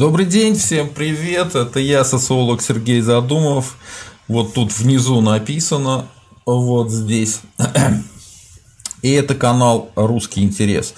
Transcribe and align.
Добрый 0.00 0.24
день, 0.24 0.56
всем 0.56 0.88
привет, 0.88 1.54
это 1.54 1.78
я, 1.78 2.04
социолог 2.04 2.62
Сергей 2.62 3.02
Задумов, 3.02 3.76
вот 4.28 4.54
тут 4.54 4.72
внизу 4.72 5.20
написано, 5.20 6.06
вот 6.46 6.90
здесь, 6.90 7.42
и 9.02 9.10
это 9.10 9.34
канал 9.34 9.90
«Русский 9.96 10.42
интерес». 10.42 10.94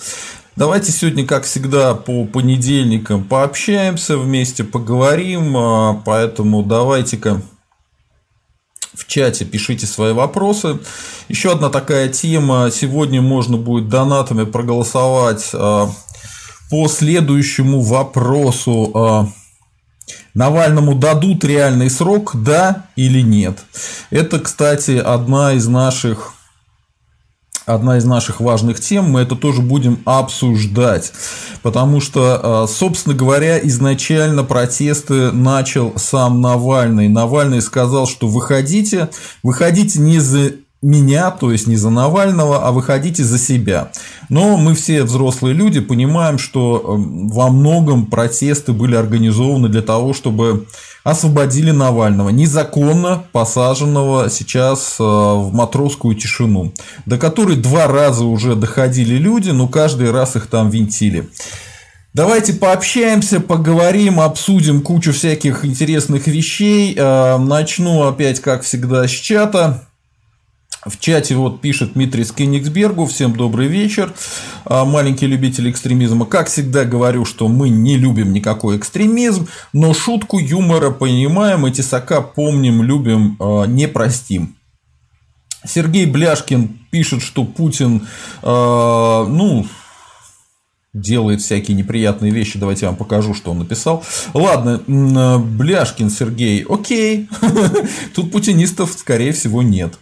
Давайте 0.54 0.92
сегодня, 0.92 1.26
как 1.26 1.42
всегда, 1.42 1.96
по 1.96 2.26
понедельникам 2.26 3.24
пообщаемся 3.24 4.16
вместе, 4.16 4.62
поговорим, 4.62 5.56
а, 5.56 6.00
поэтому 6.06 6.62
давайте-ка 6.62 7.42
в 8.94 9.08
чате 9.08 9.44
пишите 9.44 9.84
свои 9.86 10.12
вопросы. 10.12 10.78
Еще 11.28 11.50
одна 11.50 11.70
такая 11.70 12.08
тема. 12.08 12.70
Сегодня 12.70 13.20
можно 13.20 13.56
будет 13.56 13.88
донатами 13.88 14.44
проголосовать 14.44 15.50
а, 15.54 15.90
по 16.72 16.88
следующему 16.88 17.82
вопросу. 17.82 18.92
А, 18.94 19.28
Навальному 20.32 20.94
дадут 20.94 21.44
реальный 21.44 21.90
срок, 21.90 22.30
да 22.34 22.86
или 22.96 23.20
нет? 23.20 23.58
Это, 24.08 24.40
кстати, 24.40 24.92
одна 24.92 25.52
из 25.52 25.68
наших 25.68 26.32
одна 27.66 27.98
из 27.98 28.06
наших 28.06 28.40
важных 28.40 28.80
тем, 28.80 29.10
мы 29.10 29.20
это 29.20 29.36
тоже 29.36 29.60
будем 29.60 30.00
обсуждать, 30.06 31.12
потому 31.62 32.00
что, 32.00 32.40
а, 32.42 32.66
собственно 32.66 33.14
говоря, 33.14 33.58
изначально 33.68 34.42
протесты 34.42 35.30
начал 35.30 35.92
сам 35.96 36.40
Навальный. 36.40 37.08
Навальный 37.08 37.60
сказал, 37.60 38.06
что 38.06 38.28
выходите, 38.28 39.10
выходите 39.42 40.00
не 40.00 40.20
за 40.20 40.52
меня, 40.82 41.30
то 41.30 41.52
есть 41.52 41.68
не 41.68 41.76
за 41.76 41.90
Навального, 41.90 42.66
а 42.66 42.72
выходите 42.72 43.22
за 43.22 43.38
себя. 43.38 43.92
Но 44.28 44.56
мы 44.56 44.74
все 44.74 45.04
взрослые 45.04 45.54
люди 45.54 45.80
понимаем, 45.80 46.38
что 46.38 46.82
эм, 46.84 47.28
во 47.28 47.50
многом 47.50 48.06
протесты 48.06 48.72
были 48.72 48.96
организованы 48.96 49.68
для 49.68 49.82
того, 49.82 50.12
чтобы 50.12 50.66
освободили 51.04 51.70
Навального, 51.70 52.30
незаконно 52.30 53.24
посаженного 53.32 54.28
сейчас 54.28 54.96
э, 54.98 55.02
в 55.02 55.50
матросскую 55.52 56.14
тишину, 56.16 56.72
до 57.06 57.16
которой 57.16 57.56
два 57.56 57.86
раза 57.86 58.24
уже 58.24 58.56
доходили 58.56 59.16
люди, 59.16 59.50
но 59.50 59.68
каждый 59.68 60.10
раз 60.10 60.36
их 60.36 60.46
там 60.48 60.70
винтили. 60.70 61.28
Давайте 62.14 62.52
пообщаемся, 62.52 63.40
поговорим, 63.40 64.20
обсудим 64.20 64.82
кучу 64.82 65.12
всяких 65.12 65.64
интересных 65.64 66.26
вещей. 66.26 66.94
Э, 66.96 67.38
начну 67.38 68.02
опять, 68.02 68.40
как 68.40 68.62
всегда, 68.62 69.06
с 69.06 69.10
чата. 69.10 69.86
В 70.84 70.98
чате 70.98 71.36
вот 71.36 71.60
пишет 71.60 71.92
Дмитрий 71.92 72.24
Скенигсбергу. 72.24 73.06
Всем 73.06 73.36
добрый 73.36 73.68
вечер. 73.68 74.12
А, 74.64 74.84
маленький 74.84 75.28
любитель 75.28 75.70
экстремизма. 75.70 76.26
Как 76.26 76.48
всегда 76.48 76.84
говорю, 76.84 77.24
что 77.24 77.46
мы 77.46 77.68
не 77.68 77.96
любим 77.96 78.32
никакой 78.32 78.78
экстремизм, 78.78 79.46
но 79.72 79.94
шутку 79.94 80.40
юмора 80.40 80.90
понимаем, 80.90 81.66
эти 81.66 81.82
сока 81.82 82.20
помним, 82.20 82.82
любим, 82.82 83.36
а, 83.38 83.64
не 83.64 83.86
простим. 83.86 84.56
Сергей 85.64 86.06
Бляшкин 86.06 86.80
пишет, 86.90 87.22
что 87.22 87.44
Путин, 87.44 88.08
а, 88.42 89.24
ну, 89.26 89.64
делает 90.94 91.40
всякие 91.40 91.74
неприятные 91.74 92.30
вещи. 92.30 92.58
Давайте 92.58 92.84
я 92.84 92.90
вам 92.90 92.98
покажу, 92.98 93.32
что 93.32 93.52
он 93.52 93.60
написал. 93.60 94.04
Ладно, 94.34 94.82
э, 94.86 95.38
Бляшкин 95.38 96.10
Сергей, 96.10 96.66
окей. 96.68 97.30
Тут 98.14 98.30
путинистов, 98.30 98.92
скорее 98.92 99.32
всего, 99.32 99.62
нет. 99.62 99.94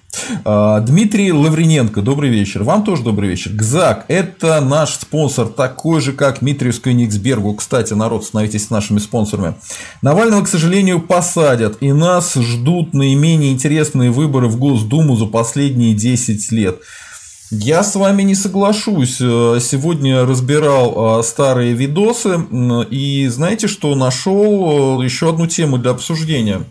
А, 0.45 0.81
Дмитрий 0.81 1.33
Лаврененко, 1.33 2.03
добрый 2.03 2.31
вечер. 2.31 2.65
Вам 2.65 2.83
тоже 2.83 3.05
добрый 3.05 3.29
вечер. 3.29 3.53
ГЗАК– 3.53 4.07
это 4.09 4.61
наш 4.61 4.95
спонсор, 4.95 5.47
такой 5.47 6.01
же, 6.01 6.13
как 6.13 6.41
Дмитрию 6.41 6.73
Скайниксбергу. 6.73 7.55
Кстати, 7.55 7.95
народ, 7.95 8.25
становитесь 8.25 8.69
нашими 8.69 8.99
спонсорами. 8.99 9.55
Навального, 10.03 10.43
к 10.43 10.49
сожалению, 10.49 11.01
посадят, 11.01 11.77
и 11.81 11.93
нас 11.93 12.35
ждут 12.35 12.95
наименее 12.95 13.53
интересные 13.53 14.11
выборы 14.11 14.49
в 14.49 14.59
Госдуму 14.59 15.15
за 15.15 15.27
последние 15.27 15.95
10 15.95 16.51
лет. 16.51 16.81
Я 17.53 17.83
с 17.83 17.97
вами 17.97 18.23
не 18.23 18.37
соглашусь. 18.37 19.17
Э, 19.21 19.59
сегодня 19.61 20.25
разбирал 20.25 21.19
э, 21.19 21.23
старые 21.25 21.73
видосы 21.73 22.39
и 22.91 23.27
знаете, 23.27 23.67
что 23.67 23.97
нашел 23.97 25.01
э, 25.01 25.05
еще 25.05 25.31
одну 25.31 25.49
тему 25.49 25.77
для 25.79 25.91
обсуждения. 25.91 26.63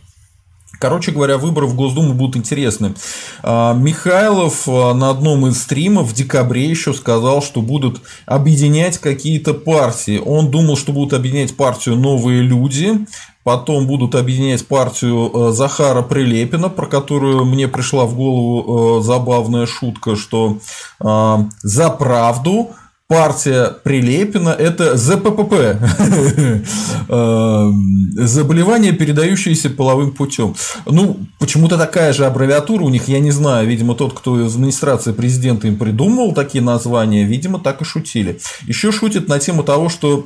Короче 0.80 1.12
говоря, 1.12 1.38
выборы 1.38 1.68
в 1.68 1.76
Госдуму 1.76 2.14
будут 2.14 2.38
интересны. 2.38 2.94
Михайлов 3.44 4.66
на 4.66 5.10
одном 5.10 5.46
из 5.48 5.62
стримов 5.62 6.08
в 6.08 6.14
декабре 6.14 6.70
еще 6.70 6.94
сказал, 6.94 7.42
что 7.42 7.62
будут 7.62 8.02
объединять 8.26 8.98
какие-то 8.98 9.54
партии. 9.54 10.22
Он 10.26 10.50
думал, 10.50 10.78
что 10.78 10.94
будут 10.94 11.14
объединять 11.14 11.58
партию 11.58 11.98
«Новые 11.98 12.44
люди», 12.44 13.06
Потом 13.50 13.88
будут 13.88 14.14
объединять 14.14 14.68
партию 14.68 15.32
э, 15.34 15.52
Захара 15.54 16.04
Прилепина, 16.04 16.70
про 16.70 16.86
которую 16.86 17.46
мне 17.46 17.68
пришла 17.68 18.06
в 18.06 18.14
голову 18.14 19.00
э, 19.00 19.02
забавная 19.02 19.66
шутка, 19.66 20.16
что 20.16 20.60
э, 21.00 21.38
за 21.64 21.90
правду 21.90 22.70
партия 23.10 23.76
Прилепина– 23.84 24.50
это 24.60 24.96
ЗППП– 24.96 25.78
заболевание, 28.28 28.92
передающееся 28.92 29.72
половым 29.72 30.12
путем. 30.12 30.56
Ну, 30.86 31.18
почему-то 31.40 31.80
такая 31.80 32.14
же 32.14 32.28
аббревиатура 32.28 32.84
у 32.84 32.90
них, 32.90 33.08
я 33.08 33.20
не 33.20 33.32
знаю, 33.32 33.68
видимо, 33.68 33.96
тот, 33.96 34.14
кто 34.14 34.40
из 34.40 34.54
администрации 34.54 35.12
президента 35.12 35.68
им 35.68 35.78
придумал 35.78 36.34
такие 36.34 36.64
названия, 36.64 37.24
видимо, 37.24 37.60
так 37.60 37.82
и 37.82 37.84
шутили. 37.84 38.40
Еще 38.68 38.92
шутят 38.92 39.28
на 39.28 39.40
тему 39.40 39.64
того, 39.64 39.90
что 39.90 40.24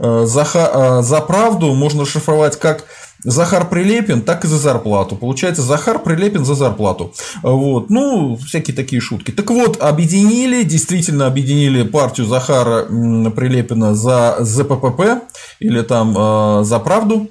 за, 0.00 1.02
за 1.02 1.20
правду 1.20 1.74
можно 1.74 2.02
расшифровать 2.02 2.58
как 2.58 2.86
Захар 3.24 3.68
Прилепин, 3.68 4.22
так 4.22 4.44
и 4.44 4.48
за 4.48 4.58
зарплату. 4.58 5.16
Получается, 5.16 5.62
Захар 5.62 5.98
Прилепин 5.98 6.44
за 6.44 6.54
зарплату. 6.54 7.12
Вот. 7.42 7.90
Ну, 7.90 8.36
всякие 8.36 8.74
такие 8.74 9.00
шутки. 9.00 9.30
Так 9.30 9.50
вот, 9.50 9.80
объединили, 9.80 10.62
действительно 10.62 11.26
объединили 11.26 11.82
партию 11.82 12.26
Захара 12.26 12.84
Прилепина 13.30 13.94
за 13.94 14.36
ЗППП 14.40 15.22
или 15.60 15.82
там 15.82 16.16
э, 16.16 16.64
за 16.64 16.78
правду 16.78 17.28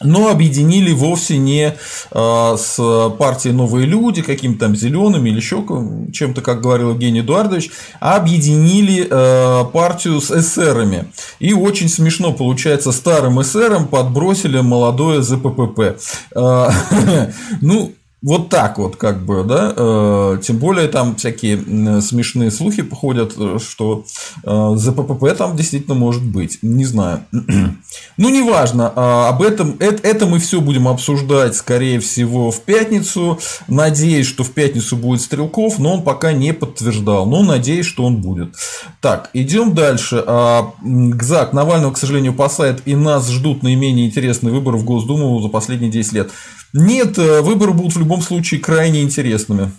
но 0.00 0.28
объединили 0.28 0.92
вовсе 0.92 1.38
не 1.38 1.74
а, 2.10 2.56
с 2.56 2.76
партией 3.18 3.54
«Новые 3.54 3.86
люди», 3.86 4.22
какими-то 4.22 4.60
там 4.60 4.76
зелеными 4.76 5.30
или 5.30 5.36
еще 5.36 5.64
чем-то, 6.12 6.40
как 6.40 6.60
говорил 6.60 6.90
Евгений 6.90 7.20
Эдуардович, 7.20 7.70
а 8.00 8.16
объединили 8.16 9.06
а, 9.10 9.64
партию 9.64 10.20
с 10.20 10.30
эсерами. 10.30 11.06
И 11.38 11.52
очень 11.52 11.88
смешно 11.88 12.32
получается, 12.32 12.92
старым 12.92 13.40
эсерам 13.42 13.88
подбросили 13.88 14.60
молодое 14.60 15.22
ЗППП. 15.22 15.98
А, 16.34 16.70
ну, 17.60 17.92
вот 18.20 18.48
так 18.48 18.78
вот, 18.78 18.96
как 18.96 19.24
бы, 19.24 19.44
да, 19.44 19.72
э, 19.76 20.38
тем 20.42 20.58
более 20.58 20.88
там 20.88 21.14
всякие 21.14 22.00
смешные 22.00 22.50
слухи 22.50 22.82
походят, 22.82 23.34
э, 23.38 23.58
что 23.60 24.04
э, 24.42 24.72
ЗППП 24.76 25.36
там 25.36 25.56
действительно 25.56 25.94
может 25.94 26.24
быть, 26.24 26.58
не 26.62 26.84
знаю. 26.84 27.20
ну, 27.30 28.28
неважно, 28.28 28.92
а 28.96 29.28
об 29.28 29.40
этом, 29.42 29.76
это, 29.78 30.02
это 30.02 30.26
мы 30.26 30.40
все 30.40 30.60
будем 30.60 30.88
обсуждать, 30.88 31.54
скорее 31.54 32.00
всего, 32.00 32.50
в 32.50 32.60
пятницу. 32.62 33.38
Надеюсь, 33.68 34.26
что 34.26 34.42
в 34.42 34.50
пятницу 34.50 34.96
будет 34.96 35.20
Стрелков, 35.20 35.78
но 35.78 35.94
он 35.94 36.02
пока 36.02 36.32
не 36.32 36.52
подтверждал, 36.52 37.24
но 37.24 37.44
надеюсь, 37.44 37.86
что 37.86 38.04
он 38.04 38.16
будет. 38.16 38.52
Так, 39.00 39.30
идем 39.32 39.74
дальше. 39.74 40.24
А, 40.26 40.72
ГЗАК 40.82 41.52
Навального, 41.52 41.92
к 41.92 41.98
сожалению, 41.98 42.34
посадят, 42.34 42.82
и 42.84 42.96
нас 42.96 43.30
ждут 43.30 43.62
наименее 43.62 44.06
интересные 44.08 44.52
выборы 44.52 44.76
в 44.76 44.84
Госдуму 44.84 45.40
за 45.40 45.48
последние 45.48 45.92
10 45.92 46.12
лет. 46.14 46.30
Нет, 46.72 47.18
э, 47.18 47.40
выборы 47.40 47.72
будут 47.72 47.94
в 47.94 47.98
любом 47.98 48.20
случае 48.22 48.60
крайне 48.60 49.02
интересными. 49.02 49.72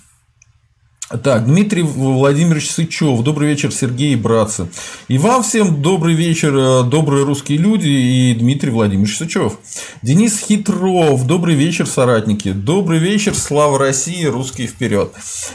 Так, 1.24 1.46
Дмитрий 1.46 1.82
Владимирович 1.82 2.70
Сычев. 2.70 3.24
Добрый 3.24 3.50
вечер, 3.50 3.72
Сергей 3.72 4.14
и 4.14 4.16
братцы. 4.16 4.68
И 5.08 5.18
вам 5.18 5.42
всем 5.42 5.82
добрый 5.82 6.14
вечер, 6.14 6.56
э, 6.56 6.84
добрые 6.84 7.26
русские 7.26 7.58
люди 7.58 7.88
и 7.88 8.36
Дмитрий 8.36 8.70
Владимирович 8.70 9.18
Сычев. 9.18 9.58
Денис 10.04 10.40
Хитров. 10.40 11.26
Добрый 11.26 11.56
вечер, 11.56 11.88
соратники. 11.88 12.52
Добрый 12.52 13.00
вечер, 13.00 13.34
слава 13.34 13.80
России, 13.80 14.24
русские 14.26 14.68
вперед. 14.68 15.12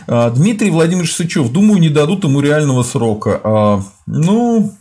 А, 0.09 0.31
Дмитрий 0.31 0.71
Владимирович 0.71 1.15
Сычев. 1.15 1.53
Думаю, 1.53 1.81
не 1.81 1.89
дадут 1.89 2.25
ему 2.25 2.41
реального 2.41 2.83
срока. 2.83 3.41
А, 3.45 3.85
ну, 4.07 4.75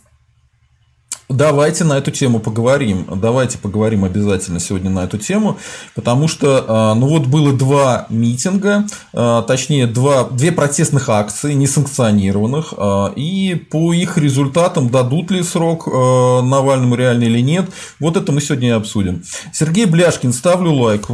Давайте 1.28 1.84
на 1.84 1.94
эту 1.94 2.10
тему 2.10 2.38
поговорим. 2.38 3.06
Давайте 3.16 3.56
поговорим 3.56 4.04
обязательно 4.04 4.60
сегодня 4.60 4.90
на 4.90 5.04
эту 5.04 5.16
тему, 5.16 5.58
потому 5.94 6.28
что, 6.28 6.64
а, 6.68 6.94
ну 6.94 7.08
вот 7.08 7.26
было 7.26 7.52
два 7.54 8.06
митинга, 8.10 8.86
а, 9.14 9.42
точнее 9.42 9.86
два, 9.86 10.24
две 10.24 10.52
протестных 10.52 11.08
акции, 11.08 11.54
несанкционированных, 11.54 12.74
а, 12.76 13.12
и 13.16 13.54
по 13.54 13.94
их 13.94 14.18
результатам 14.18 14.90
дадут 14.90 15.30
ли 15.30 15.42
срок 15.42 15.86
Навальному 15.86 16.94
реально 16.94 17.24
или 17.24 17.40
нет, 17.40 17.70
вот 18.00 18.16
это 18.16 18.30
мы 18.30 18.40
сегодня 18.40 18.68
и 18.68 18.72
обсудим. 18.72 19.22
Сергей 19.52 19.86
Бляшкин, 19.86 20.32
ставлю 20.32 20.72
лайк. 20.72 21.08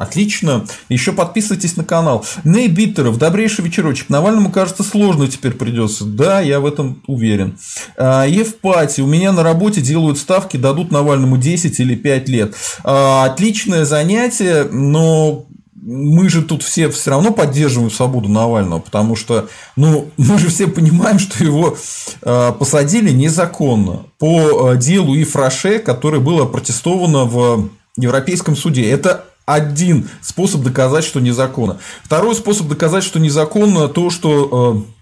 Отлично. 0.00 0.64
Еще 0.88 1.12
подписывайтесь 1.12 1.76
на 1.76 1.84
канал. 1.84 2.24
Ней 2.42 2.68
Биттеров, 2.68 3.18
добрейший 3.18 3.66
вечерочек. 3.66 4.08
Навальному, 4.08 4.50
кажется, 4.50 4.82
сложно 4.82 5.28
теперь 5.28 5.52
придется. 5.52 6.06
Да, 6.06 6.40
я 6.40 6.58
в 6.60 6.64
этом 6.64 7.02
уверен. 7.06 7.58
А, 7.98 8.24
Евпатий. 8.24 9.02
У 9.02 9.06
меня 9.06 9.30
на 9.32 9.42
работе 9.42 9.82
делают 9.82 10.16
ставки, 10.16 10.56
дадут 10.56 10.90
Навальному 10.90 11.36
10 11.36 11.78
или 11.80 11.96
5 11.96 12.28
лет. 12.30 12.54
А, 12.82 13.26
отличное 13.26 13.84
занятие, 13.84 14.64
но 14.72 15.44
мы 15.74 16.30
же 16.30 16.40
тут 16.40 16.62
все 16.62 16.88
все 16.88 17.10
равно 17.10 17.30
поддерживаем 17.30 17.90
свободу 17.90 18.30
Навального, 18.30 18.78
потому 18.80 19.16
что 19.16 19.50
ну, 19.76 20.10
мы 20.16 20.38
же 20.38 20.48
все 20.48 20.66
понимаем, 20.66 21.18
что 21.18 21.44
его 21.44 21.76
э, 22.22 22.52
посадили 22.58 23.10
незаконно 23.10 24.06
по 24.18 24.74
делу 24.76 25.14
и 25.14 25.24
Фраше, 25.24 25.78
которое 25.78 26.20
было 26.20 26.46
протестовано 26.46 27.24
в 27.24 27.68
Европейском 27.96 28.56
суде. 28.56 28.90
Это 28.90 29.24
один 29.54 30.08
способ 30.20 30.62
доказать, 30.62 31.04
что 31.04 31.20
незаконно. 31.20 31.78
Второй 32.02 32.34
способ 32.34 32.68
доказать, 32.68 33.04
что 33.04 33.18
незаконно, 33.18 33.88
то, 33.88 34.10
что 34.10 34.84
э, 34.86 34.99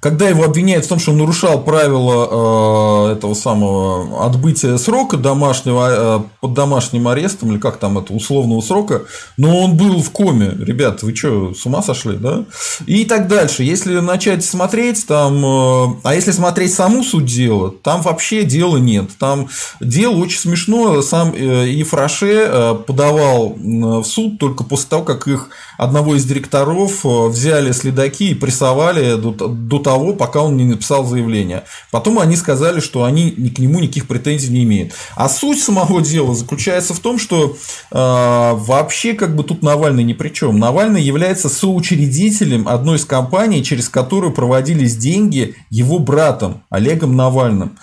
когда 0.00 0.28
его 0.28 0.44
обвиняют 0.44 0.86
в 0.86 0.88
том, 0.88 0.98
что 0.98 1.12
он 1.12 1.18
нарушал 1.18 1.62
правила 1.62 3.10
э, 3.10 3.12
этого 3.12 3.34
самого 3.34 4.24
отбытия 4.24 4.78
срока 4.78 5.18
домашнего 5.18 5.88
э, 5.90 6.20
под 6.40 6.54
домашним 6.54 7.06
арестом 7.06 7.52
или 7.52 7.58
как 7.58 7.76
там 7.76 7.98
это 7.98 8.14
условного 8.14 8.62
срока, 8.62 9.02
но 9.36 9.58
он 9.60 9.76
был 9.76 10.02
в 10.02 10.10
коме, 10.10 10.52
ребят, 10.58 11.02
вы 11.02 11.14
что, 11.14 11.52
с 11.52 11.66
ума 11.66 11.82
сошли, 11.82 12.16
да? 12.16 12.44
И 12.86 13.04
так 13.04 13.28
дальше. 13.28 13.62
Если 13.62 13.98
начать 13.98 14.42
смотреть, 14.42 15.06
там, 15.06 15.44
э, 15.44 15.96
а 16.02 16.14
если 16.14 16.30
смотреть 16.30 16.72
саму 16.72 17.04
суть 17.04 17.26
дела, 17.26 17.70
там 17.70 18.00
вообще 18.00 18.44
дела 18.44 18.78
нет. 18.78 19.10
Там 19.18 19.48
дело 19.80 20.16
очень 20.16 20.38
смешно. 20.38 21.02
Сам 21.02 21.32
и 21.32 21.82
Фраше 21.82 22.76
подавал 22.86 23.54
в 23.58 24.04
суд 24.04 24.38
только 24.38 24.64
после 24.64 24.88
того, 24.88 25.02
как 25.02 25.28
их 25.28 25.50
одного 25.80 26.14
из 26.14 26.26
директоров 26.26 27.04
взяли 27.04 27.72
следаки 27.72 28.32
и 28.32 28.34
прессовали 28.34 29.16
до, 29.16 29.78
того, 29.78 30.12
пока 30.12 30.42
он 30.42 30.58
не 30.58 30.64
написал 30.64 31.06
заявление. 31.06 31.64
Потом 31.90 32.18
они 32.18 32.36
сказали, 32.36 32.80
что 32.80 33.04
они 33.04 33.30
к 33.30 33.58
нему 33.58 33.80
никаких 33.80 34.06
претензий 34.06 34.52
не 34.52 34.64
имеют. 34.64 34.92
А 35.16 35.30
суть 35.30 35.62
самого 35.62 36.02
дела 36.02 36.34
заключается 36.34 36.92
в 36.92 37.00
том, 37.00 37.18
что 37.18 37.56
э, 37.90 37.94
вообще 37.94 39.14
как 39.14 39.34
бы 39.34 39.42
тут 39.42 39.62
Навальный 39.62 40.04
ни 40.04 40.12
при 40.12 40.28
чем. 40.28 40.58
Навальный 40.58 41.02
является 41.02 41.48
соучредителем 41.48 42.68
одной 42.68 42.98
из 42.98 43.06
компаний, 43.06 43.64
через 43.64 43.88
которую 43.88 44.34
проводились 44.34 44.96
деньги 44.98 45.54
его 45.70 45.98
братом 45.98 46.62
Олегом 46.68 47.16
Навальным. 47.16 47.78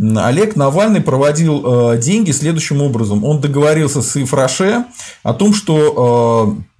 Олег 0.00 0.56
Навальный 0.56 1.02
проводил 1.02 1.92
э, 1.92 1.98
деньги 1.98 2.30
следующим 2.30 2.80
образом. 2.80 3.24
Он 3.24 3.42
договорился 3.42 4.00
с 4.00 4.16
Ифраше 4.16 4.86
о 5.22 5.34
том, 5.34 5.52
что 5.52 6.56
э, 6.58 6.71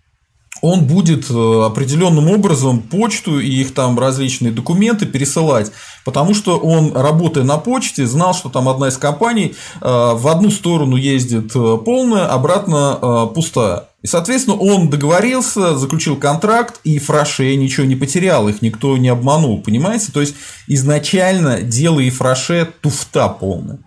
он 0.63 0.87
будет 0.87 1.29
э, 1.29 1.63
определенным 1.67 2.31
образом 2.31 2.81
почту 2.81 3.41
и 3.41 3.49
их 3.49 3.75
там 3.75 3.99
различные 3.99 4.53
документы 4.53 5.07
пересылать, 5.07 5.73
потому 6.05 6.35
что 6.35 6.57
он, 6.57 6.93
работая 6.95 7.43
на 7.43 7.59
почте, 7.59 8.07
знал, 8.07 8.33
что 8.33 8.49
там 8.49 8.69
одна 8.69 8.89
из 8.89 8.97
компаний 8.97 9.57
э, 9.81 9.85
в 9.85 10.27
одну 10.29 10.51
сторону 10.51 10.97
ездит 10.97 11.51
э, 11.57 11.79
полная, 11.85 12.27
обратно 12.33 13.31
пустая. 13.35 13.89
И, 14.03 14.07
соответственно, 14.07 14.57
он 14.57 14.89
договорился, 14.89 15.77
заключил 15.77 16.17
контракт, 16.17 16.81
и 16.85 16.99
Фраше 16.99 17.55
ничего 17.57 17.85
не 17.85 17.97
потерял, 17.97 18.49
их 18.49 18.63
никто 18.63 18.97
не 18.97 19.09
обманул, 19.09 19.61
понимаете? 19.61 20.13
То 20.13 20.21
есть, 20.21 20.35
изначально 20.69 21.63
дело 21.63 21.99
и 22.01 22.11
Фраше 22.11 22.69
туфта 22.81 23.29
полная. 23.29 23.79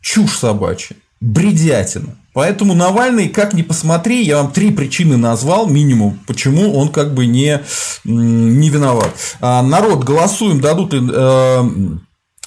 Чушь 0.00 0.38
собачья, 0.38 0.96
бредятина. 1.20 2.16
Поэтому 2.38 2.72
Навальный, 2.72 3.28
как 3.28 3.52
ни 3.52 3.62
посмотри, 3.62 4.22
я 4.22 4.36
вам 4.36 4.52
три 4.52 4.70
причины 4.70 5.16
назвал, 5.16 5.66
минимум, 5.66 6.20
почему 6.24 6.72
он 6.78 6.90
как 6.90 7.12
бы 7.12 7.26
не, 7.26 7.60
не 8.04 8.70
виноват. 8.70 9.10
А, 9.40 9.60
народ, 9.60 10.04
голосуем, 10.04 10.60
дадут 10.60 10.92
ли 10.92 11.00
э, 11.02 11.62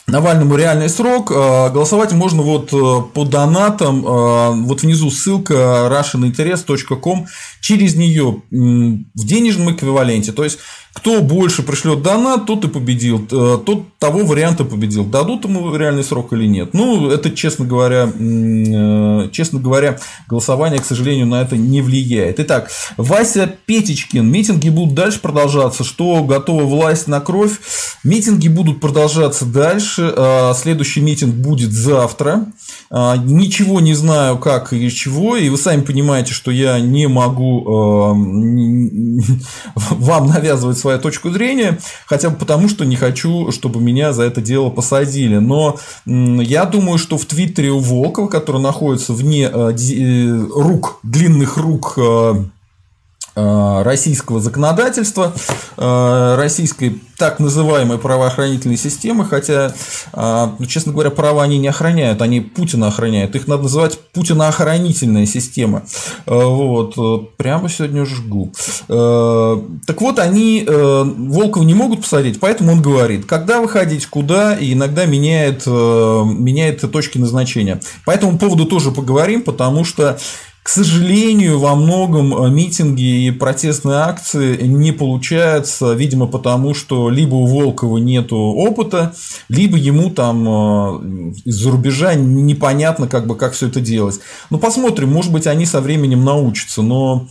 Навальному 0.07 0.55
реальный 0.55 0.87
срок. 0.87 1.33
А, 1.35 1.69
голосовать 1.71 2.13
можно 2.13 2.41
вот 2.41 2.71
э, 2.71 3.01
по 3.13 3.25
донатам. 3.25 4.05
А, 4.07 4.51
вот 4.51 4.81
внизу 4.81 5.11
ссылка 5.11 5.89
russianinterest.com. 5.91 7.27
Через 7.59 7.95
нее 7.95 8.43
в 8.49 9.25
денежном 9.25 9.75
эквиваленте. 9.75 10.31
То 10.31 10.45
есть 10.45 10.59
кто 10.93 11.21
больше 11.21 11.63
пришлет 11.63 12.01
донат, 12.01 12.45
тот 12.45 12.65
и 12.65 12.67
победил. 12.67 13.25
Э, 13.31 13.57
тот 13.65 13.97
того 13.97 14.25
варианта 14.25 14.65
победил. 14.65 15.05
Дадут 15.05 15.45
ему 15.45 15.73
реальный 15.75 16.03
срок 16.03 16.33
или 16.33 16.45
нет. 16.45 16.73
Ну, 16.73 17.09
это, 17.09 17.31
честно 17.31 17.63
говоря, 17.65 18.11
э, 18.13 19.29
честно 19.31 19.59
говоря, 19.59 19.99
голосование, 20.27 20.81
к 20.81 20.85
сожалению, 20.85 21.27
на 21.27 21.41
это 21.41 21.55
не 21.55 21.81
влияет. 21.81 22.41
Итак, 22.41 22.69
Вася 22.97 23.55
Петечкин. 23.65 24.29
Митинги 24.29 24.67
будут 24.69 24.93
дальше 24.93 25.21
продолжаться. 25.21 25.85
Что 25.85 26.21
готова 26.23 26.63
власть 26.63 27.07
на 27.07 27.21
кровь? 27.21 27.59
Митинги 28.03 28.49
будут 28.49 28.81
продолжаться 28.81 29.45
дальше. 29.45 30.13
Э, 30.15 30.53
следующий 30.55 30.99
митинг 30.99 31.35
будет 31.35 31.71
завтра. 31.71 32.47
Ничего 32.91 33.79
не 33.79 33.93
знаю, 33.93 34.37
как 34.37 34.73
и 34.73 34.89
чего. 34.89 35.37
И 35.37 35.47
вы 35.47 35.57
сами 35.57 35.79
понимаете, 35.81 36.33
что 36.33 36.51
я 36.51 36.77
не 36.79 37.07
могу 37.07 37.63
вам 39.75 40.27
навязывать 40.27 40.80
свою 40.81 40.99
точку 40.99 41.29
зрения, 41.29 41.79
хотя 42.05 42.29
бы 42.29 42.37
потому, 42.37 42.67
что 42.67 42.85
не 42.85 42.95
хочу, 42.95 43.51
чтобы 43.51 43.81
меня 43.81 44.13
за 44.13 44.23
это 44.23 44.41
дело 44.41 44.69
посадили. 44.69 45.37
Но 45.37 45.77
я 46.05 46.65
думаю, 46.65 46.97
что 46.97 47.17
в 47.17 47.25
Твиттере 47.25 47.71
у 47.71 47.79
Волкова, 47.79 48.27
который 48.27 48.61
находится 48.61 49.13
вне 49.13 49.49
э, 49.51 49.73
э, 49.73 50.47
рук, 50.55 50.99
длинных 51.03 51.57
рук 51.57 51.93
э, 51.97 52.43
российского 53.35 54.41
законодательства, 54.41 55.33
э, 55.77 56.35
российской 56.35 57.01
так 57.17 57.39
называемой 57.39 57.97
правоохранительной 57.97 58.77
системы, 58.77 59.25
хотя, 59.25 59.73
э, 60.13 60.47
ну, 60.57 60.65
честно 60.65 60.91
говоря, 60.91 61.11
права 61.11 61.43
они 61.43 61.57
не 61.59 61.67
охраняют, 61.67 62.21
они 62.21 62.41
Путина 62.41 62.87
охраняют. 62.87 63.35
Их 63.35 63.47
надо 63.47 63.63
называть 63.63 63.99
Путиноохранительная 64.11 65.25
система. 65.25 65.83
Вот. 66.25 67.37
Прямо 67.37 67.69
сегодня 67.69 68.05
жгу. 68.05 68.51
Так 68.87 70.01
вот, 70.01 70.19
они 70.19 70.65
Волкова 70.67 71.63
не 71.63 71.73
могут 71.73 72.01
посадить, 72.01 72.39
поэтому 72.39 72.73
он 72.73 72.81
говорит, 72.81 73.25
когда 73.25 73.61
выходить, 73.61 74.05
куда, 74.07 74.55
и 74.55 74.73
иногда 74.73 75.05
меняет, 75.05 75.65
меняет 75.65 76.91
точки 76.91 77.17
назначения. 77.17 77.79
По 78.05 78.11
этому 78.11 78.37
поводу 78.37 78.65
тоже 78.65 78.91
поговорим, 78.91 79.43
потому 79.43 79.85
что 79.85 80.17
к 80.63 80.69
сожалению, 80.69 81.57
во 81.57 81.75
многом 81.75 82.35
э, 82.35 82.49
митинги 82.51 83.25
и 83.25 83.31
протестные 83.31 83.97
акции 83.97 84.61
не 84.61 84.91
получаются, 84.91 85.93
видимо, 85.93 86.27
потому 86.27 86.75
что 86.75 87.09
либо 87.09 87.33
у 87.33 87.47
Волкова 87.47 87.97
нет 87.97 88.31
опыта, 88.31 89.13
либо 89.49 89.75
ему 89.75 90.11
там 90.11 90.47
э, 90.47 91.33
из-за 91.45 91.71
рубежа 91.71 92.13
непонятно, 92.13 93.07
как 93.07 93.25
бы, 93.25 93.35
как 93.35 93.53
все 93.53 93.67
это 93.67 93.81
делать. 93.81 94.19
Ну, 94.51 94.59
посмотрим, 94.59 95.11
может 95.11 95.31
быть, 95.31 95.47
они 95.47 95.65
со 95.65 95.81
временем 95.81 96.23
научатся, 96.23 96.83
но 96.83 97.27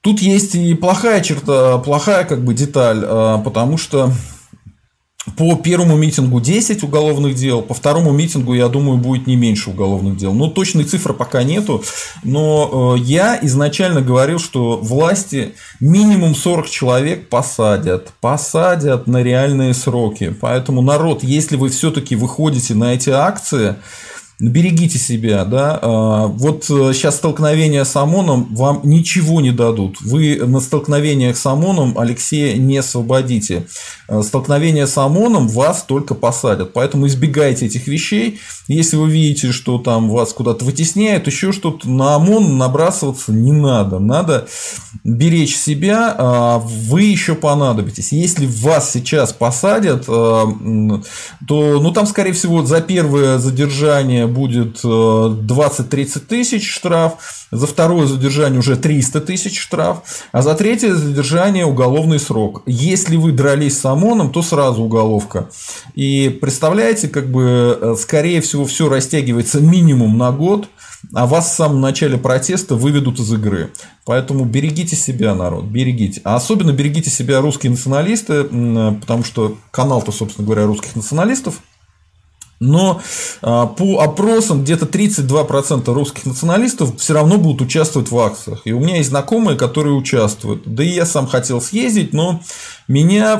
тут 0.00 0.20
есть 0.20 0.56
и 0.56 0.74
плохая 0.74 1.20
черта, 1.20 1.78
плохая 1.78 2.24
как 2.24 2.44
бы 2.44 2.54
деталь, 2.54 3.04
э, 3.04 3.38
потому 3.44 3.78
что 3.78 4.12
по 5.36 5.54
первому 5.54 5.96
митингу 5.96 6.40
10 6.40 6.82
уголовных 6.82 7.34
дел, 7.34 7.62
по 7.62 7.74
второму 7.74 8.10
митингу, 8.10 8.54
я 8.54 8.68
думаю, 8.68 8.98
будет 8.98 9.26
не 9.26 9.36
меньше 9.36 9.70
уголовных 9.70 10.16
дел. 10.16 10.32
Ну, 10.32 10.48
точной 10.48 10.84
цифры 10.84 11.14
пока 11.14 11.44
нету, 11.44 11.84
но 12.24 12.96
э, 12.96 13.00
я 13.00 13.38
изначально 13.42 14.00
говорил, 14.00 14.40
что 14.40 14.78
власти 14.78 15.54
минимум 15.78 16.34
40 16.34 16.68
человек 16.68 17.28
посадят, 17.28 18.12
посадят 18.20 19.06
на 19.06 19.22
реальные 19.22 19.74
сроки. 19.74 20.34
Поэтому, 20.40 20.82
народ, 20.82 21.22
если 21.22 21.56
вы 21.56 21.68
все-таки 21.68 22.16
выходите 22.16 22.74
на 22.74 22.94
эти 22.94 23.10
акции, 23.10 23.76
берегите 24.48 24.98
себя, 24.98 25.44
да, 25.44 25.78
а, 25.80 26.26
вот 26.26 26.64
сейчас 26.64 27.14
э, 27.14 27.18
столкновение 27.18 27.84
с 27.84 27.94
ОМОНом 27.94 28.54
вам 28.54 28.80
ничего 28.82 29.40
не 29.40 29.52
дадут, 29.52 30.00
вы 30.00 30.36
на 30.44 30.58
столкновениях 30.60 31.36
с 31.36 31.46
ОМОНом 31.46 31.96
Алексея 31.96 32.56
не 32.56 32.78
освободите, 32.78 33.66
э, 34.08 34.22
столкновение 34.22 34.88
с 34.88 34.98
ОМОНом 34.98 35.46
вас 35.46 35.84
только 35.84 36.14
посадят, 36.14 36.72
поэтому 36.72 37.06
избегайте 37.06 37.66
этих 37.66 37.86
вещей, 37.86 38.40
если 38.66 38.96
вы 38.96 39.08
видите, 39.08 39.52
что 39.52 39.78
там 39.78 40.10
вас 40.10 40.32
куда-то 40.32 40.64
вытесняют, 40.64 41.28
еще 41.28 41.52
что-то, 41.52 41.88
на 41.88 42.16
ОМОН 42.16 42.58
набрасываться 42.58 43.32
не 43.32 43.52
надо, 43.52 44.00
надо 44.00 44.48
беречь 45.04 45.56
себя, 45.56 46.14
а 46.18 46.58
вы 46.58 47.02
еще 47.02 47.36
понадобитесь, 47.36 48.10
если 48.10 48.46
вас 48.46 48.90
сейчас 48.90 49.32
посадят, 49.32 50.04
э, 50.08 50.44
то, 51.46 51.80
ну, 51.80 51.92
там, 51.92 52.06
скорее 52.06 52.32
всего, 52.32 52.64
за 52.64 52.80
первое 52.80 53.38
задержание 53.38 54.31
будет 54.32 54.82
20-30 54.82 56.20
тысяч 56.20 56.70
штраф, 56.70 57.14
за 57.50 57.66
второе 57.66 58.06
задержание 58.06 58.58
уже 58.58 58.76
300 58.76 59.20
тысяч 59.20 59.60
штраф, 59.60 59.98
а 60.32 60.42
за 60.42 60.54
третье 60.54 60.94
задержание 60.94 61.66
уголовный 61.66 62.18
срок. 62.18 62.62
Если 62.66 63.16
вы 63.16 63.32
дрались 63.32 63.78
с 63.78 63.84
ОМОНом, 63.84 64.32
то 64.32 64.42
сразу 64.42 64.82
уголовка. 64.82 65.48
И 65.94 66.36
представляете, 66.40 67.08
как 67.08 67.30
бы, 67.30 67.96
скорее 67.98 68.40
всего, 68.40 68.64
все 68.64 68.88
растягивается 68.88 69.60
минимум 69.60 70.18
на 70.18 70.32
год– 70.32 70.68
а 71.14 71.26
вас 71.26 71.50
в 71.50 71.54
самом 71.54 71.80
начале 71.80 72.16
протеста 72.16 72.74
выведут 72.74 73.18
из 73.18 73.32
игры. 73.32 73.72
Поэтому 74.04 74.44
берегите 74.44 74.96
себя, 74.96 75.34
народ, 75.34 75.64
берегите. 75.64 76.20
А 76.24 76.36
особенно 76.36 76.72
берегите 76.72 77.10
себя 77.10 77.40
русские 77.40 77.70
националисты, 77.70 78.44
потому 78.44 79.24
что 79.24 79.56
канал-то, 79.70 80.12
собственно 80.12 80.46
говоря, 80.46 80.66
русских 80.66 80.96
националистов– 80.96 81.60
но 82.62 83.00
а, 83.42 83.66
по 83.66 84.00
опросам 84.00 84.62
где-то 84.62 84.86
32% 84.86 85.92
русских 85.92 86.26
националистов 86.26 86.96
все 86.98 87.14
равно 87.14 87.36
будут 87.36 87.62
участвовать 87.62 88.10
в 88.10 88.18
акциях. 88.18 88.62
И 88.64 88.72
у 88.72 88.80
меня 88.80 88.96
есть 88.96 89.08
знакомые, 89.10 89.58
которые 89.58 89.94
участвуют. 89.94 90.62
Да 90.64 90.84
и 90.84 90.88
я 90.88 91.04
сам 91.04 91.26
хотел 91.26 91.60
съездить, 91.60 92.12
но 92.12 92.40
меня 92.92 93.38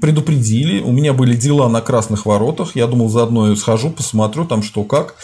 предупредили. 0.00 0.80
У 0.80 0.90
меня 0.90 1.12
были 1.12 1.36
дела 1.36 1.68
на 1.68 1.80
Красных 1.80 2.26
Воротах. 2.26 2.74
Я 2.74 2.86
думал, 2.88 3.08
заодно 3.08 3.50
я 3.50 3.56
схожу, 3.56 3.90
посмотрю 3.90 4.44
там 4.44 4.62
что 4.62 4.82
как. 4.82 5.14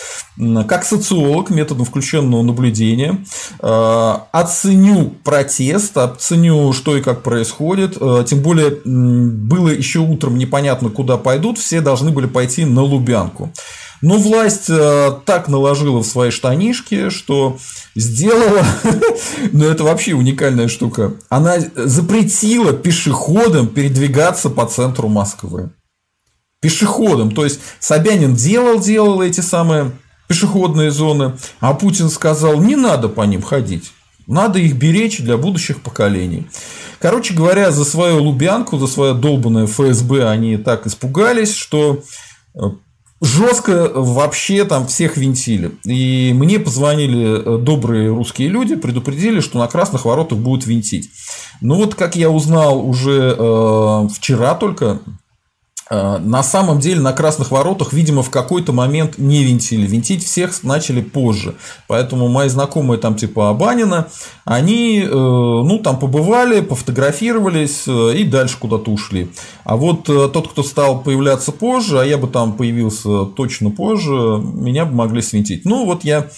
Как 0.68 0.84
социолог 0.84 1.50
методом 1.50 1.84
включенного 1.84 2.42
наблюдения 2.42 3.18
а, 3.60 4.28
оценю 4.32 5.12
протест, 5.24 5.98
оценю, 5.98 6.72
что 6.72 6.96
и 6.96 7.02
как 7.02 7.22
происходит. 7.22 7.96
А, 8.00 8.22
тем 8.22 8.40
более 8.42 8.70
было 8.84 9.68
еще 9.68 9.98
утром 9.98 10.38
непонятно, 10.38 10.88
куда 10.90 11.16
пойдут. 11.16 11.58
Все 11.58 11.80
должны 11.80 12.12
были 12.12 12.26
пойти 12.26 12.64
на 12.64 12.82
Лубянку. 12.82 13.52
Но 14.02 14.18
власть 14.18 14.68
э, 14.68 15.12
так 15.24 15.46
наложила 15.46 16.02
в 16.02 16.06
свои 16.06 16.30
штанишки, 16.30 17.08
что 17.08 17.56
сделала, 17.94 18.66
ну 19.52 19.64
это 19.64 19.84
вообще 19.84 20.14
уникальная 20.14 20.66
штука, 20.66 21.14
она 21.28 21.58
запретила 21.76 22.72
пешеходам 22.72 23.68
передвигаться 23.68 24.50
по 24.50 24.66
центру 24.66 25.08
Москвы. 25.08 25.70
Пешеходам. 26.60 27.30
То 27.30 27.44
есть 27.44 27.60
Собянин 27.78 28.34
делал, 28.34 28.80
делал 28.80 29.22
эти 29.22 29.40
самые 29.40 29.92
пешеходные 30.26 30.90
зоны, 30.90 31.36
а 31.60 31.72
Путин 31.72 32.10
сказал, 32.10 32.60
не 32.60 32.74
надо 32.74 33.08
по 33.08 33.22
ним 33.22 33.42
ходить. 33.42 33.92
Надо 34.26 34.58
их 34.58 34.76
беречь 34.76 35.20
для 35.20 35.36
будущих 35.36 35.80
поколений. 35.80 36.48
Короче 36.98 37.34
говоря, 37.34 37.70
за 37.70 37.84
свою 37.84 38.22
Лубянку, 38.22 38.78
за 38.78 38.86
свое 38.86 39.14
долбанное 39.14 39.66
ФСБ 39.66 40.28
они 40.28 40.56
так 40.56 40.86
испугались, 40.86 41.54
что 41.54 42.02
э, 42.54 42.60
жестко 43.22 43.90
вообще 43.94 44.64
там 44.64 44.88
всех 44.88 45.16
винтили. 45.16 45.70
И 45.84 46.32
мне 46.34 46.58
позвонили 46.58 47.56
э, 47.56 47.58
добрые 47.58 48.08
русские 48.08 48.48
люди, 48.48 48.74
предупредили, 48.74 49.40
что 49.40 49.58
на 49.58 49.68
красных 49.68 50.04
воротах 50.04 50.38
будут 50.38 50.66
винтить. 50.66 51.10
Ну 51.60 51.76
вот, 51.76 51.94
как 51.94 52.16
я 52.16 52.30
узнал 52.30 52.84
уже 52.86 53.36
э, 53.38 54.08
вчера 54.12 54.54
только, 54.54 55.00
на 55.92 56.42
самом 56.42 56.80
деле 56.80 57.00
на 57.00 57.12
красных 57.12 57.50
воротах, 57.50 57.92
видимо, 57.92 58.22
в 58.22 58.30
какой-то 58.30 58.72
момент 58.72 59.18
не 59.18 59.44
винтили. 59.44 59.86
Винтить 59.86 60.24
всех 60.24 60.62
начали 60.62 61.00
позже. 61.00 61.54
Поэтому 61.86 62.28
мои 62.28 62.48
знакомые 62.48 62.98
там 62.98 63.14
типа 63.14 63.50
Абанина, 63.50 64.08
они 64.44 65.00
э, 65.00 65.08
ну 65.10 65.78
там 65.78 65.98
побывали, 65.98 66.60
пофотографировались 66.60 67.84
э, 67.86 68.16
и 68.16 68.24
дальше 68.24 68.56
куда-то 68.58 68.90
ушли. 68.90 69.30
А 69.64 69.76
вот 69.76 70.04
тот, 70.04 70.48
кто 70.48 70.62
стал 70.62 71.02
появляться 71.02 71.52
позже, 71.52 72.00
а 72.00 72.04
я 72.04 72.16
бы 72.16 72.26
там 72.26 72.54
появился 72.54 73.26
точно 73.26 73.70
позже, 73.70 74.10
меня 74.10 74.84
бы 74.84 74.94
могли 74.94 75.22
свинтить. 75.22 75.64
Ну 75.64 75.84
вот 75.84 76.04
я 76.04 76.28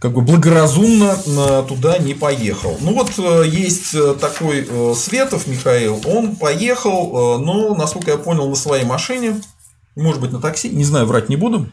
как 0.00 0.12
бы 0.12 0.20
благоразумно 0.20 1.16
э, 1.26 1.64
туда 1.66 1.98
не 1.98 2.14
поехал. 2.14 2.76
Ну 2.80 2.94
вот 2.94 3.10
э, 3.18 3.48
есть 3.48 3.94
э, 3.94 4.14
такой 4.14 4.66
Светов 4.94 5.46
Михаил, 5.46 6.00
он 6.04 6.36
поехал, 6.36 7.38
но, 7.38 7.74
насколько 7.74 8.12
я 8.12 8.16
понял, 8.16 8.48
на 8.48 8.54
своей 8.54 8.84
машине, 8.84 9.40
может 9.96 10.20
быть, 10.20 10.30
на 10.32 10.40
такси, 10.40 10.68
не 10.68 10.84
знаю, 10.84 11.06
врать 11.06 11.28
не 11.28 11.36
буду. 11.36 11.66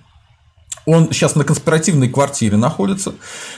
Он 0.86 1.12
сейчас 1.12 1.36
на 1.36 1.44
конспиративной 1.44 2.10
квартире 2.10 2.58
находится, 2.58 3.14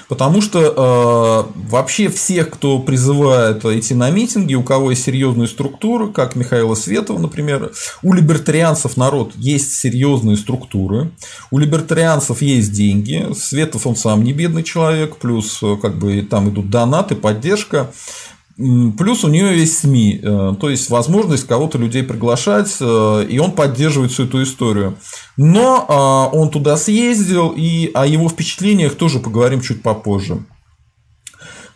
потому 0.08 0.42
что 0.42 1.50
э, 1.56 1.60
вообще 1.70 2.10
всех, 2.10 2.50
кто 2.52 2.80
призывает 2.80 3.66
идти 3.66 3.94
на 3.94 4.10
митинги, 4.10 4.56
у 4.56 4.64
кого 4.64 4.92
есть 4.92 5.04
серьезные 5.04 5.48
структуры, 5.48 6.12
как 6.12 6.36
Михаила 6.36 6.76
Светова, 6.76 7.20
например, 7.20 7.72
у 8.02 8.14
либертарианцев 8.14 8.96
народ 8.98 9.34
есть 9.36 9.74
серьезные 9.74 10.38
структуры, 10.38 11.12
у 11.52 11.58
либертарианцев 11.58 12.42
есть 12.42 12.72
деньги, 12.72 13.28
Светов 13.34 13.88
он 13.88 13.96
сам 13.96 14.24
не 14.24 14.34
бедный 14.34 14.64
человек, 14.64 15.18
плюс 15.18 15.60
э, 15.62 15.78
как 15.82 15.98
бы 15.98 16.22
там 16.22 16.50
идут 16.50 16.70
донаты, 16.70 17.16
поддержка. 17.16 17.92
Плюс 18.58 19.24
у 19.24 19.28
нее 19.28 19.56
есть 19.56 19.78
СМИ, 19.80 20.20
э, 20.24 20.56
то 20.60 20.70
есть 20.70 20.90
возможность 20.90 21.46
кого-то 21.46 21.78
людей 21.78 22.02
приглашать, 22.02 22.76
э, 22.80 23.26
и 23.30 23.38
он 23.38 23.52
поддерживает 23.52 24.12
всю 24.12 24.24
эту 24.24 24.42
историю. 24.42 24.98
Но 25.38 25.86
а, 25.88 26.28
он 26.36 26.50
туда 26.50 26.76
съездил, 26.76 27.54
и 27.56 27.92
о 27.94 28.08
его 28.08 28.28
впечатлениях 28.30 28.96
тоже 28.96 29.20
поговорим 29.20 29.62
чуть 29.62 29.84
попозже. 29.84 30.40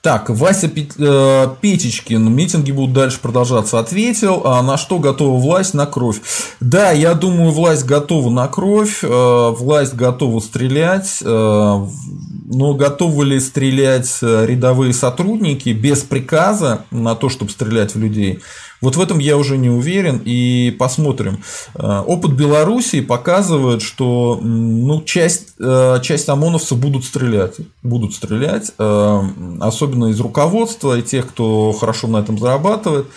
Так, 0.01 0.29
Вася 0.29 0.67
э, 0.67 1.47
Петечкин, 1.61 2.33
митинги 2.33 2.71
будут 2.71 2.93
дальше 2.93 3.19
продолжаться, 3.21 3.77
ответил, 3.77 4.41
а 4.45 4.63
на 4.63 4.77
что 4.77 4.97
готова 4.97 5.39
власть? 5.39 5.75
На 5.75 5.85
кровь. 5.85 6.21
Да, 6.59 6.91
я 6.91 7.13
думаю, 7.13 7.51
власть 7.51 7.85
готова 7.85 8.29
на 8.31 8.47
кровь, 8.47 9.03
власть 9.03 9.93
готова 9.93 10.39
стрелять, 10.39 11.21
но 12.53 12.73
готовы 12.73 13.25
ли 13.25 13.39
стрелять 13.39 14.19
э, 14.21 14.45
рядовые 14.45 14.93
сотрудники 14.93 15.69
без 15.69 15.99
приказа 16.01 16.83
на 16.91 17.15
то, 17.15 17.29
чтобы 17.29 17.51
стрелять 17.51 17.95
в 17.95 17.99
людей? 17.99 18.41
Вот 18.81 18.95
в 18.95 19.01
этом 19.01 19.19
я 19.19 19.37
уже 19.37 19.57
не 19.57 19.69
уверен, 19.69 20.21
и 20.25 20.75
посмотрим. 20.77 21.43
Э, 21.75 22.03
опыт 22.05 22.31
Белоруссии 22.31 23.01
показывает, 23.01 23.81
что 23.81 24.39
ну, 24.41 25.01
часть, 25.03 25.53
э, 25.59 25.99
часть 26.01 26.27
ОМОНовцев 26.29 26.77
будут 26.79 27.05
стрелять. 27.05 27.55
Будут 27.83 28.13
стрелять, 28.13 28.71
особенно 28.77 30.05
из 30.07 30.19
руководства 30.19 30.97
и 30.97 31.01
тех, 31.01 31.27
кто 31.27 31.71
хорошо 31.73 32.07
на 32.07 32.17
этом 32.17 32.37
зарабатывает 32.37 33.07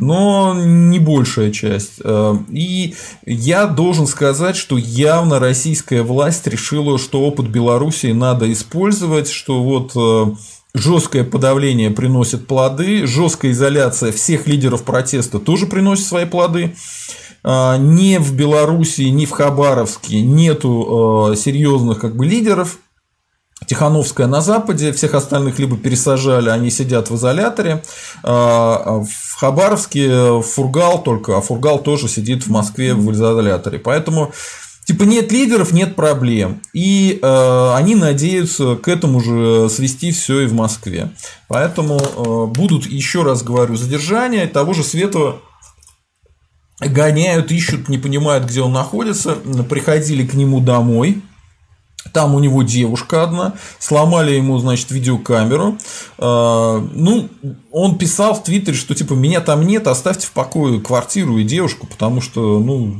но 0.00 0.54
не 0.54 0.98
большая 0.98 1.50
часть. 1.50 2.00
Э, 2.02 2.34
и 2.48 2.94
я 3.26 3.66
должен 3.66 4.06
сказать, 4.06 4.56
что 4.56 4.78
явно 4.78 5.38
российская 5.40 6.02
власть 6.02 6.46
решила, 6.46 6.98
что 6.98 7.22
опыт 7.22 7.48
Белоруссии 7.48 8.12
надо 8.12 8.50
использовать, 8.52 9.28
что 9.28 9.62
вот 9.62 9.92
э, 9.96 10.34
жесткое 10.78 11.24
подавление 11.24 11.90
приносит 11.90 12.46
плоды, 12.46 13.06
жесткая 13.06 13.52
изоляция 13.52 14.12
всех 14.12 14.46
лидеров 14.46 14.84
протеста 14.84 15.38
тоже 15.38 15.66
приносит 15.66 16.06
свои 16.06 16.24
плоды. 16.24 16.74
Э, 17.44 17.76
ни 17.78 18.18
в 18.18 18.34
Белоруссии, 18.34 19.08
ни 19.08 19.26
в 19.26 19.30
Хабаровске 19.30 20.20
нету 20.20 21.34
серьезных 21.36 22.00
как 22.00 22.16
бы 22.16 22.26
лидеров 22.26 22.78
Тихановская 23.66 24.26
на 24.26 24.40
Западе, 24.40 24.92
всех 24.92 25.14
остальных 25.14 25.58
либо 25.58 25.76
пересажали, 25.76 26.48
они 26.48 26.70
сидят 26.70 27.10
в 27.10 27.16
изоляторе. 27.16 27.82
А, 28.22 28.82
а 28.84 29.00
в 29.00 29.38
Хабаровске 29.38 30.40
Фургал 30.42 31.02
только, 31.02 31.36
а 31.36 31.40
Фургал 31.40 31.80
тоже 31.80 32.08
сидит 32.08 32.46
в 32.46 32.50
Москве 32.50 32.94
в 32.94 33.12
изоляторе. 33.12 33.78
Поэтому 33.78 34.32
Типа 34.88 35.02
нет 35.02 35.30
лидеров, 35.32 35.72
нет 35.72 35.96
проблем. 35.96 36.62
И 36.72 37.18
э, 37.20 37.72
они 37.74 37.94
надеются 37.94 38.74
к 38.76 38.88
этому 38.88 39.20
же 39.20 39.68
свести 39.68 40.12
все 40.12 40.40
и 40.40 40.46
в 40.46 40.54
Москве. 40.54 41.10
Поэтому 41.46 41.98
э, 41.98 42.46
будут, 42.50 42.86
еще 42.86 43.22
раз 43.22 43.42
говорю, 43.42 43.76
задержания 43.76 44.46
того 44.46 44.72
же 44.72 44.82
Светова 44.82 45.42
гоняют, 46.80 47.52
ищут, 47.52 47.90
не 47.90 47.98
понимают, 47.98 48.46
где 48.46 48.62
он 48.62 48.72
находится. 48.72 49.34
Приходили 49.68 50.26
к 50.26 50.32
нему 50.32 50.60
домой 50.60 51.22
там 52.14 52.34
у 52.34 52.38
него 52.38 52.62
девушка 52.62 53.24
одна, 53.24 53.54
сломали 53.78 54.32
ему, 54.32 54.56
значит, 54.58 54.90
видеокамеру. 54.90 55.76
А, 56.16 56.78
ну, 56.94 57.28
он 57.70 57.98
писал 57.98 58.34
в 58.34 58.42
Твиттере, 58.42 58.76
что 58.76 58.94
типа 58.94 59.12
меня 59.12 59.40
там 59.40 59.66
нет, 59.66 59.86
оставьте 59.86 60.26
в 60.26 60.32
покое 60.32 60.80
квартиру 60.80 61.36
и 61.36 61.44
девушку, 61.44 61.86
потому 61.86 62.22
что, 62.22 62.60
ну, 62.60 62.96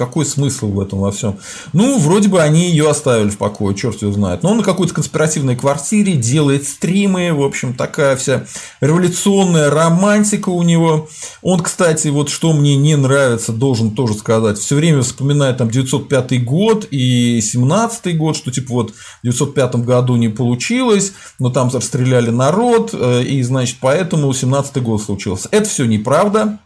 какой 0.00 0.24
смысл 0.24 0.68
в 0.68 0.80
этом 0.80 1.00
во 1.00 1.12
всем? 1.12 1.38
Ну, 1.74 1.98
вроде 1.98 2.30
бы 2.30 2.40
они 2.40 2.70
ее 2.70 2.88
оставили 2.88 3.28
в 3.28 3.36
покое, 3.36 3.76
черт 3.76 4.00
его 4.00 4.10
знает. 4.12 4.42
Но 4.42 4.52
он 4.52 4.56
на 4.56 4.62
какой-то 4.62 4.94
конспиративной 4.94 5.56
квартире 5.56 6.14
делает 6.14 6.66
стримы, 6.66 7.34
в 7.34 7.42
общем, 7.42 7.74
такая 7.74 8.16
вся 8.16 8.46
революционная 8.80 9.68
романтика 9.68 10.48
у 10.48 10.62
него. 10.62 11.10
Он, 11.42 11.60
кстати, 11.60 12.08
вот 12.08 12.30
что 12.30 12.54
мне 12.54 12.76
не 12.76 12.96
нравится, 12.96 13.52
должен 13.52 13.90
тоже 13.90 14.14
сказать, 14.14 14.56
все 14.56 14.76
время 14.76 15.02
вспоминает 15.02 15.58
там 15.58 15.68
905 15.68 16.44
год 16.46 16.86
и 16.90 17.38
17 17.42 18.16
год, 18.16 18.36
что 18.38 18.50
типа 18.50 18.72
вот 18.72 18.92
в 18.92 19.24
905 19.24 19.76
году 19.84 20.16
не 20.16 20.30
получилось, 20.30 21.12
но 21.38 21.50
там 21.50 21.68
расстреляли 21.68 22.30
народ, 22.30 22.94
э, 22.94 23.22
и, 23.22 23.42
значит, 23.42 23.76
поэтому 23.82 24.32
17 24.32 24.82
год 24.82 25.02
случился. 25.02 25.48
Это 25.52 25.68
все 25.68 25.84
неправда. 25.84 26.58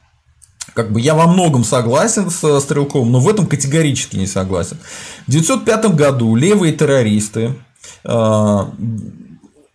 Как 0.72 0.92
бы 0.92 1.00
я 1.00 1.14
во 1.14 1.26
многом 1.26 1.64
согласен 1.64 2.30
с 2.30 2.60
Стрелковым, 2.60 3.12
но 3.12 3.20
в 3.20 3.28
этом 3.28 3.46
категорически 3.46 4.16
не 4.16 4.26
согласен. 4.26 4.78
В 5.26 5.28
1905 5.28 5.94
году 5.94 6.34
левые 6.34 6.72
террористы 6.72 7.54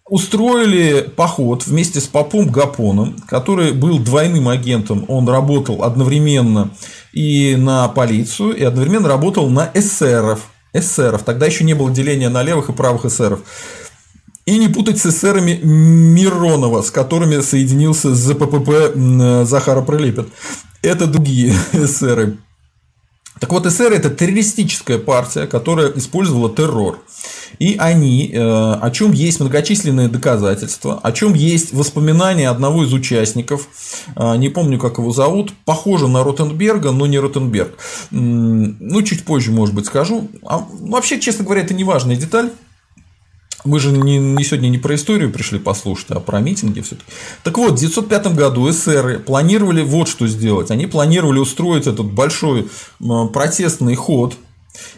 устроили 0.10 1.02
поход 1.16 1.68
вместе 1.68 2.00
с 2.00 2.08
попом 2.08 2.48
Гапоном, 2.48 3.18
который 3.28 3.74
был 3.74 4.00
двойным 4.00 4.50
агентом. 4.50 5.06
Он 5.08 5.30
работал 5.30 5.84
одновременно 5.84 6.72
и 7.14 7.56
на 7.56 7.88
полицию, 7.90 8.56
и 8.56 8.64
одновременно 8.64 9.08
работал 9.08 9.50
на 9.50 9.70
эсеров. 9.74 10.50
Эсеров. 10.74 11.24
Тогда 11.24 11.46
еще 11.46 11.64
не 11.64 11.74
было 11.74 11.92
деления 11.92 12.30
на 12.30 12.44
левых 12.44 12.70
и 12.70 12.74
правых 12.74 13.06
эсеров. 13.06 13.42
И 14.50 14.58
не 14.58 14.68
путать 14.68 14.98
с 14.98 15.06
эсерами 15.06 15.60
Миронова, 15.62 16.82
с 16.82 16.90
которыми 16.90 17.40
соединился 17.42 18.16
ЗППП 18.16 18.96
Захара 19.46 19.82
Прилепин. 19.82 20.32
Это 20.82 21.06
другие 21.06 21.54
эсеры. 21.74 22.38
Так 23.40 23.52
вот, 23.52 23.68
эсеры– 23.68 23.96
это 23.98 24.10
террористическая 24.10 24.98
партия, 24.98 25.46
которая 25.46 25.92
использовала 25.92 26.50
террор. 26.50 26.98
И 27.60 27.76
они, 27.78 28.32
э, 28.34 28.40
о 28.40 28.90
чем 28.90 29.12
есть 29.12 29.40
многочисленные 29.40 30.08
доказательства, 30.08 31.00
о 31.04 31.12
чем 31.12 31.36
есть 31.36 31.72
воспоминания 31.72 32.50
одного 32.50 32.84
из 32.86 32.92
участников, 32.92 33.68
э, 34.16 34.36
не 34.38 34.50
помню, 34.50 34.80
как 34.80 34.98
его 34.98 35.12
зовут, 35.12 35.54
похоже 35.64 36.08
на 36.08 36.24
Ротенберга, 36.24 36.92
но 36.92 37.06
не 37.06 37.20
Ротенберг. 37.20 37.78
Ну, 38.10 39.02
чуть 39.04 39.26
позже, 39.26 39.52
может 39.52 39.76
быть, 39.76 39.86
скажу. 39.86 40.28
А, 40.44 40.66
вообще, 40.82 41.20
честно 41.20 41.46
говоря, 41.46 41.62
это 41.62 41.76
не 41.76 41.84
важная 41.84 42.16
деталь. 42.16 42.50
Мы 43.66 43.80
же 43.80 43.92
не, 43.92 44.18
не 44.18 44.44
сегодня 44.44 44.70
не 44.70 44.78
про 44.78 44.96
историю 44.96 45.32
пришли 45.32 45.60
послушать, 45.60 46.12
а 46.12 46.20
про 46.20 46.40
митинги 46.40 46.82
все-таки. 46.82 47.12
Так 47.44 47.58
вот, 47.58 47.72
в 47.72 47.84
1905 47.84 48.36
году 48.36 48.70
эсеры 48.70 49.20
планировали 49.20 49.82
вот 49.82 50.08
что 50.08 50.28
сделать. 50.28 50.72
Они 50.72 50.86
планировали 50.86 51.40
устроить 51.40 51.88
этот 51.88 52.06
большой 52.06 52.70
протестный 53.34 53.96
ход 53.96 54.36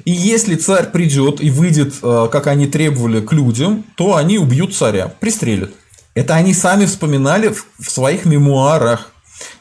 и 0.06 0.12
если 0.12 0.56
царь 0.56 0.92
придет 0.92 1.42
и 1.42 1.50
выйдет, 1.50 1.96
э, 2.02 2.28
как 2.32 2.48
они 2.48 2.68
требовали, 2.68 3.22
к 3.22 3.32
людям, 3.32 3.86
то 3.96 4.16
они 4.16 4.38
убьют 4.38 4.76
царя, 4.76 5.08
пристрелят. 5.08 5.72
Это 6.14 6.36
они 6.36 6.54
сами 6.54 6.86
вспоминали 6.86 7.54
в 7.80 7.90
своих 7.90 8.26
мемуарах. 8.26 9.12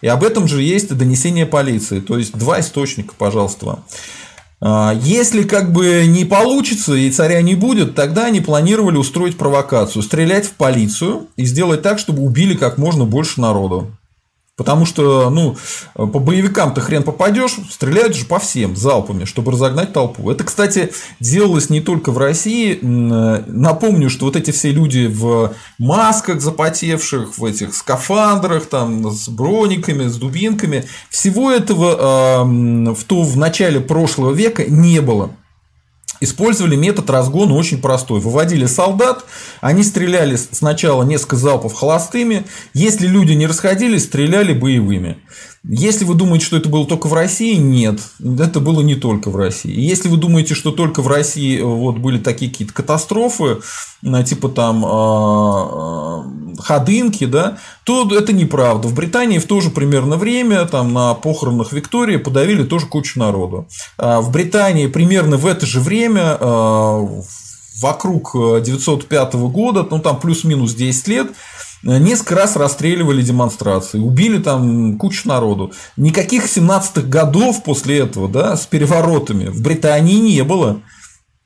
И 0.02 0.08
об 0.08 0.24
этом 0.24 0.48
же 0.48 0.62
есть 0.62 0.94
донесение 0.94 1.46
полиции. 1.46 2.00
То 2.00 2.18
есть 2.18 2.36
два 2.36 2.60
источника, 2.60 3.14
пожалуйста, 3.16 3.66
вам. 3.66 3.84
А, 4.62 4.92
если 4.94 5.44
как 5.44 5.72
бы 5.72 6.04
не 6.06 6.24
получится 6.24 6.94
и 6.94 7.10
царя 7.10 7.40
не 7.40 7.54
будет, 7.54 7.94
тогда 7.94 8.26
они 8.26 8.40
планировали 8.40 8.96
устроить 8.96 9.38
провокацию, 9.38 10.02
стрелять 10.02 10.46
в 10.46 10.52
полицию 10.52 11.28
и 11.36 11.44
сделать 11.44 11.82
так, 11.82 11.98
чтобы 11.98 12.22
убили 12.22 12.54
как 12.54 12.76
можно 12.76 13.04
больше 13.04 13.40
народу. 13.40 13.90
Потому 14.60 14.84
что, 14.84 15.30
ну, 15.30 15.56
по 15.94 16.18
боевикам 16.18 16.74
ты 16.74 16.82
хрен 16.82 17.02
попадешь, 17.02 17.56
стреляют 17.70 18.14
же 18.14 18.26
по 18.26 18.38
всем 18.38 18.76
залпами, 18.76 19.24
чтобы 19.24 19.52
разогнать 19.52 19.94
толпу. 19.94 20.30
Это, 20.30 20.44
кстати, 20.44 20.92
делалось 21.18 21.70
не 21.70 21.80
только 21.80 22.12
в 22.12 22.18
России. 22.18 22.78
Напомню, 22.82 24.10
что 24.10 24.26
вот 24.26 24.36
эти 24.36 24.50
все 24.50 24.70
люди 24.70 25.06
в 25.06 25.54
масках 25.78 26.42
запотевших, 26.42 27.38
в 27.38 27.44
этих 27.46 27.74
скафандрах, 27.74 28.66
там, 28.66 29.10
с 29.10 29.30
брониками, 29.30 30.08
с 30.08 30.16
дубинками, 30.16 30.84
всего 31.08 31.50
этого 31.50 32.44
в, 32.44 33.02
то, 33.04 33.22
в 33.22 33.38
начале 33.38 33.80
прошлого 33.80 34.32
века 34.34 34.66
не 34.70 35.00
было 35.00 35.30
использовали 36.20 36.76
метод 36.76 37.10
разгона 37.10 37.54
очень 37.54 37.80
простой. 37.80 38.20
Выводили 38.20 38.66
солдат, 38.66 39.24
они 39.60 39.82
стреляли 39.82 40.36
сначала 40.36 41.02
несколько 41.02 41.36
залпов 41.36 41.74
холостыми, 41.74 42.44
если 42.74 43.06
люди 43.06 43.32
не 43.32 43.46
расходились, 43.46 44.04
стреляли 44.04 44.52
боевыми. 44.52 45.18
Если 45.62 46.06
вы 46.06 46.14
думаете, 46.14 46.46
что 46.46 46.56
это 46.56 46.70
было 46.70 46.86
только 46.86 47.06
в 47.06 47.12
России, 47.12 47.54
нет, 47.56 48.00
это 48.18 48.60
было 48.60 48.80
не 48.80 48.94
только 48.94 49.28
в 49.28 49.36
России. 49.36 49.78
Если 49.78 50.08
вы 50.08 50.16
думаете, 50.16 50.54
что 50.54 50.70
только 50.70 51.02
в 51.02 51.08
России 51.08 51.60
э, 51.60 51.62
вот 51.62 51.98
были 51.98 52.18
такие 52.18 52.50
какие-то 52.50 52.72
катастрофы, 52.72 53.58
э, 54.02 54.24
типа 54.24 54.48
там 54.48 54.84
э, 54.86 56.62
ходынки, 56.62 57.26
да, 57.26 57.58
то 57.84 58.08
это 58.10 58.32
неправда. 58.32 58.88
В 58.88 58.94
Британии 58.94 59.38
в 59.38 59.46
то 59.46 59.60
же 59.60 59.68
примерно 59.68 60.16
время 60.16 60.64
там 60.64 60.94
на 60.94 61.12
похоронах 61.12 61.72
Виктории 61.72 62.16
подавили 62.16 62.64
тоже 62.64 62.86
кучу 62.86 63.18
народу. 63.18 63.68
А 63.98 64.22
в 64.22 64.30
Британии 64.30 64.86
примерно 64.86 65.36
в 65.36 65.46
это 65.46 65.66
же 65.66 65.80
время 65.80 66.38
вокруг 67.80 68.34
905 68.34 69.34
года, 69.34 69.86
ну 69.90 69.98
там 69.98 70.18
плюс-минус 70.20 70.74
10 70.74 71.08
лет, 71.08 71.28
несколько 71.82 72.34
раз 72.34 72.56
расстреливали 72.56 73.22
демонстрации, 73.22 73.98
убили 73.98 74.38
там 74.38 74.98
кучу 74.98 75.28
народу. 75.28 75.72
Никаких 75.96 76.44
17-х 76.44 77.02
годов 77.02 77.62
после 77.62 78.00
этого, 78.00 78.28
да, 78.28 78.56
с 78.56 78.66
переворотами 78.66 79.46
в 79.46 79.62
Британии 79.62 80.16
не 80.16 80.44
было. 80.44 80.80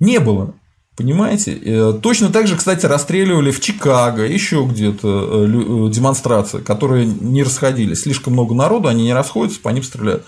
Не 0.00 0.18
было. 0.18 0.54
Понимаете? 0.96 1.58
Э, 1.64 1.92
точно 2.00 2.28
так 2.28 2.46
же, 2.46 2.56
кстати, 2.56 2.86
расстреливали 2.86 3.50
в 3.50 3.60
Чикаго, 3.60 4.24
еще 4.24 4.64
где-то 4.64 5.08
э, 5.08 5.88
э, 5.88 5.90
демонстрации, 5.92 6.58
которые 6.58 7.06
не 7.06 7.42
расходились. 7.42 8.02
Слишком 8.02 8.34
много 8.34 8.54
народу, 8.54 8.88
они 8.88 9.02
не 9.02 9.12
расходятся, 9.12 9.60
по 9.60 9.70
ним 9.70 9.82
стреляют. 9.82 10.24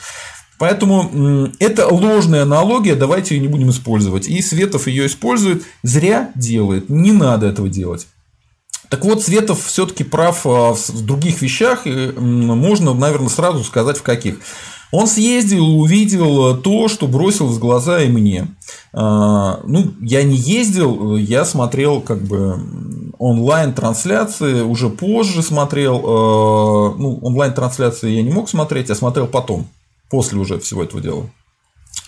Поэтому 0.59 1.51
это 1.59 1.87
ложная 1.87 2.43
аналогия, 2.43 2.95
давайте 2.95 3.37
ее 3.37 3.43
не 3.43 3.49
будем 3.49 3.71
использовать. 3.71 4.27
И 4.27 4.41
Светов 4.41 4.87
ее 4.87 5.07
использует, 5.07 5.65
зря 5.83 6.31
делает, 6.35 6.89
не 6.89 7.13
надо 7.13 7.47
этого 7.47 7.69
делать. 7.69 8.07
Так 8.89 9.05
вот, 9.05 9.23
Светов 9.23 9.65
все-таки 9.65 10.05
прав 10.05 10.47
а, 10.47 10.75
в 10.75 11.05
других 11.05 11.43
вещах, 11.43 11.87
можно, 11.87 12.95
наверное, 12.95 13.29
сразу 13.29 13.65
сказать, 13.65 13.99
в 13.99 14.03
каких. 14.03 14.39
Он 14.93 15.09
съездил, 15.09 15.81
увидел 15.81 16.57
то, 16.59 16.87
что 16.89 17.09
бросил 17.09 17.49
в 17.49 17.59
глаза 17.59 18.03
и 18.03 18.09
мне. 18.09 18.55
А, 18.93 19.61
ну, 19.65 19.93
я 20.01 20.23
не 20.23 20.37
ездил, 20.37 21.17
я 21.17 21.45
смотрел 21.45 22.01
как 22.01 22.23
бы 22.23 23.13
онлайн-трансляции, 23.19 24.61
уже 24.61 24.89
позже 24.89 25.43
смотрел. 25.43 26.03
А, 26.05 26.95
ну, 26.97 27.19
онлайн-трансляции 27.23 28.11
я 28.11 28.23
не 28.23 28.31
мог 28.31 28.49
смотреть, 28.49 28.89
я 28.89 28.95
смотрел 28.95 29.27
потом, 29.27 29.69
после 30.11 30.39
уже 30.39 30.61
всего 30.61 30.85
этого 30.85 31.03
дела. 31.03 31.29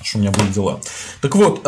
Что 0.03 0.19
у 0.19 0.21
меня 0.21 0.31
были 0.31 0.49
дела. 0.53 0.79
Так 1.21 1.35
вот, 1.35 1.67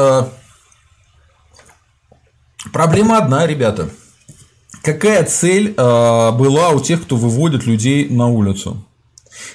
проблема 2.72 3.18
одна, 3.18 3.44
ребята– 3.46 3.90
Какая 4.82 5.24
цель 5.24 5.74
э, 5.76 6.30
была 6.32 6.70
у 6.70 6.80
тех, 6.80 7.02
кто 7.02 7.16
выводит 7.16 7.66
людей 7.66 8.08
на 8.08 8.28
улицу? 8.28 8.82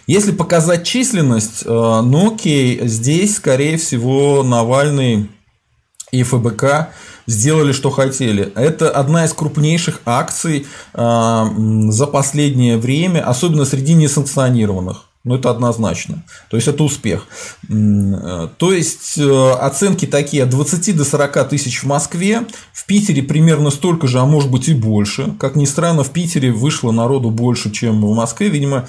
Если 0.08 0.32
показать 0.32 0.86
численность, 0.86 1.64
э, 1.66 1.70
ну 1.70 2.34
окей, 2.34 2.88
здесь, 2.88 3.38
скорее 3.38 3.78
всего, 3.78 4.44
Навальный 4.44 5.30
и 6.12 6.24
ФБК 6.24 6.90
сделали, 7.28 7.72
что 7.72 7.90
хотели. 7.90 8.52
Это 8.56 8.90
одна 8.92 9.26
из 9.26 9.34
крупнейших 9.34 10.02
акций 10.06 10.68
э, 10.94 11.46
за 11.90 12.08
последнее 12.08 12.78
время, 12.78 13.28
особенно 13.28 13.66
среди 13.66 13.94
несанкционированных. 13.96 15.06
Ну, 15.26 15.36
это 15.36 15.50
однозначно. 15.50 16.24
То 16.50 16.56
есть, 16.56 16.68
это 16.68 16.84
успех. 16.84 17.28
Э, 17.68 18.48
то 18.58 18.72
есть, 18.72 19.18
э, 19.18 19.52
оценки 19.60 20.06
такие 20.06 20.44
от 20.44 20.52
20 20.52 20.96
до 20.96 21.04
40 21.04 21.50
тысяч 21.50 21.82
в 21.82 21.88
Москве, 21.88 22.46
в 22.72 22.86
Питере 22.86 23.24
примерно 23.24 23.72
столько 23.72 24.08
же, 24.08 24.20
а 24.20 24.26
может 24.26 24.52
быть 24.52 24.70
и 24.70 24.76
больше. 24.76 25.34
Как 25.40 25.56
ни 25.56 25.66
странно, 25.66 26.04
в 26.04 26.12
Питере 26.12 26.52
вышло 26.52 26.92
народу 26.92 27.32
больше, 27.32 27.72
чем 27.72 28.02
в 28.02 28.16
Москве. 28.16 28.50
Видимо, 28.50 28.88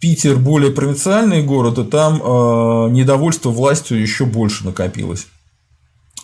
Питер 0.00 0.36
более 0.36 0.72
провинциальный 0.72 1.42
город, 1.42 1.78
и 1.78 1.84
там 1.84 2.20
э, 2.20 2.90
недовольство 2.90 3.50
властью 3.50 4.00
еще 4.00 4.26
больше 4.26 4.64
накопилось. 4.64 5.28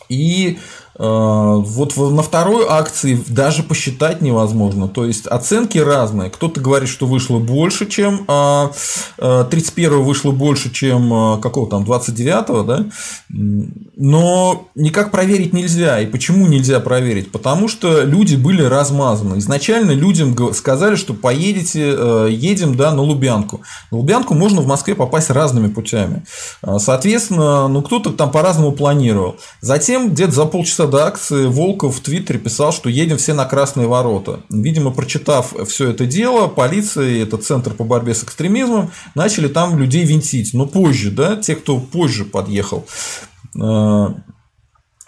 И 0.09 0.59
вот 0.95 1.97
на 1.97 2.21
второй 2.21 2.65
акции 2.69 3.19
даже 3.27 3.63
посчитать 3.63 4.21
невозможно. 4.21 4.87
То 4.87 5.05
есть 5.05 5.25
оценки 5.25 5.79
разные. 5.79 6.29
Кто-то 6.29 6.61
говорит, 6.61 6.89
что 6.89 7.07
вышло 7.07 7.39
больше, 7.39 7.87
чем 7.87 8.25
31 8.27 8.27
а, 9.17 9.47
э, 9.47 9.97
вышло 9.97 10.31
больше, 10.31 10.71
чем 10.71 11.11
а, 11.13 11.37
какого 11.37 11.67
там 11.67 11.83
29, 11.83 12.65
да? 12.65 12.85
Но 13.29 14.67
никак 14.75 15.11
проверить 15.11 15.53
нельзя. 15.53 15.99
И 15.99 16.05
почему 16.05 16.47
нельзя 16.47 16.79
проверить? 16.79 17.31
Потому 17.31 17.67
что 17.67 18.03
люди 18.03 18.35
были 18.35 18.61
размазаны. 18.61 19.39
Изначально 19.39 19.91
людям 19.91 20.53
сказали, 20.53 20.95
что 20.95 21.15
поедете, 21.15 21.95
э, 21.97 22.27
едем 22.31 22.75
да, 22.75 22.93
на 22.93 23.01
Лубянку. 23.01 23.61
На 23.89 23.97
Лубянку 23.97 24.35
можно 24.35 24.61
в 24.61 24.67
Москве 24.67 24.93
попасть 24.93 25.31
разными 25.31 25.67
путями. 25.67 26.23
Соответственно, 26.77 27.67
ну 27.67 27.81
кто-то 27.81 28.11
там 28.11 28.31
по-разному 28.31 28.73
планировал. 28.73 29.37
Затем 29.61 30.11
где-то 30.11 30.31
за 30.31 30.45
полчаса 30.45 30.82
до 30.87 31.05
акции 31.05 31.45
Волков 31.45 31.97
в 31.97 32.01
Твиттере 32.01 32.39
писал, 32.39 32.71
что 32.71 32.89
едем 32.89 33.17
все 33.17 33.33
на 33.33 33.45
Красные 33.45 33.87
ворота. 33.87 34.41
Видимо, 34.49 34.91
прочитав 34.91 35.53
все 35.67 35.89
это 35.89 36.05
дело, 36.05 36.47
полиция 36.47 37.09
и 37.09 37.19
этот 37.19 37.43
центр 37.43 37.73
по 37.73 37.83
борьбе 37.83 38.13
с 38.13 38.23
экстремизмом 38.23 38.91
начали 39.15 39.47
там 39.47 39.77
людей 39.77 40.05
винтить. 40.05 40.53
Но 40.53 40.65
позже, 40.65 41.11
да, 41.11 41.35
те, 41.35 41.55
кто 41.55 41.79
позже 41.79 42.25
подъехал. 42.25 42.85
Э, 43.61 44.07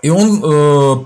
и 0.01 0.09
он 0.09 0.41
э, 0.43 1.05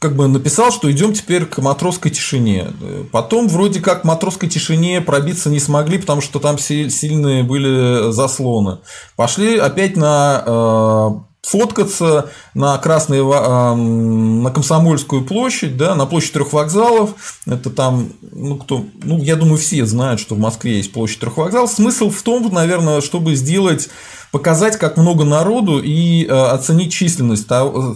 как 0.00 0.16
бы 0.16 0.26
написал, 0.28 0.72
что 0.72 0.90
идем 0.90 1.12
теперь 1.12 1.44
к 1.44 1.58
матросской 1.58 2.10
тишине. 2.10 2.68
Потом 3.12 3.48
вроде 3.48 3.80
как 3.80 4.04
матросской 4.04 4.48
тишине 4.48 5.00
пробиться 5.00 5.50
не 5.50 5.60
смогли, 5.60 5.98
потому 5.98 6.22
что 6.22 6.40
там 6.40 6.58
сильные 6.58 7.44
были 7.44 8.10
заслоны. 8.10 8.78
Пошли 9.14 9.58
опять 9.58 9.96
на 9.96 10.42
э, 10.46 11.29
фоткаться 11.42 12.30
на 12.54 12.76
Красной, 12.78 13.22
на 13.22 14.50
Комсомольскую 14.50 15.24
площадь, 15.24 15.76
да, 15.76 15.94
на 15.94 16.06
площадь 16.06 16.32
трех 16.32 16.52
вокзалов. 16.52 17.40
Это 17.46 17.70
там, 17.70 18.10
ну, 18.32 18.56
кто, 18.56 18.84
ну, 19.02 19.18
я 19.22 19.36
думаю, 19.36 19.58
все 19.58 19.84
знают, 19.86 20.20
что 20.20 20.34
в 20.34 20.38
Москве 20.38 20.76
есть 20.76 20.92
площадь 20.92 21.20
трех 21.20 21.36
вокзалов. 21.36 21.70
Смысл 21.70 22.10
в 22.10 22.22
том, 22.22 22.52
наверное, 22.52 23.00
чтобы 23.00 23.34
сделать 23.34 23.88
показать, 24.30 24.78
как 24.78 24.96
много 24.96 25.24
народу 25.24 25.80
и 25.80 26.24
э, 26.24 26.28
оценить 26.28 26.92
численность 26.92 27.48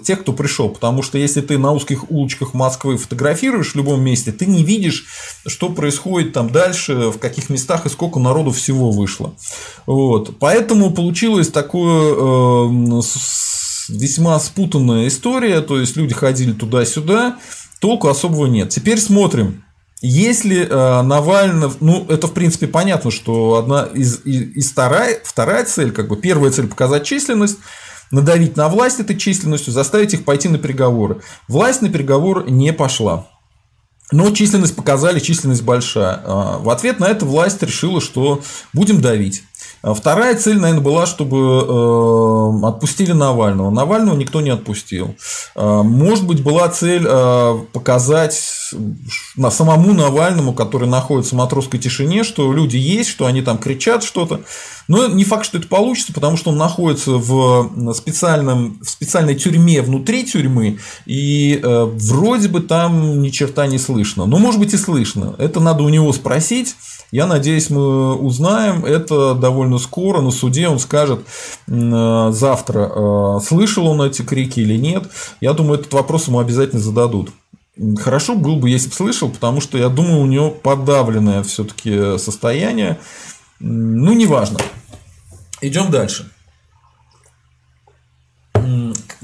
тех, 0.05 0.21
кто 0.21 0.33
пришел. 0.33 0.69
Потому 0.69 1.03
что 1.03 1.19
если 1.19 1.41
ты 1.41 1.59
на 1.59 1.73
узких 1.73 2.11
улочках 2.11 2.55
Москвы 2.55 2.97
фотографируешь 2.97 3.73
в 3.73 3.77
любом 3.77 4.03
месте, 4.03 4.33
ты 4.33 4.47
не 4.47 4.65
видишь, 4.65 5.07
что 5.47 5.69
происходит 5.69 6.33
там 6.33 6.51
дальше, 6.51 7.11
в 7.11 7.19
каких 7.19 7.51
местах 7.51 7.87
и 7.87 7.89
сколько 7.89 8.19
народу 8.19 8.51
всего 8.51 8.91
вышло. 8.91 9.35
Вот. 9.87 10.39
Поэтому 10.39 10.91
получилось 10.91 11.49
такое 11.49 12.15
э, 12.17 13.01
весьма 13.89 14.39
спутанная 14.41 15.09
история, 15.09 15.61
то 15.61 15.79
есть 15.79 15.97
люди 15.97 16.15
ходили 16.15 16.53
туда-сюда, 16.53 17.39
толку 17.81 18.09
особого 18.09 18.47
нет. 18.47 18.71
Теперь 18.71 18.99
смотрим, 18.99 19.64
если 20.07 20.67
э, 20.69 21.03
Навальный, 21.03 21.71
ну, 21.81 22.05
это 22.09 22.27
в 22.27 22.33
принципе 22.33 22.67
понятно, 22.67 23.11
что 23.11 23.57
одна 23.57 23.85
из, 23.95 24.21
из, 24.25 24.55
из 24.55 24.71
вторая, 24.71 25.19
вторая 25.25 25.65
цель, 25.65 25.93
как 25.93 26.09
бы 26.09 26.17
первая 26.17 26.51
цель 26.51 26.67
показать 26.67 27.05
численность, 27.05 27.59
надавить 28.11 28.57
на 28.57 28.69
власть 28.69 29.01
этой 29.01 29.17
численностью, 29.17 29.73
заставить 29.73 30.13
их 30.13 30.25
пойти 30.25 30.49
на 30.49 30.59
переговоры. 30.59 31.23
Власть 31.49 31.81
на 31.81 31.89
переговоры 31.89 32.51
не 32.51 32.73
пошла. 32.73 33.27
Но 34.13 34.31
численность 34.31 34.77
показали, 34.77 35.19
численность 35.19 35.63
большая. 35.63 36.21
А, 36.23 36.59
в 36.59 36.69
ответ 36.69 37.01
на 37.01 37.07
это 37.07 37.25
власть 37.25 37.63
решила, 37.63 38.01
что 38.01 38.43
будем 38.75 39.01
давить. 39.01 39.43
А 39.85 39.93
вторая 39.93 40.35
цель, 40.35 40.59
наверное, 40.59 40.83
была, 40.83 41.05
чтобы 41.05 41.37
э, 41.37 42.67
отпустили 42.67 43.13
Навального. 43.13 43.69
Навального 43.69 44.17
никто 44.17 44.41
не 44.41 44.49
отпустил. 44.49 45.15
А, 45.55 45.83
может 45.83 46.27
быть, 46.27 46.43
была 46.43 46.69
цель 46.69 47.07
показать 47.73 48.73
на 49.37 49.51
самому 49.51 49.93
Навальному, 49.93 50.55
который 50.55 50.89
находится 50.89 51.35
в 51.35 51.39
матросской 51.39 51.79
тишине, 51.79 52.25
что 52.25 52.51
люди 52.51 52.77
есть, 52.77 53.11
что 53.11 53.27
они 53.27 53.43
там 53.43 53.59
кричат 53.59 54.05
что-то. 54.05 54.41
Но 54.89 55.07
не 55.07 55.25
факт, 55.25 55.45
что 55.45 55.59
это 55.59 55.69
получится, 55.69 56.13
потому 56.13 56.37
что 56.37 56.51
он 56.51 56.57
находится 56.57 57.13
в, 57.13 57.93
специальном, 57.95 58.79
в 58.83 58.89
специальной 58.89 59.35
тюрьме 59.35 59.83
внутри 59.83 60.25
тюрьмы, 60.25 60.79
и 61.07 61.61
э, 61.63 61.85
вроде 61.85 62.49
бы 62.49 62.61
там 62.61 63.23
ни 63.23 63.31
черта 63.31 63.67
не 63.67 63.79
слышно. 63.79 64.27
Но 64.27 64.39
может 64.39 64.61
быть 64.61 64.75
и 64.75 64.79
слышно. 64.79 65.35
Это 65.39 65.61
надо 65.61 65.83
у 65.83 65.89
него 65.89 66.13
спросить. 66.13 66.75
Я 67.15 67.29
надеюсь, 67.29 67.71
мы 67.71 68.17
узнаем 68.17 68.85
это 68.85 69.35
довольно 69.35 69.79
скоро. 69.79 70.21
На 70.21 70.33
суде 70.33 70.67
он 70.67 70.81
скажет 70.81 71.21
э, 71.69 72.31
завтра, 72.33 72.91
э, 72.93 73.39
слышал 73.41 73.87
он 73.87 74.03
эти 74.03 74.23
крики 74.23 74.59
или 74.59 74.77
нет. 74.77 75.05
Я 75.41 75.53
думаю, 75.53 75.79
этот 75.79 75.93
вопрос 75.93 76.27
ему 76.27 76.41
обязательно 76.41 76.83
зададут. 76.83 77.31
Хорошо 78.01 78.35
был 78.35 78.57
бы, 78.57 78.69
если 78.69 78.89
бы 78.89 78.97
слышал, 78.97 79.29
потому 79.31 79.61
что 79.61 79.79
я 79.79 79.91
думаю, 79.91 80.23
у 80.23 80.27
него 80.27 80.51
подавленное 80.51 81.45
все-таки 81.45 82.19
состояние. 82.19 82.99
Ну, 83.61 84.13
неважно. 84.13 84.59
Идем 85.61 85.93
дальше. 85.93 86.29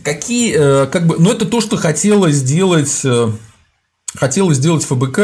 Какие, 0.05 0.55
э, 0.85 0.87
как 0.87 1.09
бы, 1.09 1.17
ну 1.19 1.33
это 1.33 1.45
то, 1.45 1.61
что 1.61 1.77
хотела 1.77 2.31
сделать, 2.31 3.03
хотела 4.17 4.53
сделать 4.55 4.85
ФБК 4.85 5.19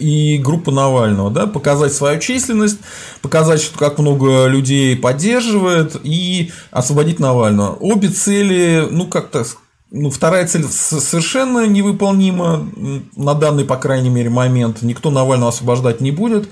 и 0.00 0.38
группа 0.38 0.70
Навального, 0.70 1.30
да, 1.30 1.46
показать 1.46 1.92
свою 1.92 2.20
численность, 2.20 2.78
показать, 3.22 3.60
что 3.60 3.78
как 3.78 3.98
много 3.98 4.46
людей 4.46 4.96
поддерживает 4.96 5.96
и 6.02 6.52
освободить 6.70 7.18
Навального. 7.18 7.76
Обе 7.76 8.08
цели, 8.08 8.86
ну 8.90 9.06
как-то 9.06 9.44
ну, 9.90 10.10
вторая 10.10 10.46
цель 10.46 10.64
совершенно 10.64 11.66
невыполнима 11.66 12.68
на 13.16 13.34
данный, 13.34 13.64
по 13.64 13.76
крайней 13.76 14.10
мере, 14.10 14.30
момент. 14.30 14.82
Никто 14.82 15.10
Навального 15.10 15.50
освобождать 15.50 16.00
не 16.00 16.12
будет. 16.12 16.48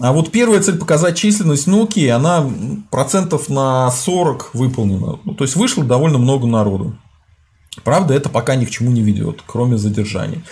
А 0.00 0.12
вот 0.12 0.30
первая 0.30 0.62
цель 0.62 0.78
показать 0.78 1.16
численность, 1.16 1.66
ну 1.66 1.84
окей, 1.84 2.10
она 2.10 2.50
процентов 2.90 3.50
на 3.50 3.90
40 3.90 4.54
выполнена. 4.54 5.18
Ну, 5.24 5.34
то 5.34 5.44
есть 5.44 5.56
вышло 5.56 5.84
довольно 5.84 6.16
много 6.16 6.46
народу. 6.46 6.96
Правда, 7.84 8.14
это 8.14 8.30
пока 8.30 8.56
ни 8.56 8.64
к 8.64 8.70
чему 8.70 8.90
не 8.90 9.02
ведет, 9.02 9.42
кроме 9.46 9.76
задержания. 9.76 10.42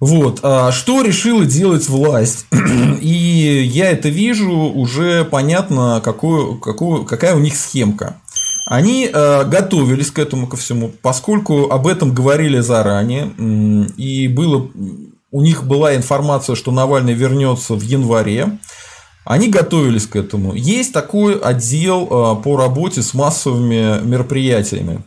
Вот. 0.00 0.40
А 0.42 0.72
что 0.72 1.02
решила 1.02 1.44
делать 1.44 1.88
власть? 1.88 2.46
И 3.02 3.70
я 3.70 3.90
это 3.90 4.08
вижу, 4.08 4.50
уже 4.50 5.24
понятно, 5.24 6.00
какую, 6.02 6.58
какую, 6.58 7.04
какая 7.04 7.36
у 7.36 7.38
них 7.38 7.54
схемка. 7.54 8.16
Они 8.66 9.10
э, 9.12 9.44
готовились 9.44 10.10
к 10.10 10.18
этому 10.18 10.46
ко 10.46 10.56
всему, 10.56 10.90
поскольку 11.02 11.70
об 11.70 11.86
этом 11.86 12.14
говорили 12.14 12.60
заранее, 12.60 13.32
и 13.96 14.28
было, 14.28 14.70
у 15.32 15.42
них 15.42 15.64
была 15.64 15.96
информация, 15.96 16.54
что 16.54 16.70
Навальный 16.70 17.14
вернется 17.14 17.74
в 17.74 17.82
январе. 17.82 18.58
Они 19.24 19.48
готовились 19.48 20.06
к 20.06 20.16
этому. 20.16 20.54
Есть 20.54 20.92
такой 20.92 21.38
отдел 21.38 22.04
э, 22.04 22.42
по 22.42 22.56
работе 22.56 23.02
с 23.02 23.12
массовыми 23.12 24.02
мероприятиями 24.02 25.02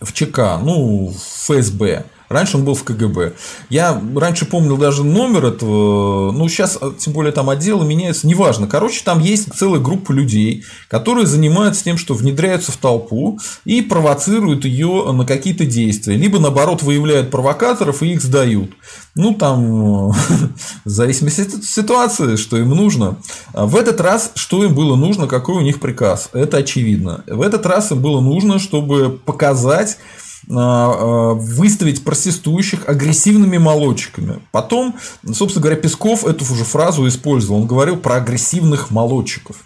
в 0.00 0.12
ЧК, 0.12 0.58
ну, 0.62 1.08
в 1.08 1.16
ФСБ. 1.16 2.04
Раньше 2.28 2.56
он 2.58 2.64
был 2.64 2.74
в 2.74 2.84
КГБ. 2.84 3.32
Я 3.70 4.00
раньше 4.16 4.44
помнил 4.44 4.76
даже 4.76 5.04
номер 5.04 5.46
этого, 5.46 6.30
ну, 6.32 6.48
сейчас, 6.48 6.78
тем 6.98 7.12
более, 7.12 7.32
там 7.32 7.48
отделы 7.48 7.86
меняются, 7.86 8.26
неважно. 8.26 8.66
Короче, 8.66 9.02
там 9.04 9.20
есть 9.20 9.54
целая 9.54 9.80
группа 9.80 10.12
людей, 10.12 10.64
которые 10.88 11.26
занимаются 11.26 11.84
тем, 11.84 11.96
что 11.96 12.14
внедряются 12.14 12.72
в 12.72 12.76
толпу 12.76 13.38
и 13.64 13.80
провоцируют 13.80 14.64
ее 14.64 15.10
на 15.12 15.24
какие-то 15.24 15.64
действия. 15.64 16.16
Либо, 16.16 16.38
наоборот, 16.38 16.82
выявляют 16.82 17.30
провокаторов 17.30 18.02
и 18.02 18.12
их 18.12 18.22
сдают. 18.22 18.72
Ну, 19.14 19.34
там, 19.34 20.10
в 20.84 20.88
зависимости 20.88 21.40
от 21.40 21.64
ситуации, 21.64 22.36
что 22.36 22.58
им 22.58 22.70
нужно. 22.70 23.16
В 23.54 23.76
этот 23.76 24.00
раз, 24.00 24.32
что 24.34 24.64
им 24.64 24.74
было 24.74 24.96
нужно, 24.96 25.26
какой 25.26 25.56
у 25.56 25.60
них 25.60 25.80
приказ? 25.80 26.28
Это 26.32 26.58
очевидно. 26.58 27.24
В 27.26 27.42
этот 27.42 27.64
раз 27.64 27.90
им 27.90 28.00
было 28.00 28.20
нужно, 28.20 28.58
чтобы 28.58 29.18
показать 29.24 29.96
а, 29.96 30.00
а, 30.00 30.27
выставить 30.46 32.04
протестующих 32.04 32.88
агрессивными 32.88 33.58
молодчиками. 33.58 34.40
Потом, 34.52 34.96
собственно 35.32 35.62
говоря, 35.62 35.80
Песков 35.80 36.24
эту 36.24 36.44
же 36.44 36.64
фразу 36.64 37.06
использовал. 37.08 37.60
Он 37.60 37.66
говорил 37.66 37.96
про 37.96 38.16
агрессивных 38.16 38.90
молодчиков. 38.90 39.56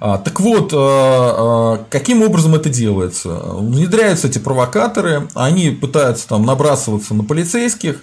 А, 0.00 0.18
так 0.18 0.40
вот, 0.40 0.72
а, 0.72 0.78
а, 0.78 1.84
каким 1.90 2.22
образом 2.22 2.54
это 2.54 2.68
делается? 2.68 3.28
Внедряются 3.28 4.28
эти 4.28 4.38
провокаторы, 4.38 5.28
они 5.34 5.70
пытаются 5.70 6.28
там 6.28 6.44
набрасываться 6.44 7.14
на 7.14 7.24
полицейских, 7.24 8.02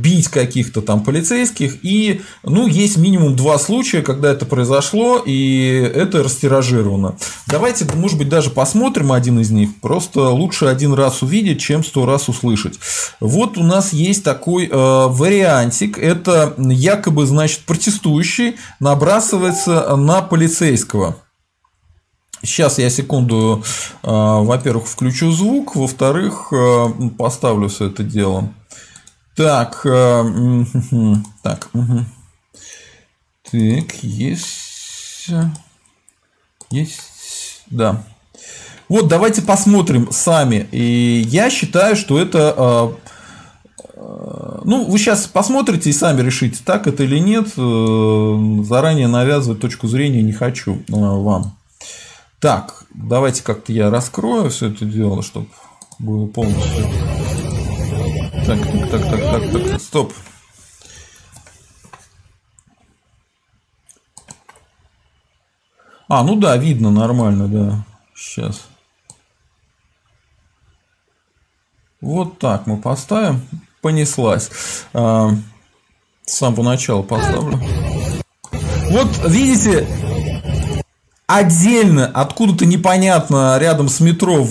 бить 0.00 0.28
каких-то 0.28 0.82
там 0.82 1.02
полицейских, 1.02 1.84
и 1.84 2.22
ну, 2.42 2.66
есть 2.66 2.96
минимум 2.96 3.36
два 3.36 3.58
случая, 3.58 4.02
когда 4.02 4.32
это 4.32 4.46
произошло, 4.46 5.22
и 5.24 5.90
это 5.94 6.22
растиражировано. 6.22 7.16
Давайте, 7.46 7.86
может 7.94 8.18
быть, 8.18 8.28
даже 8.28 8.50
посмотрим 8.50 9.12
один 9.12 9.38
из 9.40 9.50
них, 9.50 9.70
просто 9.80 10.28
лучше 10.28 10.66
один 10.66 10.94
раз 10.94 11.22
увидеть, 11.22 11.60
чем 11.60 11.84
сто 11.84 12.06
раз 12.06 12.28
услышать. 12.28 12.78
Вот 13.20 13.58
у 13.58 13.62
нас 13.62 13.92
есть 13.92 14.24
такой 14.24 14.68
вариантик, 14.68 15.98
это 15.98 16.54
якобы, 16.58 17.26
значит, 17.26 17.60
протестующий 17.60 18.56
набрасывается 18.80 19.96
на 19.96 20.22
полицейского. 20.22 21.11
Сейчас 22.44 22.78
я 22.78 22.90
секунду, 22.90 23.62
э, 24.02 24.08
во-первых, 24.08 24.88
включу 24.88 25.30
звук, 25.30 25.76
во-вторых, 25.76 26.52
э, 26.52 26.86
поставлю 27.16 27.68
все 27.68 27.86
это 27.86 28.02
дело. 28.02 28.52
Так, 29.36 29.82
э, 29.84 30.64
так, 31.42 31.70
так, 33.50 33.94
есть, 34.02 35.30
есть, 36.70 37.62
да. 37.70 38.02
Вот, 38.88 39.06
давайте 39.06 39.40
посмотрим 39.40 40.08
сами. 40.10 40.66
И 40.72 41.24
я 41.28 41.48
считаю, 41.48 41.94
что 41.96 42.18
это 42.18 42.96
ну, 44.64 44.84
вы 44.84 44.98
сейчас 44.98 45.26
посмотрите 45.26 45.90
и 45.90 45.92
сами 45.92 46.22
решите, 46.22 46.58
так 46.64 46.86
это 46.86 47.04
или 47.04 47.18
нет. 47.18 47.48
Заранее 48.66 49.06
навязывать 49.06 49.60
точку 49.60 49.86
зрения 49.86 50.22
не 50.22 50.32
хочу 50.32 50.82
вам. 50.88 51.56
Так, 52.42 52.86
давайте 52.92 53.44
как-то 53.44 53.72
я 53.72 53.88
раскрою 53.88 54.50
все 54.50 54.70
это 54.70 54.84
дело, 54.84 55.22
чтобы 55.22 55.46
было 56.00 56.26
полностью. 56.26 56.86
Так, 58.44 58.58
так, 58.58 58.90
так, 58.90 59.02
так, 59.10 59.52
так, 59.52 59.52
так, 59.52 59.80
стоп. 59.80 60.12
А, 66.08 66.24
ну 66.24 66.34
да, 66.34 66.56
видно 66.56 66.90
нормально, 66.90 67.46
да. 67.46 67.86
Сейчас. 68.12 68.66
Вот 72.00 72.40
так 72.40 72.66
мы 72.66 72.76
поставим. 72.76 73.40
Понеслась. 73.82 74.50
А, 74.92 75.30
с 76.26 76.38
самого 76.38 76.64
начала 76.64 77.04
поставлю. 77.04 77.60
Вот 78.90 79.30
видите, 79.30 79.86
отдельно, 81.36 82.06
откуда-то 82.06 82.66
непонятно, 82.66 83.56
рядом 83.58 83.88
с 83.88 84.00
метро, 84.00 84.46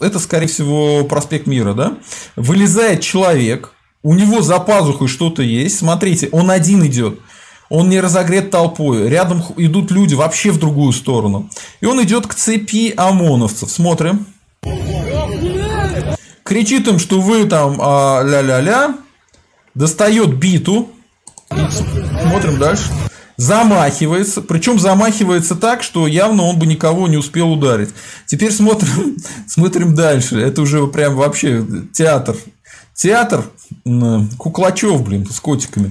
это, 0.00 0.18
скорее 0.18 0.46
всего, 0.46 1.04
проспект 1.04 1.46
Мира, 1.46 1.74
да, 1.74 1.94
вылезает 2.36 3.00
человек, 3.02 3.72
у 4.02 4.14
него 4.14 4.40
за 4.40 4.58
пазухой 4.58 5.08
что-то 5.08 5.42
есть, 5.42 5.78
смотрите, 5.78 6.28
он 6.32 6.50
один 6.50 6.84
идет, 6.86 7.20
он 7.68 7.88
не 7.88 8.00
разогрет 8.00 8.50
толпой, 8.50 9.08
рядом 9.08 9.42
идут 9.56 9.90
люди 9.90 10.14
вообще 10.14 10.50
в 10.50 10.58
другую 10.58 10.92
сторону, 10.92 11.50
и 11.80 11.86
он 11.86 12.02
идет 12.02 12.26
к 12.26 12.34
цепи 12.34 12.94
ОМОНовцев, 12.96 13.70
смотрим, 13.70 14.26
кричит 16.42 16.88
им, 16.88 16.98
что 16.98 17.20
вы 17.20 17.44
там 17.44 17.78
а, 17.80 18.22
ля-ля-ля, 18.22 18.94
достает 19.74 20.34
биту, 20.34 20.88
смотрим 21.50 22.58
дальше, 22.58 22.90
замахивается, 23.38 24.42
причем 24.42 24.78
замахивается 24.78 25.54
так, 25.54 25.82
что 25.82 26.06
явно 26.06 26.42
он 26.42 26.58
бы 26.58 26.66
никого 26.66 27.08
не 27.08 27.16
успел 27.16 27.50
ударить. 27.50 27.90
Теперь 28.26 28.52
смотрим, 28.52 29.16
смотрим 29.46 29.94
дальше. 29.94 30.38
Это 30.38 30.60
уже 30.60 30.86
прям 30.88 31.14
вообще 31.14 31.64
театр. 31.92 32.36
Театр 32.94 33.44
Куклачев, 34.36 35.02
блин, 35.02 35.26
с 35.30 35.40
котиками. 35.40 35.90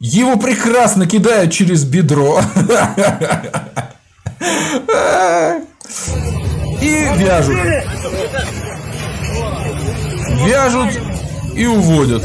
Его 0.00 0.36
прекрасно 0.36 1.06
кидают 1.06 1.52
через 1.52 1.84
бедро. 1.84 2.40
И 6.80 6.88
вяжут. 7.16 7.56
Вяжут 10.46 10.90
и 11.54 11.66
уводят. 11.66 12.22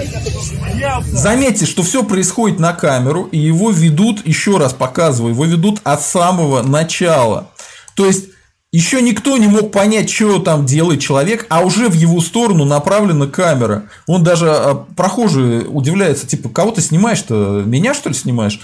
Заметьте, 1.08 1.66
что 1.66 1.84
все 1.84 2.04
происходит 2.04 2.60
на 2.60 2.74
камеру, 2.74 3.24
и 3.32 3.38
его 3.38 3.72
ведут, 3.72 4.26
еще 4.26 4.58
раз 4.58 4.74
показываю, 4.74 5.34
его 5.34 5.46
ведут 5.46 5.80
от 5.84 6.02
самого 6.02 6.62
начала. 6.62 7.52
То 7.96 8.06
есть, 8.06 8.30
еще 8.72 9.02
никто 9.02 9.36
не 9.38 9.48
мог 9.48 9.72
понять, 9.72 10.12
что 10.12 10.40
там 10.40 10.66
делает 10.66 11.02
человек, 11.02 11.48
а 11.50 11.62
уже 11.62 11.90
в 11.90 11.94
его 11.94 12.22
сторону 12.22 12.66
направлена 12.66 13.26
камера. 13.26 13.86
Он 14.06 14.24
даже 14.24 14.52
а, 14.52 14.76
прохожий 14.96 15.66
удивляется, 15.68 16.28
типа, 16.28 16.50
кого 16.50 16.72
ты 16.72 16.82
снимаешь-то? 16.82 17.64
Меня, 17.66 17.96
что 17.96 18.10
ли, 18.10 18.16
снимаешь? 18.16 18.60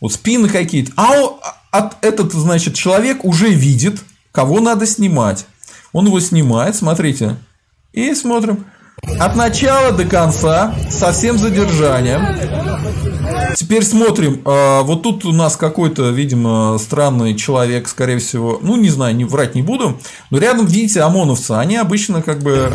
Вот 0.00 0.12
спины 0.12 0.48
какие-то. 0.50 0.92
А 0.96 1.12
он, 1.12 1.36
от, 1.70 2.04
этот, 2.04 2.32
значит, 2.32 2.74
человек 2.74 3.24
уже 3.24 3.48
видит, 3.48 4.02
кого 4.30 4.60
надо 4.60 4.86
снимать. 4.86 5.46
Он 5.92 6.06
его 6.06 6.20
снимает, 6.20 6.76
смотрите. 6.76 7.36
И 7.94 8.14
смотрим. 8.14 8.66
От 9.18 9.34
начала 9.34 9.92
до 9.92 10.04
конца, 10.04 10.74
со 10.90 11.12
всем 11.12 11.38
задержанием. 11.38 12.26
Теперь 13.54 13.84
смотрим. 13.84 14.42
А, 14.44 14.82
вот 14.82 15.02
тут 15.02 15.24
у 15.24 15.32
нас 15.32 15.56
какой-то, 15.56 16.10
видимо, 16.10 16.76
странный 16.78 17.34
человек, 17.34 17.88
скорее 17.88 18.18
всего. 18.18 18.58
Ну, 18.60 18.76
не 18.76 18.90
знаю, 18.90 19.16
не 19.16 19.24
врать 19.24 19.54
не 19.54 19.62
буду. 19.62 19.98
Но 20.30 20.38
рядом, 20.38 20.66
видите, 20.66 21.00
ОМОНовцы. 21.00 21.52
Они 21.52 21.76
обычно 21.76 22.20
как 22.20 22.40
бы... 22.40 22.70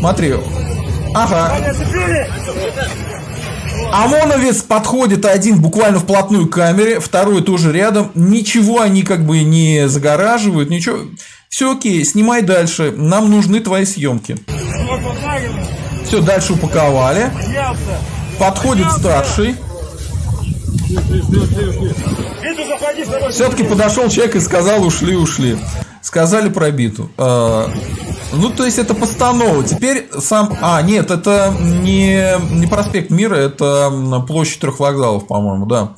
Смотри. 0.00 0.34
Ага. 1.14 1.56
ОМОНовец 3.92 4.62
подходит 4.62 5.24
один 5.24 5.60
буквально 5.60 6.00
вплотную 6.00 6.48
к 6.48 6.54
камере, 6.54 6.98
второй 6.98 7.42
тоже 7.42 7.72
рядом. 7.72 8.10
Ничего 8.14 8.80
они 8.80 9.02
как 9.02 9.24
бы 9.24 9.42
не 9.42 9.88
загораживают, 9.88 10.68
ничего. 10.68 10.98
Все 11.48 11.72
окей, 11.72 12.04
снимай 12.04 12.42
дальше. 12.42 12.92
Нам 12.96 13.30
нужны 13.30 13.60
твои 13.60 13.84
съемки. 13.84 14.36
Все, 16.04 16.20
дальше 16.20 16.52
упаковали. 16.54 17.30
Подходит 18.38 18.90
старший. 18.92 19.56
Все-таки 23.30 23.64
подошел 23.64 24.08
человек 24.08 24.36
и 24.36 24.40
сказал, 24.40 24.84
ушли, 24.84 25.16
ушли. 25.16 25.58
Сказали 26.02 26.48
про 26.48 26.70
биту. 26.70 27.10
А, 27.18 27.68
ну, 28.32 28.50
то 28.50 28.64
есть, 28.64 28.78
это 28.78 28.94
постанова. 28.94 29.64
Теперь 29.64 30.08
сам... 30.20 30.56
А, 30.60 30.80
нет, 30.82 31.10
это 31.10 31.52
не, 31.58 32.38
не 32.52 32.66
проспект 32.68 33.10
Мира, 33.10 33.34
это 33.34 34.24
площадь 34.28 34.60
трех 34.60 34.78
вокзалов, 34.78 35.26
по-моему, 35.26 35.66
да. 35.66 35.94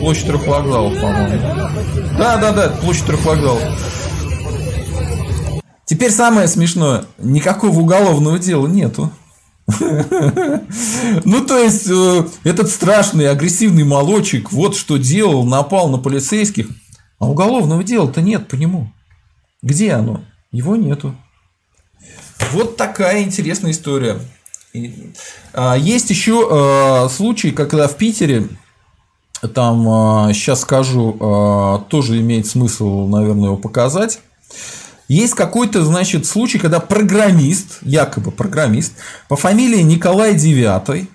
Площадь 0.00 0.26
трех 0.26 0.46
вокзалов, 0.46 0.94
по-моему. 1.00 1.40
Да, 2.18 2.36
да, 2.36 2.52
да, 2.52 2.68
площадь 2.68 3.06
трех 3.06 3.24
вокзалов. 3.24 3.62
Теперь 5.88 6.10
самое 6.10 6.48
смешное. 6.48 7.06
Никакого 7.16 7.80
уголовного 7.80 8.38
дела 8.38 8.66
нету. 8.66 9.10
Ну, 11.24 11.44
то 11.44 11.58
есть, 11.58 11.88
э, 11.88 12.24
этот 12.44 12.70
страшный, 12.70 13.30
агрессивный 13.30 13.84
молочек 13.84 14.52
вот 14.52 14.76
что 14.76 14.98
делал, 14.98 15.44
напал 15.44 15.88
на 15.88 15.98
полицейских. 15.98 16.68
А 17.18 17.28
уголовного 17.28 17.82
дела-то 17.82 18.20
нет 18.20 18.48
по 18.48 18.54
нему. 18.54 18.92
Где 19.62 19.92
оно? 19.92 20.22
Его 20.52 20.76
нету. 20.76 21.14
Вот 22.52 22.76
такая 22.76 23.22
интересная 23.22 23.70
история. 23.70 24.18
А, 25.54 25.74
есть 25.74 26.10
еще 26.10 26.48
а, 26.50 27.08
случай, 27.08 27.50
когда 27.50 27.88
в 27.88 27.96
Питере, 27.96 28.48
там 29.54 29.84
сейчас 30.34 30.60
скажу, 30.60 31.16
а, 31.18 31.78
тоже 31.88 32.20
имеет 32.20 32.46
смысл, 32.46 33.06
наверное, 33.06 33.46
его 33.46 33.56
показать. 33.56 34.20
Есть 35.08 35.34
какой-то, 35.34 35.84
значит, 35.84 36.26
случай, 36.26 36.58
когда 36.58 36.80
программист, 36.80 37.78
якобы 37.80 38.30
программист, 38.30 38.92
по 39.28 39.36
фамилии 39.36 39.80
Николай 39.80 40.34
Девятый, 40.34 41.08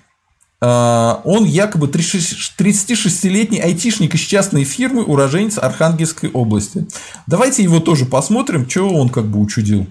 а, 0.60 1.20
он 1.24 1.44
якобы 1.44 1.86
36-летний 1.86 3.60
айтишник 3.60 4.14
из 4.14 4.20
частной 4.20 4.64
фирмы, 4.64 5.04
уроженец 5.04 5.58
Архангельской 5.58 6.30
области. 6.30 6.86
Давайте 7.26 7.62
его 7.62 7.80
тоже 7.80 8.06
посмотрим, 8.06 8.68
что 8.68 8.88
он 8.88 9.10
как 9.10 9.26
бы 9.26 9.40
учудил. 9.40 9.86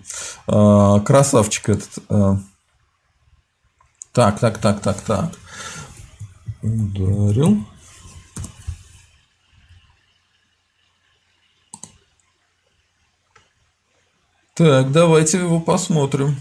А, 0.48 1.00
красавчик 1.00 1.70
этот. 1.70 1.90
А. 2.10 2.40
Так, 4.12 4.40
так, 4.40 4.58
так, 4.58 4.82
так, 4.82 5.00
так. 5.02 5.32
Ударил. 6.62 7.66
Так, 14.56 14.92
давайте 14.92 15.40
его 15.40 15.60
посмотрим. 15.60 16.36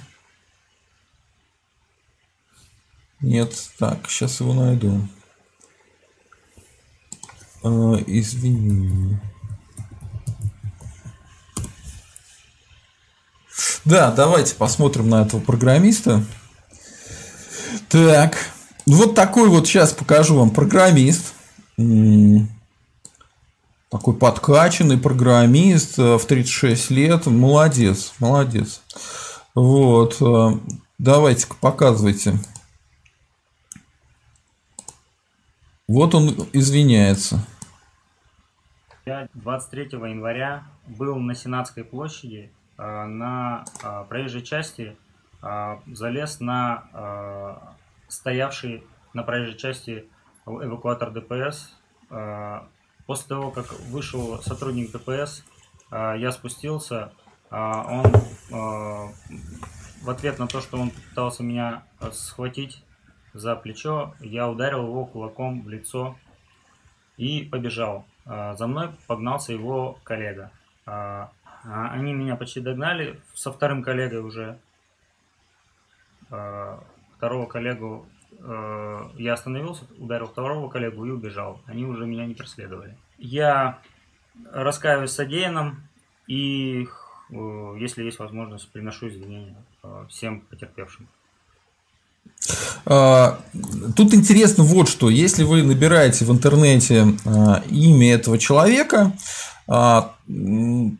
Нет, 3.20 3.54
так, 3.78 4.10
сейчас 4.10 4.40
его 4.40 4.52
найду. 4.52 5.08
А, 7.62 7.94
извини. 8.06 9.18
Да, 13.86 14.10
давайте 14.10 14.56
посмотрим 14.56 15.08
на 15.08 15.22
этого 15.22 15.40
программиста. 15.40 16.22
Так, 17.88 18.36
вот 18.84 19.14
такой 19.14 19.48
вот 19.48 19.66
сейчас 19.66 19.92
покажу 19.92 20.36
вам 20.36 20.50
программист. 20.50 21.32
Такой 23.92 24.16
подкачанный 24.16 24.96
программист 24.96 25.98
э, 25.98 26.16
в 26.16 26.24
36 26.24 26.90
лет. 26.92 27.26
Молодец, 27.26 28.14
молодец. 28.20 28.82
Вот. 29.54 30.16
Э, 30.22 30.58
давайте-ка 30.96 31.54
показывайте. 31.60 32.32
Вот 35.86 36.14
он 36.14 36.30
извиняется. 36.54 37.46
Я 39.04 39.28
23 39.34 39.90
января 39.92 40.62
был 40.86 41.16
на 41.16 41.34
Сенатской 41.34 41.84
площади 41.84 42.50
э, 42.78 43.04
на 43.04 43.66
проезжей 44.08 44.42
части, 44.42 44.96
залез 45.42 46.40
на 46.40 47.74
стоявший 48.08 48.84
на 49.12 49.22
проезжей 49.22 49.58
части 49.58 50.06
эвакуатор 50.46 51.10
ДПС 51.10 51.68
После 53.06 53.28
того, 53.28 53.50
как 53.50 53.72
вышел 53.90 54.40
сотрудник 54.42 54.92
ДПС, 54.92 55.44
а, 55.90 56.14
я 56.14 56.30
спустился, 56.32 57.12
а, 57.50 57.84
он 57.88 58.12
а, 58.52 59.08
в 60.02 60.10
ответ 60.10 60.38
на 60.38 60.46
то, 60.46 60.60
что 60.60 60.78
он 60.78 60.90
пытался 60.90 61.42
меня 61.42 61.84
схватить 62.12 62.82
за 63.34 63.56
плечо, 63.56 64.14
я 64.20 64.48
ударил 64.48 64.86
его 64.86 65.04
кулаком 65.04 65.62
в 65.62 65.68
лицо 65.68 66.16
и 67.16 67.44
побежал. 67.44 68.04
За 68.24 68.66
мной 68.66 68.90
погнался 69.06 69.52
его 69.52 69.98
коллега. 70.04 70.52
Они 70.84 72.12
меня 72.12 72.36
почти 72.36 72.60
догнали, 72.60 73.20
со 73.34 73.52
вторым 73.52 73.82
коллегой 73.82 74.20
уже. 74.20 74.58
Второго 77.16 77.46
коллегу 77.46 78.06
я 78.44 79.32
остановился, 79.34 79.84
ударил 79.98 80.26
второго 80.26 80.68
коллегу 80.68 81.04
и 81.06 81.10
убежал. 81.10 81.60
Они 81.66 81.84
уже 81.84 82.06
меня 82.06 82.26
не 82.26 82.34
преследовали. 82.34 82.96
Я 83.18 83.78
раскаиваюсь 84.52 85.12
содеянным 85.12 85.88
и 86.26 86.88
если 87.30 88.02
есть 88.02 88.18
возможность, 88.18 88.68
приношу 88.68 89.08
извинения 89.08 89.56
всем 90.08 90.40
потерпевшим. 90.40 91.08
А, 92.84 93.40
тут 93.96 94.12
интересно 94.14 94.64
вот 94.64 94.88
что, 94.88 95.08
если 95.08 95.44
вы 95.44 95.62
набираете 95.62 96.24
в 96.24 96.32
интернете 96.32 97.06
имя 97.70 98.14
этого 98.14 98.38
человека, 98.38 99.12
а, 99.68 100.14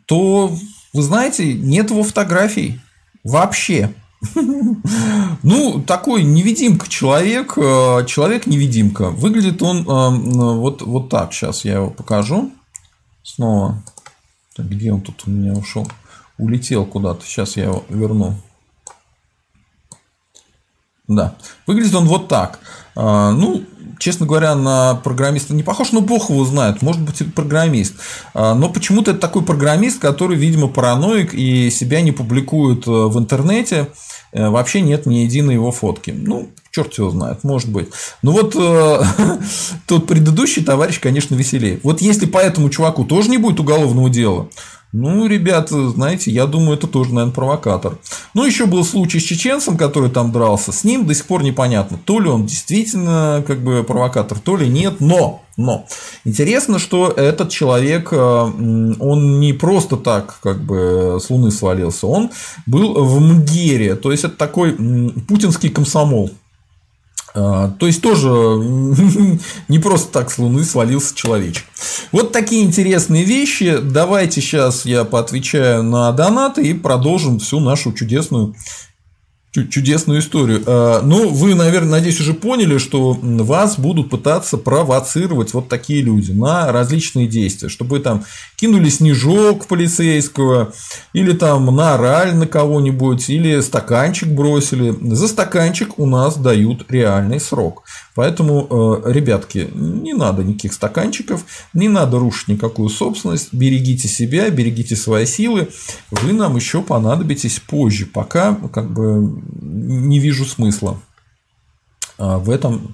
то, 0.05 0.55
вы 0.93 1.01
знаете, 1.01 1.53
нет 1.53 1.91
его 1.91 2.03
фотографий 2.03 2.79
вообще. 3.23 3.93
Ну, 5.43 5.81
такой 5.85 6.23
невидимка 6.23 6.87
человек, 6.87 7.55
человек-невидимка. 7.55 9.09
Выглядит 9.09 9.61
он 9.61 9.83
вот, 9.83 10.81
вот 10.81 11.09
так. 11.09 11.33
Сейчас 11.33 11.65
я 11.65 11.73
его 11.75 11.89
покажу. 11.89 12.51
Снова. 13.23 13.81
где 14.57 14.91
он 14.91 15.01
тут 15.01 15.23
у 15.25 15.31
меня 15.31 15.53
ушел? 15.53 15.87
Улетел 16.37 16.85
куда-то. 16.85 17.25
Сейчас 17.25 17.57
я 17.57 17.65
его 17.65 17.83
верну. 17.89 18.35
Да. 21.07 21.35
Выглядит 21.67 21.95
он 21.95 22.07
вот 22.07 22.27
так. 22.27 22.59
Ну, 22.95 23.63
честно 23.99 24.25
говоря, 24.25 24.55
на 24.55 24.95
программиста 24.95 25.53
не 25.53 25.63
похож, 25.63 25.91
но 25.91 26.01
бог 26.01 26.29
его 26.29 26.45
знает, 26.45 26.81
может 26.81 27.01
быть, 27.01 27.21
это 27.21 27.31
программист. 27.31 27.95
Но 28.33 28.69
почему-то 28.69 29.11
это 29.11 29.19
такой 29.19 29.43
программист, 29.43 29.99
который, 29.99 30.37
видимо, 30.37 30.67
параноик 30.67 31.33
и 31.33 31.69
себя 31.69 32.01
не 32.01 32.11
публикует 32.11 32.87
э, 32.87 32.91
в 32.91 33.17
интернете. 33.17 33.89
Э, 34.33 34.49
вообще 34.49 34.81
нет 34.81 35.05
ни 35.05 35.17
единой 35.17 35.53
его 35.53 35.71
фотки. 35.71 36.11
Ну, 36.11 36.49
черт 36.71 36.93
его 36.95 37.11
знает, 37.11 37.43
может 37.43 37.69
быть. 37.69 37.89
Ну 38.23 38.31
вот 38.31 38.55
э, 38.55 39.03
тот 39.87 40.07
предыдущий 40.07 40.63
товарищ, 40.63 40.99
конечно, 40.99 41.35
веселее. 41.35 41.79
Вот 41.83 42.01
если 42.01 42.25
по 42.25 42.39
этому 42.39 42.69
чуваку 42.69 43.05
тоже 43.05 43.29
не 43.29 43.37
будет 43.37 43.59
уголовного 43.59 44.09
дела, 44.09 44.49
ну, 44.93 45.25
ребята, 45.25 45.89
знаете, 45.89 46.29
я 46.29 46.45
думаю, 46.45 46.77
это 46.77 46.85
тоже, 46.85 47.15
наверное, 47.15 47.33
провокатор. 47.33 47.97
Ну, 48.35 48.45
еще 48.45 48.67
был 48.67 48.85
случай 48.85 49.19
с 49.19 49.23
чеченцем, 49.23 49.75
который 49.75 50.11
там 50.11 50.31
дрался. 50.31 50.71
С 50.71 50.83
ним 50.83 51.07
до 51.07 51.15
сих 51.15 51.25
пор 51.25 51.41
непонятно, 51.41 51.97
то 52.05 52.19
ли 52.19 52.29
он 52.29 52.45
действительно 52.45 53.43
как 53.47 53.63
бы 53.63 53.83
провокатор, 53.83 54.37
то 54.37 54.55
ли 54.55 54.69
нет. 54.69 54.99
Но, 54.99 55.41
но 55.57 55.87
интересно, 56.25 56.77
что 56.77 57.07
этот 57.09 57.49
человек, 57.49 58.09
э, 58.11 58.15
он 58.17 59.39
не 59.39 59.53
просто 59.53 59.97
так 59.97 60.35
как 60.43 60.63
бы 60.63 61.17
с 61.19 61.27
Луны 61.31 61.49
свалился, 61.49 62.05
он 62.05 62.29
был 62.67 62.93
в 63.03 63.19
МГЕРе, 63.19 63.95
то 63.95 64.11
есть 64.11 64.25
это 64.25 64.35
такой 64.35 64.73
путинский 65.27 65.69
комсомол. 65.69 66.29
А, 67.35 67.69
то 67.79 67.87
есть 67.87 68.01
тоже 68.01 68.27
не 69.67 69.79
просто 69.79 70.11
так 70.11 70.31
с 70.31 70.37
Луны 70.37 70.63
свалился 70.63 71.15
человечек. 71.15 71.63
Вот 72.11 72.31
такие 72.31 72.63
интересные 72.63 73.23
вещи. 73.23 73.79
Давайте 73.81 74.41
сейчас 74.41 74.85
я 74.85 75.03
поотвечаю 75.03 75.83
на 75.83 76.11
донаты 76.11 76.67
и 76.67 76.73
продолжим 76.73 77.39
всю 77.39 77.59
нашу 77.59 77.93
чудесную 77.93 78.55
чудесную 79.53 80.19
историю. 80.19 80.63
А, 80.65 81.01
ну, 81.03 81.29
вы, 81.29 81.53
наверное, 81.53 81.91
надеюсь, 81.91 82.19
уже 82.19 82.33
поняли, 82.33 82.77
что 82.77 83.17
вас 83.21 83.77
будут 83.77 84.09
пытаться 84.09 84.57
провоцировать 84.57 85.53
вот 85.53 85.69
такие 85.69 86.01
люди 86.01 86.31
на 86.31 86.71
различные 86.71 87.27
действия, 87.27 87.69
чтобы 87.69 87.97
вы 87.97 87.99
там 87.99 88.25
кинули 88.55 88.89
снежок 88.89 89.67
полицейского, 89.67 90.73
или 91.13 91.33
там 91.33 91.65
наорали 91.75 92.31
на 92.31 92.47
кого-нибудь, 92.47 93.29
или 93.29 93.59
стаканчик 93.61 94.29
бросили. 94.29 94.95
За 95.13 95.27
стаканчик 95.27 95.99
у 95.99 96.05
нас 96.05 96.37
дают 96.37 96.85
реальный 96.89 97.39
срок. 97.39 97.83
Поэтому, 98.15 99.01
э, 99.05 99.11
ребятки, 99.11 99.69
не 99.73 100.13
надо 100.13 100.43
никаких 100.43 100.73
стаканчиков, 100.73 101.45
не 101.73 101.89
надо 101.89 102.19
рушить 102.19 102.47
никакую 102.47 102.89
собственность, 102.89 103.49
берегите 103.51 104.07
себя, 104.07 104.49
берегите 104.49 104.95
свои 104.95 105.25
силы, 105.25 105.69
вы 106.11 106.33
нам 106.33 106.55
еще 106.55 106.81
понадобитесь 106.81 107.59
позже, 107.59 108.05
пока 108.05 108.55
как 108.71 108.91
бы 108.91 109.42
не 109.61 110.19
вижу 110.19 110.45
смысла 110.45 110.99
э, 112.17 112.37
в 112.37 112.49
этом 112.49 112.93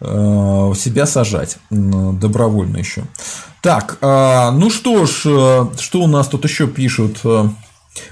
э, 0.00 0.72
себя 0.76 1.06
сажать 1.06 1.58
добровольно 1.70 2.78
еще. 2.78 3.04
Так, 3.62 3.98
ну 4.00 4.70
что 4.70 5.04
ж, 5.04 5.68
что 5.78 6.00
у 6.00 6.06
нас 6.06 6.28
тут 6.28 6.44
еще 6.44 6.66
пишут? 6.66 7.20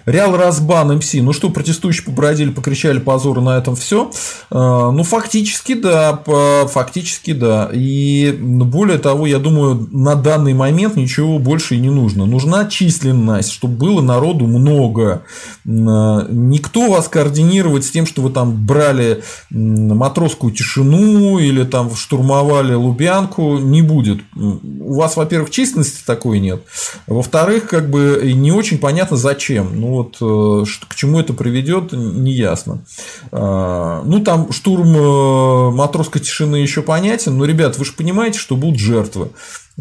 Реал 0.06 0.36
Разбан 0.36 0.96
МС. 0.96 1.14
Ну 1.14 1.32
что, 1.32 1.50
протестующие 1.50 2.04
побродили, 2.04 2.50
покричали 2.50 2.98
позоры 2.98 3.40
на 3.40 3.58
этом 3.58 3.76
все. 3.76 4.10
А, 4.50 4.90
ну, 4.90 5.02
фактически, 5.04 5.74
да. 5.74 6.22
Фактически, 6.68 7.32
да. 7.32 7.70
И 7.72 8.32
более 8.32 8.98
того, 8.98 9.26
я 9.26 9.38
думаю, 9.38 9.88
на 9.92 10.14
данный 10.16 10.54
момент 10.54 10.96
ничего 10.96 11.38
больше 11.38 11.76
и 11.76 11.78
не 11.78 11.90
нужно. 11.90 12.26
Нужна 12.26 12.66
численность, 12.66 13.52
чтобы 13.52 13.76
было 13.76 14.00
народу 14.00 14.46
много. 14.46 15.22
А, 15.66 16.26
никто 16.28 16.90
вас 16.90 17.08
координировать 17.08 17.84
с 17.84 17.90
тем, 17.90 18.06
что 18.06 18.22
вы 18.22 18.30
там 18.30 18.66
брали 18.66 19.22
матросскую 19.50 20.52
тишину 20.52 21.38
или 21.38 21.62
там 21.64 21.94
штурмовали 21.94 22.74
Лубянку, 22.74 23.58
не 23.58 23.82
будет. 23.82 24.20
У 24.34 24.94
вас, 24.94 25.16
во-первых, 25.16 25.50
численности 25.50 26.02
такой 26.04 26.40
нет. 26.40 26.62
Во-вторых, 27.06 27.68
как 27.68 27.90
бы 27.90 28.32
не 28.34 28.50
очень 28.50 28.78
понятно, 28.78 29.16
зачем. 29.16 29.67
Ну 29.72 29.88
вот 29.88 30.16
э, 30.20 30.64
к 30.88 30.94
чему 30.94 31.20
это 31.20 31.32
приведет, 31.32 31.92
не 31.92 32.32
ясно. 32.32 32.84
А, 33.32 34.02
ну 34.04 34.20
там 34.20 34.52
штурм 34.52 34.96
э, 34.96 35.70
матросской 35.70 36.20
тишины 36.20 36.56
еще 36.56 36.82
понятен, 36.82 37.36
но, 37.38 37.44
ребят, 37.44 37.78
вы 37.78 37.84
же 37.84 37.92
понимаете, 37.92 38.38
что 38.38 38.56
будут 38.56 38.78
жертвы. 38.78 39.30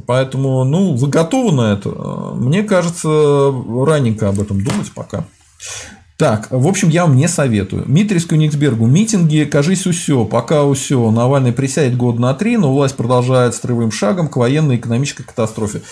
Поэтому, 0.06 0.64
ну, 0.64 0.94
вы 0.96 1.08
готовы 1.08 1.56
на 1.56 1.74
это? 1.74 1.90
Мне 1.90 2.64
кажется, 2.64 3.54
раненько 3.86 4.30
об 4.30 4.40
этом 4.40 4.64
думать 4.64 4.92
пока. 4.94 5.26
Так, 6.18 6.48
в 6.50 6.68
общем, 6.68 6.90
я 6.90 7.06
вам 7.06 7.16
не 7.16 7.28
советую. 7.28 7.84
Митрис 7.86 8.26
Кёнигсбергу. 8.26 8.88
Митинги, 8.88 9.44
кажись, 9.44 9.86
усё. 9.86 10.26
Пока 10.26 10.64
усё. 10.64 11.12
Навальный 11.12 11.52
присядет 11.52 11.96
год 11.96 12.18
на 12.18 12.34
три, 12.34 12.58
но 12.58 12.74
власть 12.74 12.96
продолжает 12.96 13.54
строевым 13.54 13.92
шагом 13.92 14.28
к 14.28 14.36
военной 14.36 14.78
экономической 14.78 15.24
катастрофе. 15.24 15.84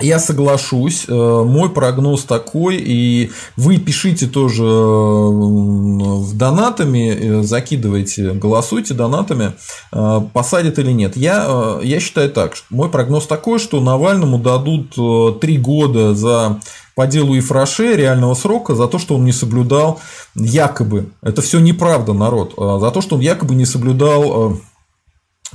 А, 0.00 0.04
я 0.04 0.18
соглашусь. 0.18 1.04
Э, 1.08 1.44
мой 1.46 1.70
прогноз 1.70 2.24
такой, 2.24 2.76
и 2.76 3.30
вы 3.56 3.78
пишите 3.78 4.26
тоже 4.26 4.64
в 4.64 6.36
донатами, 6.36 7.10
э, 7.10 7.42
закидывайте, 7.42 8.32
голосуйте 8.32 8.94
донатами, 8.94 9.52
э, 9.92 10.20
посадят 10.32 10.78
или 10.78 10.92
нет. 10.92 11.16
Я, 11.16 11.78
я 11.82 12.00
считаю 12.00 12.30
так, 12.30 12.54
мой 12.70 12.88
прогноз 12.88 13.26
такой, 13.26 13.58
что 13.58 13.80
Навальному 13.80 14.38
дадут 14.38 15.40
три 15.40 15.58
года 15.58 16.14
за 16.14 16.60
по 16.94 17.06
делу 17.06 17.38
Ифраше 17.38 17.96
реального 17.96 18.34
срока 18.34 18.74
за 18.74 18.86
то, 18.86 18.98
что 18.98 19.14
он 19.14 19.24
не 19.24 19.32
соблюдал 19.32 20.00
якобы, 20.34 21.10
это 21.22 21.40
все 21.40 21.58
неправда, 21.58 22.12
народ, 22.12 22.54
за 22.56 22.90
то, 22.90 23.00
что 23.00 23.16
он 23.16 23.22
якобы 23.22 23.54
не 23.54 23.64
соблюдал 23.64 24.58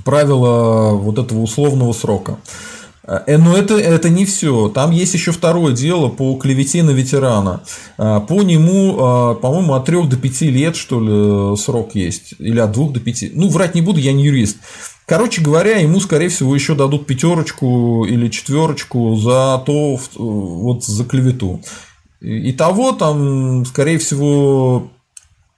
правила 0.03 0.91
вот 0.91 1.19
этого 1.19 1.39
условного 1.41 1.93
срока. 1.93 2.37
Э, 3.07 3.37
но 3.37 3.55
это, 3.55 3.75
это 3.75 4.09
не 4.09 4.25
все. 4.25 4.69
Там 4.69 4.91
есть 4.91 5.13
еще 5.13 5.31
второе 5.31 5.73
дело 5.73 6.09
по 6.09 6.35
клевете 6.35 6.83
на 6.83 6.91
ветерана. 6.91 7.61
Э, 7.97 8.19
по 8.27 8.41
нему, 8.41 8.93
э, 8.93 9.35
по-моему, 9.41 9.73
от 9.73 9.85
3 9.85 10.07
до 10.07 10.17
5 10.17 10.41
лет, 10.51 10.75
что 10.75 10.99
ли, 10.99 11.57
срок 11.57 11.95
есть. 11.95 12.35
Или 12.39 12.59
от 12.59 12.71
2 12.71 12.89
до 12.89 12.99
5. 12.99 13.31
Ну, 13.33 13.49
врать 13.49 13.75
не 13.75 13.81
буду, 13.81 13.99
я 13.99 14.13
не 14.13 14.25
юрист. 14.25 14.57
Короче 15.05 15.41
говоря, 15.41 15.77
ему, 15.77 15.99
скорее 15.99 16.29
всего, 16.29 16.55
еще 16.55 16.73
дадут 16.73 17.05
пятерочку 17.05 18.05
или 18.05 18.27
четверочку 18.27 19.15
за 19.15 19.61
то, 19.63 19.99
вот 20.15 20.83
за 20.83 21.05
клевету. 21.05 21.61
Итого 22.21 22.91
там, 22.91 23.65
скорее 23.65 23.99
всего, 23.99 24.89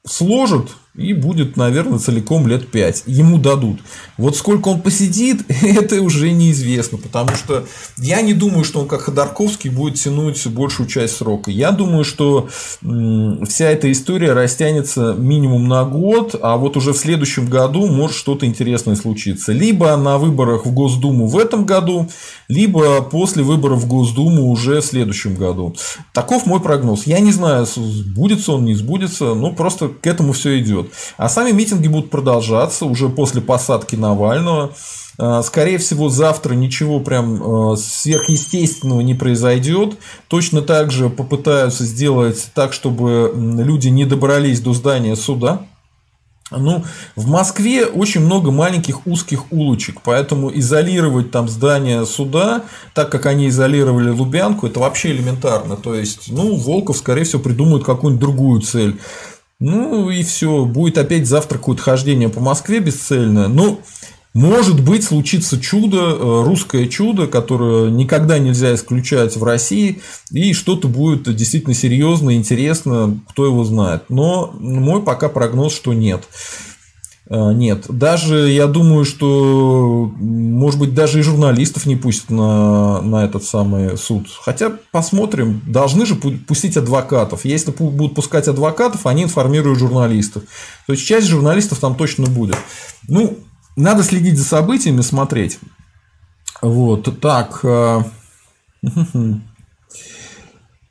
сложат 0.05 0.69
и 0.97 1.13
будет, 1.13 1.57
наверное, 1.57 1.99
целиком 1.99 2.47
лет 2.47 2.71
5. 2.71 3.03
Ему 3.05 3.37
дадут. 3.37 3.79
Вот 4.17 4.35
сколько 4.35 4.69
он 4.69 4.81
посидит, 4.81 5.45
это 5.61 6.01
уже 6.01 6.31
неизвестно, 6.31 6.97
потому 6.97 7.35
что 7.35 7.65
я 7.97 8.21
не 8.21 8.33
думаю, 8.33 8.63
что 8.65 8.79
он 8.79 8.87
как 8.87 9.01
Ходорковский 9.01 9.69
будет 9.69 9.95
тянуть 9.95 10.45
большую 10.47 10.89
часть 10.89 11.17
срока. 11.17 11.51
Я 11.51 11.71
думаю, 11.71 12.03
что 12.03 12.49
вся 12.81 13.69
эта 13.69 13.91
история 13.91 14.33
растянется 14.33 15.13
минимум 15.17 15.67
на 15.67 15.85
год, 15.85 16.35
а 16.41 16.57
вот 16.57 16.75
уже 16.77 16.93
в 16.93 16.97
следующем 16.97 17.47
году 17.47 17.85
может 17.87 18.17
что-то 18.17 18.47
интересное 18.47 18.95
случиться. 18.95 19.51
Либо 19.51 19.95
на 19.95 20.17
выборах 20.17 20.65
в 20.65 20.73
Госдуму 20.73 21.27
в 21.27 21.37
этом 21.37 21.65
году, 21.65 22.09
либо 22.47 23.01
после 23.03 23.43
выборов 23.43 23.83
в 23.83 23.87
Госдуму 23.87 24.49
уже 24.49 24.81
в 24.81 24.85
следующем 24.85 25.35
году. 25.35 25.75
Таков 26.13 26.47
мой 26.47 26.59
прогноз. 26.59 27.05
Я 27.05 27.19
не 27.19 27.31
знаю, 27.31 27.67
сбудется 27.67 28.53
он, 28.53 28.65
не 28.65 28.73
сбудется, 28.73 29.35
но 29.35 29.51
просто 29.51 29.89
к 29.89 30.07
этому 30.07 30.33
все 30.33 30.59
идет. 30.59 30.86
А 31.17 31.29
сами 31.29 31.51
митинги 31.51 31.87
будут 31.87 32.09
продолжаться 32.09 32.85
уже 32.85 33.09
после 33.09 33.41
посадки 33.41 33.95
Навального. 33.95 34.71
А, 35.19 35.41
скорее 35.41 35.79
всего, 35.79 36.09
завтра 36.09 36.53
ничего 36.53 36.99
прям 36.99 37.41
а, 37.41 37.75
сверхъестественного 37.75 39.01
не 39.01 39.15
произойдет. 39.15 39.97
Точно 40.27 40.61
так 40.61 40.91
же 40.91 41.09
попытаются 41.09 41.85
сделать 41.85 42.49
так, 42.53 42.73
чтобы 42.73 43.33
люди 43.35 43.87
не 43.87 44.05
добрались 44.05 44.59
до 44.59 44.73
здания 44.73 45.15
суда 45.15 45.61
Ну, 46.51 46.83
в 47.15 47.27
Москве 47.27 47.87
очень 47.87 48.21
много 48.21 48.51
маленьких 48.51 49.07
узких 49.07 49.51
улочек, 49.51 50.01
поэтому 50.03 50.55
изолировать 50.55 51.31
там 51.31 51.49
здание 51.49 52.05
суда, 52.05 52.63
так 52.93 53.11
как 53.11 53.25
они 53.25 53.49
изолировали 53.49 54.09
Лубянку, 54.11 54.67
это 54.67 54.79
вообще 54.79 55.11
элементарно. 55.11 55.77
То 55.77 55.95
есть, 55.95 56.31
ну, 56.31 56.55
Волков, 56.57 56.97
скорее 56.97 57.23
всего, 57.23 57.41
придумает 57.41 57.83
какую-нибудь 57.83 58.21
другую 58.21 58.61
цель. 58.61 58.99
Ну 59.59 60.09
и 60.09 60.23
все, 60.23 60.65
будет 60.65 60.97
опять 60.97 61.25
завтра 61.25 61.57
какое-то 61.57 61.81
хождение 61.81 62.29
по 62.29 62.39
Москве 62.39 62.79
бесцельное. 62.79 63.47
Ну, 63.47 63.81
может 64.33 64.83
быть, 64.83 65.03
случится 65.03 65.59
чудо, 65.59 65.97
э, 65.97 66.43
русское 66.45 66.87
чудо, 66.87 67.25
которое 67.25 67.89
никогда 67.89 68.37
нельзя 68.37 68.75
исключать 68.75 69.35
в 69.35 69.43
России, 69.43 70.01
и 70.29 70.53
что-то 70.53 70.87
будет 70.87 71.35
действительно 71.35 71.73
серьезно, 71.73 72.35
интересно, 72.35 73.19
кто 73.29 73.45
его 73.45 73.63
знает. 73.63 74.03
Но 74.09 74.53
мой 74.59 75.01
пока 75.01 75.27
прогноз, 75.27 75.75
что 75.75 75.93
нет. 75.93 76.23
Э, 77.29 77.51
нет. 77.53 77.85
Даже, 77.89 78.49
я 78.49 78.67
думаю, 78.67 79.03
что, 79.05 80.11
может 80.17 80.79
быть, 80.79 80.93
даже 80.93 81.19
и 81.19 81.23
журналистов 81.23 81.85
не 81.85 81.95
пустят 81.95 82.29
на, 82.29 83.01
на 83.01 83.25
этот 83.25 83.43
самый 83.43 83.97
суд. 83.97 84.27
Хотя, 84.41 84.71
посмотрим. 84.91 85.61
Должны 85.65 86.05
же 86.05 86.15
пустить 86.15 86.77
адвокатов. 86.77 87.43
Если 87.45 87.71
будут 87.71 88.15
пускать 88.15 88.47
адвокатов, 88.47 89.05
они 89.05 89.23
информируют 89.23 89.79
журналистов. 89.79 90.43
То 90.85 90.93
есть, 90.93 91.05
часть 91.05 91.27
журналистов 91.27 91.79
там 91.79 91.95
точно 91.95 92.27
будет. 92.27 92.57
Ну, 93.09 93.37
надо 93.75 94.03
следить 94.03 94.37
за 94.37 94.45
событиями, 94.45 95.01
смотреть. 95.01 95.59
Вот, 96.61 97.19
так. 97.19 97.59
Э, 97.63 98.03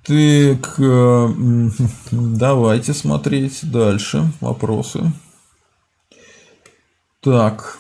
так, 0.05 0.75
э, 0.79 1.71
давайте 2.11 2.93
смотреть 2.93 3.61
дальше 3.63 4.31
вопросы. 4.41 5.13
Так. 7.27 7.79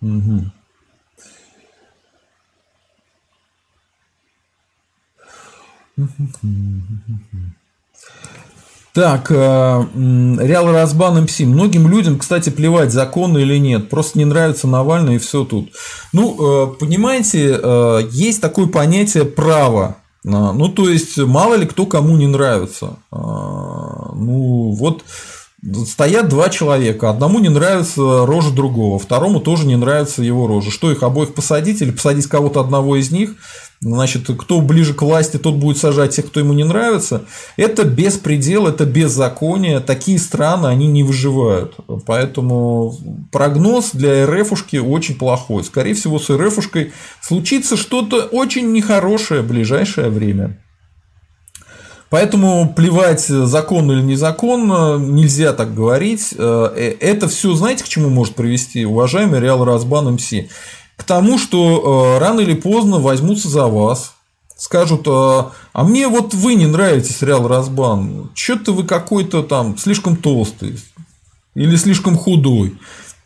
Угу. 0.00 0.44
Так, 8.92 9.32
э, 9.32 9.34
Реал 9.34 10.70
Разбан 10.70 11.24
МС. 11.24 11.40
Многим 11.40 11.88
людям, 11.88 12.20
кстати, 12.20 12.50
плевать, 12.50 12.92
законно 12.92 13.38
или 13.38 13.58
нет. 13.58 13.90
Просто 13.90 14.18
не 14.18 14.24
нравится 14.24 14.68
Навальный 14.68 15.16
и 15.16 15.18
все 15.18 15.44
тут. 15.44 15.72
Ну, 16.12 16.36
э, 16.36 16.76
понимаете, 16.78 17.58
э, 17.60 18.08
есть 18.12 18.40
такое 18.40 18.68
понятие 18.68 19.24
право. 19.24 19.96
Ну, 20.22 20.68
то 20.68 20.88
есть, 20.88 21.18
мало 21.18 21.54
ли 21.54 21.66
кто 21.66 21.86
кому 21.86 22.16
не 22.16 22.26
нравится. 22.26 22.98
Ну, 23.10 24.72
вот 24.72 25.02
Стоят 25.86 26.28
два 26.28 26.50
человека, 26.50 27.10
одному 27.10 27.40
не 27.40 27.48
нравится 27.48 28.24
рожа 28.24 28.52
другого, 28.52 29.00
второму 29.00 29.40
тоже 29.40 29.66
не 29.66 29.74
нравится 29.74 30.22
его 30.22 30.46
рожа. 30.46 30.70
Что 30.70 30.92
их 30.92 31.02
обоих 31.02 31.34
посадить 31.34 31.82
или 31.82 31.90
посадить 31.90 32.28
кого-то 32.28 32.60
одного 32.60 32.94
из 32.94 33.10
них? 33.10 33.34
Значит, 33.80 34.28
кто 34.38 34.60
ближе 34.60 34.94
к 34.94 35.02
власти, 35.02 35.36
тот 35.36 35.56
будет 35.56 35.78
сажать 35.78 36.14
тех, 36.14 36.26
кто 36.26 36.38
ему 36.38 36.52
не 36.52 36.64
нравится. 36.64 37.24
Это 37.56 37.84
беспредел, 37.84 38.68
это 38.68 38.84
беззаконие. 38.84 39.80
Такие 39.80 40.18
страны, 40.20 40.66
они 40.66 40.86
не 40.86 41.02
выживают. 41.02 41.76
Поэтому 42.06 42.96
прогноз 43.32 43.90
для 43.92 44.26
РФушки 44.26 44.76
очень 44.76 45.16
плохой. 45.16 45.64
Скорее 45.64 45.94
всего, 45.94 46.20
с 46.20 46.30
РФушкой 46.30 46.92
случится 47.20 47.76
что-то 47.76 48.26
очень 48.26 48.72
нехорошее 48.72 49.42
в 49.42 49.48
ближайшее 49.48 50.08
время. 50.10 50.58
Поэтому 52.10 52.72
плевать, 52.74 53.20
законно 53.26 53.92
или 53.92 54.02
незаконно, 54.02 54.96
нельзя 54.98 55.52
так 55.52 55.74
говорить. 55.74 56.34
Э, 56.36 56.72
э, 56.74 56.96
это 57.00 57.28
все, 57.28 57.52
знаете, 57.54 57.84
к 57.84 57.88
чему 57.88 58.08
может 58.08 58.34
привести, 58.34 58.84
уважаемый 58.86 59.40
Реал 59.40 59.64
Разбан 59.64 60.14
МС? 60.14 60.32
к 60.98 61.04
тому, 61.04 61.38
что 61.38 62.16
э, 62.16 62.18
рано 62.18 62.40
или 62.40 62.54
поздно 62.54 62.98
возьмутся 62.98 63.48
за 63.48 63.68
вас, 63.68 64.14
скажут, 64.56 65.06
а, 65.06 65.52
а 65.72 65.84
мне 65.84 66.08
вот 66.08 66.34
вы 66.34 66.56
не 66.56 66.66
нравитесь, 66.66 67.22
Реал 67.22 67.46
Разбан, 67.46 68.30
что-то 68.34 68.72
вы 68.72 68.82
какой-то 68.82 69.44
там 69.44 69.78
слишком 69.78 70.16
толстый, 70.16 70.78
или 71.54 71.76
слишком 71.76 72.16
худой, 72.16 72.76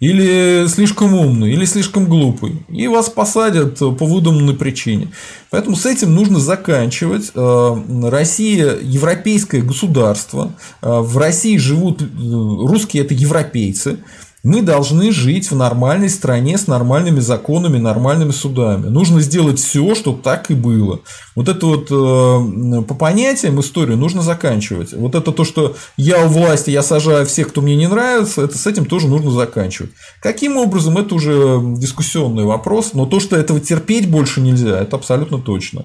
или 0.02 0.66
слишком 0.66 1.14
умный, 1.14 1.52
или 1.52 1.64
слишком 1.64 2.06
глупый. 2.06 2.54
И 2.68 2.88
вас 2.88 3.08
посадят 3.08 3.78
по 3.78 4.04
выдуманной 4.04 4.54
причине. 4.54 5.12
Поэтому 5.48 5.76
с 5.76 5.86
этим 5.86 6.12
нужно 6.12 6.40
заканчивать. 6.40 7.30
Россия– 7.36 8.78
европейское 8.82 9.62
государство. 9.62 10.54
В 10.80 11.18
России 11.18 11.56
живут 11.56 12.02
русские– 12.02 13.04
это 13.04 13.14
европейцы. 13.14 13.98
Мы 14.42 14.62
должны 14.62 15.12
жить 15.12 15.50
в 15.50 15.56
нормальной 15.56 16.08
стране 16.08 16.58
с 16.58 16.66
нормальными 16.66 17.20
законами, 17.20 17.78
нормальными 17.78 18.32
судами. 18.32 18.88
Нужно 18.88 19.20
сделать 19.20 19.60
все, 19.60 19.94
чтобы 19.94 20.20
так 20.20 20.50
и 20.50 20.54
было. 20.54 21.00
Вот 21.36 21.48
это 21.48 21.64
вот 21.64 21.86
э, 21.90 22.82
по 22.82 22.94
понятиям 22.94 23.60
историю 23.60 23.96
нужно 23.96 24.22
заканчивать. 24.22 24.92
Вот 24.94 25.14
это 25.14 25.30
то, 25.30 25.44
что 25.44 25.76
я 25.96 26.24
у 26.24 26.28
власти, 26.28 26.70
я 26.70 26.82
сажаю 26.82 27.24
всех, 27.26 27.48
кто 27.48 27.60
мне 27.60 27.76
не 27.76 27.86
нравится, 27.86 28.42
это 28.42 28.58
с 28.58 28.66
этим 28.66 28.86
тоже 28.86 29.06
нужно 29.06 29.30
заканчивать. 29.30 29.92
Каким 30.20 30.56
образом, 30.56 30.98
это 30.98 31.14
уже 31.14 31.60
дискуссионный 31.76 32.44
вопрос, 32.44 32.94
но 32.94 33.06
то, 33.06 33.20
что 33.20 33.36
этого 33.36 33.60
терпеть 33.60 34.10
больше 34.10 34.40
нельзя, 34.40 34.80
это 34.80 34.96
абсолютно 34.96 35.38
точно. 35.38 35.84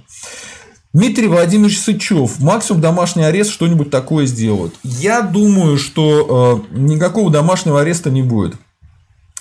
Дмитрий 0.97 1.27
Владимирович 1.27 1.79
Сычев, 1.79 2.39
максимум 2.39 2.81
домашний 2.81 3.21
арест, 3.21 3.51
что-нибудь 3.51 3.91
такое 3.91 4.25
сделают. 4.25 4.73
Я 4.81 5.21
думаю, 5.21 5.77
что 5.77 6.65
э, 6.73 6.79
никакого 6.79 7.29
домашнего 7.29 7.81
ареста 7.81 8.09
не 8.09 8.23
будет. 8.23 8.55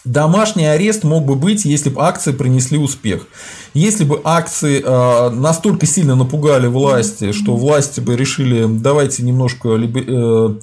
Домашний 0.05 0.67
арест 0.67 1.03
мог 1.03 1.25
бы 1.25 1.35
быть, 1.35 1.65
если 1.65 1.89
бы 1.89 2.03
акции 2.03 2.33
принесли 2.33 2.77
успех. 2.77 3.27
Если 3.73 4.05
бы 4.05 4.21
акции 4.23 4.83
э, 4.85 5.31
настолько 5.31 5.87
сильно 5.87 6.15
напугали 6.15 6.67
власти, 6.67 7.33
что 7.33 7.57
власти 7.57 8.01
бы 8.01 8.17
решили, 8.17 8.67
давайте 8.69 9.23
немножко 9.23 9.77
либо, 9.77 10.01
э, 10.01 10.55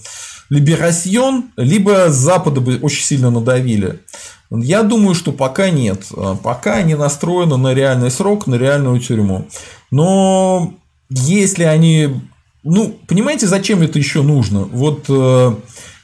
либерасьон, 0.51 1.45
либо 1.57 2.11
с 2.11 2.13
Запада 2.13 2.61
бы 2.61 2.77
очень 2.83 3.03
сильно 3.03 3.31
надавили. 3.31 4.01
Я 4.51 4.83
думаю, 4.83 5.15
что 5.15 5.31
пока 5.31 5.71
нет. 5.71 6.03
Пока 6.43 6.75
они 6.75 6.93
настроены 6.93 7.57
на 7.57 7.73
реальный 7.73 8.11
срок, 8.11 8.45
на 8.45 8.53
реальную 8.53 8.99
тюрьму. 8.99 9.47
Но 9.89 10.75
если 11.09 11.63
они... 11.63 12.09
Ну, 12.63 12.97
понимаете, 13.07 13.47
зачем 13.47 13.81
это 13.81 13.99
еще 13.99 14.21
нужно? 14.21 14.63
Вот 14.63 15.05
э, 15.09 15.55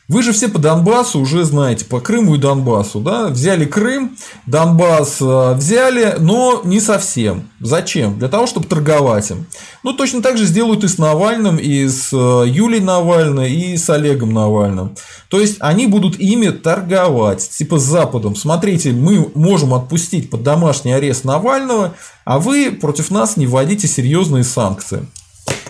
вы 0.10 0.24
же 0.24 0.34
все 0.34 0.50
по 0.50 0.58
Донбассу 0.58 1.20
уже 1.20 1.46
знаете, 1.46 1.86
по 1.86 2.02
Крыму 2.02 2.34
и 2.34 2.40
Донбассу, 2.40 3.00
да? 3.00 3.28
Взяли 3.28 3.66
Крым, 3.66 4.18
Донбасс 4.48 5.18
э, 5.22 5.54
взяли, 5.54 6.16
но 6.18 6.62
не 6.64 6.80
совсем. 6.80 7.48
Зачем? 7.60 8.18
Для 8.18 8.28
того, 8.28 8.48
чтобы 8.48 8.66
торговать 8.66 9.30
им. 9.30 9.46
Ну, 9.84 9.94
точно 9.94 10.24
так 10.24 10.36
же 10.36 10.46
сделают 10.46 10.84
и 10.84 10.88
с 10.88 10.98
Навальным, 10.98 11.58
и 11.58 11.88
с 11.88 12.10
э, 12.12 12.44
Юлией 12.48 12.84
Навальной, 12.84 13.54
и 13.54 13.78
с 13.78 13.88
Олегом 13.92 14.34
Навальным. 14.34 14.96
То 15.28 15.40
есть, 15.40 15.58
они 15.60 15.86
будут 15.86 16.20
ими 16.20 16.50
торговать, 16.50 17.48
типа 17.48 17.78
с 17.78 17.84
Западом. 17.84 18.36
Смотрите, 18.36 18.94
мы 18.94 19.32
можем 19.36 19.76
отпустить 19.76 20.32
под 20.32 20.42
домашний 20.42 20.92
арест 20.92 21.24
Навального, 21.24 21.94
а 22.26 22.40
вы 22.40 22.72
против 22.72 23.12
нас 23.12 23.38
не 23.38 23.46
вводите 23.46 23.88
серьезные 23.88 24.44
санкции. 24.44 25.06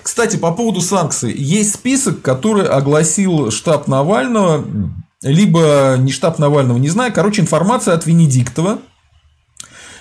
Кстати, 0.09 0.37
по 0.37 0.51
поводу 0.51 0.81
санкций. 0.81 1.31
Есть 1.37 1.75
список, 1.75 2.23
который 2.23 2.65
огласил 2.65 3.51
штаб 3.51 3.87
Навального, 3.87 4.65
либо 5.21 5.97
не 5.99 6.11
штаб 6.11 6.39
Навального, 6.39 6.79
не 6.79 6.89
знаю. 6.89 7.13
Короче, 7.13 7.43
информация 7.43 7.93
от 7.93 8.07
Венедиктова. 8.07 8.79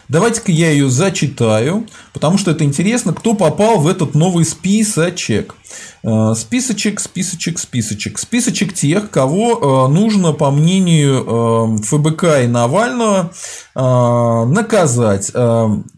Давайте-ка 0.08 0.50
я 0.50 0.70
ее 0.70 0.88
зачитаю, 0.88 1.86
потому 2.14 2.38
что 2.38 2.52
это 2.52 2.64
интересно, 2.64 3.12
кто 3.12 3.34
попал 3.34 3.80
в 3.80 3.86
этот 3.86 4.14
новый 4.14 4.46
списочек. 4.46 5.54
Э, 6.02 6.32
списочек, 6.34 7.00
списочек, 7.00 7.58
списочек. 7.58 8.18
Списочек 8.18 8.72
тех, 8.72 9.10
кого 9.10 9.88
э, 9.90 9.92
нужно, 9.92 10.32
по 10.32 10.50
мнению 10.50 11.76
э, 11.78 11.82
ФБК 11.82 12.44
и 12.44 12.46
Навального, 12.46 13.30
наказать. 13.74 15.30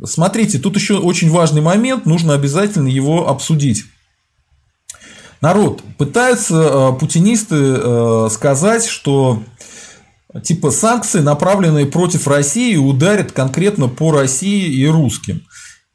Смотрите, 0.05 0.59
тут 0.59 0.75
еще 0.75 0.99
очень 0.99 1.31
важный 1.31 1.63
момент, 1.63 2.07
нужно 2.07 2.35
обязательно 2.35 2.89
его 2.89 3.29
обсудить. 3.29 3.85
Народ, 5.41 5.82
пытаются 5.97 6.93
путинисты 7.01 8.28
сказать, 8.30 8.84
что 8.86 9.43
типа 10.45 10.70
санкции, 10.70 11.20
направленные 11.20 11.86
против 11.86 12.28
России, 12.28 12.76
ударят 12.76 13.32
конкретно 13.32 13.88
по 13.88 14.12
России 14.12 14.66
и 14.66 14.86
русским. 14.86 15.43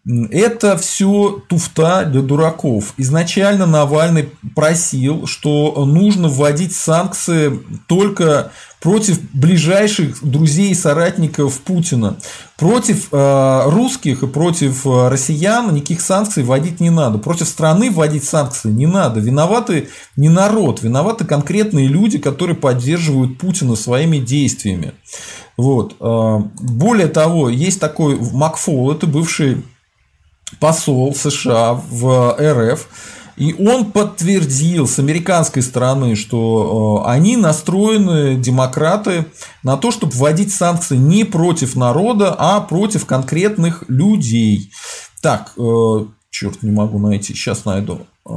Это 0.06 0.78
все 0.78 1.42
туфта 1.48 2.06
для 2.06 2.22
дураков. 2.22 2.94
Изначально 2.98 3.66
Навальный 3.66 4.30
просил, 4.56 5.26
что 5.26 5.84
нужно 5.86 6.30
вводить 6.30 6.76
санкции 6.76 7.60
только 7.88 8.52
против 8.82 9.20
ближайших 9.34 10.24
друзей 10.24 10.70
и 10.70 10.76
соратников 10.76 11.60
Путина. 11.62 12.18
Против 12.56 13.08
э, 13.12 13.62
русских 13.66 14.22
и 14.22 14.28
против 14.28 14.86
э, 14.86 15.08
россиян 15.08 15.74
никаких 15.74 16.02
санкций 16.02 16.44
вводить 16.44 16.80
не 16.80 16.92
надо. 16.92 17.18
Против 17.18 17.48
страны 17.48 17.90
вводить 17.90 18.26
санкции 18.26 18.70
не 18.70 18.86
надо. 18.86 19.20
Виноваты 19.20 19.90
не 20.16 20.30
народ, 20.30 20.84
виноваты 20.84 21.26
конкретные 21.26 21.88
люди, 21.88 22.20
которые 22.20 22.56
поддерживают 22.56 23.40
Путина 23.40 23.76
своими 23.76 24.20
действиями. 24.20 24.94
Вот. 25.58 25.96
Э, 26.00 26.42
более 26.60 27.08
того, 27.08 27.50
есть 27.50 27.80
такой 27.80 28.20
Макфол, 28.20 28.92
это 28.92 29.08
бывший 29.08 29.64
посол 30.60 31.16
США 31.16 31.74
в 31.74 32.38
РФ, 32.40 32.88
и 33.38 33.54
он 33.54 33.92
подтвердил 33.92 34.88
с 34.88 34.98
американской 34.98 35.62
стороны, 35.62 36.16
что 36.16 37.04
э, 37.06 37.10
они 37.10 37.36
настроены, 37.36 38.36
демократы, 38.38 39.26
на 39.62 39.76
то, 39.76 39.92
чтобы 39.92 40.14
вводить 40.14 40.54
санкции 40.54 40.96
не 40.96 41.26
против 41.26 41.76
народа, 41.76 42.34
а 42.38 42.62
против 42.62 43.06
конкретных 43.06 43.84
людей. 43.90 44.72
Так, 45.22 45.52
э, 45.58 46.06
черт, 46.30 46.64
не 46.64 46.72
могу 46.72 46.98
найти, 46.98 47.34
сейчас 47.34 47.66
найду. 47.66 48.08
Э, 48.26 48.32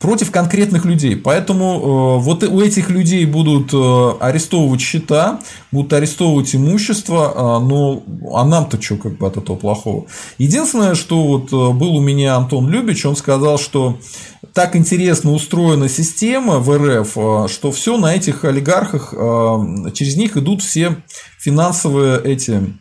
против 0.00 0.30
конкретных 0.30 0.86
людей. 0.86 1.14
Поэтому 1.14 1.74
э, 1.74 2.24
вот 2.24 2.42
у 2.42 2.60
этих 2.60 2.88
людей 2.88 3.26
будут 3.26 3.74
э, 3.74 4.12
арестовывать 4.18 4.80
счета, 4.80 5.40
будут 5.70 5.92
арестовывать 5.92 6.54
имущество, 6.56 7.32
э, 7.34 7.64
но 7.64 8.02
а 8.32 8.46
нам-то 8.46 8.80
что 8.80 8.96
как 8.96 9.18
бы 9.18 9.26
от 9.26 9.36
этого 9.36 9.56
плохого? 9.56 10.06
Единственное, 10.38 10.94
что 10.94 11.22
вот 11.26 11.52
э, 11.52 11.78
был 11.78 11.96
у 11.96 12.00
меня 12.00 12.36
Антон 12.36 12.70
Любич, 12.70 13.04
он 13.04 13.14
сказал, 13.14 13.58
что 13.58 13.98
так 14.54 14.74
интересно 14.74 15.32
устроена 15.32 15.90
система 15.90 16.58
в 16.60 16.74
РФ, 16.74 17.12
э, 17.16 17.48
что 17.48 17.70
все 17.70 17.98
на 17.98 18.14
этих 18.14 18.44
олигархах, 18.46 19.12
э, 19.12 19.90
через 19.92 20.16
них 20.16 20.38
идут 20.38 20.62
все 20.62 20.96
финансовые 21.38 22.18
эти 22.24 22.74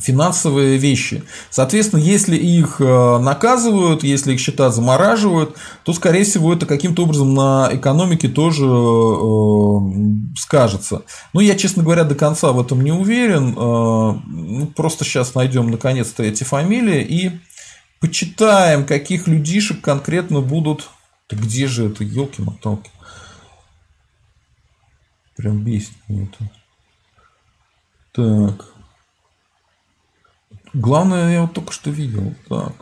финансовые 0.00 0.76
вещи. 0.78 1.22
Соответственно, 1.50 2.00
если 2.00 2.36
их 2.36 2.80
э, 2.80 3.18
наказывают, 3.18 4.02
если 4.02 4.34
их 4.34 4.40
счета 4.40 4.70
замораживают, 4.70 5.56
то, 5.84 5.92
скорее 5.92 6.24
всего, 6.24 6.52
это 6.52 6.66
каким-то 6.66 7.04
образом 7.04 7.34
на 7.34 7.70
экономике 7.72 8.28
тоже 8.28 8.66
э, 8.66 10.36
скажется. 10.36 11.02
Но 11.32 11.40
я, 11.40 11.56
честно 11.56 11.82
говоря, 11.82 12.04
до 12.04 12.14
конца 12.14 12.52
в 12.52 12.60
этом 12.60 12.82
не 12.82 12.92
уверен. 12.92 13.52
Э, 13.52 14.20
ну, 14.26 14.66
просто 14.74 15.04
сейчас 15.04 15.34
найдем 15.34 15.70
наконец-то 15.70 16.22
эти 16.22 16.44
фамилии 16.44 17.02
и 17.02 17.40
почитаем, 18.00 18.86
каких 18.86 19.28
людишек 19.28 19.80
конкретно 19.80 20.40
будут. 20.40 20.90
Да 21.28 21.36
где 21.36 21.66
же 21.66 21.88
это, 21.88 22.02
елки-моталки? 22.02 22.90
Прям 25.36 25.58
бесит 25.62 25.94
меня 26.08 26.24
это. 26.24 26.50
Так. 28.12 28.69
Главное, 30.72 31.32
я 31.32 31.42
вот 31.42 31.54
только 31.54 31.72
что 31.72 31.90
видел. 31.90 32.34
Так. 32.48 32.74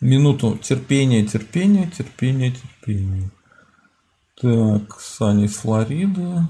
Минуту 0.00 0.58
терпения, 0.58 1.24
терпения, 1.24 1.90
терпения, 1.90 2.50
терпения. 2.50 3.30
Так, 4.40 5.00
Саня 5.00 5.44
из 5.44 5.56
Флориды. 5.56 6.42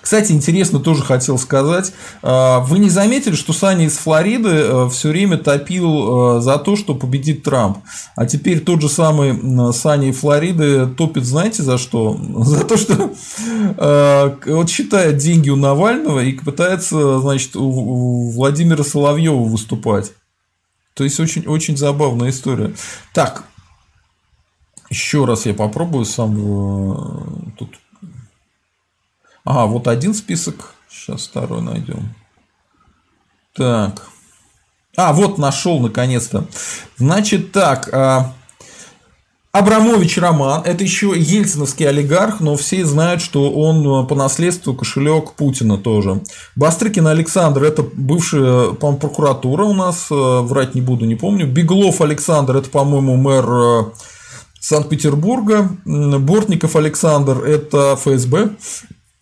Кстати, 0.00 0.32
интересно 0.32 0.78
тоже 0.78 1.02
хотел 1.02 1.38
сказать. 1.38 1.92
А, 2.22 2.60
вы 2.60 2.78
не 2.78 2.90
заметили, 2.90 3.34
что 3.34 3.52
Саня 3.52 3.86
из 3.86 3.96
Флориды 3.98 4.50
э, 4.50 4.88
все 4.90 5.08
время 5.08 5.36
топил 5.36 6.38
э, 6.38 6.40
за 6.40 6.58
то, 6.58 6.76
что 6.76 6.94
победит 6.94 7.42
Трамп. 7.42 7.78
А 8.16 8.26
теперь 8.26 8.60
тот 8.60 8.80
же 8.80 8.88
самый 8.88 9.72
Саня 9.72 10.08
из 10.10 10.18
Флориды 10.18 10.86
топит, 10.86 11.24
знаете, 11.24 11.62
за 11.62 11.78
что? 11.78 12.18
За 12.44 12.64
то, 12.64 12.76
что 12.76 13.14
э, 13.76 14.36
вот 14.46 14.70
считает 14.70 15.16
деньги 15.16 15.50
у 15.50 15.56
Навального 15.56 16.20
и 16.20 16.32
пытается, 16.32 17.20
значит, 17.20 17.56
у 17.56 18.30
Владимира 18.30 18.84
Соловьева 18.84 19.42
выступать. 19.44 20.12
То 20.94 21.04
есть 21.04 21.18
очень, 21.18 21.46
очень 21.46 21.76
забавная 21.76 22.30
история. 22.30 22.74
Так, 23.12 23.44
еще 24.90 25.24
раз 25.24 25.46
я 25.46 25.54
попробую 25.54 26.04
сам 26.04 27.52
тут 27.58 27.70
Ага, 29.44 29.66
вот 29.66 29.88
один 29.88 30.14
список. 30.14 30.74
Сейчас 30.88 31.26
второй 31.26 31.60
найдем. 31.60 32.14
Так. 33.54 34.08
А, 34.96 35.12
вот 35.12 35.38
нашел 35.38 35.80
наконец-то. 35.80 36.46
Значит 36.96 37.52
так. 37.52 37.90
А, 37.92 38.32
Абрамович 39.52 40.18
Роман, 40.18 40.62
это 40.64 40.82
еще 40.82 41.12
ельциновский 41.14 41.86
олигарх, 41.86 42.40
но 42.40 42.56
все 42.56 42.84
знают, 42.84 43.20
что 43.20 43.52
он 43.52 43.86
а, 43.86 44.04
по 44.04 44.14
наследству 44.14 44.74
кошелек 44.74 45.32
Путина 45.32 45.78
тоже. 45.78 46.22
Бастрыкин 46.56 47.06
Александр, 47.06 47.64
это 47.64 47.82
бывшая, 47.82 48.72
по 48.72 48.92
прокуратура 48.94 49.64
у 49.64 49.74
нас, 49.74 50.08
а, 50.10 50.42
врать 50.42 50.74
не 50.74 50.80
буду, 50.80 51.04
не 51.04 51.16
помню. 51.16 51.46
Беглов 51.46 52.00
Александр, 52.00 52.56
это, 52.56 52.70
по-моему, 52.70 53.16
мэр 53.16 53.92
Санкт-Петербурга. 54.58 55.68
Бортников 55.84 56.74
Александр, 56.76 57.44
это 57.44 57.96
ФСБ. 57.96 58.56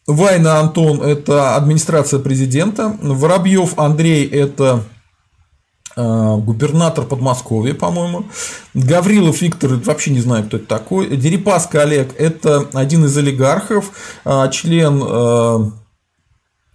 Вайна 0.07 0.59
Антон– 0.59 1.00
это 1.03 1.55
администрация 1.55 2.18
президента. 2.18 2.96
Воробьев 3.00 3.78
Андрей– 3.78 4.26
это 4.32 4.82
э, 5.96 6.36
губернатор 6.38 7.05
Подмосковья, 7.05 7.74
по-моему. 7.74 8.24
Гаврилов 8.74 9.40
Виктор, 9.40 9.74
вообще 9.74 10.11
не 10.11 10.20
знаю, 10.20 10.44
кто 10.44 10.57
это 10.57 10.66
такой. 10.66 11.16
Дерипаска 11.16 11.82
Олег– 11.82 12.14
это 12.18 12.68
один 12.72 13.05
из 13.05 13.16
олигархов, 13.16 13.92
э, 14.24 14.50
член 14.50 15.03
э, 15.05 15.70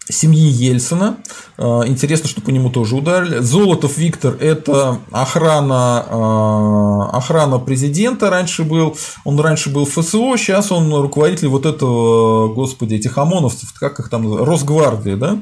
семьи 0.10 0.50
Ельцина. 0.50 1.18
Э, 1.58 1.84
интересно, 1.86 2.30
что 2.30 2.42
по 2.42 2.50
нему 2.50 2.70
тоже 2.70 2.96
ударили. 2.96 3.40
Золотов 3.40 3.98
Виктор– 3.98 4.36
это 4.40 5.00
охрана, 5.12 6.06
э, 6.10 7.18
охрана 7.18 7.60
президента 7.60 8.30
раньше 8.30 8.64
был. 8.64 8.98
Он 9.26 9.40
раньше 9.40 9.70
был 9.70 9.86
ФСО, 9.86 10.38
сейчас 10.38 10.72
он 10.72 10.94
руководитель 10.94 11.48
вот 11.48 11.66
этого, 11.66 12.54
господи, 12.54 12.96
этих 12.96 13.18
ОМОНовцев, 13.18 13.74
как 13.74 14.00
их 14.00 14.10
там, 14.10 14.36
Росгвардии, 14.44 15.16
да? 15.16 15.40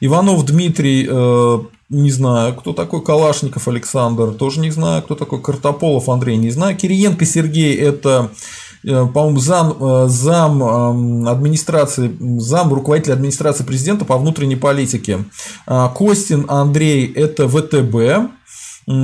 Иванов 0.00 0.44
Дмитрий 0.44 1.06
э, 1.08 1.58
не 1.90 2.10
знаю, 2.10 2.54
кто 2.54 2.72
такой 2.72 3.02
Калашников 3.02 3.68
Александр, 3.68 4.32
тоже 4.32 4.60
не 4.60 4.70
знаю, 4.70 5.02
кто 5.02 5.14
такой 5.14 5.40
Картополов 5.40 6.08
Андрей, 6.08 6.36
не 6.36 6.50
знаю. 6.50 6.76
Кириенко 6.76 7.24
Сергей– 7.24 7.76
это 7.78 8.30
по-моему, 8.84 9.38
зам, 9.38 9.76
э, 9.80 10.08
зам 10.08 10.62
эм, 10.62 11.28
администрации, 11.28 12.14
зам 12.38 12.72
руководителя 12.72 13.14
администрации 13.14 13.64
президента 13.64 14.04
по 14.04 14.18
внутренней 14.18 14.56
политике. 14.56 15.24
А, 15.66 15.88
Костин 15.88 16.44
Андрей– 16.48 17.10
это 17.14 17.48
ВТБ. 17.48 18.30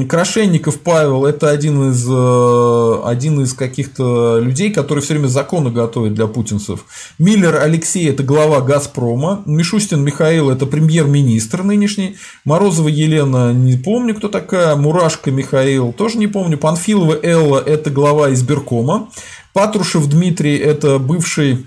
Крашенников 0.09 0.81
Павел– 0.81 1.25
это 1.27 1.49
один 1.49 1.91
из, 1.91 2.07
э, 2.07 3.01
один 3.07 3.41
из 3.41 3.55
каких-то 3.55 4.39
людей, 4.39 4.71
которые 4.71 5.03
все 5.03 5.15
время 5.15 5.29
законы 5.29 5.71
готовят 5.71 6.13
для 6.13 6.27
путинцев. 6.27 6.85
Миллер 7.19 7.57
Алексей– 7.57 8.07
это 8.11 8.23
глава 8.23 8.61
«Газпрома». 8.61 9.43
Мишустин 9.47 10.05
Михаил– 10.05 10.51
это 10.51 10.67
премьер-министр 10.67 11.63
нынешний. 11.63 12.17
Морозова 12.45 12.89
Елена– 12.89 13.53
не 13.55 13.79
помню, 13.79 14.15
кто 14.15 14.29
такая. 14.29 14.77
Мурашко 14.77 15.31
Михаил– 15.31 15.93
тоже 15.97 16.19
не 16.19 16.27
помню. 16.27 16.59
Панфилова 16.59 17.17
Элла– 17.23 17.59
это 17.67 17.89
глава 17.89 18.35
избиркома. 18.35 19.09
Патрушев 19.53 20.07
Дмитрий– 20.07 20.57
это 20.59 20.99
бывший 20.99 21.67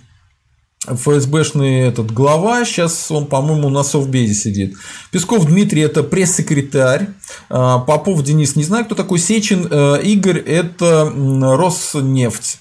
ФСБшный 0.86 1.81
этот 1.81 2.11
глава, 2.11 2.65
сейчас 2.65 3.09
он, 3.09 3.25
по-моему, 3.27 3.69
на 3.69 3.84
Совбезе 3.84 4.34
сидит. 4.34 4.75
Песков 5.11 5.45
Дмитрий– 5.45 5.81
это 5.84 6.03
пресс-секретарь. 6.03 7.07
А, 7.49 7.79
Попов 7.79 8.21
Денис, 8.23 8.55
не 8.55 8.63
знаю, 8.63 8.86
кто 8.86 8.95
такой. 8.95 9.19
Сечин 9.19 9.67
э, 9.69 10.01
Игорь– 10.03 10.39
это 10.45 11.11
Роснефть. 11.15 12.59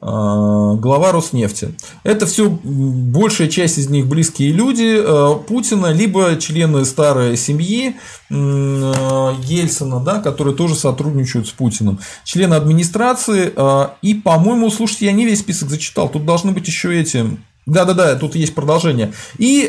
А, 0.00 0.74
глава 0.74 1.10
Роснефти. 1.10 1.74
Это 2.04 2.26
все 2.26 2.48
большая 2.48 3.48
часть 3.48 3.78
из 3.78 3.88
них 3.88 4.06
близкие 4.06 4.52
люди 4.52 5.00
э, 5.00 5.38
Путина, 5.46 5.92
либо 5.92 6.36
члены 6.36 6.84
старой 6.84 7.36
семьи 7.36 7.96
э, 8.30 8.34
Ельцина, 8.34 10.00
да, 10.00 10.20
которые 10.20 10.54
тоже 10.54 10.76
сотрудничают 10.76 11.48
с 11.48 11.50
Путиным. 11.50 11.98
Члены 12.24 12.54
администрации. 12.54 13.52
Э, 13.56 13.88
и, 14.00 14.14
по-моему, 14.14 14.70
слушайте, 14.70 15.06
я 15.06 15.12
не 15.12 15.24
весь 15.24 15.40
список 15.40 15.68
зачитал. 15.68 16.08
Тут 16.08 16.24
должны 16.24 16.52
быть 16.52 16.68
еще 16.68 16.96
эти. 16.96 17.26
Да-да-да, 17.66 18.14
тут 18.14 18.36
есть 18.36 18.54
продолжение. 18.54 19.12
И 19.36 19.68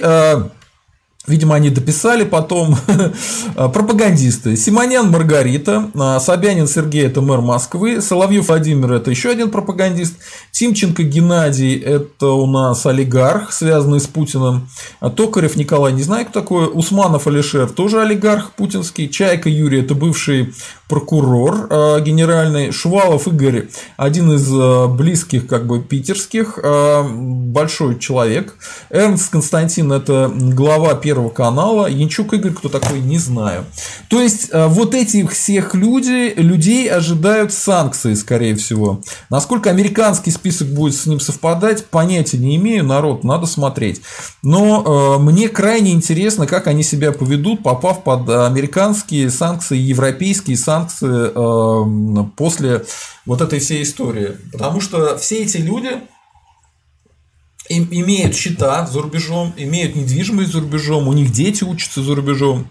Видимо, 1.27 1.55
они 1.55 1.69
дописали 1.69 2.23
потом 2.23 2.77
пропагандисты. 3.55 4.55
Симонян 4.55 5.11
Маргарита, 5.11 5.91
а, 5.93 6.19
Собянин 6.19 6.65
Сергей– 6.65 7.05
это 7.07 7.19
мэр 7.19 7.41
Москвы, 7.41 8.01
Соловьев 8.01 8.47
Владимир– 8.47 8.93
это 8.93 9.11
еще 9.11 9.29
один 9.29 9.51
пропагандист, 9.51 10.15
Тимченко 10.51 11.03
Геннадий– 11.03 11.77
это 11.85 12.27
у 12.27 12.47
нас 12.47 12.85
олигарх, 12.85 13.51
связанный 13.51 13.99
с 13.99 14.07
Путиным, 14.07 14.69
а 15.01 15.09
Токарев 15.09 15.57
Николай, 15.57 15.91
не 15.91 16.03
знаю, 16.03 16.25
кто 16.25 16.39
такой, 16.39 16.69
Усманов 16.71 17.27
Алишер– 17.27 17.69
тоже 17.75 18.01
олигарх 18.01 18.53
путинский, 18.53 19.09
Чайка 19.09 19.49
Юрий– 19.49 19.81
это 19.81 19.95
бывший 19.95 20.53
прокурор 20.89 21.67
а, 21.69 21.99
генеральный, 22.01 22.71
Шувалов 22.71 23.27
Игорь– 23.27 23.69
один 23.97 24.33
из 24.33 24.49
близких 24.89 25.47
как 25.47 25.67
бы 25.67 25.81
питерских, 25.81 26.59
большой 26.61 27.99
человек, 27.99 28.55
Эрнст 28.89 29.29
Константин– 29.31 29.91
это 29.93 30.31
глава 30.33 30.95
Первого 30.95 31.29
канала. 31.29 31.87
Янчук 31.87 32.33
Игорь, 32.33 32.53
кто 32.53 32.69
такой, 32.69 32.99
не 32.99 33.17
знаю. 33.17 33.65
То 34.09 34.21
есть, 34.21 34.49
э, 34.51 34.67
вот 34.67 34.95
этих 34.95 35.31
всех 35.31 35.75
люди, 35.75 36.33
людей 36.35 36.89
ожидают 36.89 37.53
санкции, 37.53 38.13
скорее 38.15 38.55
всего. 38.55 39.01
Насколько 39.29 39.69
американский 39.69 40.31
список 40.31 40.69
будет 40.69 40.95
с 40.95 41.05
ним 41.05 41.19
совпадать, 41.19 41.85
понятия 41.85 42.37
не 42.37 42.55
имею, 42.55 42.83
народ, 42.83 43.23
надо 43.23 43.45
смотреть. 43.45 44.01
Но 44.41 45.17
э, 45.17 45.21
мне 45.21 45.49
крайне 45.49 45.91
интересно, 45.91 46.47
как 46.47 46.67
они 46.67 46.83
себя 46.83 47.11
поведут, 47.11 47.63
попав 47.63 48.03
под 48.03 48.29
американские 48.29 49.29
санкции, 49.29 49.77
европейские 49.77 50.57
санкции 50.57 50.78
э, 51.01 52.23
после 52.35 52.85
вот 53.25 53.41
этой 53.41 53.59
всей 53.59 53.83
истории. 53.83 54.37
Потому 54.51 54.81
что 54.81 55.17
все 55.17 55.43
эти 55.43 55.57
люди, 55.57 56.01
имеют 57.69 58.35
счета 58.35 58.87
за 58.87 59.01
рубежом, 59.01 59.53
имеют 59.55 59.95
недвижимость 59.95 60.51
за 60.51 60.61
рубежом, 60.61 61.07
у 61.07 61.13
них 61.13 61.31
дети 61.31 61.63
учатся 61.63 62.01
за 62.01 62.15
рубежом. 62.15 62.67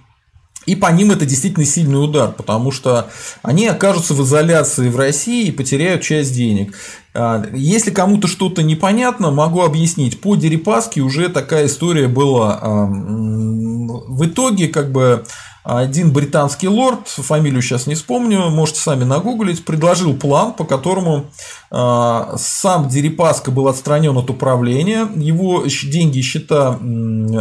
И 0.66 0.76
по 0.76 0.88
ним 0.88 1.12
это 1.12 1.24
действительно 1.24 1.64
сильный 1.64 2.02
удар, 2.02 2.30
потому 2.30 2.72
что 2.72 3.08
они 3.42 3.66
окажутся 3.66 4.12
в 4.12 4.22
изоляции 4.22 4.90
в 4.90 4.96
России 4.96 5.46
и 5.46 5.52
потеряют 5.52 6.02
часть 6.02 6.34
денег. 6.34 6.74
А, 7.14 7.42
если 7.54 7.90
кому-то 7.90 8.28
что-то 8.28 8.62
непонятно, 8.62 9.30
могу 9.30 9.62
объяснить. 9.62 10.20
По 10.20 10.36
Дерипаске 10.36 11.00
уже 11.00 11.30
такая 11.30 11.66
история 11.66 12.06
была. 12.06 12.86
В 12.90 14.26
итоге, 14.26 14.68
как 14.68 14.92
бы, 14.92 15.24
один 15.68 16.12
британский 16.12 16.66
лорд, 16.66 17.08
фамилию 17.08 17.60
сейчас 17.60 17.86
не 17.86 17.94
вспомню, 17.94 18.48
можете 18.48 18.80
сами 18.80 19.04
нагуглить, 19.04 19.66
предложил 19.66 20.16
план, 20.16 20.54
по 20.54 20.64
которому 20.64 21.26
а, 21.70 22.36
сам 22.38 22.88
Дерипаска 22.88 23.50
был 23.50 23.68
отстранен 23.68 24.16
от 24.16 24.30
управления, 24.30 25.06
его 25.14 25.64
деньги 25.66 26.20
и 26.20 26.22
счета, 26.22 26.78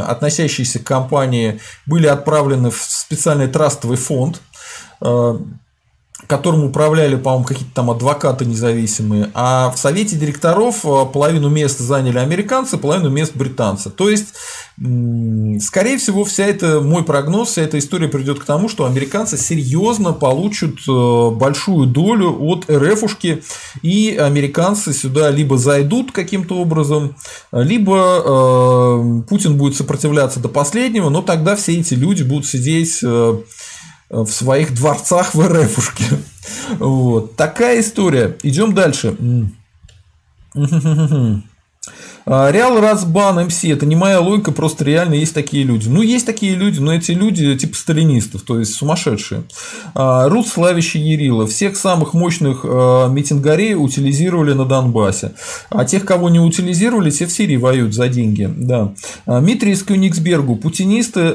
относящиеся 0.07 0.79
к 0.79 0.83
компании, 0.83 1.61
были 1.85 2.07
отправлены 2.07 2.69
в 2.69 2.81
специальный 2.81 3.47
трастовый 3.47 3.95
фонд, 3.95 4.41
а, 4.99 5.39
которым 6.25 6.63
управляли, 6.63 7.15
по-моему, 7.15 7.45
какие-то 7.45 7.73
там 7.75 7.91
адвокаты 7.91 8.43
независимые, 8.45 9.29
а 9.35 9.69
в 9.69 9.77
совете 9.77 10.15
директоров 10.15 10.83
э, 10.83 11.05
половину 11.13 11.47
мест 11.49 11.77
заняли 11.77 12.17
американцы, 12.17 12.77
половину 12.77 13.09
мест 13.09 13.33
британцы. 13.35 13.91
То 13.91 14.09
есть, 14.09 14.33
скорее 15.61 15.97
всего, 15.97 16.25
вся 16.25 16.47
эта, 16.47 16.81
мой 16.81 17.03
прогноз, 17.03 17.49
вся 17.49 17.61
эта 17.61 17.77
история 17.77 18.07
придет 18.07 18.39
к 18.39 18.45
тому, 18.45 18.67
что 18.67 18.85
американцы 18.85 19.37
серьезно 19.37 20.11
получат 20.11 20.75
э, 20.89 21.29
большую 21.29 21.85
долю 21.85 22.35
от 22.39 22.65
РФушки, 22.69 23.43
и 23.83 24.17
американцы 24.19 24.93
сюда 24.93 25.29
либо 25.29 25.57
зайдут 25.57 26.11
каким-то 26.11 26.55
образом, 26.57 27.15
либо 27.51 28.23
э, 28.25 29.21
Путин 29.29 29.57
будет 29.57 29.75
сопротивляться 29.75 30.39
до 30.39 30.49
последнего, 30.49 31.09
но 31.09 31.21
тогда 31.21 31.55
все 31.55 31.79
эти 31.79 31.93
люди 31.93 32.23
будут 32.23 32.47
сидеть 32.47 33.03
в 34.09 34.27
своих 34.27 34.73
дворцах 34.73 35.35
в 35.35 35.41
РФушке. 35.41 36.05
Вот. 36.79 37.35
Такая 37.35 37.79
история. 37.81 38.37
Идем 38.43 38.73
дальше. 38.73 39.15
А, 42.29 42.51
Реал 42.51 42.81
Разбан 42.81 43.45
МС 43.45 43.63
это 43.63 43.85
не 43.85 43.95
моя 43.95 44.19
логика, 44.19 44.51
просто 44.51 44.83
реально 44.83 45.13
есть 45.13 45.33
такие 45.33 45.63
люди. 45.63 45.87
Ну, 45.87 46.01
есть 46.01 46.25
такие 46.25 46.55
люди, 46.55 46.81
но 46.81 46.93
эти 46.93 47.11
люди 47.11 47.55
типа 47.55 47.73
сталинистов, 47.77 48.41
то 48.41 48.59
есть 48.59 48.73
сумасшедшие. 48.73 49.43
А, 49.95 50.27
Рус 50.27 50.49
Славище 50.49 50.99
Ярила. 50.99 51.47
Всех 51.47 51.77
самых 51.77 52.13
мощных 52.13 52.65
а, 52.65 53.07
митингарей 53.07 53.75
утилизировали 53.75 54.51
на 54.51 54.65
Донбассе. 54.65 55.35
А 55.69 55.85
тех, 55.85 56.03
кого 56.03 56.29
не 56.29 56.41
утилизировали, 56.41 57.11
те 57.11 57.27
в 57.27 57.31
Сирии 57.31 57.55
воюют 57.55 57.93
за 57.93 58.09
деньги. 58.09 58.49
Да. 58.53 58.93
Дмитрий 59.25 59.71
из 59.71 59.83
Кёнигсбергу. 59.83 60.57
Путинисты 60.57 61.33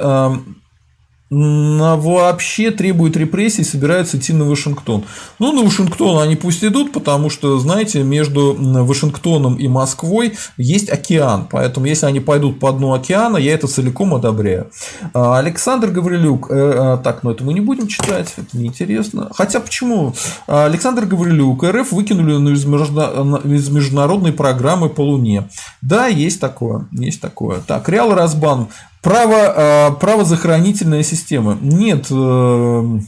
вообще 1.32 2.70
требуют 2.70 3.16
репрессий, 3.16 3.64
собираются 3.64 4.18
идти 4.18 4.34
на 4.34 4.44
Вашингтон. 4.44 5.04
Ну, 5.38 5.52
на 5.52 5.62
Вашингтон 5.62 6.18
они 6.18 6.36
пусть 6.36 6.62
идут, 6.62 6.92
потому 6.92 7.30
что, 7.30 7.58
знаете, 7.58 8.02
между 8.02 8.54
Вашингтоном 8.54 9.56
и 9.56 9.66
Москвой 9.66 10.34
есть 10.58 10.90
океан. 10.90 11.48
Поэтому, 11.50 11.86
если 11.86 12.06
они 12.06 12.20
пойдут 12.20 12.60
по 12.60 12.70
дну 12.72 12.92
океана, 12.92 13.38
я 13.38 13.54
это 13.54 13.66
целиком 13.66 14.14
одобряю. 14.14 14.70
А, 15.14 15.38
Александр 15.38 15.90
Гаврилюк. 15.90 16.50
Э, 16.50 16.98
э, 16.98 17.02
так, 17.02 17.22
ну 17.22 17.30
это 17.30 17.44
мы 17.44 17.54
не 17.54 17.60
будем 17.60 17.86
читать, 17.86 18.34
это 18.36 18.56
неинтересно. 18.58 19.30
Хотя 19.34 19.60
почему? 19.60 20.14
А, 20.46 20.66
Александр 20.66 21.06
Гаврилюк. 21.06 21.64
РФ 21.64 21.92
выкинули 21.92 22.54
из 22.54 23.68
международной 23.70 24.32
программы 24.32 24.90
по 24.90 25.00
Луне. 25.00 25.48
Да, 25.80 26.08
есть 26.08 26.40
такое. 26.40 26.86
Есть 26.92 27.20
такое. 27.20 27.60
Так, 27.66 27.88
Реал 27.88 28.14
Разбан. 28.14 28.68
Право, 29.02 29.34
э, 29.34 29.90
правозахоронительная 30.00 31.02
система. 31.02 31.58
Нет, 31.60 32.06
э, 32.10 32.98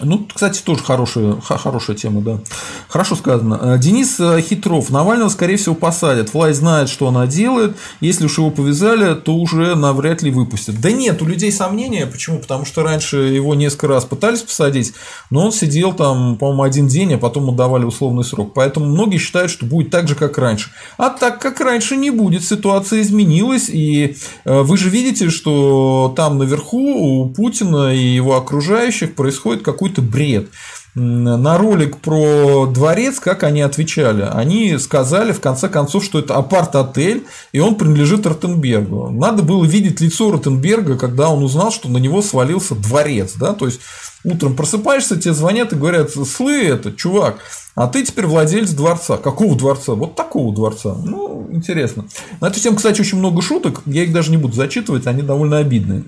ну, 0.00 0.26
кстати, 0.32 0.60
тоже 0.62 0.82
хорошая, 0.82 1.36
хорошая 1.40 1.96
тема, 1.96 2.20
да. 2.20 2.40
Хорошо 2.88 3.16
сказано. 3.16 3.58
Э, 3.62 3.78
Денис 3.78 4.20
э, 4.20 4.42
Хитров. 4.42 4.90
Навального, 4.90 5.30
скорее 5.30 5.56
всего, 5.56 5.74
посадят. 5.74 6.34
Власть 6.34 6.58
знает, 6.58 6.90
что 6.90 7.08
она 7.08 7.26
делает. 7.26 7.78
Если 8.00 8.26
уж 8.26 8.36
его 8.36 8.50
повязали, 8.50 9.14
то 9.14 9.34
уже 9.34 9.74
навряд 9.74 10.20
ли 10.20 10.30
выпустят. 10.30 10.82
Да 10.82 10.90
нет, 10.90 11.22
у 11.22 11.24
людей 11.24 11.50
сомнения. 11.50 12.06
Почему? 12.06 12.40
Потому 12.40 12.66
что 12.66 12.82
раньше 12.82 13.16
его 13.16 13.54
несколько 13.54 13.88
раз 13.88 14.04
пытались 14.04 14.42
посадить, 14.42 14.92
но 15.30 15.46
он 15.46 15.52
сидел 15.52 15.94
там, 15.94 16.36
по-моему, 16.36 16.62
один 16.64 16.88
день, 16.88 17.14
а 17.14 17.18
потом 17.18 17.48
отдавали 17.48 17.84
условный 17.84 18.24
срок. 18.24 18.52
Поэтому 18.52 18.86
многие 18.86 19.16
считают, 19.16 19.50
что 19.50 19.64
будет 19.64 19.90
так 19.90 20.08
же, 20.08 20.14
как 20.14 20.36
раньше. 20.36 20.70
А 20.98 21.08
так 21.08 21.40
как 21.40 21.58
раньше 21.60 21.96
не 21.96 22.10
будет, 22.10 22.44
ситуация 22.44 23.00
изменилась. 23.00 23.70
И 23.70 24.16
э, 24.44 24.60
вы 24.60 24.76
же 24.76 24.90
видите, 24.90 25.30
что 25.30 26.12
там 26.14 26.36
наверху 26.36 27.22
у 27.22 27.30
Путина 27.30 27.94
и 27.94 27.98
его 27.98 28.36
окружающих 28.36 29.14
происходит 29.14 29.62
какой 29.62 29.85
какой-то 29.86 30.02
бред. 30.02 30.48
На 30.94 31.58
ролик 31.58 31.98
про 31.98 32.66
дворец, 32.66 33.20
как 33.20 33.42
они 33.42 33.60
отвечали? 33.60 34.26
Они 34.32 34.78
сказали, 34.78 35.32
в 35.32 35.40
конце 35.40 35.68
концов, 35.68 36.02
что 36.02 36.18
это 36.18 36.36
апарт-отель, 36.36 37.26
и 37.52 37.60
он 37.60 37.74
принадлежит 37.74 38.26
Ротенбергу. 38.26 39.10
Надо 39.10 39.42
было 39.42 39.62
видеть 39.64 40.00
лицо 40.00 40.32
Ротенберга, 40.32 40.96
когда 40.96 41.28
он 41.28 41.42
узнал, 41.42 41.70
что 41.70 41.90
на 41.90 41.98
него 41.98 42.22
свалился 42.22 42.74
дворец. 42.74 43.34
Да? 43.38 43.52
То 43.52 43.66
есть, 43.66 43.80
утром 44.24 44.56
просыпаешься, 44.56 45.20
тебе 45.20 45.34
звонят 45.34 45.74
и 45.74 45.76
говорят, 45.76 46.12
слы 46.12 46.62
это, 46.62 46.92
чувак, 46.92 47.40
а 47.74 47.88
ты 47.88 48.02
теперь 48.02 48.24
владелец 48.26 48.70
дворца. 48.70 49.18
Какого 49.18 49.54
дворца? 49.54 49.92
Вот 49.92 50.16
такого 50.16 50.54
дворца. 50.54 50.96
Ну, 51.04 51.46
интересно. 51.52 52.06
На 52.40 52.46
эту 52.46 52.58
тему, 52.58 52.76
кстати, 52.76 53.02
очень 53.02 53.18
много 53.18 53.42
шуток. 53.42 53.82
Я 53.84 54.04
их 54.04 54.14
даже 54.14 54.30
не 54.30 54.38
буду 54.38 54.54
зачитывать, 54.54 55.06
они 55.06 55.20
довольно 55.20 55.58
обидные 55.58 56.04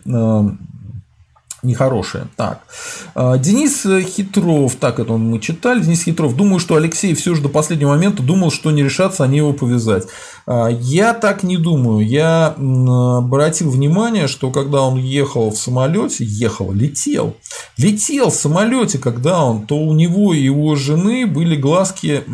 нехорошее. 1.63 2.29
Так. 2.37 2.61
А, 3.15 3.37
Денис 3.39 3.87
Хитров, 4.07 4.77
так 4.77 4.99
это 4.99 5.13
мы 5.15 5.41
читали, 5.41 5.81
Денис 5.81 6.05
Хитров, 6.05 6.37
думаю, 6.37 6.61
что 6.61 6.77
Алексей 6.77 7.15
все 7.15 7.35
же 7.35 7.43
до 7.43 7.49
последнего 7.49 7.91
момента 7.91 8.23
думал, 8.23 8.51
что 8.51 8.71
не 8.71 8.83
решатся 8.83 9.25
они 9.25 9.39
его 9.39 9.53
повязать. 9.53 10.07
А, 10.47 10.69
я 10.69 11.15
так 11.15 11.43
не 11.43 11.57
думаю. 11.57 12.07
Я 12.07 12.55
обратил 13.19 13.71
внимание, 13.71 14.29
что 14.29 14.51
когда 14.51 14.83
он 14.83 14.99
ехал 14.99 15.51
в 15.51 15.57
самолете, 15.57 16.25
ехал, 16.25 16.73
летел, 16.73 17.37
летел 17.77 18.31
в 18.31 18.35
самолете, 18.35 18.99
когда 18.99 19.45
он, 19.45 19.67
то 19.67 19.77
у 19.77 19.93
него 19.95 20.33
и 20.33 20.41
его 20.41 20.75
жены 20.77 21.27
были 21.27 21.57
глазки 21.57 22.25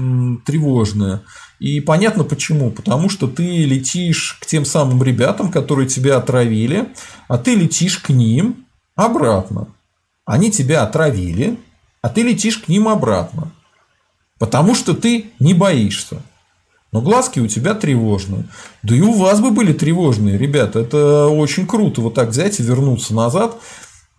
тревожные. 0.45 1.23
И 1.61 1.81
понятно 1.81 2.25
почему. 2.25 2.71
Потому 2.71 3.09
что 3.09 3.27
ты 3.27 3.65
летишь 3.65 4.39
к 4.41 4.47
тем 4.47 4.65
самым 4.65 5.03
ребятам, 5.03 5.51
которые 5.51 5.89
тебя 5.89 6.17
отравили, 6.17 6.89
а 7.29 7.39
ты 7.39 7.55
летишь 7.55 7.99
к 7.99 8.11
ним, 8.11 8.64
обратно. 8.97 9.69
Они 10.25 10.51
тебя 10.51 10.83
отравили, 10.83 11.59
а 12.03 12.09
ты 12.09 12.23
летишь 12.23 12.59
к 12.59 12.69
ним 12.69 12.89
обратно. 12.89 13.53
Потому 14.39 14.75
что 14.75 14.95
ты 14.95 15.27
не 15.39 15.55
боишься. 15.55 16.23
Но 16.93 17.01
глазки 17.01 17.41
у 17.41 17.49
тебя 17.49 17.75
тревожные. 17.75 18.45
Да 18.83 18.95
и 18.95 19.01
у 19.01 19.13
вас 19.15 19.41
бы 19.41 19.51
были 19.51 19.73
тревожные, 19.73 20.39
ребята. 20.39 20.81
Это 20.81 21.27
очень 21.27 21.67
круто. 21.67 22.01
Вот 22.01 22.15
так 22.15 22.29
взять 22.29 22.61
и 22.61 22.63
вернуться 22.63 23.15
назад. 23.15 23.57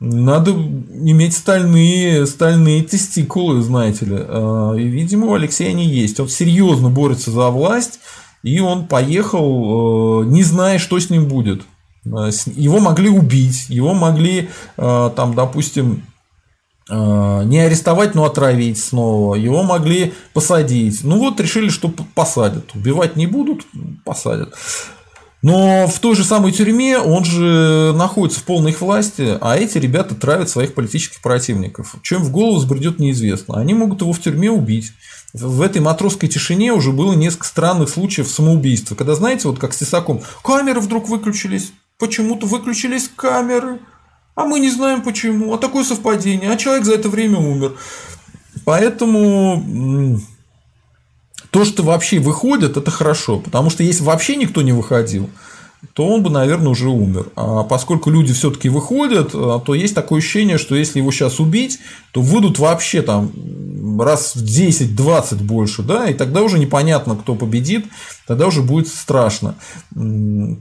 Надо 0.02 0.52
иметь 0.52 1.38
стальные, 1.38 2.26
стальные 2.28 2.84
тестикулы, 2.84 3.62
знаете 3.62 4.06
ли. 4.06 4.18
А, 4.18 4.74
и, 4.74 4.84
видимо, 4.84 5.28
у 5.28 5.34
Алексея 5.36 5.70
они 5.70 5.86
есть. 5.86 6.20
Он 6.20 6.28
серьезно 6.28 6.90
борется 6.90 7.32
за 7.32 7.50
власть. 7.50 8.00
И 8.44 8.60
он 8.60 8.88
поехал, 8.88 10.24
э, 10.24 10.26
не 10.26 10.44
зная, 10.44 10.78
что 10.78 11.00
с 11.00 11.10
ним 11.10 11.28
будет. 11.28 11.64
Его 12.06 12.80
могли 12.80 13.10
убить, 13.10 13.66
его 13.70 13.94
могли, 13.94 14.50
там, 14.78 15.34
допустим, 15.34 16.06
не 16.88 17.60
арестовать, 17.60 18.14
но 18.14 18.26
отравить 18.26 18.78
снова. 18.78 19.34
Его 19.36 19.64
могли 19.64 20.14
посадить. 20.34 21.04
Ну 21.04 21.18
вот 21.18 21.40
решили, 21.40 21.70
что 21.70 21.90
посадят. 21.90 22.76
Убивать 22.76 23.16
не 23.16 23.26
будут, 23.26 23.66
посадят. 24.04 24.54
Но 25.42 25.88
в 25.88 26.00
той 26.00 26.16
же 26.16 26.24
самой 26.24 26.52
тюрьме 26.52 26.98
он 26.98 27.24
же 27.24 27.94
находится 27.96 28.40
в 28.40 28.44
полной 28.44 28.72
их 28.72 28.82
власти, 28.82 29.38
а 29.42 29.58
эти 29.58 29.78
ребята 29.78 30.16
травят 30.16 30.50
своих 30.50 30.74
политических 30.74 31.22
противников. 31.22 31.96
Чем 32.02 32.24
в 32.24 32.32
голову 32.32 32.60
сбредет 32.60 33.00
неизвестно. 33.00 33.60
Они 33.60 33.74
могут 33.74 34.02
его 34.02 34.12
в 34.14 34.20
тюрьме 34.20 34.50
убить. 34.50 34.94
В 35.34 35.62
этой 35.62 35.82
матросской 35.82 36.30
тишине 36.30 36.72
уже 36.72 36.92
было 36.92 37.14
несколько 37.14 37.46
странных 37.46 37.90
случаев 37.90 38.28
самоубийства. 38.28 38.96
Когда, 38.96 39.14
знаете, 39.16 39.48
вот 39.48 39.60
как 39.60 39.74
с 39.74 39.78
Тесаком, 39.78 40.22
камеры 40.44 40.80
вдруг 40.80 41.10
выключились, 41.10 41.74
почему-то 41.98 42.48
выключились 42.48 43.10
камеры, 43.16 43.80
а 44.36 44.46
мы 44.46 44.60
не 44.60 44.70
знаем 44.70 45.02
почему, 45.02 45.54
а 45.54 45.58
такое 45.58 45.84
совпадение, 45.84 46.52
а 46.52 46.58
человек 46.58 46.86
за 46.86 46.96
это 46.96 47.10
время 47.10 47.40
умер. 47.40 47.76
Поэтому 48.66 50.20
то, 51.52 51.64
что 51.64 51.84
вообще 51.84 52.20
выходит, 52.20 52.76
это 52.76 52.92
хорошо. 52.92 53.40
Потому 53.40 53.70
что 53.70 53.84
если 53.84 54.04
вообще 54.04 54.36
никто 54.36 54.62
не 54.62 54.74
выходил, 54.74 55.30
то 55.94 56.06
он 56.08 56.24
бы, 56.24 56.30
наверное, 56.30 56.70
уже 56.70 56.90
умер. 56.90 57.28
А 57.36 57.64
поскольку 57.64 58.10
люди 58.10 58.34
все-таки 58.34 58.70
выходят, 58.70 59.32
а, 59.34 59.60
то 59.60 59.74
есть 59.74 59.96
такое 59.96 60.20
ощущение, 60.20 60.58
что 60.58 60.76
если 60.76 61.00
его 61.00 61.12
сейчас 61.12 61.40
убить, 61.40 61.80
то 62.12 62.22
выйдут 62.22 62.60
вообще 62.60 63.02
там 63.02 63.32
раз 64.02 64.36
в 64.36 64.44
10-20 64.44 65.44
больше, 65.44 65.84
да, 65.84 66.10
и 66.10 66.14
тогда 66.14 66.42
уже 66.42 66.60
непонятно, 66.60 67.16
кто 67.16 67.36
победит, 67.36 67.86
тогда 68.28 68.48
уже 68.48 68.62
будет 68.62 68.88
страшно. 68.88 69.56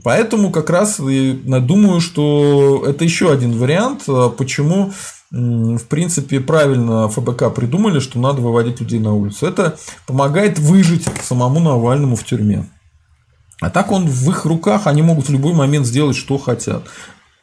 Поэтому 0.03 0.51
как 0.51 0.69
раз 0.69 0.99
я 0.99 1.59
думаю, 1.59 2.01
что 2.01 2.83
это 2.87 3.03
еще 3.03 3.31
один 3.31 3.57
вариант, 3.57 4.03
а, 4.07 4.29
почему 4.29 4.91
в 5.31 5.85
принципе, 5.89 6.39
правильно 6.39 7.09
ФБК 7.09 7.53
придумали, 7.53 7.99
что 7.99 8.19
надо 8.19 8.41
выводить 8.41 8.79
людей 8.79 8.99
на 8.99 9.13
улицу. 9.13 9.47
Это 9.47 9.77
помогает 10.07 10.59
выжить 10.59 11.05
самому 11.23 11.59
Навальному 11.59 12.15
в 12.15 12.23
тюрьме. 12.23 12.69
А 13.59 13.69
так 13.69 13.91
он 13.91 14.05
в 14.05 14.29
их 14.29 14.45
руках, 14.45 14.87
они 14.87 15.01
могут 15.01 15.27
в 15.27 15.31
любой 15.31 15.53
момент 15.53 15.87
сделать, 15.87 16.15
что 16.15 16.37
хотят. 16.37 16.83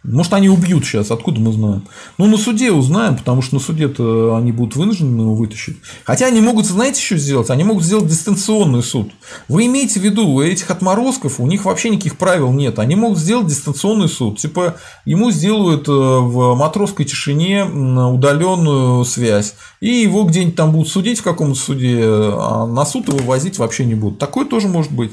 Может, 0.04 0.34
они 0.34 0.48
убьют 0.48 0.84
сейчас, 0.84 1.12
откуда 1.12 1.40
мы 1.40 1.52
знаем? 1.52 1.84
Ну, 2.18 2.26
на 2.26 2.36
суде 2.36 2.72
узнаем, 2.72 3.16
потому 3.16 3.40
что 3.40 3.54
на 3.54 3.60
суде-то 3.60 4.34
они 4.36 4.50
будут 4.50 4.74
вынуждены 4.74 5.20
его 5.20 5.34
вытащить. 5.36 5.76
Хотя 6.02 6.26
они 6.26 6.40
могут, 6.40 6.66
знаете, 6.66 7.00
что 7.00 7.16
сделать? 7.16 7.50
Они 7.50 7.62
могут 7.62 7.84
сделать 7.84 8.08
дистанционный 8.08 8.82
суд. 8.82 9.12
Вы 9.46 9.66
имеете 9.66 10.00
в 10.00 10.02
виду, 10.02 10.26
у 10.26 10.42
этих 10.42 10.68
отморозков, 10.72 11.38
у 11.38 11.46
них 11.46 11.64
вообще 11.64 11.90
никаких 11.90 12.18
правил 12.18 12.52
нет. 12.52 12.80
Они 12.80 12.96
могут 12.96 13.18
сделать 13.18 13.46
дистанционный 13.46 14.08
суд. 14.08 14.38
Типа, 14.38 14.76
ему 15.04 15.30
сделают 15.30 15.86
э, 15.88 15.92
в 15.92 16.56
матросской 16.56 17.04
тишине 17.04 17.64
удаленную 17.64 19.04
связь. 19.04 19.54
И 19.80 19.88
его 19.88 20.24
где-нибудь 20.24 20.56
там 20.56 20.72
будут 20.72 20.88
судить 20.88 21.20
в 21.20 21.22
каком-то 21.22 21.54
суде, 21.54 22.02
а 22.04 22.66
на 22.66 22.84
суд 22.84 23.06
его 23.06 23.18
возить 23.18 23.58
вообще 23.58 23.84
не 23.84 23.94
будут. 23.94 24.18
Такое 24.18 24.46
тоже 24.46 24.66
может 24.66 24.90
быть. 24.90 25.12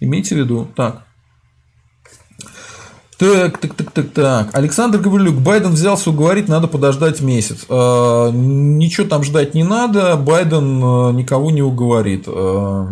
Имейте 0.00 0.34
в 0.34 0.38
виду. 0.38 0.68
Так. 0.76 1.05
Так, 3.18 3.58
так, 3.58 3.72
так, 3.74 3.90
так, 3.92 4.10
так. 4.10 4.50
Александр 4.54 4.98
Гаврилюк. 4.98 5.36
Байден 5.36 5.70
взялся 5.70 6.10
уговорить, 6.10 6.48
надо 6.48 6.66
подождать 6.66 7.22
месяц. 7.22 7.64
Э, 7.68 8.30
ничего 8.30 9.06
там 9.06 9.24
ждать 9.24 9.54
не 9.54 9.64
надо. 9.64 10.16
Байден 10.16 10.82
э, 10.82 11.12
никого 11.12 11.50
не 11.50 11.62
уговорит. 11.62 12.24
Э, 12.26 12.88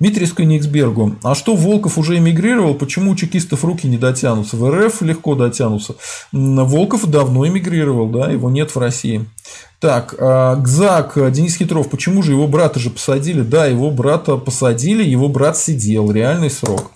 Дмитрий 0.00 0.24
Скониксбергу. 0.24 1.16
А 1.22 1.34
что, 1.34 1.54
Волков 1.54 1.98
уже 1.98 2.16
эмигрировал? 2.16 2.74
Почему 2.74 3.10
у 3.10 3.14
чекистов 3.14 3.62
руки 3.62 3.86
не 3.86 3.98
дотянутся? 3.98 4.56
В 4.56 4.70
РФ 4.70 5.02
легко 5.02 5.34
дотянутся. 5.34 5.96
Волков 6.32 7.06
давно 7.06 7.46
эмигрировал, 7.46 8.08
да, 8.08 8.30
его 8.30 8.50
нет 8.50 8.74
в 8.74 8.78
России. 8.78 9.26
Так, 9.78 10.14
Гзак, 10.18 11.18
Денис 11.30 11.56
Хитров, 11.56 11.88
почему 11.88 12.24
же 12.24 12.32
его 12.32 12.48
брата 12.48 12.80
же 12.80 12.90
посадили? 12.90 13.42
Да, 13.42 13.66
его 13.66 13.92
брата 13.92 14.36
посадили, 14.36 15.04
его 15.04 15.28
брат 15.28 15.56
сидел, 15.56 16.10
реальный 16.10 16.50
срок. 16.50 16.90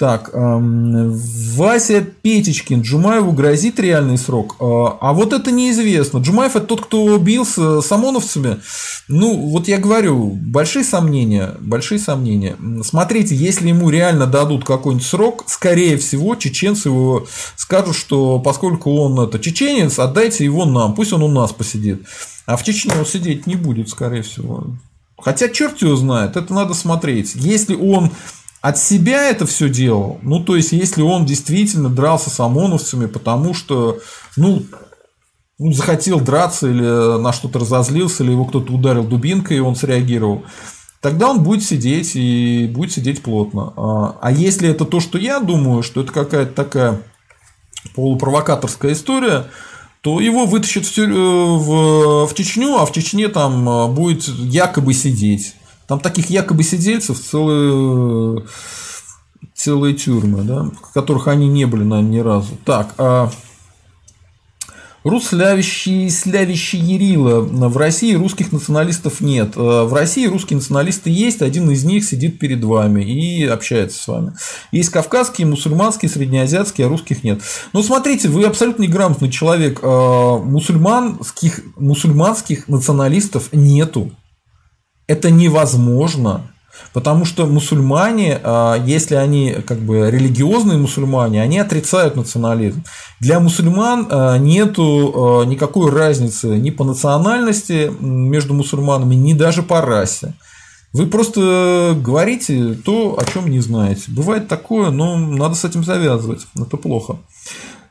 Так, 0.00 0.30
эм, 0.32 1.12
Вася 1.56 2.00
Петечкин, 2.00 2.80
Джумаеву 2.80 3.32
грозит 3.32 3.78
реальный 3.78 4.16
срок. 4.16 4.56
Э, 4.58 4.96
а 4.98 5.12
вот 5.12 5.34
это 5.34 5.52
неизвестно. 5.52 6.20
Джумаев 6.20 6.56
это 6.56 6.64
тот, 6.64 6.86
кто 6.86 7.18
бился 7.18 7.82
с 7.82 7.92
ОМОНовцами. 7.92 8.60
Ну, 9.08 9.36
вот 9.48 9.68
я 9.68 9.76
говорю, 9.76 10.30
большие 10.30 10.86
сомнения, 10.86 11.54
большие 11.60 11.98
сомнения. 11.98 12.56
Смотрите, 12.82 13.34
если 13.34 13.68
ему 13.68 13.90
реально 13.90 14.26
дадут 14.26 14.64
какой-нибудь 14.64 15.06
срок, 15.06 15.44
скорее 15.48 15.98
всего, 15.98 16.34
чеченцы 16.34 16.88
его 16.88 17.26
скажут, 17.56 17.94
что 17.94 18.38
поскольку 18.38 18.94
он 18.94 19.20
это 19.20 19.38
чеченец, 19.38 19.98
отдайте 19.98 20.46
его 20.46 20.64
нам, 20.64 20.94
пусть 20.94 21.12
он 21.12 21.22
у 21.22 21.28
нас 21.28 21.52
посидит. 21.52 22.06
А 22.46 22.56
в 22.56 22.64
Чечне 22.64 22.94
он 22.98 23.04
сидеть 23.04 23.46
не 23.46 23.56
будет, 23.56 23.90
скорее 23.90 24.22
всего. 24.22 24.64
Хотя 25.18 25.50
черт 25.50 25.82
его 25.82 25.94
знает, 25.96 26.38
это 26.38 26.54
надо 26.54 26.72
смотреть. 26.72 27.34
Если 27.34 27.74
он 27.74 28.10
от 28.60 28.78
себя 28.78 29.28
это 29.28 29.46
все 29.46 29.68
делал. 29.68 30.18
Ну, 30.22 30.40
то 30.44 30.56
есть, 30.56 30.72
если 30.72 31.02
он 31.02 31.24
действительно 31.24 31.88
дрался 31.88 32.30
с 32.30 32.38
ОМОНовцами, 32.40 33.06
потому 33.06 33.54
что, 33.54 33.98
ну, 34.36 34.62
ну, 35.58 35.72
захотел 35.72 36.20
драться 36.20 36.68
или 36.68 37.20
на 37.20 37.32
что-то 37.32 37.58
разозлился, 37.58 38.22
или 38.24 38.32
его 38.32 38.44
кто-то 38.46 38.72
ударил 38.72 39.04
дубинкой, 39.04 39.58
и 39.58 39.60
он 39.60 39.76
среагировал, 39.76 40.44
тогда 41.00 41.30
он 41.30 41.42
будет 41.42 41.64
сидеть 41.64 42.12
и 42.14 42.66
будет 42.72 42.92
сидеть 42.92 43.22
плотно. 43.22 43.72
А, 43.76 44.16
а 44.20 44.32
если 44.32 44.68
это 44.68 44.84
то, 44.84 45.00
что 45.00 45.18
я 45.18 45.38
думаю, 45.40 45.82
что 45.82 46.00
это 46.00 46.12
какая-то 46.12 46.52
такая 46.52 47.02
полупровокаторская 47.94 48.92
история, 48.92 49.46
то 50.00 50.20
его 50.20 50.46
вытащат 50.46 50.86
в, 50.86 50.96
в, 50.96 52.26
в 52.26 52.34
Чечню, 52.34 52.76
а 52.76 52.86
в 52.86 52.92
Чечне 52.92 53.28
там 53.28 53.68
а, 53.68 53.86
будет 53.88 54.28
якобы 54.28 54.94
сидеть. 54.94 55.54
Там 55.90 55.98
таких 55.98 56.30
якобы 56.30 56.62
сидельцев 56.62 57.18
целые, 57.18 58.44
целые 59.56 59.94
тюрьмы, 59.96 60.42
да, 60.44 60.70
в 60.88 60.92
которых 60.94 61.26
они 61.26 61.48
не 61.48 61.64
были, 61.64 61.82
наверное, 61.82 62.12
ни 62.12 62.18
разу. 62.20 62.56
Так, 62.64 62.94
а 62.96 63.28
Руслявящий, 65.02 66.08
слявящий 66.10 66.78
Ерила. 66.78 67.40
В 67.40 67.76
России 67.76 68.14
русских 68.14 68.52
националистов 68.52 69.20
нет. 69.20 69.54
А 69.56 69.84
в 69.84 69.92
России 69.92 70.28
русские 70.28 70.58
националисты 70.58 71.10
есть, 71.10 71.42
один 71.42 71.68
из 71.72 71.82
них 71.82 72.04
сидит 72.04 72.38
перед 72.38 72.62
вами 72.62 73.02
и 73.02 73.44
общается 73.44 74.00
с 74.00 74.06
вами. 74.06 74.34
Есть 74.70 74.90
кавказские, 74.90 75.48
мусульманские, 75.48 76.08
среднеазиатские, 76.08 76.86
а 76.86 76.90
русских 76.90 77.24
нет. 77.24 77.40
Но 77.72 77.82
смотрите, 77.82 78.28
вы 78.28 78.44
абсолютно 78.44 78.84
неграмотный 78.84 79.30
человек. 79.30 79.80
А 79.82 80.38
мусульманских, 80.38 81.62
мусульманских 81.76 82.68
националистов 82.68 83.48
нету 83.52 84.12
это 85.10 85.30
невозможно. 85.30 86.42
Потому 86.92 87.24
что 87.24 87.46
мусульмане, 87.46 88.40
а, 88.42 88.76
если 88.84 89.16
они 89.16 89.56
как 89.66 89.78
бы 89.78 90.10
религиозные 90.10 90.78
мусульмане, 90.78 91.42
они 91.42 91.58
отрицают 91.58 92.16
национализм. 92.16 92.84
Для 93.18 93.40
мусульман 93.40 94.06
а, 94.08 94.38
нет 94.38 94.76
а, 94.78 95.42
никакой 95.44 95.90
разницы 95.90 96.46
ни 96.46 96.70
по 96.70 96.84
национальности 96.84 97.90
между 98.00 98.54
мусульманами, 98.54 99.16
ни 99.16 99.34
даже 99.34 99.62
по 99.62 99.80
расе. 99.80 100.34
Вы 100.92 101.06
просто 101.06 101.96
говорите 101.96 102.74
то, 102.74 103.16
о 103.18 103.24
чем 103.24 103.48
не 103.48 103.60
знаете. 103.60 104.04
Бывает 104.08 104.48
такое, 104.48 104.90
но 104.90 105.16
надо 105.16 105.54
с 105.54 105.64
этим 105.64 105.84
завязывать. 105.84 106.46
Это 106.56 106.76
плохо. 106.76 107.18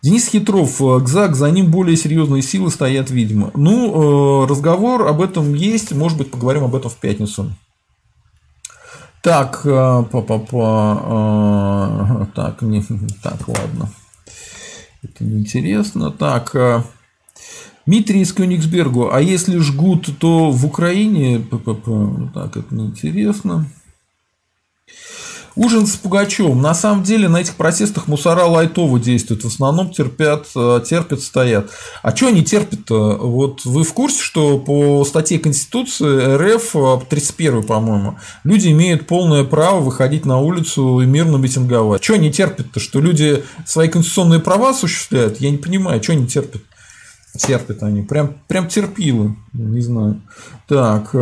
Денис 0.01 0.29
Хитров, 0.29 0.81
э, 0.81 0.99
ГЗАГ, 0.99 1.35
за 1.35 1.51
ним 1.51 1.69
более 1.71 1.97
серьезные 1.97 2.41
силы 2.41 2.71
стоят, 2.71 3.11
видимо. 3.11 3.51
Ну, 3.53 4.43
э, 4.43 4.47
разговор 4.47 5.07
об 5.07 5.21
этом 5.21 5.53
есть, 5.53 5.91
может 5.91 6.17
быть, 6.17 6.31
поговорим 6.31 6.63
об 6.63 6.75
этом 6.75 6.89
в 6.89 6.95
пятницу. 6.95 7.51
Так, 9.21 9.63
па 9.63 10.05
-па 10.11 10.47
-па, 10.49 12.27
так, 12.33 12.61
не, 12.61 12.81
так, 13.21 13.47
ладно. 13.49 13.89
Это 15.03 15.23
неинтересно. 15.25 16.11
Так, 16.11 16.55
э, 16.55 16.83
Дмитрий 17.85 18.21
из 18.21 18.33
Кёнигсбергу. 18.33 19.11
А 19.11 19.19
если 19.19 19.57
жгут, 19.57 20.09
то 20.19 20.51
в 20.51 20.65
Украине? 20.65 21.43
Так, 22.33 22.55
это 22.55 22.75
неинтересно. 22.75 23.65
Ужин 25.59 25.87
с 25.87 25.97
Пугачевым. 25.97 26.61
На 26.61 26.73
самом 26.73 27.03
деле 27.03 27.27
на 27.27 27.41
этих 27.41 27.55
протестах 27.55 28.07
мусора 28.07 28.45
лайтово 28.45 28.97
действуют. 28.97 29.43
В 29.43 29.47
основном 29.47 29.89
терпят, 29.89 30.47
э, 30.55 30.81
терпят, 30.89 31.19
стоят. 31.19 31.69
А 32.01 32.15
что 32.15 32.27
они 32.27 32.45
терпят-то? 32.45 33.17
Вот 33.17 33.65
вы 33.65 33.83
в 33.83 33.93
курсе, 33.93 34.21
что 34.21 34.57
по 34.57 35.03
статье 35.03 35.37
Конституции 35.37 36.55
РФ, 36.55 37.03
31 37.09 37.57
э, 37.57 37.63
по-моему, 37.63 38.17
люди 38.45 38.69
имеют 38.69 39.05
полное 39.05 39.43
право 39.43 39.81
выходить 39.81 40.25
на 40.25 40.39
улицу 40.39 41.01
и 41.01 41.05
мирно 41.05 41.35
митинговать. 41.35 42.01
Что 42.01 42.13
они 42.13 42.31
терпят-то? 42.31 42.79
Что 42.79 43.01
люди 43.01 43.43
свои 43.65 43.89
конституционные 43.89 44.39
права 44.39 44.69
осуществляют? 44.69 45.41
Я 45.41 45.51
не 45.51 45.57
понимаю, 45.57 46.01
что 46.01 46.13
они 46.13 46.25
терпят 46.25 46.61
терпят 47.37 47.83
они. 47.83 48.01
Прям, 48.01 48.35
прям 48.47 48.69
терпилы. 48.69 49.35
Не 49.51 49.81
знаю. 49.81 50.21
Так. 50.69 51.13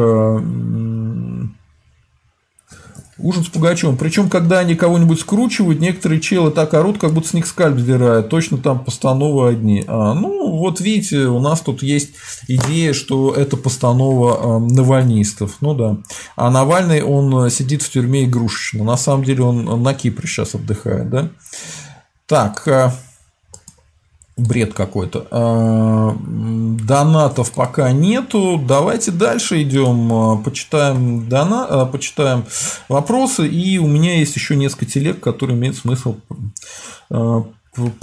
Ужин 3.20 3.44
с 3.44 3.48
Пугачевым. 3.48 3.98
Причем, 3.98 4.30
когда 4.30 4.60
они 4.60 4.76
кого-нибудь 4.76 5.20
скручивают, 5.20 5.80
некоторые 5.80 6.22
челы 6.22 6.52
так 6.52 6.74
орут, 6.74 6.98
как 6.98 7.14
будто 7.14 7.28
с 7.30 7.34
них 7.34 7.48
скальп 7.48 7.80
сдирают. 7.80 8.30
Точно 8.30 8.58
там 8.58 8.84
постановы 8.84 9.50
одни. 9.50 9.84
А, 9.88 10.14
ну, 10.14 10.58
вот 10.58 10.80
видите, 10.80 11.26
у 11.26 11.40
нас 11.40 11.62
тут 11.62 11.84
есть 11.84 12.12
идея, 12.48 12.94
что 12.94 13.34
это 13.34 13.58
постанова 13.58 14.60
э, 14.60 14.74
навальнистов. 14.74 15.58
Ну 15.62 15.74
да. 15.74 15.98
А 16.36 16.52
Навальный, 16.52 17.02
он 17.02 17.50
сидит 17.50 17.82
в 17.82 17.90
тюрьме 17.90 18.26
игрушечно. 18.26 18.84
На 18.84 18.98
самом 18.98 19.24
деле 19.24 19.44
он 19.44 19.82
на 19.82 19.94
Кипре 19.94 20.28
сейчас 20.28 20.56
отдыхает, 20.56 21.10
да? 21.10 21.30
Так, 22.28 22.68
э, 22.68 22.92
бред 24.38 24.74
какой-то. 24.74 25.28
А, 25.32 26.16
донатов 26.22 27.52
пока 27.52 27.92
нету. 27.92 28.62
Давайте 28.66 29.12
дальше 29.12 29.62
идем, 29.64 30.14
а, 30.14 30.38
почитаем, 30.38 31.28
дона... 31.28 31.66
А, 31.66 31.86
почитаем 31.86 32.46
вопросы. 32.88 33.48
И 33.48 33.78
у 33.80 33.88
меня 33.88 34.18
есть 34.20 34.36
еще 34.36 34.56
несколько 34.56 34.86
телег, 34.86 35.20
которые 35.20 35.58
имеет 35.58 35.76
смысл 35.76 36.16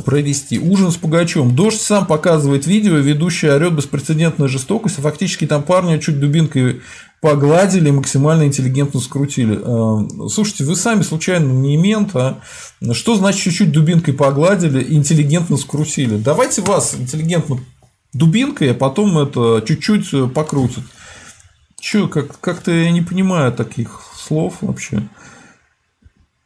провести. 0.05 0.59
Ужин 0.59 0.91
с 0.91 0.97
Пугачем. 0.97 1.55
Дождь 1.55 1.81
сам 1.81 2.07
показывает 2.07 2.66
видео, 2.66 2.95
ведущий 2.97 3.49
орет 3.49 3.75
беспрецедентная 3.75 4.49
жестокость, 4.49 4.99
а 4.99 5.03
фактически 5.03 5.47
там 5.47 5.62
парня 5.62 5.99
чуть 5.99 6.20
дубинкой 6.20 6.83
погладили, 7.20 7.91
максимально 7.91 8.45
интеллигентно 8.45 9.01
скрутили. 9.01 9.59
Э, 9.59 10.29
слушайте, 10.29 10.64
вы 10.64 10.77
сами 10.77 11.03
случайно 11.03 11.51
не 11.53 11.77
мент, 11.77 12.14
а 12.14 12.41
что 12.93 13.16
значит 13.16 13.43
чуть-чуть 13.43 13.72
дубинкой 13.72 14.14
погладили, 14.14 14.85
интеллигентно 14.95 15.57
скрутили? 15.57 16.18
Давайте 16.18 16.61
вас 16.62 16.95
интеллигентно 16.95 17.61
дубинкой, 18.12 18.72
а 18.72 18.75
потом 18.75 19.18
это 19.18 19.64
чуть-чуть 19.66 20.33
покрутят. 20.35 20.85
Че, 21.81 22.09
как- 22.09 22.39
как-то 22.41 22.70
я 22.70 22.91
не 22.91 23.03
понимаю 23.03 23.53
таких 23.53 24.01
слов 24.16 24.57
вообще. 24.61 25.03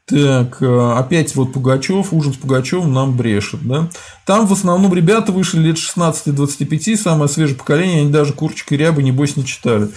Так, 0.09 0.63
э, 0.63 0.93
опять 0.97 1.35
вот 1.37 1.53
Пугачев, 1.53 2.15
ужин 2.15 2.33
с 2.33 2.37
Пугачевым 2.37 2.95
нам 2.95 3.15
брешет, 3.15 3.61
да. 3.63 3.91
Там 4.25 4.47
в 4.47 4.53
основном 4.53 4.95
ребята 4.95 5.33
вышли 5.33 5.59
лет 5.59 5.77
16-25, 5.77 6.97
самое 6.97 7.29
свежее 7.29 7.59
поколение, 7.59 8.01
они 8.01 8.11
даже 8.11 8.33
Курчик 8.33 8.73
и 8.73 8.77
Рябы, 8.79 9.03
небось, 9.03 9.37
не 9.37 9.45
читали. 9.45 9.91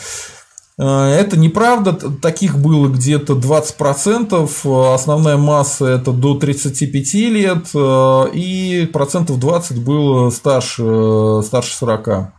Э, 0.77 1.07
это 1.13 1.39
неправда, 1.39 1.93
таких 1.93 2.59
было 2.59 2.89
где-то 2.89 3.35
20%, 3.35 4.93
основная 4.93 5.37
масса 5.37 5.85
это 5.85 6.11
до 6.11 6.35
35 6.35 7.13
лет, 7.29 7.67
э, 7.73 8.23
и 8.33 8.89
процентов 8.91 9.39
20 9.39 9.81
было 9.81 10.29
старше, 10.29 11.41
старше 11.41 11.73
40. 11.73 12.33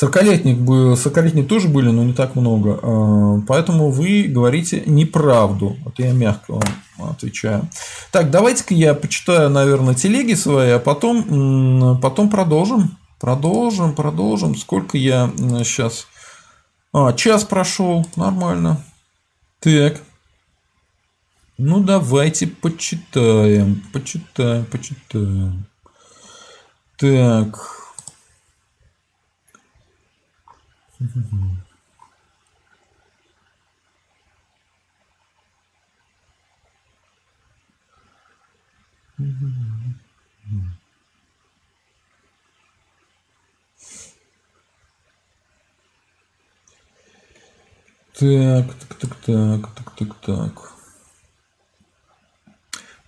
40-летних, 0.00 0.96
40 0.96 1.46
тоже 1.48 1.68
были, 1.68 1.90
но 1.90 2.02
не 2.04 2.12
так 2.12 2.34
много. 2.34 2.78
А, 2.82 3.40
поэтому 3.46 3.90
вы 3.90 4.24
говорите 4.24 4.82
неправду. 4.86 5.76
Это 5.86 6.02
я 6.04 6.12
мягко 6.12 6.54
вам 6.54 7.10
отвечаю. 7.10 7.68
Так, 8.10 8.30
давайте-ка 8.30 8.74
я 8.74 8.94
почитаю, 8.94 9.50
наверное, 9.50 9.94
телеги 9.94 10.34
свои, 10.34 10.70
а 10.70 10.78
потом, 10.78 11.98
потом 12.00 12.30
продолжим. 12.30 12.96
Продолжим, 13.18 13.94
продолжим. 13.94 14.56
Сколько 14.56 14.96
я 14.96 15.30
сейчас... 15.36 16.06
А, 16.92 17.12
час 17.12 17.44
прошел. 17.44 18.06
Нормально. 18.16 18.82
Так. 19.60 20.00
Ну, 21.58 21.80
давайте 21.80 22.46
почитаем. 22.46 23.84
Почитаем, 23.92 24.64
почитаем. 24.64 25.66
Так. 26.96 27.79
Так, 48.20 48.74
так, 48.74 48.94
так, 48.98 49.14
так, 49.24 49.74
так, 49.74 49.90
так, 49.96 50.14
так. 50.20 50.79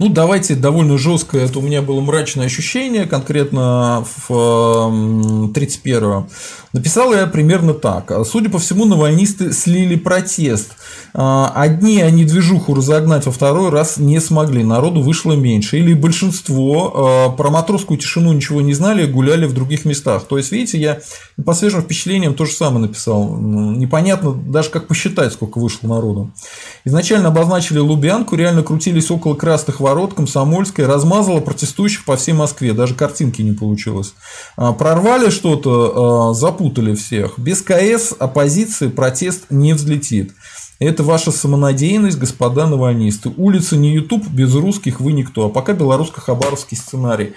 Ну, 0.03 0.09
давайте 0.09 0.57
довольно 0.57 0.99
жестко. 0.99 1.39
Это 1.39 1.61
у 1.61 1.63
меня 1.63 1.81
было 1.81 2.01
мрачное 2.01 2.47
ощущение, 2.47 3.07
конкретно 3.07 4.05
в 4.27 4.33
31-го. 4.33 6.27
Написал 6.73 7.13
я 7.13 7.29
примерно 7.29 7.73
так. 7.73 8.11
Судя 8.27 8.51
по 8.51 8.59
всему, 8.59 8.85
навальнисты 8.85 9.53
слили 9.53 9.95
протест. 9.95 10.73
А, 11.15 11.53
одни 11.55 12.01
они 12.01 12.25
движуху 12.25 12.75
разогнать, 12.75 13.27
во 13.27 13.33
второй 13.33 13.71
раз 13.71 13.99
не 13.99 14.21
смогли. 14.21 14.65
Народу 14.65 15.03
вышло 15.03 15.35
меньше. 15.35 15.79
Или 15.79 15.93
большинство 15.93 16.93
а, 16.95 17.29
про 17.31 17.51
матросскую 17.51 17.99
тишину 17.99 18.33
ничего 18.33 18.63
не 18.63 18.73
знали, 18.73 19.07
гуляли 19.07 19.45
в 19.45 19.53
других 19.53 19.85
местах. 19.85 20.25
То 20.25 20.39
есть, 20.39 20.51
видите, 20.51 20.79
я 20.79 21.01
по 21.45 21.53
свежим 21.53 21.83
впечатлениям 21.83 22.35
то 22.35 22.47
же 22.47 22.53
самое 22.53 22.87
написал. 22.87 23.37
Непонятно 23.37 24.33
даже 24.33 24.71
как 24.71 24.89
посчитать, 24.89 25.35
сколько 25.35 25.59
вышло 25.59 25.87
народу. 25.89 26.33
Изначально 26.87 27.29
обозначили 27.29 27.79
Лубянку, 27.79 28.35
реально 28.35 28.63
крутились 28.63 29.11
около 29.11 29.35
красных 29.35 29.79
ворот, 29.79 29.92
Комсомольская, 30.15 30.87
размазала 30.87 31.41
протестующих 31.41 32.05
по 32.05 32.17
всей 32.17 32.33
Москве. 32.33 32.73
Даже 32.73 32.95
картинки 32.95 33.43
не 33.43 33.53
получилось. 33.53 34.15
А, 34.57 34.73
прорвали 34.73 35.31
что-то, 35.31 36.33
запутали 36.35 36.63
запутали 36.63 36.95
всех. 36.95 37.39
Без 37.39 37.63
КС 37.63 38.15
оппозиции 38.19 38.89
протест 38.89 39.47
не 39.51 39.73
взлетит. 39.73 40.33
Это 40.79 41.03
ваша 41.03 41.31
самонадеянность, 41.31 42.19
господа 42.19 42.67
навальнисты. 42.67 43.31
Улица 43.37 43.77
не 43.77 43.95
YouTube, 43.95 44.27
без 44.29 44.55
русских 44.55 45.01
вы 45.01 45.13
никто. 45.13 45.47
А 45.47 45.49
пока 45.49 45.75
белорусско-хабаровский 45.75 46.77
сценарий. 46.77 47.35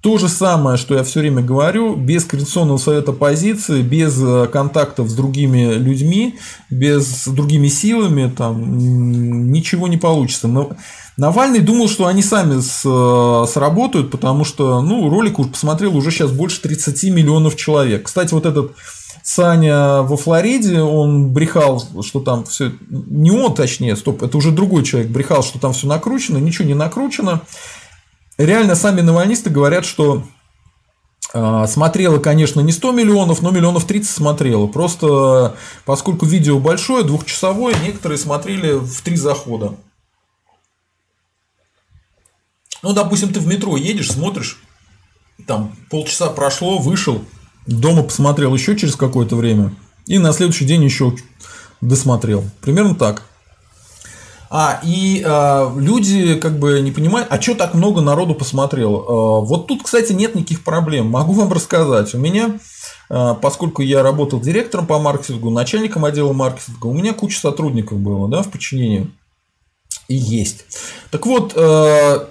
То 0.00 0.16
же 0.16 0.28
самое, 0.28 0.78
что 0.78 0.94
я 0.94 1.04
все 1.04 1.20
время 1.20 1.42
говорю, 1.42 1.94
без 1.94 2.24
Координационного 2.24 2.78
совета 2.78 3.12
позиции, 3.12 3.82
без 3.82 4.18
э, 4.18 4.46
контактов 4.50 5.10
с 5.10 5.12
другими 5.12 5.74
людьми, 5.74 6.38
без 6.70 7.28
другими 7.28 7.68
силами, 7.68 8.32
там 8.34 9.52
ничего 9.52 9.88
не 9.88 9.98
получится. 9.98 10.48
Но 10.48 10.70
Навальный 11.18 11.60
думал, 11.60 11.86
что 11.90 12.06
они 12.06 12.22
сами 12.22 12.60
с, 12.60 12.80
э, 12.82 13.46
сработают, 13.46 14.10
потому 14.10 14.46
что 14.46 14.80
ну, 14.80 15.10
ролик 15.10 15.38
уж 15.38 15.48
посмотрел 15.48 15.94
уже 15.94 16.10
сейчас 16.10 16.30
больше 16.30 16.62
30 16.62 17.04
миллионов 17.12 17.56
человек. 17.56 18.04
Кстати, 18.04 18.32
вот 18.32 18.46
этот 18.46 18.72
Саня 19.22 20.00
во 20.00 20.16
Флориде, 20.16 20.80
он 20.80 21.28
брехал, 21.28 21.84
что 22.02 22.20
там 22.20 22.44
все... 22.44 22.72
Не 22.88 23.30
он, 23.32 23.54
точнее, 23.54 23.96
стоп, 23.96 24.22
это 24.22 24.38
уже 24.38 24.50
другой 24.50 24.82
человек 24.82 25.10
брехал, 25.10 25.42
что 25.42 25.58
там 25.58 25.74
все 25.74 25.86
накручено, 25.86 26.38
ничего 26.38 26.66
не 26.66 26.74
накручено. 26.74 27.42
Реально 28.40 28.74
сами 28.74 29.02
навальнисты 29.02 29.50
говорят, 29.50 29.84
что 29.84 30.26
э, 31.34 31.66
Смотрело, 31.68 32.18
конечно, 32.18 32.60
не 32.60 32.72
100 32.72 32.92
миллионов, 32.92 33.42
но 33.42 33.50
миллионов 33.50 33.84
30 33.84 34.10
смотрело. 34.10 34.66
Просто 34.66 35.56
поскольку 35.84 36.24
видео 36.24 36.58
большое, 36.58 37.04
двухчасовое, 37.04 37.74
некоторые 37.82 38.16
смотрели 38.16 38.78
в 38.78 39.02
три 39.02 39.16
захода. 39.16 39.74
Ну, 42.82 42.94
допустим, 42.94 43.30
ты 43.30 43.40
в 43.40 43.46
метро 43.46 43.76
едешь, 43.76 44.10
смотришь, 44.10 44.62
там 45.46 45.76
полчаса 45.90 46.30
прошло, 46.30 46.78
вышел, 46.78 47.22
дома 47.66 48.04
посмотрел 48.04 48.54
еще 48.54 48.74
через 48.74 48.96
какое-то 48.96 49.36
время, 49.36 49.76
и 50.06 50.18
на 50.18 50.32
следующий 50.32 50.64
день 50.64 50.82
еще 50.82 51.14
досмотрел. 51.82 52.42
Примерно 52.62 52.94
так. 52.94 53.29
А, 54.52 54.80
и 54.82 55.22
э, 55.24 55.70
люди 55.76 56.34
как 56.34 56.58
бы 56.58 56.80
не 56.80 56.90
понимают, 56.90 57.28
а 57.30 57.40
что 57.40 57.54
так 57.54 57.72
много 57.72 58.00
народу 58.00 58.34
посмотрело? 58.34 58.98
Э, 58.98 59.46
вот 59.46 59.68
тут, 59.68 59.84
кстати, 59.84 60.12
нет 60.12 60.34
никаких 60.34 60.64
проблем. 60.64 61.06
Могу 61.06 61.34
вам 61.34 61.52
рассказать. 61.52 62.12
У 62.16 62.18
меня, 62.18 62.58
э, 63.10 63.34
поскольку 63.40 63.82
я 63.82 64.02
работал 64.02 64.40
директором 64.40 64.88
по 64.88 64.98
маркетингу, 64.98 65.50
начальником 65.50 66.04
отдела 66.04 66.32
маркетинга, 66.32 66.86
у 66.86 66.92
меня 66.92 67.14
куча 67.14 67.38
сотрудников 67.38 68.00
было 68.00 68.28
да, 68.28 68.42
в 68.42 68.50
подчинении. 68.50 69.08
И 70.08 70.16
есть. 70.16 70.64
Так 71.12 71.26
вот, 71.26 71.52
э, 71.54 72.26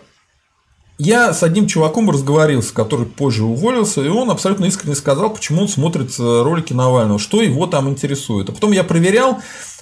я 0.98 1.34
с 1.34 1.42
одним 1.44 1.68
чуваком 1.68 2.10
разговаривался, 2.10 2.74
который 2.74 3.06
позже 3.06 3.46
уволился, 3.46 4.02
и 4.02 4.10
он 4.10 4.30
абсолютно 4.30 4.66
искренне 4.66 4.96
сказал, 4.96 5.30
почему 5.30 5.62
он 5.62 5.70
смотрит 5.70 6.14
э, 6.20 6.42
ролики 6.44 6.74
Навального, 6.74 7.18
что 7.18 7.42
его 7.42 7.66
там 7.68 7.88
интересует. 7.88 8.50
А 8.50 8.52
потом 8.52 8.74
я 8.74 8.84
проверял, 8.84 9.40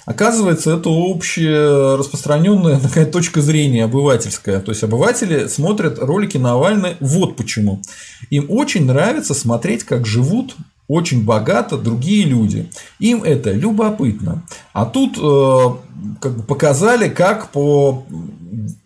оказывается, 0.08 0.74
это 0.74 0.88
общая 0.88 1.96
распространенная 1.96 2.80
такая 2.82 3.06
точка 3.06 3.42
зрения 3.42 3.84
обывательская. 3.84 4.60
То 4.60 4.70
есть 4.72 4.82
обыватели 4.82 5.46
смотрят 5.48 5.98
ролики 5.98 6.38
Навального 6.38 6.94
вот 7.00 7.36
почему. 7.36 7.82
Им 8.30 8.46
очень 8.48 8.86
нравится 8.86 9.34
смотреть, 9.34 9.84
как 9.84 10.06
живут 10.06 10.56
очень 10.88 11.24
богато 11.24 11.76
другие 11.76 12.24
люди. 12.24 12.70
Им 12.98 13.22
это 13.22 13.52
любопытно. 13.52 14.42
А 14.72 14.86
тут 14.86 15.18
э, 15.18 16.16
как 16.20 16.36
бы 16.38 16.42
показали, 16.44 17.10
как 17.10 17.50
по... 17.50 18.06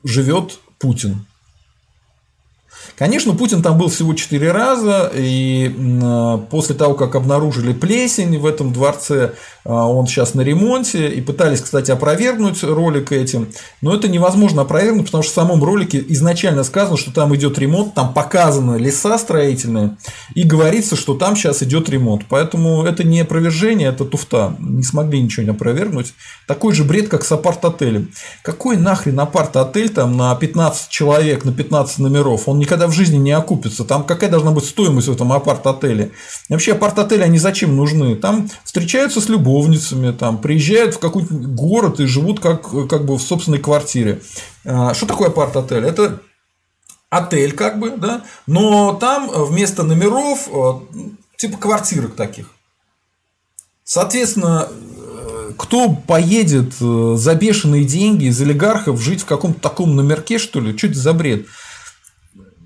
живет 0.03 0.59
Путин 0.81 1.25
Конечно, 3.03 3.35
Путин 3.35 3.63
там 3.63 3.79
был 3.79 3.89
всего 3.89 4.15
четыре 4.15 4.53
раза, 4.53 5.11
и 5.13 5.75
э, 5.77 6.39
после 6.51 6.77
того, 6.77 6.95
как 6.95 7.17
обнаружили 7.17 7.73
плесень 7.73 8.39
в 8.39 8.47
этом 8.47 8.73
дворце, 8.73 9.33
э, 9.65 9.73
он 9.73 10.07
сейчас 10.07 10.35
на 10.35 10.43
ремонте, 10.43 11.09
и 11.09 11.21
пытались, 11.21 11.63
кстати, 11.63 11.91
опровергнуть 11.91 12.63
ролик 12.63 13.11
этим, 13.11 13.49
но 13.81 13.93
это 13.93 14.07
невозможно 14.07 14.63
опровергнуть, 14.63 15.07
потому 15.07 15.25
что 15.25 15.33
в 15.33 15.35
самом 15.35 15.65
ролике 15.65 16.01
изначально 16.11 16.63
сказано, 16.63 16.97
что 16.97 17.13
там 17.13 17.35
идет 17.35 17.59
ремонт, 17.59 17.93
там 17.93 18.15
показаны 18.15 18.77
леса 18.77 19.19
строительные, 19.19 19.97
и 20.37 20.45
говорится, 20.45 20.95
что 20.95 21.15
там 21.15 21.35
сейчас 21.35 21.61
идет 21.65 21.91
ремонт. 21.91 22.27
Поэтому 22.29 22.85
это 22.85 23.03
не 23.03 23.23
опровержение, 23.23 23.89
это 23.89 24.05
туфта. 24.05 24.55
Не 24.61 24.85
смогли 24.85 25.21
ничего 25.21 25.43
не 25.43 25.51
опровергнуть. 25.51 26.15
Такой 26.47 26.73
же 26.73 26.85
бред, 26.85 27.09
как 27.09 27.25
с 27.25 27.33
апарт-отелем. 27.33 28.13
Какой 28.43 28.77
нахрен 28.77 29.19
апарт-отель 29.19 29.89
там 29.89 30.17
на 30.17 30.33
15 30.37 30.89
человек, 30.89 31.45
на 31.45 31.53
15 31.53 31.99
номеров? 31.99 32.49
Он 32.49 32.61
никогда 32.61 32.92
в 32.93 32.95
жизни 32.95 33.17
не 33.17 33.33
окупится. 33.33 33.85
Там 33.85 34.05
какая 34.05 34.31
должна 34.31 34.53
быть 34.53 34.65
стоимость 34.65 35.09
в 35.09 35.13
этом 35.13 35.33
апарт-отеле? 35.33 36.13
Вообще 36.49 36.73
апарт-отели, 36.73 37.23
они 37.23 37.39
зачем 37.39 37.75
нужны? 37.77 38.15
Там 38.15 38.49
встречаются 38.65 39.21
с 39.21 39.29
любовницами, 39.29 40.13
там 40.13 40.39
приезжают 40.39 40.95
в 40.95 40.99
какой-нибудь 40.99 41.49
город 41.49 42.01
и 42.01 42.07
живут 42.07 42.41
как, 42.41 42.71
как 42.89 43.05
бы 43.05 43.17
в 43.17 43.23
собственной 43.23 43.59
квартире. 43.59 44.21
А, 44.65 44.95
что 44.95 45.07
такое 45.07 45.29
апарт-отель? 45.29 45.85
Это 45.85 46.21
отель, 47.13 47.53
как 47.53 47.79
бы, 47.79 47.91
да, 47.91 48.25
но 48.47 48.95
там 48.95 49.31
вместо 49.31 49.83
номеров 49.83 50.49
э, 50.51 50.73
типа 51.37 51.59
квартирок 51.59 52.15
таких. 52.15 52.47
Соответственно, 53.85 54.69
э, 54.71 55.53
кто 55.59 55.91
поедет 55.91 56.73
э, 56.81 57.15
за 57.17 57.35
бешеные 57.35 57.85
деньги 57.85 58.25
из 58.25 58.41
олигархов 58.41 58.99
жить 59.01 59.21
в 59.23 59.27
каком-то 59.27 59.61
таком 59.61 59.95
номерке, 59.95 60.39
что 60.39 60.61
ли? 60.61 60.77
Что 60.77 60.87
это 60.87 60.99
за 60.99 61.13
бред? 61.13 61.47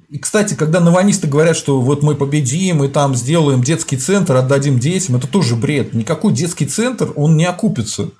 И, 0.09 0.19
кстати, 0.19 0.55
когда 0.55 0.81
наванисты 0.81 1.27
говорят, 1.27 1.57
что 1.57 1.81
вот 1.81 2.03
мы 2.03 2.15
победим 2.15 2.85
и 2.85 2.89
там 2.89 3.15
сделаем 3.17 3.63
детский 3.63 3.97
центр, 3.97 4.37
отдадим 4.37 4.79
детям, 4.79 5.17
это 5.17 5.27
тоже 5.27 5.57
бред. 5.57 5.95
Никакой 5.95 6.33
детский 6.33 6.67
центр, 6.67 7.13
он 7.17 7.37
не 7.37 7.45
окупится. 7.45 8.11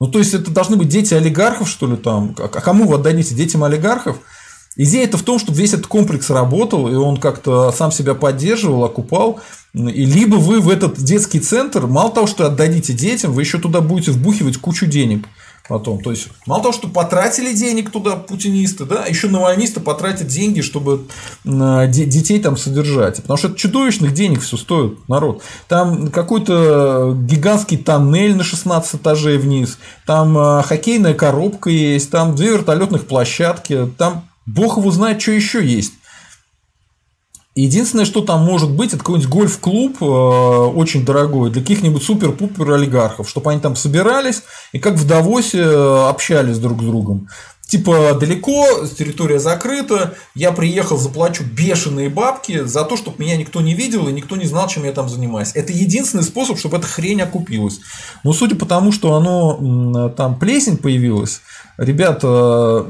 Ну, 0.00 0.08
то 0.08 0.18
есть, 0.18 0.32
это 0.32 0.50
должны 0.50 0.76
быть 0.76 0.88
дети 0.88 1.12
олигархов, 1.12 1.68
что 1.68 1.86
ли, 1.86 1.96
там? 1.96 2.34
А 2.38 2.48
кому 2.48 2.86
вы 2.86 2.94
отдадите? 2.94 3.34
Детям 3.34 3.62
олигархов? 3.62 4.18
Идея 4.76 5.04
это 5.04 5.18
в 5.18 5.22
том, 5.22 5.38
чтобы 5.38 5.58
весь 5.58 5.72
этот 5.74 5.86
комплекс 5.86 6.30
работал, 6.30 6.88
и 6.88 6.94
он 6.94 7.18
как-то 7.18 7.70
сам 7.72 7.92
себя 7.92 8.14
поддерживал, 8.14 8.84
окупал. 8.84 9.40
И 9.74 10.04
либо 10.04 10.36
вы 10.36 10.60
в 10.60 10.68
этот 10.68 10.98
детский 10.98 11.40
центр, 11.40 11.86
мало 11.86 12.10
того, 12.10 12.26
что 12.26 12.46
отдадите 12.46 12.92
детям, 12.92 13.32
вы 13.32 13.42
еще 13.42 13.58
туда 13.58 13.80
будете 13.80 14.12
вбухивать 14.12 14.56
кучу 14.56 14.86
денег 14.86 15.26
потом. 15.68 16.02
То 16.02 16.10
есть, 16.10 16.28
мало 16.46 16.62
того, 16.62 16.72
что 16.72 16.88
потратили 16.88 17.52
денег 17.52 17.90
туда 17.90 18.16
путинисты, 18.16 18.84
да, 18.84 19.06
еще 19.06 19.28
навальнисты 19.28 19.80
потратят 19.80 20.26
деньги, 20.26 20.60
чтобы 20.60 21.06
детей 21.44 22.40
там 22.40 22.56
содержать. 22.56 23.16
Потому 23.16 23.36
что 23.36 23.48
это 23.48 23.56
чудовищных 23.56 24.12
денег 24.12 24.42
все 24.42 24.56
стоит, 24.56 25.08
народ. 25.08 25.42
Там 25.68 26.08
какой-то 26.08 27.16
гигантский 27.18 27.78
тоннель 27.78 28.36
на 28.36 28.44
16 28.44 28.96
этажей 28.96 29.38
вниз, 29.38 29.78
там 30.06 30.36
а, 30.36 30.62
хоккейная 30.62 31.14
коробка 31.14 31.70
есть, 31.70 32.10
там 32.10 32.34
две 32.34 32.50
вертолетных 32.50 33.06
площадки, 33.06 33.90
там 33.98 34.28
Бог 34.46 34.76
его 34.76 34.90
знает, 34.90 35.22
что 35.22 35.32
еще 35.32 35.64
есть. 35.64 35.94
Единственное, 37.54 38.04
что 38.04 38.20
там 38.20 38.44
может 38.44 38.70
быть, 38.70 38.88
это 38.88 38.98
какой-нибудь 38.98 39.30
гольф-клуб 39.30 39.98
э, 40.00 40.04
очень 40.04 41.04
дорогой 41.04 41.50
для 41.50 41.62
каких-нибудь 41.62 42.02
супер-пупер 42.02 42.72
олигархов, 42.72 43.28
чтобы 43.28 43.52
они 43.52 43.60
там 43.60 43.76
собирались 43.76 44.42
и 44.72 44.80
как 44.80 44.94
в 44.94 45.06
Давосе 45.06 45.60
э, 45.60 46.08
общались 46.08 46.58
друг 46.58 46.82
с 46.82 46.84
другом. 46.84 47.28
Типа 47.66 48.14
далеко, 48.14 48.86
территория 48.86 49.38
закрыта, 49.38 50.14
я 50.34 50.52
приехал, 50.52 50.98
заплачу 50.98 51.44
бешеные 51.44 52.08
бабки 52.08 52.64
за 52.64 52.84
то, 52.84 52.96
чтобы 52.96 53.24
меня 53.24 53.36
никто 53.36 53.60
не 53.60 53.74
видел 53.74 54.06
и 54.06 54.12
никто 54.12 54.36
не 54.36 54.46
знал, 54.46 54.68
чем 54.68 54.84
я 54.84 54.92
там 54.92 55.08
занимаюсь. 55.08 55.52
Это 55.54 55.72
единственный 55.72 56.24
способ, 56.24 56.58
чтобы 56.58 56.76
эта 56.76 56.86
хрень 56.86 57.22
окупилась. 57.22 57.80
Но 58.22 58.32
судя 58.32 58.54
по 58.54 58.66
тому, 58.66 58.92
что 58.92 59.14
оно 59.14 60.10
там 60.10 60.38
плесень 60.38 60.76
появилась, 60.76 61.40
ребята 61.78 62.86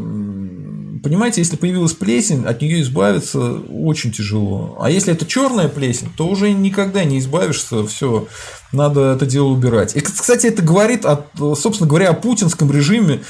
понимаете, 1.04 1.42
если 1.42 1.56
появилась 1.56 1.92
плесень, 1.92 2.44
от 2.44 2.62
нее 2.62 2.80
избавиться 2.80 3.38
очень 3.68 4.10
тяжело. 4.10 4.78
А 4.80 4.90
если 4.90 5.12
это 5.12 5.26
черная 5.26 5.68
плесень, 5.68 6.08
то 6.16 6.26
уже 6.26 6.50
никогда 6.50 7.04
не 7.04 7.18
избавишься, 7.18 7.86
все, 7.86 8.26
надо 8.72 9.12
это 9.12 9.26
дело 9.26 9.48
убирать. 9.48 9.94
И, 9.94 10.00
кстати, 10.00 10.46
это 10.46 10.62
говорит, 10.62 11.04
о, 11.04 11.26
собственно 11.54 11.88
говоря, 11.88 12.08
о 12.08 12.14
путинском 12.14 12.72
режиме 12.72 13.20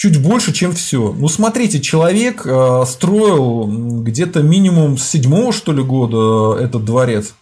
чуть 0.00 0.18
больше, 0.18 0.54
чем 0.54 0.72
все. 0.74 1.12
Ну, 1.12 1.28
смотрите, 1.28 1.78
человек 1.78 2.46
э, 2.46 2.84
строил 2.86 3.66
где-то 4.02 4.40
минимум 4.42 4.96
с 4.96 5.06
седьмого, 5.06 5.52
что 5.52 5.72
ли, 5.72 5.82
года 5.82 6.58
этот 6.58 6.86
дворец. 6.86 7.34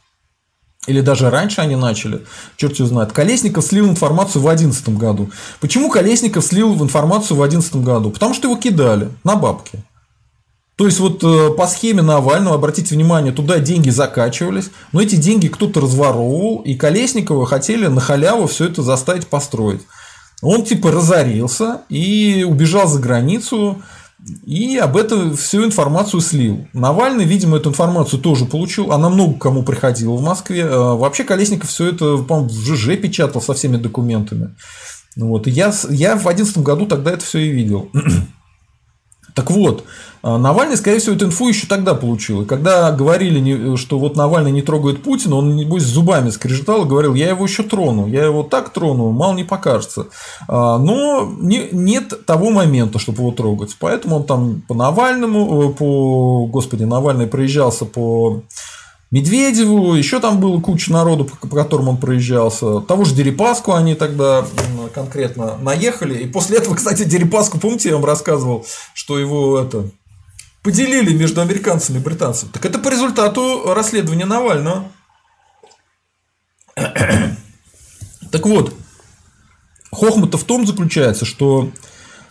Или 0.89 1.01
даже 1.01 1.31
раньше 1.31 1.61
они 1.61 1.77
начали, 1.77 2.25
черт 2.57 2.77
его 2.77 2.89
знает. 2.89 3.13
Колесников 3.13 3.65
слил 3.65 3.89
информацию 3.89 4.43
в 4.43 4.47
2011 4.47 4.89
году. 4.99 5.31
Почему 5.61 5.89
Колесников 5.89 6.45
слил 6.45 6.75
информацию 6.83 7.37
в 7.37 7.41
2011 7.41 7.77
году? 7.77 8.11
Потому 8.11 8.35
что 8.35 8.49
его 8.49 8.57
кидали 8.61 9.09
на 9.23 9.37
бабки. 9.37 9.79
То 10.75 10.87
есть, 10.87 10.99
вот 10.99 11.23
э, 11.23 11.51
по 11.57 11.69
схеме 11.69 12.03
Навального, 12.03 12.57
обратите 12.57 12.97
внимание, 12.97 13.33
туда 13.33 13.61
деньги 13.61 13.91
закачивались, 13.91 14.71
но 14.91 15.01
эти 15.01 15.15
деньги 15.15 15.47
кто-то 15.47 15.81
разворовывал, 15.81 16.63
и 16.63 16.75
Колесникова 16.75 17.47
хотели 17.47 17.87
на 17.87 18.01
халяву 18.01 18.49
все 18.49 18.65
это 18.65 18.83
заставить 18.83 19.29
построить. 19.29 19.83
Он 20.43 20.65
типа 20.65 20.91
разорился 20.93 21.83
и 21.89 22.45
убежал 22.49 22.87
за 22.87 23.01
границу, 23.01 23.83
и 24.45 24.77
об 24.77 24.97
этом 24.97 25.37
всю 25.37 25.65
информацию 25.65 26.21
слил. 26.21 26.67
Навальный, 26.73 27.25
видимо, 27.25 27.57
эту 27.57 27.71
информацию 27.71 28.21
тоже 28.21 28.45
получил. 28.45 28.93
Она 28.93 29.09
много 29.09 29.39
кому 29.39 29.63
приходила 29.63 30.15
в 30.15 30.23
Москве. 30.23 30.65
А, 30.65 30.95
вообще 30.95 31.25
Колесников 31.25 31.71
все 31.71 31.87
это, 31.87 32.19
по-моему, 32.19 32.49
в 32.49 32.53
ЖЖ 32.53 32.97
печатал 33.01 33.41
со 33.41 33.55
всеми 33.55 33.77
документами. 33.77 34.55
Вот. 35.17 35.47
И 35.47 35.51
я, 35.51 35.73
я 35.91 36.17
в 36.17 36.23
2011 36.23 36.59
году 36.59 36.87
тогда 36.87 37.13
это 37.13 37.25
все 37.25 37.39
и 37.39 37.51
видел. 37.51 37.91
Так 39.39 39.53
вот, 39.53 39.85
а, 40.21 40.37
Навальный, 40.37 40.77
скорее 40.77 40.99
всего, 40.99 41.15
эту 41.15 41.27
инфу 41.27 41.47
еще 41.47 41.69
тогда 41.69 41.95
получил. 41.95 42.43
И 42.43 42.45
когда 42.45 42.91
говорили, 42.91 43.77
что 43.77 44.01
вот 44.01 44.17
Навальный 44.17 44.51
не 44.51 44.63
трогает 44.63 45.05
Путина, 45.05 45.37
он, 45.37 45.55
небось, 45.55 45.85
зубами 45.85 46.31
скрежетал 46.31 46.85
и 46.85 46.89
говорил, 46.89 47.15
я 47.15 47.29
его 47.29 47.45
еще 47.45 47.63
трону, 47.63 48.09
я 48.09 48.25
его 48.25 48.43
так 48.43 48.71
трону, 48.71 49.13
мало 49.13 49.35
не 49.35 49.45
покажется. 49.45 50.09
А, 50.49 50.79
но 50.79 51.23
не, 51.39 51.69
нет 51.71 52.27
того 52.27 52.51
момента, 52.51 52.99
чтобы 52.99 53.19
его 53.19 53.31
трогать. 53.31 53.77
Поэтому 53.79 54.17
он 54.17 54.25
там 54.25 54.63
по 54.67 54.75
Навальному, 54.75 55.71
э, 55.71 55.73
по, 55.75 56.47
господи, 56.47 56.83
Навальный 56.83 57.29
проезжался 57.29 57.85
по 57.85 58.43
Медведеву, 59.11 59.95
еще 59.95 60.21
там 60.21 60.39
было 60.39 60.61
куча 60.61 60.93
народу, 60.93 61.25
по 61.25 61.57
которым 61.57 61.89
он 61.89 61.97
проезжался. 61.97 62.81
Того 62.81 63.05
же 63.05 63.15
Дерипаску 63.15 63.73
они 63.73 63.95
тогда 63.95 64.45
конкретно 64.95 65.57
наехали. 65.57 66.19
И 66.25 66.27
после 66.27 66.59
этого, 66.59 66.75
кстати, 66.75 67.05
Дерипаску, 67.05 67.59
помните, 67.59 67.89
я 67.89 67.95
вам 67.95 68.05
рассказывал, 68.05 68.67
что 68.93 69.19
его 69.19 69.59
это 69.59 69.89
поделили 70.63 71.17
между 71.17 71.41
американцами 71.41 71.97
и 71.97 72.03
британцами. 72.03 72.51
Так 72.51 72.67
это 72.67 72.79
по 72.79 72.91
результату 72.91 73.73
расследования 73.75 74.27
Навального. 74.27 74.85
Так 78.31 78.45
вот, 78.45 78.75
хохма-то 79.91 80.37
в 80.37 80.45
том 80.45 80.67
заключается, 80.67 81.25
что 81.25 81.71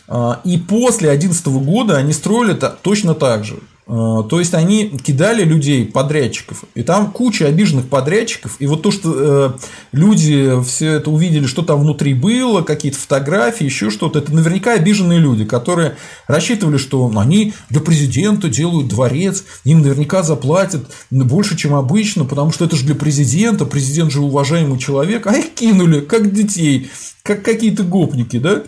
а, 0.07 0.41
и 0.43 0.59
после 0.59 1.09
2011 1.09 1.47
года 1.47 1.97
они 1.97 2.13
строили 2.13 2.53
это 2.53 2.69
точно 2.69 3.15
так 3.15 3.45
же. 3.45 3.59
А, 3.89 4.23
то 4.23 4.39
есть 4.39 4.53
они 4.53 4.89
кидали 4.89 5.43
людей, 5.43 5.85
подрядчиков, 5.85 6.65
и 6.75 6.83
там 6.83 7.11
куча 7.11 7.47
обиженных 7.47 7.87
подрядчиков, 7.87 8.57
и 8.59 8.67
вот 8.67 8.81
то, 8.81 8.91
что 8.91 9.13
э, 9.15 9.51
люди 9.93 10.61
все 10.65 10.93
это 10.93 11.09
увидели, 11.09 11.45
что 11.45 11.61
там 11.61 11.79
внутри 11.79 12.13
было, 12.13 12.63
какие-то 12.63 12.97
фотографии, 12.97 13.63
еще 13.63 13.89
что-то, 13.89 14.19
это 14.19 14.33
наверняка 14.33 14.73
обиженные 14.73 15.19
люди, 15.19 15.45
которые 15.45 15.95
рассчитывали, 16.27 16.77
что 16.77 17.09
они 17.15 17.53
для 17.69 17.79
президента 17.79 18.49
делают 18.49 18.89
дворец, 18.89 19.45
им 19.63 19.81
наверняка 19.81 20.21
заплатят 20.21 20.91
больше, 21.09 21.55
чем 21.55 21.73
обычно, 21.73 22.25
потому 22.25 22.51
что 22.51 22.65
это 22.65 22.75
же 22.75 22.85
для 22.85 22.95
президента, 22.95 23.65
президент 23.65 24.11
же 24.11 24.19
уважаемый 24.19 24.79
человек, 24.79 25.27
а 25.27 25.37
их 25.37 25.53
кинули, 25.53 26.01
как 26.01 26.33
детей, 26.33 26.91
как 27.23 27.41
какие-то 27.41 27.83
гопники, 27.83 28.37
да? 28.37 28.63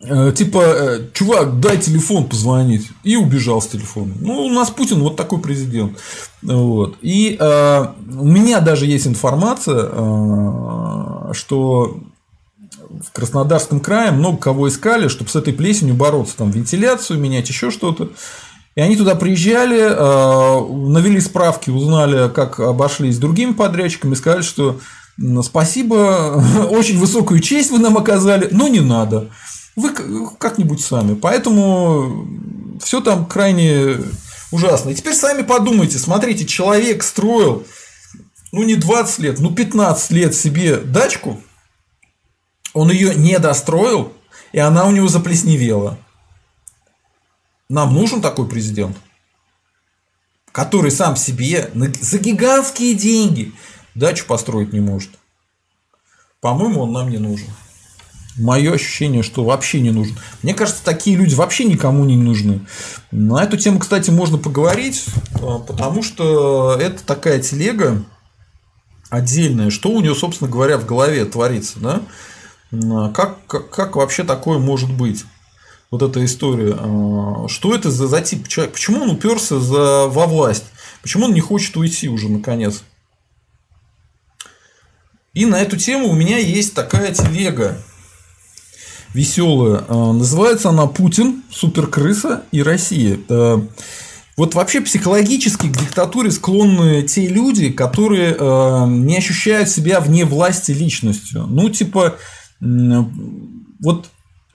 Э, 0.00 0.32
типа, 0.32 0.62
э, 0.64 1.00
чувак, 1.12 1.58
дай 1.58 1.76
телефон 1.78 2.28
позвонить. 2.28 2.88
И 3.02 3.16
убежал 3.16 3.60
с 3.60 3.66
телефона. 3.66 4.14
Ну, 4.20 4.44
у 4.44 4.50
нас 4.50 4.70
Путин 4.70 5.00
вот 5.00 5.16
такой 5.16 5.40
президент. 5.40 5.98
Вот. 6.42 6.96
И 7.02 7.36
э, 7.38 7.86
у 8.16 8.24
меня 8.24 8.60
даже 8.60 8.86
есть 8.86 9.08
информация, 9.08 9.88
э, 9.90 11.32
что 11.32 12.00
в 13.02 13.12
Краснодарском 13.12 13.80
крае 13.80 14.12
много 14.12 14.38
кого 14.38 14.68
искали, 14.68 15.08
чтобы 15.08 15.30
с 15.30 15.36
этой 15.36 15.52
плесенью 15.52 15.94
бороться, 15.94 16.36
там 16.36 16.50
вентиляцию 16.50 17.18
менять, 17.18 17.48
еще 17.48 17.70
что-то. 17.72 18.10
И 18.76 18.80
они 18.80 18.96
туда 18.96 19.16
приезжали, 19.16 19.80
э, 19.80 20.88
навели 20.90 21.20
справки, 21.20 21.70
узнали, 21.70 22.30
как 22.32 22.60
обошлись 22.60 23.16
с 23.16 23.18
другими 23.18 23.52
подрядчиками, 23.52 24.14
сказали, 24.14 24.42
что 24.42 24.78
спасибо, 25.42 26.40
очень 26.70 27.00
высокую 27.00 27.40
честь 27.40 27.72
вы 27.72 27.80
нам 27.80 27.98
оказали, 27.98 28.48
но 28.52 28.68
не 28.68 28.78
надо. 28.78 29.28
Вы 29.78 30.28
как-нибудь 30.38 30.80
сами. 30.80 31.14
Поэтому 31.14 32.26
все 32.82 33.00
там 33.00 33.26
крайне 33.26 33.98
ужасно. 34.50 34.90
И 34.90 34.94
теперь 34.94 35.14
сами 35.14 35.42
подумайте, 35.42 35.98
смотрите, 35.98 36.46
человек 36.46 37.04
строил, 37.04 37.64
ну 38.50 38.64
не 38.64 38.74
20 38.74 39.18
лет, 39.20 39.38
ну 39.38 39.54
15 39.54 40.10
лет 40.10 40.34
себе 40.34 40.78
дачку, 40.78 41.40
он 42.72 42.90
ее 42.90 43.14
не 43.14 43.38
достроил, 43.38 44.12
и 44.50 44.58
она 44.58 44.84
у 44.84 44.90
него 44.90 45.06
заплесневела. 45.06 45.96
Нам 47.68 47.94
нужен 47.94 48.20
такой 48.20 48.48
президент, 48.48 48.96
который 50.50 50.90
сам 50.90 51.14
себе 51.14 51.70
за 52.00 52.18
гигантские 52.18 52.94
деньги 52.94 53.52
дачу 53.94 54.26
построить 54.26 54.72
не 54.72 54.80
может. 54.80 55.10
По-моему, 56.40 56.82
он 56.82 56.92
нам 56.92 57.10
не 57.10 57.18
нужен. 57.18 57.48
Мое 58.38 58.72
ощущение, 58.72 59.22
что 59.22 59.44
вообще 59.44 59.80
не 59.80 59.90
нужен. 59.90 60.16
Мне 60.42 60.54
кажется, 60.54 60.84
такие 60.84 61.16
люди 61.16 61.34
вообще 61.34 61.64
никому 61.64 62.04
не 62.04 62.16
нужны. 62.16 62.60
На 63.10 63.42
эту 63.42 63.56
тему, 63.56 63.80
кстати, 63.80 64.10
можно 64.10 64.38
поговорить, 64.38 65.04
а, 65.42 65.58
потому 65.58 66.02
что 66.02 66.76
это 66.80 67.04
такая 67.04 67.40
телега 67.40 68.04
отдельная, 69.10 69.70
что 69.70 69.90
у 69.90 70.00
нее, 70.00 70.14
собственно 70.14 70.50
говоря, 70.50 70.78
в 70.78 70.86
голове 70.86 71.24
творится, 71.24 71.80
да? 71.80 72.02
А, 72.72 73.10
как, 73.10 73.44
как, 73.46 73.70
как 73.70 73.96
вообще 73.96 74.24
такое 74.24 74.58
может 74.58 74.92
быть? 74.92 75.24
Вот 75.90 76.02
эта 76.02 76.24
история. 76.24 76.76
А, 76.78 77.48
что 77.48 77.74
это 77.74 77.90
за, 77.90 78.06
за 78.06 78.20
тип 78.20 78.46
человека? 78.46 78.74
Почему 78.74 79.02
он 79.02 79.10
уперся 79.10 79.58
за, 79.58 80.06
во 80.06 80.26
власть? 80.26 80.64
Почему 81.02 81.26
он 81.26 81.34
не 81.34 81.40
хочет 81.40 81.76
уйти 81.76 82.08
уже 82.08 82.28
наконец? 82.28 82.82
И 85.34 85.46
на 85.46 85.60
эту 85.60 85.76
тему 85.76 86.08
у 86.08 86.14
меня 86.14 86.38
есть 86.38 86.74
такая 86.74 87.12
телега 87.14 87.80
веселая. 89.18 89.84
А, 89.88 90.12
называется 90.12 90.68
она 90.68 90.86
Путин, 90.86 91.42
суперкрыса 91.50 92.44
и 92.52 92.62
Россия. 92.62 93.18
Вот 94.36 94.54
вообще 94.54 94.80
психологически 94.80 95.66
к 95.66 95.76
диктатуре 95.76 96.30
склонны 96.30 97.02
те 97.02 97.26
люди, 97.26 97.70
которые 97.70 98.36
не 98.86 99.16
ощущают 99.16 99.68
себя 99.68 99.98
вне 99.98 100.24
власти 100.24 100.70
личностью. 100.70 101.46
Ну, 101.48 101.68
типа, 101.70 102.14
вот 102.60 104.06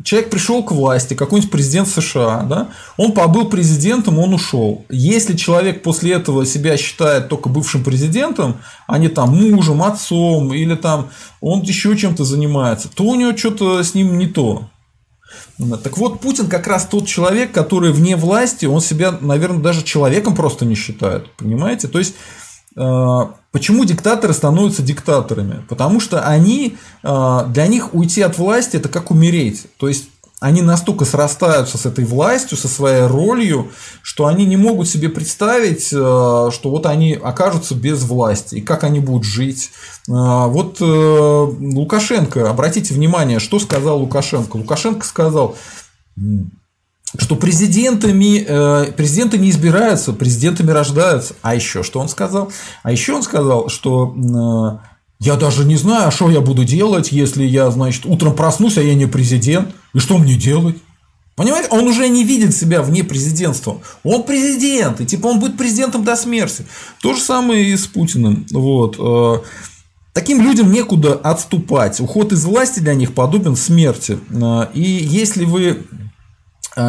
человек 0.04 0.30
пришел 0.30 0.64
к 0.64 0.72
власти, 0.72 1.14
какой-нибудь 1.14 1.52
президент 1.52 1.88
США, 1.88 2.44
да, 2.44 2.70
он 2.98 3.14
побыл 3.14 3.50
президентом, 3.50 4.20
он 4.20 4.34
ушел. 4.34 4.86
Если 4.90 5.36
человек 5.36 5.84
после 5.84 6.14
этого 6.14 6.46
себя 6.46 6.78
считает 6.78 7.30
только 7.30 7.50
бывшим 7.50 7.84
президентом, 7.84 8.58
а 8.88 8.98
не 8.98 9.10
там 9.10 9.30
мужем, 9.30 9.82
отцом 9.82 10.54
или 10.54 10.76
там 10.76 11.10
он 11.42 11.62
еще 11.62 11.96
чем-то 11.96 12.24
занимается, 12.24 12.90
то 12.94 13.04
у 13.04 13.16
него 13.16 13.36
что-то 13.36 13.84
с 13.84 13.94
ним 13.94 14.18
не 14.18 14.28
то. 14.28 14.70
Так 15.84 15.98
вот, 15.98 16.20
Путин 16.20 16.48
как 16.48 16.68
раз 16.68 16.86
тот 16.86 17.08
человек, 17.08 17.52
который 17.52 17.92
вне 17.92 18.16
власти, 18.16 18.66
он 18.66 18.82
себя, 18.82 19.18
наверное, 19.22 19.62
даже 19.62 19.84
человеком 19.84 20.36
просто 20.36 20.66
не 20.66 20.76
считает. 20.76 21.32
Понимаете? 21.38 21.88
То 21.88 22.00
есть 22.00 22.16
Э, 22.76 23.26
почему 23.54 23.86
диктаторы 23.86 24.34
становятся 24.34 24.82
диктаторами? 24.82 25.64
Потому 25.70 26.02
что 26.02 26.28
они, 26.28 26.76
э, 27.04 27.46
для 27.48 27.68
них 27.68 27.94
уйти 27.94 28.22
от 28.22 28.38
власти 28.38 28.76
это 28.76 28.90
как 28.90 29.12
умереть. 29.12 29.68
То 29.78 29.88
есть 29.88 30.10
они 30.42 30.62
настолько 30.62 31.06
срастаются 31.06 31.78
с 31.78 31.86
этой 31.86 32.04
властью, 32.04 32.58
со 32.58 32.68
своей 32.68 33.06
ролью, 33.06 33.72
что 34.02 34.26
они 34.26 34.46
не 34.46 34.58
могут 34.58 34.90
себе 34.90 35.08
представить, 35.08 35.94
э, 35.94 35.96
что 35.96 36.70
вот 36.70 36.86
они 36.86 37.14
окажутся 37.14 37.76
без 37.76 38.04
власти, 38.04 38.56
и 38.56 38.62
как 38.62 38.84
они 38.84 39.00
будут 39.00 39.24
жить. 39.24 39.72
Вот 40.06 40.82
Лукашенко, 40.82 42.50
обратите 42.50 42.94
внимание, 42.94 43.40
что 43.40 43.58
сказал 43.60 44.00
Лукашенко. 44.00 44.58
Лукашенко 44.58 45.06
сказал, 45.06 45.56
что 47.18 47.36
президентами, 47.36 48.44
э, 48.48 48.92
президенты 48.94 49.38
не 49.38 49.50
избираются, 49.50 50.14
президентами 50.14 50.72
рождаются. 50.72 51.36
А 51.42 51.54
еще 51.54 51.84
что 51.84 52.00
он 52.00 52.10
сказал? 52.10 52.52
А 52.82 52.92
еще 52.92 53.14
он 53.14 53.24
сказал, 53.24 53.70
что 53.70 54.80
э, 54.82 54.94
я 55.20 55.36
даже 55.36 55.64
не 55.64 55.76
знаю, 55.76 56.08
а 56.08 56.12
что 56.12 56.30
я 56.30 56.42
буду 56.42 56.66
делать, 56.66 57.12
если 57.12 57.44
я, 57.44 57.70
значит, 57.72 58.06
утром 58.06 58.36
проснусь, 58.36 58.78
а 58.78 58.82
я 58.82 58.96
не 58.96 59.06
президент, 59.06 59.70
и 59.94 60.00
что 60.00 60.18
мне 60.18 60.36
делать? 60.36 60.78
Понимаете, 61.36 61.70
он 61.72 61.88
уже 61.88 62.08
не 62.10 62.24
видит 62.24 62.56
себя 62.56 62.82
вне 62.84 63.04
президентства. 63.04 63.82
Он 64.04 64.24
президент, 64.24 65.02
и 65.02 65.06
типа 65.06 65.28
он 65.28 65.40
будет 65.40 65.58
президентом 65.58 66.04
до 66.04 66.16
смерти. 66.16 66.66
То 67.02 67.14
же 67.14 67.22
самое 67.22 67.66
и 67.66 67.76
с 67.76 67.88
Путиным. 67.88 68.46
Вот. 68.52 68.98
Э, 69.00 69.42
таким 70.14 70.42
людям 70.42 70.72
некуда 70.72 71.14
отступать. 71.14 72.00
Уход 72.00 72.34
из 72.34 72.46
власти 72.46 72.82
для 72.82 72.94
них 72.94 73.16
подобен 73.16 73.56
смерти. 73.56 74.20
Э, 74.30 74.68
и 74.76 74.82
если 74.82 75.46
вы 75.46 75.86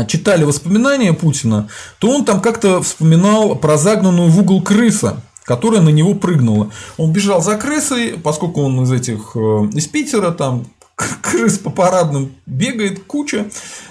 читали 0.07 0.45
воспоминания 0.45 1.12
Путина, 1.12 1.68
то 1.99 2.11
он 2.11 2.24
там 2.24 2.41
как-то 2.41 2.82
вспоминал 2.82 3.57
про 3.57 3.76
загнанную 3.76 4.30
в 4.30 4.39
угол 4.39 4.62
крыса, 4.62 5.20
которая 5.45 5.80
на 5.80 5.91
него 5.91 6.14
прыгнула. 6.14 6.70
Он 6.97 7.12
бежал 7.12 7.43
за 7.43 7.57
крысой, 7.57 8.18
поскольку 8.22 8.62
он 8.62 8.82
из 8.82 8.93
этих 8.93 9.32
э, 9.35 9.39
из 9.74 9.87
Питера, 9.87 10.30
там 10.30 10.66
крыс 11.22 11.59
по 11.59 11.70
парадным 11.70 12.32
бегает 12.47 13.05
куча. 13.05 13.47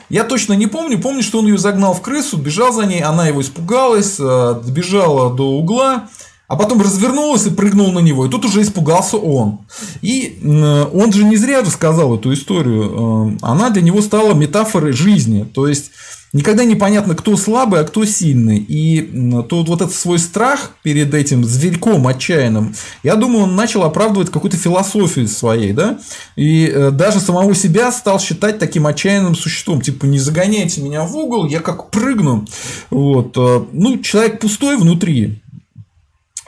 Я 0.10 0.24
точно 0.24 0.54
не 0.54 0.68
помню, 0.68 1.00
помню, 1.00 1.24
что 1.24 1.40
он 1.40 1.48
ее 1.48 1.58
загнал 1.58 1.94
в 1.94 2.02
крысу, 2.02 2.38
бежал 2.38 2.74
за 2.74 2.86
ней, 2.86 3.02
она 3.02 3.28
его 3.28 3.42
испугалась, 3.42 4.18
э, 4.20 4.62
добежала 4.66 5.34
до 5.34 5.52
угла, 5.52 6.10
а 6.54 6.56
потом 6.56 6.82
развернулась 6.82 7.48
и 7.48 7.50
прыгнул 7.50 7.92
на 7.92 7.98
него. 7.98 8.28
И 8.28 8.30
тут 8.30 8.46
уже 8.46 8.62
испугался 8.62 9.18
он. 9.18 9.62
И 10.04 10.38
он 10.44 11.12
же 11.12 11.24
не 11.24 11.36
зря 11.36 11.62
рассказал 11.62 12.16
эту 12.16 12.32
историю. 12.32 12.84
Э, 12.84 13.38
она 13.42 13.72
для 13.72 13.82
него 13.82 14.04
стала 14.04 14.36
метафорой 14.36 14.92
жизни. 14.94 15.48
То 15.52 15.68
есть 15.68 15.90
никогда 16.32 16.64
непонятно, 16.64 17.16
кто 17.16 17.36
слабый, 17.38 17.80
а 17.80 17.84
кто 17.86 18.06
сильный. 18.06 18.58
И 18.60 19.02
тот 19.50 19.68
вот 19.68 19.82
этот 19.82 19.96
свой 19.96 20.20
страх 20.20 20.76
перед 20.84 21.12
этим 21.16 21.44
зверьком 21.44 22.06
отчаянным, 22.06 22.76
я 23.02 23.16
думаю, 23.16 23.46
он 23.46 23.56
начал 23.56 23.82
оправдывать 23.84 24.30
какую-то 24.30 24.58
философию 24.58 25.28
своей, 25.28 25.74
да, 25.74 25.98
и 26.36 26.68
э, 26.68 26.92
даже 26.92 27.20
самого 27.20 27.56
себя 27.56 27.92
стал 27.92 28.20
считать 28.20 28.60
таким 28.60 28.86
отчаянным 28.86 29.36
существом, 29.36 29.82
типа, 29.82 30.06
не 30.06 30.20
загоняйте 30.20 30.82
меня 30.82 31.04
в 31.04 31.16
угол, 31.16 31.48
я 31.48 31.62
как 31.62 31.90
прыгну, 31.90 32.46
вот, 32.92 33.36
э, 33.38 33.64
ну, 33.72 33.98
человек 34.00 34.40
пустой 34.40 34.78
внутри, 34.78 35.43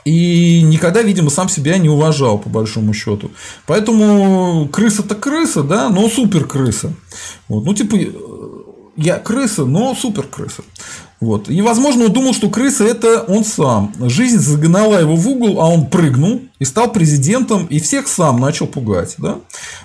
и 0.06 0.62
никогда, 0.62 1.02
видимо, 1.02 1.30
сам 1.30 1.48
себя 1.48 1.78
не 1.78 1.88
уважал, 1.88 2.38
по 2.38 2.48
большому 2.48 2.94
счету. 2.94 3.32
Поэтому 3.66 4.68
крыса-то 4.68 5.16
крыса, 5.16 5.64
да, 5.64 5.88
но 5.88 6.08
супер 6.08 6.46
крыса. 6.46 6.92
Вот. 7.48 7.64
Ну, 7.64 7.74
типа, 7.74 7.96
я 8.96 9.18
крыса, 9.18 9.64
но 9.64 9.96
супер 9.96 10.22
крыса. 10.28 10.62
Вот. 11.18 11.50
И, 11.50 11.60
возможно, 11.60 12.04
он 12.04 12.12
думал, 12.12 12.34
что 12.34 12.48
крыса 12.48 12.84
это 12.84 13.22
он 13.22 13.44
сам. 13.44 13.92
Жизнь 13.98 14.38
загнала 14.38 15.00
его 15.00 15.16
в 15.16 15.26
угол, 15.28 15.60
а 15.60 15.68
он 15.68 15.86
прыгнул 15.86 16.40
и 16.60 16.64
стал 16.64 16.92
президентом, 16.92 17.66
и 17.66 17.80
всех 17.80 18.06
сам 18.06 18.38
начал 18.38 18.68
пугать. 18.68 19.16
Да? 19.18 19.40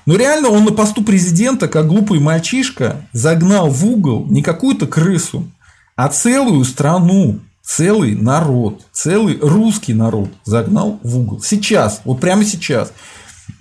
Но 0.06 0.18
реально 0.18 0.50
он 0.50 0.66
на 0.66 0.72
посту 0.72 1.04
президента, 1.04 1.68
как 1.68 1.88
глупый 1.88 2.20
мальчишка, 2.20 3.08
загнал 3.12 3.72
в 3.72 3.84
угол 3.84 4.28
не 4.30 4.44
какую-то 4.44 4.86
крысу, 4.86 5.50
а 5.96 6.10
целую 6.10 6.64
страну 6.64 7.40
целый 7.72 8.16
народ, 8.16 8.82
целый 8.92 9.40
русский 9.42 9.94
народ 9.94 10.30
загнал 10.44 11.00
в 11.04 11.18
угол. 11.18 11.42
Сейчас, 11.42 12.02
вот 12.04 12.20
прямо 12.20 12.44
сейчас. 12.44 12.92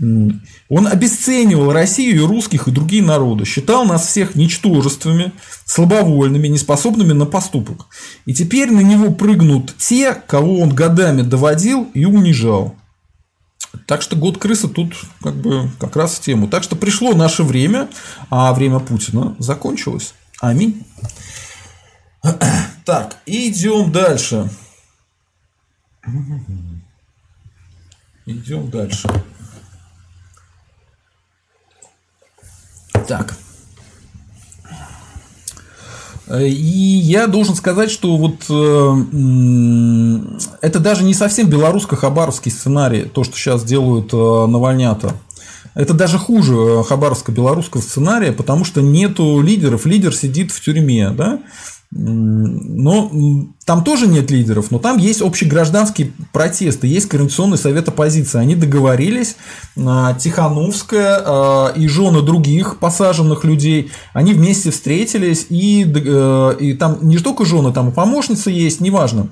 Он 0.01 0.87
обесценивал 0.87 1.73
Россию 1.73 2.17
и 2.17 2.27
русских 2.27 2.67
и 2.67 2.71
другие 2.71 3.03
народы, 3.03 3.45
считал 3.45 3.85
нас 3.85 4.07
всех 4.07 4.35
ничтожествами, 4.35 5.33
слабовольными, 5.65 6.49
неспособными 6.49 7.13
на 7.13 7.27
поступок. 7.27 7.87
И 8.27 8.35
теперь 8.35 8.71
на 8.71 8.81
него 8.81 9.13
прыгнут 9.13 9.77
те, 9.77 10.15
кого 10.15 10.61
он 10.61 10.71
годами 10.71 11.23
доводил 11.23 11.89
и 11.95 12.05
унижал. 12.05 12.75
Так 13.87 14.03
что 14.03 14.17
год 14.17 14.39
крысы 14.39 14.69
тут 14.69 14.95
как 15.23 15.37
бы 15.37 15.71
как 15.79 15.95
раз 15.97 16.15
в 16.15 16.21
тему. 16.21 16.49
Так 16.49 16.65
что 16.65 16.75
пришло 16.77 17.15
наше 17.15 17.43
время, 17.45 17.89
а 18.29 18.53
время 18.53 18.81
Путина 18.81 19.37
закончилось. 19.39 20.15
Аминь. 20.41 20.85
Так, 22.91 23.19
идем 23.25 23.93
дальше. 23.93 24.51
Идем 28.27 28.69
дальше. 28.69 29.09
Так. 33.07 33.37
И 36.33 36.43
я 36.51 37.29
должен 37.29 37.55
сказать, 37.55 37.93
что 37.93 38.17
вот 38.17 38.47
э, 38.51 39.07
это 40.61 40.81
даже 40.81 41.05
не 41.05 41.15
совсем 41.15 41.49
белорусско-хабаровский 41.49 42.51
сценарий, 42.51 43.03
то, 43.03 43.23
что 43.23 43.37
сейчас 43.37 43.63
делают 43.63 44.13
э, 44.13 44.17
Навальнята. 44.17 45.15
Это 45.77 45.95
даже 45.95 46.19
хуже 46.19 46.55
э, 46.55 46.83
хабаровско-белорусского 46.83 47.83
сценария, 47.83 48.33
потому 48.33 48.65
что 48.65 48.83
нету 48.83 49.41
лидеров, 49.41 49.87
лидер 49.87 50.13
сидит 50.13 50.51
в 50.51 50.61
тюрьме, 50.61 51.11
да, 51.11 51.39
Но 51.93 53.11
там 53.65 53.83
тоже 53.83 54.07
нет 54.07 54.31
лидеров, 54.31 54.71
но 54.71 54.79
там 54.79 54.97
есть 54.97 55.23
общегражданские 55.23 56.13
протесты, 56.33 56.87
есть 56.87 57.09
Координационный 57.09 57.59
совет 57.59 57.89
оппозиции. 57.89 58.39
Они 58.39 58.55
договорились, 58.55 59.37
а, 59.77 60.15
Тихановская 60.15 61.21
а, 61.25 61.73
и 61.75 61.89
жены 61.89 62.23
других 62.23 62.79
посаженных 62.79 63.43
людей, 63.43 63.91
они 64.13 64.35
вместе 64.35 64.71
встретились, 64.71 65.47
и, 65.49 65.85
э, 65.85 66.57
и 66.61 66.75
там 66.75 66.99
не 67.03 67.19
только 67.19 67.45
жены, 67.45 67.73
там 67.73 67.89
и 67.89 67.93
помощница 67.93 68.51
есть, 68.51 68.81
неважно. 68.81 69.29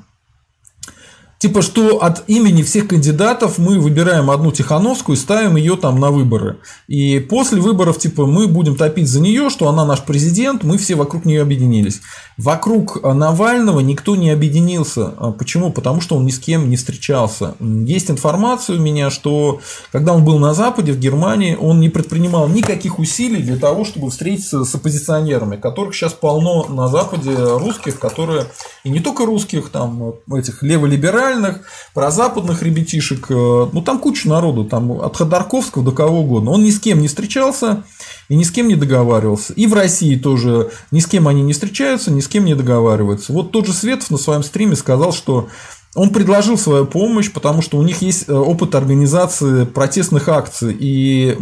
Типа, 1.38 1.62
что 1.62 2.02
от 2.02 2.24
имени 2.28 2.64
всех 2.64 2.88
кандидатов 2.88 3.58
мы 3.58 3.78
выбираем 3.78 4.28
одну 4.28 4.50
Тихановскую 4.50 5.16
и 5.16 5.20
ставим 5.20 5.54
ее 5.54 5.76
там 5.76 6.00
на 6.00 6.10
выборы. 6.10 6.58
И 6.88 7.20
после 7.20 7.60
выборов, 7.60 7.98
типа, 7.98 8.26
мы 8.26 8.48
будем 8.48 8.74
топить 8.74 9.08
за 9.08 9.20
нее, 9.20 9.48
что 9.48 9.68
она 9.68 9.84
наш 9.84 10.02
президент, 10.02 10.64
мы 10.64 10.78
все 10.78 10.96
вокруг 10.96 11.24
нее 11.24 11.42
объединились. 11.42 12.00
Вокруг 12.36 13.02
Навального 13.04 13.78
никто 13.80 14.16
не 14.16 14.30
объединился. 14.30 15.14
А 15.16 15.30
почему? 15.30 15.70
Потому 15.70 16.00
что 16.00 16.16
он 16.16 16.26
ни 16.26 16.30
с 16.30 16.40
кем 16.40 16.70
не 16.70 16.76
встречался. 16.76 17.54
Есть 17.60 18.10
информация 18.10 18.76
у 18.76 18.80
меня, 18.80 19.10
что 19.10 19.60
когда 19.92 20.14
он 20.14 20.24
был 20.24 20.38
на 20.40 20.54
Западе, 20.54 20.92
в 20.92 20.98
Германии, 20.98 21.56
он 21.60 21.80
не 21.80 21.88
предпринимал 21.88 22.48
никаких 22.48 22.98
усилий 22.98 23.42
для 23.42 23.56
того, 23.56 23.84
чтобы 23.84 24.10
встретиться 24.10 24.64
с 24.64 24.74
оппозиционерами, 24.74 25.56
которых 25.56 25.94
сейчас 25.94 26.14
полно 26.14 26.66
на 26.68 26.88
Западе 26.88 27.32
русских, 27.36 28.00
которые, 28.00 28.46
и 28.82 28.90
не 28.90 28.98
только 28.98 29.24
русских, 29.24 29.68
там, 29.68 30.14
этих 30.32 30.64
леволиберальных, 30.64 31.27
либеральных, 31.28 31.60
прозападных 31.94 32.62
ребятишек. 32.62 33.30
Э, 33.30 33.68
ну, 33.72 33.82
там 33.82 33.98
куча 33.98 34.28
народу, 34.28 34.64
там 34.64 34.92
от 34.92 35.16
Ходорковского 35.16 35.84
до 35.84 35.92
кого 35.92 36.20
угодно. 36.20 36.50
Он 36.50 36.64
ни 36.64 36.70
с 36.70 36.80
кем 36.80 37.00
не 37.00 37.08
встречался 37.08 37.84
и 38.28 38.36
ни 38.36 38.42
с 38.42 38.50
кем 38.50 38.68
не 38.68 38.76
договаривался. 38.76 39.52
И 39.54 39.66
в 39.66 39.74
России 39.74 40.16
тоже 40.16 40.70
ни 40.90 41.00
с 41.00 41.06
кем 41.06 41.28
они 41.28 41.42
не 41.42 41.52
встречаются, 41.52 42.10
ни 42.10 42.20
с 42.20 42.28
кем 42.28 42.44
не 42.44 42.54
договариваются. 42.54 43.32
Вот 43.32 43.52
тот 43.52 43.66
же 43.66 43.72
Светов 43.72 44.10
на 44.10 44.18
своем 44.18 44.42
стриме 44.42 44.76
сказал, 44.76 45.12
что 45.12 45.48
он 45.94 46.10
предложил 46.10 46.58
свою 46.58 46.84
помощь, 46.84 47.30
потому 47.32 47.62
что 47.62 47.78
у 47.78 47.82
них 47.82 48.02
есть 48.02 48.28
э, 48.28 48.32
опыт 48.32 48.74
организации 48.74 49.64
протестных 49.64 50.28
акций 50.28 50.76
и 50.78 51.36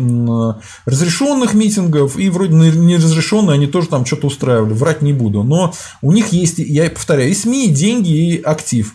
разрешенных 0.87 1.53
митингов, 1.53 2.17
и 2.17 2.31
вроде 2.31 2.55
неразрешенные 2.55 3.55
они 3.55 3.67
тоже 3.67 3.89
там 3.89 4.07
что-то 4.07 4.29
устраивали, 4.29 4.73
врать 4.73 5.03
не 5.03 5.13
буду. 5.13 5.43
Но 5.43 5.75
у 6.01 6.13
них 6.13 6.29
есть, 6.29 6.59
я 6.59 6.89
повторяю, 6.89 7.31
и 7.31 7.35
СМИ, 7.35 7.67
и 7.67 7.71
деньги, 7.71 8.11
и 8.11 8.41
актив. 8.41 8.95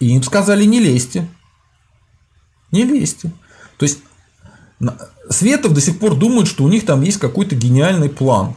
И 0.00 0.14
им 0.14 0.22
сказали, 0.22 0.64
не 0.64 0.80
лезьте. 0.80 1.28
Не 2.70 2.84
лезьте. 2.84 3.30
То 3.78 3.84
есть, 3.84 3.98
Светов 5.30 5.72
до 5.72 5.80
сих 5.80 5.98
пор 5.98 6.16
думает, 6.16 6.48
что 6.48 6.64
у 6.64 6.68
них 6.68 6.84
там 6.84 7.02
есть 7.02 7.18
какой-то 7.18 7.54
гениальный 7.54 8.08
план. 8.08 8.54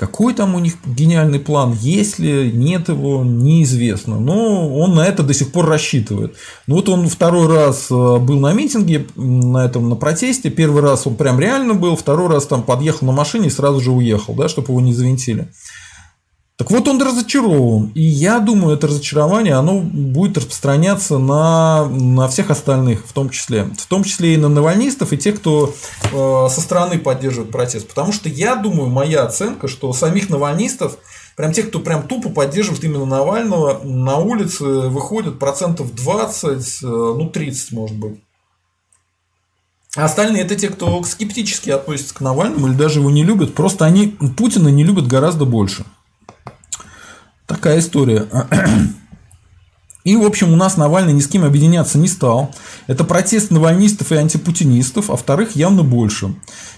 Какой 0.00 0.32
там 0.32 0.54
у 0.54 0.60
них 0.60 0.76
гениальный 0.86 1.38
план, 1.38 1.76
есть 1.78 2.18
ли, 2.18 2.50
нет 2.50 2.88
его, 2.88 3.22
неизвестно. 3.22 4.18
Но 4.18 4.74
он 4.74 4.94
на 4.94 5.06
это 5.06 5.22
до 5.22 5.34
сих 5.34 5.52
пор 5.52 5.66
рассчитывает. 5.66 6.36
Ну 6.66 6.76
вот 6.76 6.88
он 6.88 7.06
второй 7.06 7.54
раз 7.54 7.88
э, 7.90 8.16
был 8.16 8.40
на 8.40 8.54
митинге, 8.54 9.06
на 9.14 9.66
этом, 9.66 9.90
на 9.90 9.96
протесте. 9.96 10.48
Первый 10.48 10.80
раз 10.80 11.06
он 11.06 11.16
прям 11.16 11.38
реально 11.38 11.74
был, 11.74 11.96
второй 11.96 12.30
раз 12.30 12.46
там 12.46 12.62
подъехал 12.62 13.08
на 13.08 13.12
машине 13.12 13.48
и 13.48 13.50
сразу 13.50 13.80
же 13.80 13.90
уехал, 13.90 14.32
да, 14.32 14.48
чтобы 14.48 14.68
его 14.68 14.80
не 14.80 14.94
завинтили. 14.94 15.48
Так 16.60 16.70
вот 16.70 16.86
он 16.88 17.00
разочарован. 17.00 17.90
И 17.94 18.02
я 18.02 18.38
думаю, 18.38 18.76
это 18.76 18.86
разочарование, 18.86 19.54
оно 19.54 19.80
будет 19.80 20.36
распространяться 20.36 21.16
на, 21.16 21.88
на 21.88 22.28
всех 22.28 22.50
остальных, 22.50 23.06
в 23.06 23.14
том 23.14 23.30
числе. 23.30 23.70
В 23.78 23.86
том 23.86 24.04
числе 24.04 24.34
и 24.34 24.36
на 24.36 24.50
навальнистов, 24.50 25.14
и 25.14 25.16
тех, 25.16 25.36
кто 25.36 25.74
э, 26.12 26.48
со 26.50 26.60
стороны 26.60 26.98
поддерживает 26.98 27.50
протест. 27.50 27.88
Потому 27.88 28.12
что 28.12 28.28
я 28.28 28.56
думаю, 28.56 28.90
моя 28.90 29.22
оценка, 29.22 29.68
что 29.68 29.90
самих 29.94 30.28
навальнистов, 30.28 30.98
прям 31.34 31.54
тех, 31.54 31.68
кто 31.68 31.78
прям 31.78 32.06
тупо 32.06 32.28
поддерживает 32.28 32.84
именно 32.84 33.06
Навального, 33.06 33.80
на 33.82 34.18
улице 34.18 34.64
выходят 34.64 35.38
процентов 35.38 35.94
20, 35.94 36.82
э, 36.82 36.86
ну 36.86 37.30
30 37.30 37.72
может 37.72 37.96
быть. 37.96 38.20
А 39.96 40.04
остальные 40.04 40.42
это 40.42 40.56
те, 40.56 40.68
кто 40.68 41.02
скептически 41.04 41.70
относятся 41.70 42.14
к 42.14 42.20
Навальному 42.20 42.68
или 42.68 42.74
даже 42.74 43.00
его 43.00 43.10
не 43.10 43.24
любят. 43.24 43.54
Просто 43.54 43.86
они 43.86 44.08
Путина 44.36 44.68
не 44.68 44.84
любят 44.84 45.06
гораздо 45.06 45.46
больше. 45.46 45.86
Такая 47.50 47.80
история. 47.80 48.28
И, 50.04 50.16
в 50.16 50.24
общем, 50.24 50.52
у 50.52 50.56
нас 50.56 50.76
Навальный 50.76 51.12
ни 51.12 51.20
с 51.20 51.26
кем 51.26 51.44
объединяться 51.44 51.98
не 51.98 52.06
стал. 52.06 52.54
Это 52.86 53.02
протест 53.02 53.50
навальнистов 53.50 54.12
и 54.12 54.14
антипутинистов, 54.14 55.10
а 55.10 55.16
вторых 55.16 55.56
явно 55.56 55.82
больше. 55.82 56.32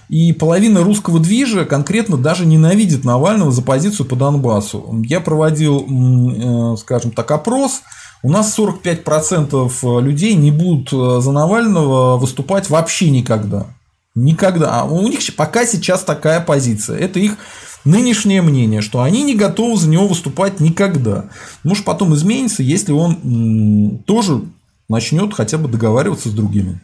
И 0.08 0.32
половина 0.32 0.82
русского 0.82 1.20
движа 1.20 1.66
конкретно 1.66 2.16
даже 2.16 2.46
ненавидит 2.46 3.04
Навального 3.04 3.52
за 3.52 3.60
позицию 3.60 4.06
по 4.06 4.16
Донбассу. 4.16 5.02
Я 5.04 5.20
проводил, 5.20 5.86
э, 5.86 6.76
скажем 6.78 7.10
так, 7.10 7.30
опрос. 7.32 7.82
У 8.22 8.30
нас 8.30 8.58
45% 8.58 10.00
людей 10.00 10.34
не 10.34 10.50
будут 10.50 10.90
э, 10.90 11.20
за 11.20 11.32
Навального 11.32 12.16
выступать 12.16 12.70
вообще 12.70 13.10
никогда. 13.10 13.66
Никогда. 14.14 14.80
А 14.80 14.84
у 14.84 15.06
них 15.06 15.20
пока 15.36 15.66
сейчас 15.66 16.02
такая 16.02 16.40
позиция. 16.40 16.98
Это 16.98 17.20
их 17.20 17.36
нынешнее 17.84 18.42
мнение, 18.42 18.80
что 18.80 19.02
они 19.02 19.22
не 19.22 19.34
готовы 19.34 19.76
за 19.76 19.88
него 19.88 20.09
выступать 20.09 20.60
никогда. 20.60 21.26
Может, 21.64 21.84
потом 21.84 22.14
изменится, 22.14 22.62
если 22.62 22.92
он 22.92 24.02
тоже 24.06 24.42
начнет 24.88 25.34
хотя 25.34 25.59
бы 25.59 25.68
договариваться 25.68 26.28
с 26.28 26.32
другими. 26.32 26.80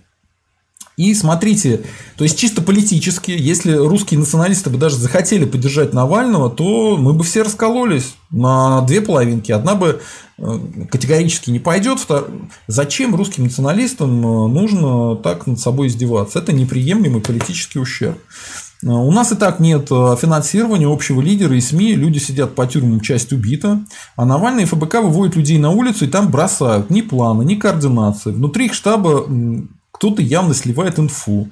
И 0.98 1.14
смотрите, 1.14 1.82
то 2.16 2.24
есть 2.24 2.36
чисто 2.36 2.60
политически, 2.60 3.30
если 3.30 3.72
русские 3.72 4.18
националисты 4.18 4.68
бы 4.68 4.78
даже 4.78 4.96
захотели 4.96 5.44
поддержать 5.44 5.94
Навального, 5.94 6.50
то 6.50 6.96
мы 6.96 7.12
бы 7.12 7.22
все 7.22 7.42
раскололись 7.42 8.16
на 8.32 8.82
две 8.82 9.00
половинки. 9.00 9.52
Одна 9.52 9.76
бы 9.76 10.00
э, 10.38 10.58
категорически 10.90 11.50
не 11.50 11.60
пойдет. 11.60 12.04
Зачем 12.66 13.14
русским 13.14 13.44
националистам 13.44 14.10
э, 14.10 14.48
нужно 14.48 15.14
так 15.14 15.46
над 15.46 15.60
собой 15.60 15.86
издеваться? 15.86 16.40
Это 16.40 16.52
неприемлемый 16.52 17.20
политический 17.20 17.78
ущерб. 17.78 18.18
Э, 18.82 18.88
у 18.88 19.10
нас 19.10 19.32
и 19.32 19.36
так 19.36 19.60
нет 19.60 19.88
э, 19.90 20.16
финансирования 20.20 20.90
общего 20.90 21.20
лидера 21.20 21.56
и 21.56 21.60
СМИ, 21.60 21.94
люди 21.94 22.18
сидят 22.18 22.54
по 22.54 22.66
тюрьмам, 22.66 23.00
часть 23.00 23.32
убита, 23.32 23.80
а 24.16 24.24
Навальный 24.24 24.64
и 24.64 24.66
ФБК 24.66 24.96
выводят 24.96 25.36
людей 25.36 25.58
на 25.58 25.70
улицу 25.70 26.04
и 26.04 26.08
там 26.08 26.30
бросают 26.30 26.90
ни 26.90 27.02
плана, 27.02 27.42
ни 27.42 27.54
координации. 27.54 28.32
Внутри 28.32 28.66
их 28.66 28.74
штаба 28.74 29.24
кто-то 29.92 30.22
явно 30.22 30.54
сливает 30.54 30.98
инфу. 30.98 31.48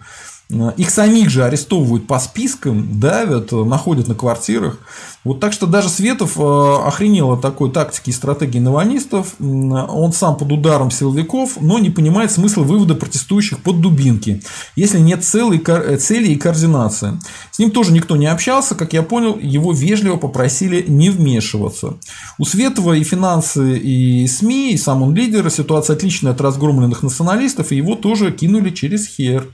Э, 0.48 0.72
их 0.76 0.90
самих 0.90 1.28
же 1.28 1.44
арестовывают 1.44 2.06
по 2.06 2.18
спискам, 2.18 3.00
давят, 3.00 3.52
э, 3.52 3.64
находят 3.64 4.06
на 4.06 4.14
квартирах. 4.14 4.78
Вот 5.24 5.40
так 5.40 5.52
что 5.52 5.66
даже 5.66 5.88
Светов 5.88 6.38
э, 6.38 6.42
охренел 6.86 7.32
от 7.32 7.40
такой 7.40 7.72
тактики 7.72 8.10
и 8.10 8.12
стратегии 8.12 8.60
наванистов. 8.60 9.34
Он 9.40 10.12
сам 10.12 10.36
под 10.36 10.52
ударом 10.52 10.90
силовиков, 10.92 11.58
но 11.60 11.80
не 11.80 11.90
понимает 11.90 12.30
смысла 12.30 12.62
вывода 12.62 12.94
протестующих 12.94 13.58
под 13.58 13.80
дубинки, 13.80 14.42
если 14.76 14.98
нет 15.00 15.24
цели 15.24 16.28
и 16.28 16.36
координации. 16.36 17.18
С 17.50 17.58
ним 17.58 17.72
тоже 17.72 17.92
никто 17.92 18.16
не 18.16 18.26
общался, 18.26 18.74
как 18.76 18.92
я 18.92 19.02
понял, 19.02 19.36
его 19.38 19.72
вежливо 19.72 20.16
попросили 20.16 20.84
не 20.86 21.10
вмешиваться. 21.10 21.94
У 22.38 22.44
Светова 22.44 22.92
и 22.92 23.02
финансы, 23.02 23.78
и 23.78 24.26
СМИ, 24.28 24.74
и 24.74 24.78
сам 24.78 25.02
он 25.02 25.14
лидер, 25.14 25.50
ситуация 25.50 25.96
отличная 25.96 26.32
от 26.32 26.40
разгромленных 26.40 27.02
националистов, 27.02 27.72
и 27.72 27.76
его 27.76 27.96
тоже 27.96 28.30
кинули 28.30 28.70
через 28.70 29.06
хер. 29.08 29.48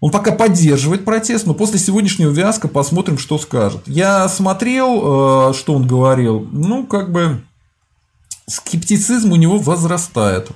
Он 0.00 0.10
пока 0.10 0.32
поддерживает 0.32 1.04
протест, 1.04 1.46
но 1.46 1.54
после 1.54 1.78
сегодняшнего 1.78 2.30
вязка 2.30 2.68
посмотрим, 2.68 3.18
что 3.18 3.38
скажет. 3.38 3.82
Я 3.86 4.28
смотрел, 4.28 5.50
э, 5.50 5.54
что 5.54 5.74
он 5.74 5.86
говорил. 5.86 6.46
Ну, 6.52 6.86
как 6.86 7.10
бы 7.10 7.42
скептицизм 8.46 9.32
у 9.32 9.36
него 9.36 9.58
возрастает. 9.58 10.50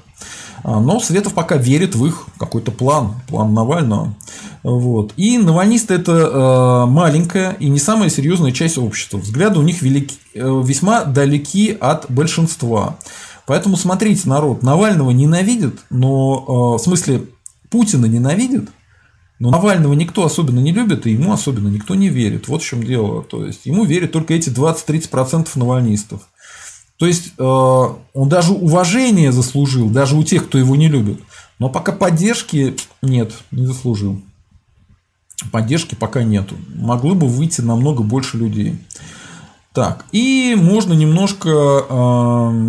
А, 0.62 0.78
но 0.78 1.00
Светов 1.00 1.32
пока 1.32 1.56
верит 1.56 1.94
в 1.94 2.04
их 2.04 2.26
какой-то 2.38 2.70
план, 2.70 3.14
план 3.28 3.54
Навального. 3.54 4.14
Вот. 4.62 5.14
И 5.16 5.38
навальнисты 5.38 5.94
это 5.94 6.12
э, 6.12 6.90
маленькая 6.90 7.52
и 7.52 7.70
не 7.70 7.78
самая 7.78 8.10
серьезная 8.10 8.52
часть 8.52 8.76
общества. 8.76 9.16
Взгляды 9.16 9.58
у 9.58 9.62
них 9.62 9.80
велики, 9.80 10.18
э, 10.34 10.62
весьма 10.64 11.04
далеки 11.04 11.74
от 11.80 12.10
большинства. 12.10 12.98
Поэтому 13.46 13.78
смотрите, 13.78 14.28
народ, 14.28 14.62
Навального 14.62 15.10
ненавидит, 15.10 15.80
но 15.88 16.76
в 16.76 16.78
смысле 16.78 17.24
Путина 17.68 18.06
ненавидит, 18.06 18.68
но 19.40 19.50
Навального 19.50 19.94
никто 19.94 20.24
особенно 20.24 20.60
не 20.60 20.70
любит, 20.70 21.06
и 21.06 21.12
ему 21.12 21.32
особенно 21.32 21.68
никто 21.68 21.94
не 21.94 22.10
верит. 22.10 22.46
Вот 22.46 22.62
в 22.62 22.66
чем 22.66 22.84
дело. 22.84 23.22
То 23.22 23.46
есть 23.46 23.64
ему 23.64 23.86
верят 23.86 24.12
только 24.12 24.34
эти 24.34 24.50
20-30% 24.50 25.48
навальнистов. 25.54 26.20
То 26.98 27.06
есть 27.06 27.32
э, 27.38 27.42
он 27.42 28.28
даже 28.28 28.52
уважение 28.52 29.32
заслужил, 29.32 29.88
даже 29.88 30.14
у 30.14 30.22
тех, 30.22 30.46
кто 30.46 30.58
его 30.58 30.76
не 30.76 30.88
любит. 30.88 31.18
Но 31.58 31.70
пока 31.70 31.92
поддержки 31.92 32.76
нет, 33.00 33.32
не 33.50 33.64
заслужил. 33.64 34.20
Поддержки 35.50 35.94
пока 35.94 36.22
нету. 36.22 36.56
Могло 36.74 37.14
бы 37.14 37.26
выйти 37.26 37.62
намного 37.62 38.02
больше 38.02 38.36
людей. 38.36 38.78
Так, 39.72 40.04
и 40.12 40.54
можно 40.54 40.92
немножко, 40.92 41.48
э, 41.48 41.92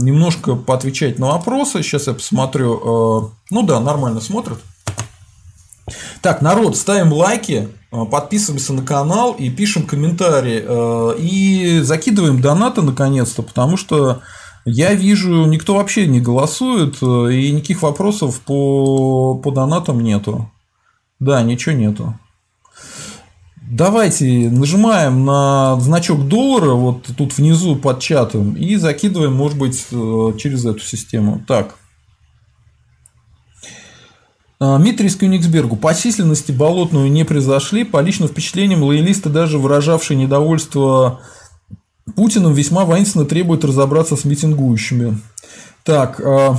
немножко 0.03 0.56
поотвечать 0.56 1.19
на 1.19 1.27
вопросы. 1.27 1.84
Сейчас 1.84 2.07
я 2.07 2.14
посмотрю. 2.14 2.77
Э, 2.77 3.30
ну 3.49 3.64
да, 3.64 3.81
нормально 3.81 4.22
смотрят. 4.22 4.60
Так, 6.22 6.41
народ, 6.43 6.77
ставим 6.77 7.11
лайки, 7.14 7.68
подписываемся 7.89 8.73
на 8.73 8.84
канал 8.84 9.34
и 9.34 9.49
пишем 9.49 9.88
комментарии. 9.88 11.18
И 11.19 11.80
закидываем 11.81 12.41
донаты 12.41 12.84
наконец-то, 12.84 13.41
потому 13.41 13.76
что 13.76 14.22
я 14.64 14.93
вижу, 14.93 15.45
никто 15.45 15.76
вообще 15.76 16.06
не 16.06 16.22
голосует, 16.22 17.02
и 17.02 17.52
никаких 17.52 17.81
вопросов 17.81 18.39
по, 18.41 19.34
по 19.35 19.52
донатам 19.52 20.02
нету. 20.02 20.52
Да, 21.19 21.41
ничего 21.41 21.73
нету. 21.73 22.14
Давайте 23.64 24.49
нажимаем 24.52 25.26
на 25.26 25.80
значок 25.80 26.27
доллара 26.27 26.73
вот 26.73 27.07
тут 27.18 27.38
внизу 27.38 27.76
под 27.76 27.99
чатом 27.99 28.53
и 28.53 28.76
закидываем, 28.76 29.34
может 29.34 29.57
быть, 29.57 29.88
через 29.89 30.65
эту 30.65 30.81
систему. 30.81 31.43
Так. 31.48 31.77
А, 34.63 34.77
Митрис 34.77 35.15
Кёнигсбергу. 35.15 35.75
По 35.75 35.95
численности 35.95 36.51
болотную 36.51 37.11
не 37.11 37.25
произошли. 37.25 37.83
По 37.83 37.99
личным 37.99 38.29
впечатлениям, 38.29 38.83
лоялисты, 38.83 39.29
даже 39.29 39.57
выражавшие 39.57 40.15
недовольство 40.15 41.19
Путиным, 42.15 42.53
весьма 42.53 42.85
воинственно 42.85 43.25
требуют 43.25 43.65
разобраться 43.65 44.15
с 44.15 44.23
митингующими. 44.23 45.17
Так. 45.83 46.21
А, 46.23 46.57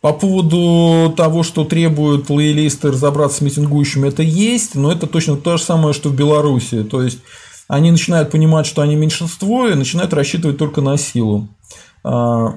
по 0.00 0.12
поводу 0.12 1.12
того, 1.16 1.42
что 1.42 1.64
требуют 1.64 2.30
лоялисты 2.30 2.92
разобраться 2.92 3.38
с 3.38 3.40
митингующими, 3.40 4.06
это 4.06 4.22
есть, 4.22 4.76
но 4.76 4.92
это 4.92 5.08
точно 5.08 5.36
то 5.36 5.56
же 5.56 5.64
самое, 5.64 5.92
что 5.92 6.08
в 6.08 6.14
Беларуси. 6.14 6.84
То 6.84 7.02
есть 7.02 7.18
они 7.66 7.90
начинают 7.90 8.30
понимать, 8.30 8.66
что 8.66 8.82
они 8.82 8.94
меньшинство, 8.94 9.66
и 9.66 9.74
начинают 9.74 10.14
рассчитывать 10.14 10.56
только 10.56 10.82
на 10.82 10.96
силу. 10.96 11.48
А, 12.08 12.54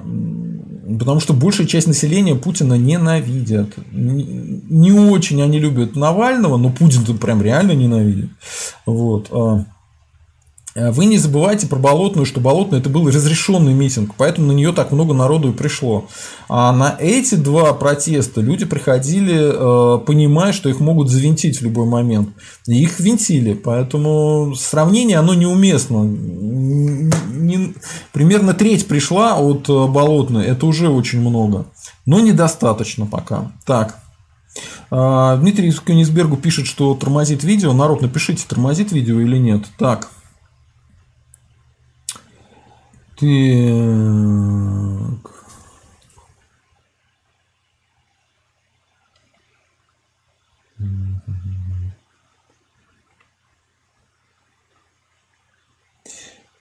потому 0.98 1.18
что 1.18 1.34
большая 1.34 1.66
часть 1.66 1.88
населения 1.88 2.36
Путина 2.36 2.74
ненавидят. 2.74 3.70
Не 3.90 4.92
очень 4.92 5.42
они 5.42 5.58
любят 5.58 5.96
Навального, 5.96 6.56
но 6.56 6.70
Путин-то 6.70 7.14
прям 7.14 7.42
реально 7.42 7.72
ненавидит. 7.72 8.30
Вот. 8.86 9.28
А 10.80 10.92
вы 10.92 11.04
не 11.06 11.18
забывайте 11.18 11.66
про 11.66 11.76
Болотную, 11.76 12.24
что 12.24 12.40
Болотная 12.40 12.80
это 12.80 12.88
был 12.88 13.06
разрешенный 13.08 13.74
митинг, 13.74 14.14
поэтому 14.16 14.48
на 14.48 14.52
нее 14.52 14.72
так 14.72 14.92
много 14.92 15.12
народу 15.12 15.50
и 15.50 15.52
пришло. 15.52 16.06
А 16.48 16.72
на 16.72 16.96
эти 16.98 17.34
два 17.34 17.74
протеста 17.74 18.40
люди 18.40 18.64
приходили, 18.64 19.36
э, 19.36 19.98
понимая, 20.04 20.52
что 20.52 20.68
их 20.68 20.80
могут 20.80 21.10
завинтить 21.10 21.58
в 21.58 21.62
любой 21.62 21.86
момент. 21.86 22.30
И 22.66 22.82
их 22.82 22.98
винтили, 22.98 23.52
поэтому 23.52 24.54
сравнение 24.56 25.18
оно 25.18 25.34
неуместно. 25.34 26.02
Не, 26.04 27.74
примерно 28.12 28.54
треть 28.54 28.88
пришла 28.88 29.36
от 29.36 29.68
э, 29.68 29.86
Болотной, 29.86 30.46
это 30.46 30.66
уже 30.66 30.88
очень 30.88 31.20
много, 31.20 31.66
но 32.06 32.20
недостаточно 32.20 33.06
пока. 33.06 33.52
Так. 33.66 33.98
А, 34.90 35.36
Дмитрий 35.36 35.72
Кёнигсбергу 35.72 36.36
пишет, 36.36 36.66
что 36.66 36.94
тормозит 36.94 37.44
видео. 37.44 37.72
Народ, 37.72 38.02
напишите, 38.02 38.44
тормозит 38.48 38.92
видео 38.92 39.20
или 39.20 39.36
нет. 39.36 39.64
Так. 39.78 40.08
Так. 43.20 43.28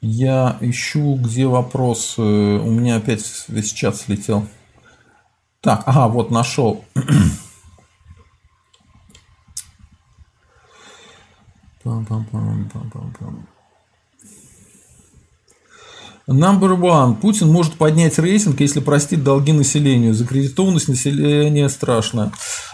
Я 0.02 0.58
ищу, 0.60 1.16
где 1.16 1.48
вопрос. 1.48 2.18
У 2.18 2.22
меня 2.22 2.98
опять 2.98 3.46
весь 3.48 3.72
чат 3.72 3.96
слетел. 3.96 4.46
Так, 5.62 5.84
ага, 5.86 6.10
вот 6.10 6.30
нашел. 6.30 6.84
Пам-пам-пам-пам-пам-пам. 11.86 13.48
Number 16.30 16.80
one. 16.80 17.16
Путин 17.16 17.52
может 17.52 17.74
поднять 17.74 18.20
рейтинг, 18.20 18.60
если 18.60 18.82
простит 18.82 19.24
долги 19.24 19.52
населению. 19.52 20.14
Закредитованность 20.14 20.88
населения 20.88 21.68
страшная. 21.70 22.32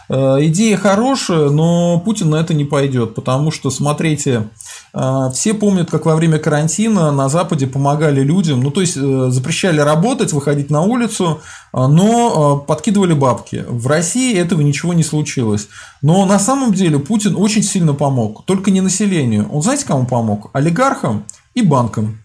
Э, 0.10 0.38
идея 0.41 0.76
хорошая, 0.76 1.49
но 1.49 2.02
Путин 2.02 2.32
на 2.32 2.36
это 2.36 2.53
не 2.53 2.65
пойдет, 2.65 3.15
потому 3.15 3.52
что, 3.52 3.69
смотрите, 3.69 4.49
э, 4.94 5.30
все 5.34 5.53
помнят, 5.53 5.90
как 5.90 6.06
во 6.06 6.18
время 6.18 6.38
карантина 6.38 7.14
на 7.14 7.30
Западе 7.30 7.65
помогали 7.65 8.22
людям, 8.22 8.61
ну 8.61 8.72
то 8.72 8.82
есть 8.82 8.98
э, 8.98 9.27
запрещали 9.30 9.80
работать, 9.80 10.34
выходить 10.34 10.69
на 10.69 10.82
улицу, 10.82 11.40
но 11.72 12.57
подкидывали 12.57 13.14
бабки. 13.14 13.64
В 13.69 13.88
России 13.88 14.38
этого 14.38 14.61
ничего 14.61 14.94
не 14.94 15.03
случилось. 15.03 15.69
Но 16.02 16.26
на 16.26 16.40
самом 16.40 16.73
деле 16.73 16.99
Путин 16.99 17.36
очень 17.38 17.64
сильно 17.64 17.94
помог, 17.94 18.44
только 18.45 18.69
не 18.69 18.82
населению. 18.82 19.49
Он 19.49 19.61
знаете, 19.61 19.86
кому 19.86 20.06
помог? 20.06 20.49
Олигархам 20.53 21.26
и 21.53 21.61
банкам. 21.61 22.19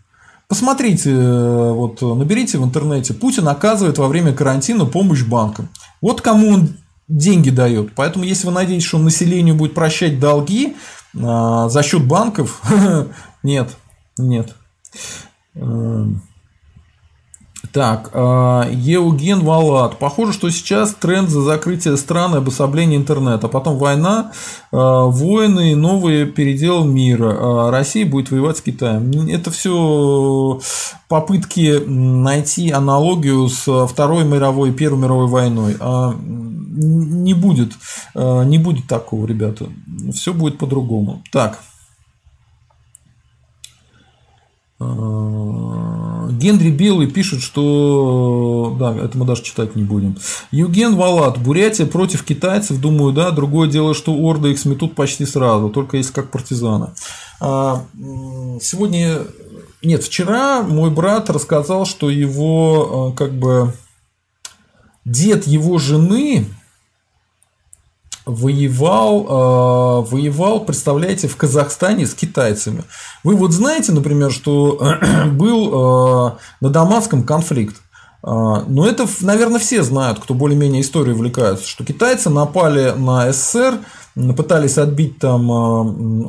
Посмотрите, 0.51 1.13
э, 1.13 1.73
вот 1.73 2.03
наберите 2.03 2.59
в 2.59 2.65
интернете, 2.65 3.15
Путин 3.15 3.47
оказывает 3.47 3.99
во 3.99 4.09
время 4.09 4.33
карантина 4.33 4.85
помощь 4.85 5.23
банкам. 5.23 5.69
Вот 6.01 6.23
кому 6.23 6.49
он 6.49 6.71
деньги 7.07 7.51
дает. 7.51 7.95
Поэтому, 7.95 8.25
если 8.25 8.49
вы 8.49 8.53
надеетесь, 8.53 8.85
что 8.85 8.99
населению 8.99 9.55
будет 9.55 9.75
прощать 9.75 10.19
долги 10.19 10.75
э, 11.15 11.19
за 11.21 11.83
счет 11.85 12.05
банков, 12.05 12.61
нет, 13.45 13.77
нет. 14.19 14.57
Так, 17.73 18.11
а, 18.15 18.69
Евген 18.71 19.41
Валат. 19.41 19.99
Похоже, 19.99 20.33
что 20.33 20.51
сейчас 20.51 20.95
тренд 20.95 21.31
за 21.31 21.43
закрытие 21.43 21.97
стран 21.97 22.35
и 22.35 22.39
обособление 22.39 22.99
интернета. 22.99 23.47
Потом 23.47 23.79
война, 23.79 24.33
а, 24.73 25.05
войны, 25.05 25.77
новые 25.77 26.27
передел 26.27 26.85
мира. 26.85 27.37
А 27.39 27.71
Россия 27.71 28.05
будет 28.05 28.31
воевать 28.31 28.59
с 28.59 28.63
Китаем. 28.63 29.11
Это 29.29 29.51
все 29.51 30.61
попытки 31.09 31.83
найти 31.87 32.71
аналогию 32.71 33.49
с 33.49 33.87
Второй 33.87 34.25
мировой 34.25 34.71
и 34.71 34.73
Первой 34.73 34.99
мировой 34.99 35.29
войной. 35.29 35.77
Не 36.73 37.35
будет, 37.35 37.73
не 38.15 38.59
будет 38.59 38.87
такого, 38.87 39.27
ребята. 39.27 39.67
Все 40.13 40.33
будет 40.33 40.59
по-другому. 40.59 41.23
Так. 41.31 41.61
Генри 44.81 46.71
Белый 46.71 47.07
пишет, 47.07 47.43
что... 47.43 48.75
Да, 48.79 48.97
это 48.97 49.19
мы 49.19 49.27
даже 49.27 49.43
читать 49.43 49.77
не 49.77 49.83
будем. 49.83 50.17
Евген 50.51 50.97
Валат. 50.97 51.39
Бурятия 51.39 51.85
против 51.85 52.25
китайцев, 52.25 52.81
думаю, 52.81 53.13
да. 53.13 53.31
Другое 53.31 53.69
дело, 53.69 53.95
что 53.95 54.15
орды 54.15 54.53
их 54.53 54.59
сметут 54.59 54.95
почти 54.95 55.27
сразу, 55.27 55.69
только 55.69 55.99
если 55.99 56.13
как 56.13 56.31
партизаны. 56.31 56.93
А, 57.41 57.85
сегодня... 58.63 59.19
Нет, 59.83 60.03
вчера 60.05 60.63
мой 60.63 60.91
брат 60.91 61.29
рассказал, 61.29 61.85
что 61.85 62.09
его 62.09 63.13
как 63.17 63.33
бы 63.33 63.75
дед 65.05 65.47
его 65.47 65.79
жены 65.79 66.47
воевал, 68.31 69.25
э, 69.25 70.11
воевал, 70.11 70.61
представляете, 70.61 71.29
в 71.29 71.37
Казахстане 71.37 72.07
с 72.07 72.15
китайцами. 72.15 72.85
Вы 73.25 73.35
вот 73.35 73.53
знаете, 73.53 73.93
например, 73.93 74.31
что 74.31 74.81
был 75.33 75.69
э, 75.69 76.39
на 76.61 76.71
Дамасском 76.71 77.25
конфликт. 77.25 77.77
Э, 78.23 78.63
но 78.67 78.87
это, 78.87 79.07
наверное, 79.21 79.59
все 79.59 79.83
знают, 79.83 80.21
кто 80.21 80.35
более-менее 80.35 80.83
историей 80.83 81.15
увлекаются, 81.15 81.67
что 81.67 81.85
китайцы 81.85 82.31
напали 82.31 82.95
на 82.97 83.33
СССР, 83.33 83.79
пытались 84.37 84.77
отбить 84.77 85.19
там 85.19 85.51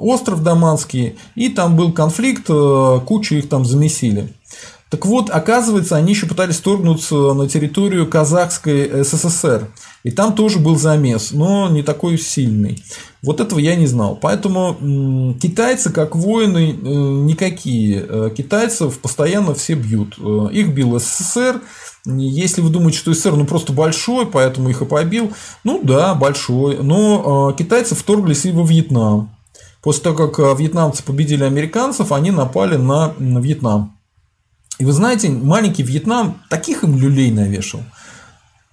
остров 0.02 0.44
Даманский, 0.44 1.18
и 1.36 1.50
там 1.50 1.76
был 1.76 1.92
конфликт, 1.92 2.48
кучу 2.48 3.36
их 3.36 3.50
там 3.50 3.66
замесили. 3.66 4.34
Так 4.92 5.06
вот, 5.06 5.30
оказывается, 5.30 5.96
они 5.96 6.12
еще 6.12 6.28
пытались 6.28 6.58
вторгнуться 6.58 7.34
на 7.34 7.48
территорию 7.48 8.08
Казахской 8.08 9.04
СССР. 9.04 9.70
И 10.04 10.10
там 10.10 10.34
тоже 10.34 10.60
был 10.60 10.78
замес, 10.78 11.32
но 11.32 11.70
не 11.70 11.84
такой 11.84 12.18
сильный. 12.18 12.84
Вот 13.22 13.40
этого 13.40 13.60
я 13.60 13.76
не 13.76 13.86
знал. 13.86 14.18
Поэтому 14.20 15.36
китайцы, 15.40 15.92
как 15.92 16.16
воины, 16.16 16.72
э, 16.72 16.74
никакие. 16.74 18.04
Э, 18.08 18.32
китайцев 18.36 19.00
постоянно 19.00 19.54
все 19.54 19.76
бьют. 19.76 20.16
Э, 20.18 20.50
их 20.52 20.74
бил 20.74 21.00
СССР. 21.00 21.62
Если 22.06 22.62
вы 22.62 22.72
думаете, 22.72 22.98
что 22.98 23.14
СССР 23.14 23.34
ну, 23.36 23.46
просто 23.46 23.74
большой, 23.74 24.26
поэтому 24.26 24.70
их 24.70 24.82
и 24.82 24.86
побил, 24.86 25.34
ну 25.64 25.80
да, 25.84 26.16
большой. 26.16 26.82
Но 26.82 27.54
китайцы 27.56 27.94
вторглись 27.94 28.46
и 28.46 28.52
во 28.52 28.66
Вьетнам. 28.66 29.36
После 29.84 30.04
того, 30.04 30.28
как 30.28 30.60
вьетнамцы 30.60 31.04
победили 31.04 31.44
американцев, 31.44 32.12
они 32.12 32.32
напали 32.32 32.76
на 32.76 33.14
Вьетнам. 33.20 33.98
И 34.80 34.86
вы 34.86 34.94
знаете, 34.94 35.30
маленький 35.30 35.84
Вьетнам 35.84 36.42
таких 36.50 36.84
им 36.84 36.98
люлей 36.98 37.30
навешал– 37.30 37.82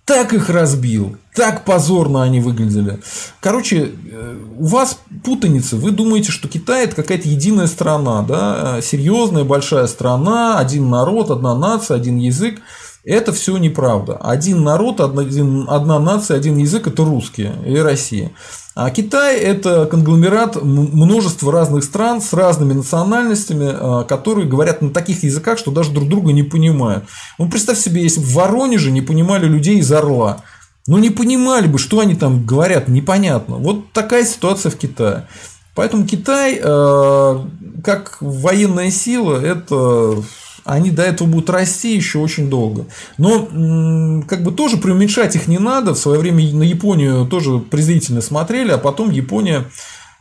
так 0.09 0.33
их 0.33 0.49
разбил, 0.49 1.17
так 1.35 1.67
позорно 1.67 2.23
они 2.23 2.41
выглядели. 2.41 2.99
Короче, 3.41 3.91
э, 4.11 4.37
у 4.57 4.65
вас 4.65 4.99
путаница. 5.23 5.77
Вы 5.77 5.91
думаете, 5.91 6.33
что 6.33 6.49
Китай 6.49 6.85
это 6.85 6.97
какая-то 6.97 7.29
единая 7.29 7.67
страна, 7.67 8.23
да, 8.23 8.81
серьезная 8.81 9.45
большая 9.45 9.87
страна, 9.87 10.59
один 10.59 10.89
народ, 10.89 11.31
одна 11.31 11.55
нация, 11.55 11.99
один 11.99 12.17
язык. 12.17 12.59
Это 13.05 13.33
все 13.33 13.59
неправда. 13.59 14.17
Один 14.17 14.65
народ, 14.65 15.01
один, 15.01 15.67
одна 15.69 15.99
нация, 15.99 16.39
один 16.39 16.57
язык– 16.57 16.87
это 16.87 17.05
русские 17.05 17.53
и 17.67 17.77
Россия. 17.77 18.33
А 18.81 18.91
Китай– 18.91 19.37
это 19.41 19.87
конгломерат 19.87 20.63
множества 20.63 21.51
разных 21.51 21.83
стран 21.83 22.23
с 22.23 22.33
разными 22.33 22.75
национальностями, 22.75 23.71
а, 23.73 24.05
которые 24.05 24.47
говорят 24.47 24.83
на 24.83 24.91
таких 24.91 25.25
языках, 25.25 25.59
что 25.59 25.73
даже 25.73 25.91
друг 25.91 26.09
друга 26.09 26.33
не 26.33 26.45
понимают. 26.45 27.05
Ну, 27.41 27.51
представь 27.51 27.77
себе, 27.77 28.05
если 28.05 28.21
бы 28.21 28.27
в 28.27 28.35
Воронеже 28.35 28.93
не 28.93 29.01
понимали 29.01 29.47
людей 29.47 29.79
из 29.79 29.91
Орла. 29.91 30.45
Ну, 30.87 30.97
не 30.99 31.11
понимали 31.11 31.67
бы, 31.67 31.77
что 31.77 31.99
они 31.99 32.15
там 32.15 32.47
говорят, 32.47 32.87
непонятно. 32.87 33.57
Вот 33.57 33.91
такая 33.93 34.25
ситуация 34.25 34.71
в 34.71 34.77
Китае. 34.77 35.27
Поэтому 35.75 36.07
Китай, 36.07 36.61
а, 36.63 37.45
как 37.83 38.19
военная 38.21 38.93
сила, 38.93 39.45
это 39.45 40.23
они 40.69 40.91
до 40.91 41.03
этого 41.03 41.27
будут 41.27 41.51
расти 41.51 41.97
еще 41.97 42.19
очень 42.19 42.51
долго. 42.51 42.85
Но 43.17 44.23
как 44.29 44.43
бы 44.43 44.53
тоже 44.53 44.77
преуменьшать 44.77 45.35
их 45.35 45.49
не 45.49 45.59
надо. 45.59 45.95
В 45.95 45.99
свое 45.99 46.21
время 46.21 46.45
на 46.53 46.63
Японию 46.63 47.27
тоже 47.27 47.59
презрительно 47.59 48.21
смотрели, 48.21 48.71
а 48.73 48.79
потом 48.79 49.11
Япония 49.11 49.65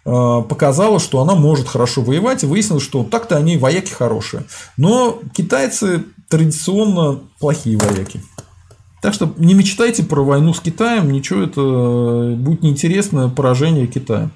э, 0.06 0.42
показала, 0.48 1.00
что 1.00 1.22
она 1.22 1.36
может 1.36 1.68
хорошо 1.68 2.02
воевать, 2.02 2.44
и 2.44 2.48
выяснилось, 2.48 2.84
что 2.84 3.04
так-то 3.04 3.36
они 3.36 3.58
вояки 3.58 3.92
хорошие. 3.92 4.46
Но 4.78 5.20
китайцы 5.36 6.06
традиционно 6.30 7.20
плохие 7.40 7.78
вояки. 7.78 8.22
Так 9.02 9.14
что 9.14 9.34
не 9.38 9.54
мечтайте 9.54 10.04
про 10.04 10.24
войну 10.24 10.54
с 10.54 10.60
Китаем, 10.62 11.12
ничего 11.12 11.42
это 11.42 11.62
э, 11.62 12.36
будет 12.36 12.64
неинтересно 12.64 13.30
поражение 13.30 13.86
Китая. 13.86 14.32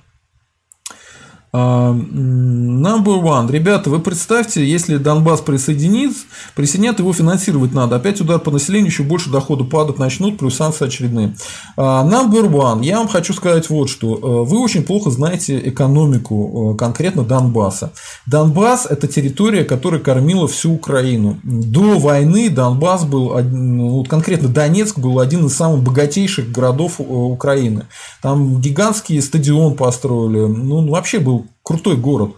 А, 1.53 1.91
number 1.91 3.21
one. 3.21 3.51
Ребята, 3.51 3.89
вы 3.89 3.99
представьте, 3.99 4.65
если 4.65 4.97
Донбасс 4.97 5.41
присоединится, 5.41 6.25
присоединят, 6.55 6.99
его 6.99 7.11
финансировать 7.11 7.73
надо. 7.73 7.97
Опять 7.97 8.21
удар 8.21 8.39
по 8.39 8.51
населению, 8.51 8.87
еще 8.89 9.03
больше 9.03 9.29
дохода 9.29 9.65
падать 9.65 9.99
начнут, 9.99 10.37
плюс 10.37 10.55
санкции 10.55 10.85
очередные. 10.85 11.35
А, 11.75 12.05
number 12.05 12.49
one. 12.49 12.85
Я 12.85 12.99
вам 12.99 13.09
хочу 13.09 13.33
сказать 13.33 13.69
вот 13.69 13.89
что. 13.89 14.15
Э, 14.15 14.49
вы 14.49 14.59
очень 14.59 14.83
плохо 14.83 15.09
знаете 15.11 15.59
экономику 15.59 16.73
э, 16.73 16.77
конкретно 16.77 17.23
Донбасса. 17.23 17.91
Донбасс– 18.25 18.85
это 18.89 19.07
территория, 19.07 19.65
которая 19.65 19.99
кормила 19.99 20.47
всю 20.47 20.73
Украину. 20.73 21.37
До 21.43 21.99
войны 21.99 22.49
Донбасс 22.49 23.03
был, 23.03 23.33
вот 23.33 24.07
конкретно 24.07 24.47
Донецк 24.47 24.97
был 24.97 25.19
один 25.19 25.45
из 25.47 25.55
самых 25.55 25.83
богатейших 25.83 26.49
городов 26.51 26.99
э, 26.99 27.03
Украины. 27.03 27.87
Там 28.21 28.61
гигантский 28.61 29.21
стадион 29.21 29.75
построили. 29.75 30.45
Ну, 30.45 30.87
вообще 30.89 31.19
был 31.19 31.40
крутой 31.63 31.97
город. 31.97 32.35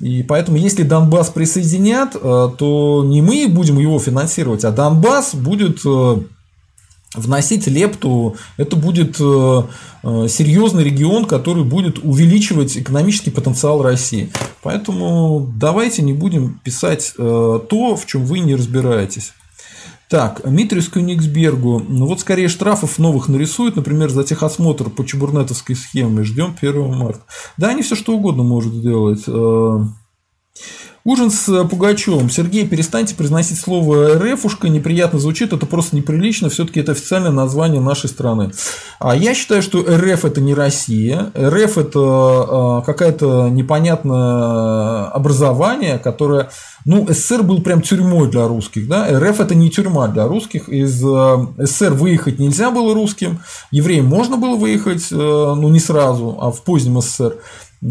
И 0.00 0.22
поэтому, 0.24 0.56
если 0.56 0.82
Донбасс 0.82 1.30
присоединят, 1.30 2.16
э, 2.16 2.50
то 2.58 3.04
не 3.06 3.22
мы 3.22 3.46
будем 3.48 3.78
его 3.78 3.98
финансировать, 3.98 4.64
а 4.64 4.72
Донбасс 4.72 5.34
будет 5.36 5.80
э, 5.86 6.16
вносить 7.14 7.68
лепту, 7.68 8.34
это 8.56 8.74
будет 8.74 9.20
э, 9.20 9.62
серьезный 10.28 10.82
регион, 10.82 11.26
который 11.26 11.62
будет 11.62 11.98
увеличивать 12.02 12.76
экономический 12.76 13.30
потенциал 13.30 13.82
России. 13.82 14.32
Поэтому 14.62 15.48
давайте 15.56 16.02
не 16.02 16.12
будем 16.12 16.60
писать 16.64 17.14
то, 17.16 17.96
в 17.96 18.06
чем 18.06 18.26
вы 18.26 18.40
не 18.40 18.56
разбираетесь. 18.56 19.32
Так, 20.14 20.42
Митрис 20.44 20.88
Кёнигсбергу. 20.90 21.82
Ну 21.88 22.06
вот 22.06 22.20
скорее 22.20 22.46
штрафов 22.46 23.00
новых 23.00 23.28
нарисуют, 23.28 23.74
например, 23.74 24.10
за 24.10 24.22
техосмотр 24.22 24.88
по 24.88 25.04
чебурнетовской 25.04 25.74
схеме. 25.74 26.22
Ждем 26.22 26.54
1 26.56 26.96
марта. 26.96 27.22
Да, 27.56 27.70
они 27.70 27.82
все 27.82 27.96
что 27.96 28.14
угодно 28.14 28.44
могут 28.44 28.74
сделать. 28.74 29.24
Ужин 31.06 31.30
с 31.30 31.46
э, 31.50 31.64
Пугачевым. 31.66 32.30
Сергей, 32.30 32.66
перестаньте 32.66 33.14
произносить 33.14 33.58
слово 33.58 34.14
РФушка, 34.14 34.70
неприятно 34.70 35.18
звучит, 35.18 35.52
это 35.52 35.66
просто 35.66 35.96
неприлично, 35.96 36.48
все-таки 36.48 36.80
это 36.80 36.92
официальное 36.92 37.30
название 37.30 37.82
нашей 37.82 38.08
страны. 38.08 38.52
А 38.98 39.14
я 39.14 39.34
считаю, 39.34 39.60
что 39.60 39.82
РФ 39.82 40.24
это 40.24 40.40
не 40.40 40.54
Россия, 40.54 41.30
РФ 41.38 41.76
это 41.76 42.80
э, 42.80 42.86
какое-то 42.86 43.50
непонятное 43.50 45.04
образование, 45.08 45.98
которое, 45.98 46.48
ну, 46.86 47.06
СССР 47.06 47.42
был 47.42 47.60
прям 47.60 47.82
тюрьмой 47.82 48.30
для 48.30 48.48
русских, 48.48 48.88
да, 48.88 49.06
РФ 49.10 49.40
это 49.40 49.54
не 49.54 49.68
тюрьма 49.68 50.08
для 50.08 50.26
русских, 50.26 50.70
из 50.70 51.04
э, 51.04 51.46
СССР 51.58 51.92
выехать 51.92 52.38
нельзя 52.38 52.70
было 52.70 52.94
русским, 52.94 53.40
евреям 53.70 54.06
можно 54.06 54.38
было 54.38 54.56
выехать, 54.56 55.08
ну, 55.10 55.68
не 55.68 55.80
сразу, 55.80 56.38
а 56.40 56.50
в 56.50 56.62
позднем 56.62 57.02
СССР. 57.02 57.36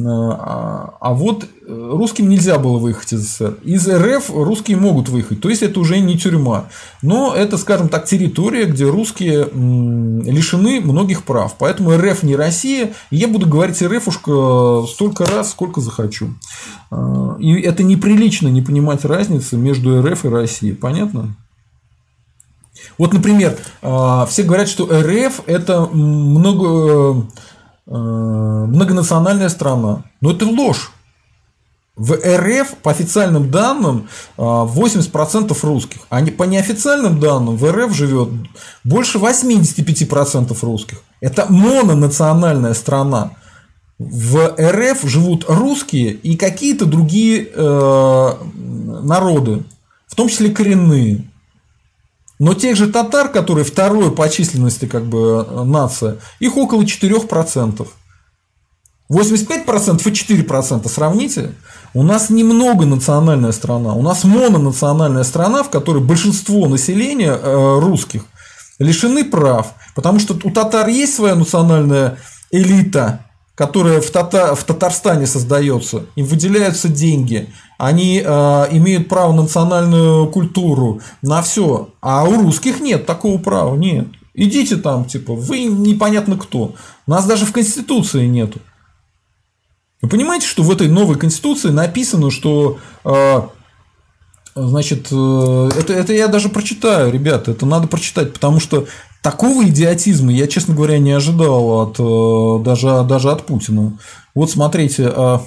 А, 0.01 0.95
а 0.99 1.13
вот 1.13 1.43
э, 1.43 1.47
русским 1.67 2.27
нельзя 2.27 2.57
было 2.57 2.79
выехать 2.79 3.13
из 3.13 3.21
СССР. 3.21 3.59
Из 3.63 3.87
РФ 3.87 4.31
русские 4.31 4.77
могут 4.77 5.07
выехать, 5.09 5.39
то 5.39 5.49
есть 5.49 5.61
это 5.61 5.79
уже 5.79 5.99
не 5.99 6.17
тюрьма. 6.17 6.69
Но 7.03 7.35
это, 7.35 7.57
скажем 7.57 7.89
так, 7.89 8.05
территория, 8.05 8.65
где 8.65 8.85
русские 8.85 9.49
лишены 9.53 10.81
многих 10.81 11.23
прав. 11.23 11.55
Поэтому 11.59 11.95
РФ 11.95 12.23
не 12.23 12.35
Россия, 12.35 12.93
я 13.11 13.27
буду 13.27 13.47
говорить 13.47 13.83
РФушка 13.83 14.83
столько 14.87 15.25
раз, 15.25 15.51
сколько 15.51 15.79
захочу. 15.79 16.29
А, 16.89 17.35
и 17.39 17.53
это 17.61 17.83
неприлично 17.83 18.47
не 18.47 18.63
понимать 18.63 19.05
разницы 19.05 19.57
между 19.57 20.01
РФ 20.01 20.25
и 20.25 20.29
Россией. 20.29 20.73
Понятно? 20.73 21.35
Вот, 22.97 23.13
например, 23.13 23.57
а, 23.83 24.25
все 24.25 24.41
говорят, 24.41 24.67
что 24.69 24.87
РФ 24.87 25.43
это 25.45 25.81
много 25.85 27.13
Э, 27.13 27.52
многонациональная 27.85 29.49
страна. 29.49 30.03
Но 30.21 30.31
это 30.31 30.45
ложь. 30.45 30.91
В 31.95 32.13
РФ 32.13 32.77
по 32.81 32.89
официальным 32.89 33.51
данным 33.51 34.07
80% 34.37 35.51
э, 35.51 35.67
русских, 35.67 36.01
а 36.09 36.25
по 36.25 36.43
неофициальным 36.43 37.19
данным 37.19 37.55
в 37.55 37.71
РФ 37.71 37.93
живет 37.93 38.29
больше 38.83 39.19
85% 39.19 40.57
русских. 40.63 41.03
Это 41.21 41.45
мононациональная 41.49 42.73
страна. 42.73 43.33
В 43.99 44.55
РФ 44.59 45.03
живут 45.03 45.45
русские 45.47 46.13
и 46.13 46.35
какие-то 46.35 46.85
другие 46.85 47.47
э, 47.53 48.33
народы, 49.03 49.63
в 50.07 50.15
том 50.15 50.29
числе 50.29 50.49
коренные. 50.49 51.29
Но 52.43 52.53
тех 52.53 52.75
же 52.75 52.87
татар, 52.87 53.29
которые 53.29 53.63
второй 53.63 54.11
по 54.11 54.27
численности 54.27 54.85
как 54.85 55.05
бы 55.05 55.47
нация, 55.63 56.17
их 56.41 56.57
около 56.57 56.81
4%. 56.81 57.87
85% 59.09 60.01
и 60.09 60.41
4% 60.41 60.89
сравните. 60.89 61.55
У 61.93 62.03
нас 62.03 62.29
немного 62.29 62.85
национальная 62.85 63.53
страна. 63.53 63.93
У 63.93 64.01
нас 64.01 64.25
мононациональная 64.25 65.23
страна, 65.23 65.63
в 65.63 65.69
которой 65.69 66.03
большинство 66.03 66.67
населения 66.67 67.31
э, 67.31 67.79
русских 67.79 68.25
лишены 68.77 69.23
прав. 69.23 69.75
Потому 69.95 70.19
что 70.19 70.37
у 70.43 70.51
татар 70.51 70.89
есть 70.89 71.15
своя 71.15 71.35
национальная 71.35 72.17
элита, 72.51 73.25
которая 73.55 74.01
в, 74.01 74.09
Тата... 74.09 74.55
в 74.55 74.63
Татарстане 74.63 75.27
создается. 75.27 76.05
Им 76.15 76.25
выделяются 76.25 76.89
деньги 76.89 77.49
они 77.83 78.23
э, 78.23 78.67
имеют 78.71 79.09
право 79.09 79.33
на 79.33 79.41
национальную 79.41 80.27
культуру, 80.27 81.01
на 81.21 81.41
все. 81.41 81.89
А 82.01 82.23
у 82.23 82.41
русских 82.41 82.79
нет 82.79 83.05
такого 83.05 83.37
права, 83.37 83.75
нет. 83.75 84.07
Идите 84.33 84.77
там, 84.77 85.03
типа, 85.03 85.33
вы 85.33 85.65
непонятно 85.65 86.37
кто. 86.37 86.75
Нас 87.07 87.25
даже 87.25 87.45
в 87.45 87.51
Конституции 87.51 88.25
нету. 88.25 88.59
Вы 90.01 90.07
понимаете, 90.07 90.47
что 90.47 90.63
в 90.63 90.71
этой 90.71 90.87
новой 90.87 91.17
Конституции 91.17 91.69
написано, 91.69 92.31
что 92.31 92.79
э, 93.03 93.41
Значит, 94.55 95.07
э, 95.11 95.69
это, 95.79 95.93
это 95.93 96.13
я 96.13 96.27
даже 96.27 96.47
прочитаю, 96.47 97.11
ребята, 97.11 97.51
это 97.51 97.65
надо 97.65 97.87
прочитать, 97.87 98.33
потому 98.33 98.59
что 98.59 98.85
такого 99.23 99.63
идиотизма 99.67 100.31
я, 100.31 100.47
честно 100.47 100.75
говоря, 100.75 100.99
не 100.99 101.13
ожидал 101.13 101.81
от, 101.81 101.95
э, 101.97 102.63
даже, 102.63 103.03
даже 103.07 103.31
от 103.31 103.45
Путина. 103.45 103.97
Вот 104.35 104.51
смотрите, 104.51 105.07
а, 105.07 105.41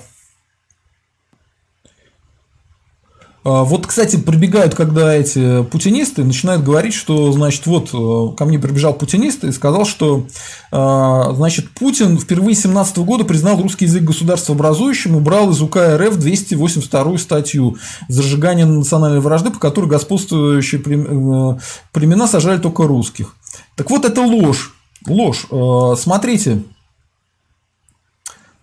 А, 3.47 3.63
вот, 3.63 3.87
кстати, 3.87 4.17
прибегают, 4.17 4.75
когда 4.75 5.15
эти 5.15 5.63
путинисты 5.63 6.25
начинают 6.25 6.65
говорить, 6.65 6.95
что, 6.95 7.31
значит, 7.31 7.65
вот 7.67 7.91
э, 7.95 8.37
ко 8.37 8.45
мне 8.45 8.59
прибежал 8.59 8.93
путинист 8.93 9.45
и 9.45 9.53
сказал, 9.53 9.85
что, 9.85 10.27
а, 10.73 11.33
значит, 11.33 11.71
Путин 11.71 12.19
впервые 12.19 12.57
17 12.57 12.99
года 12.99 13.23
признал 13.23 13.63
русский 13.63 13.85
язык 13.85 14.03
государствообразующим 14.03 15.15
и 15.15 15.19
убрал 15.19 15.51
из 15.53 15.63
УК 15.63 15.77
РФ 15.97 16.17
282 16.17 17.19
статью 17.19 17.77
«Зажигание 18.09 18.67
национальной 18.67 19.21
вражды», 19.21 19.51
по 19.51 19.61
которой 19.61 19.87
господствующие 19.87 20.81
э, 20.81 21.59
племена 21.93 22.27
сажали 22.27 22.59
только 22.59 22.83
русских. 22.83 23.37
Так 23.77 23.89
вот, 23.91 24.05
это 24.05 24.21
ложь. 24.23 24.75
Ложь. 25.07 25.47
Э, 25.51 25.95
смотрите, 25.97 26.65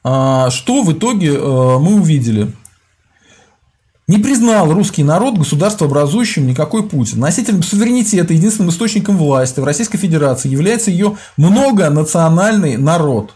а, 0.04 0.50
что 0.50 0.84
в 0.84 0.92
итоге 0.92 1.32
мы 1.38 1.96
увидели– 1.96 2.52
не 4.08 4.18
признал 4.18 4.74
русский 4.74 5.04
народ 5.04 5.38
государствообразующим 5.38 6.46
никакой 6.46 6.84
Путин. 6.84 7.20
Носителем 7.20 7.64
суверенитета, 7.64 8.34
единственным 8.34 8.70
источником 8.70 9.18
власти 9.18 9.62
в 9.62 9.64
Российской 9.64 9.98
Федерации 9.98 10.50
является 10.50 10.92
ее 10.92 11.18
многонациональный 11.38 12.76
народ. 12.76 13.36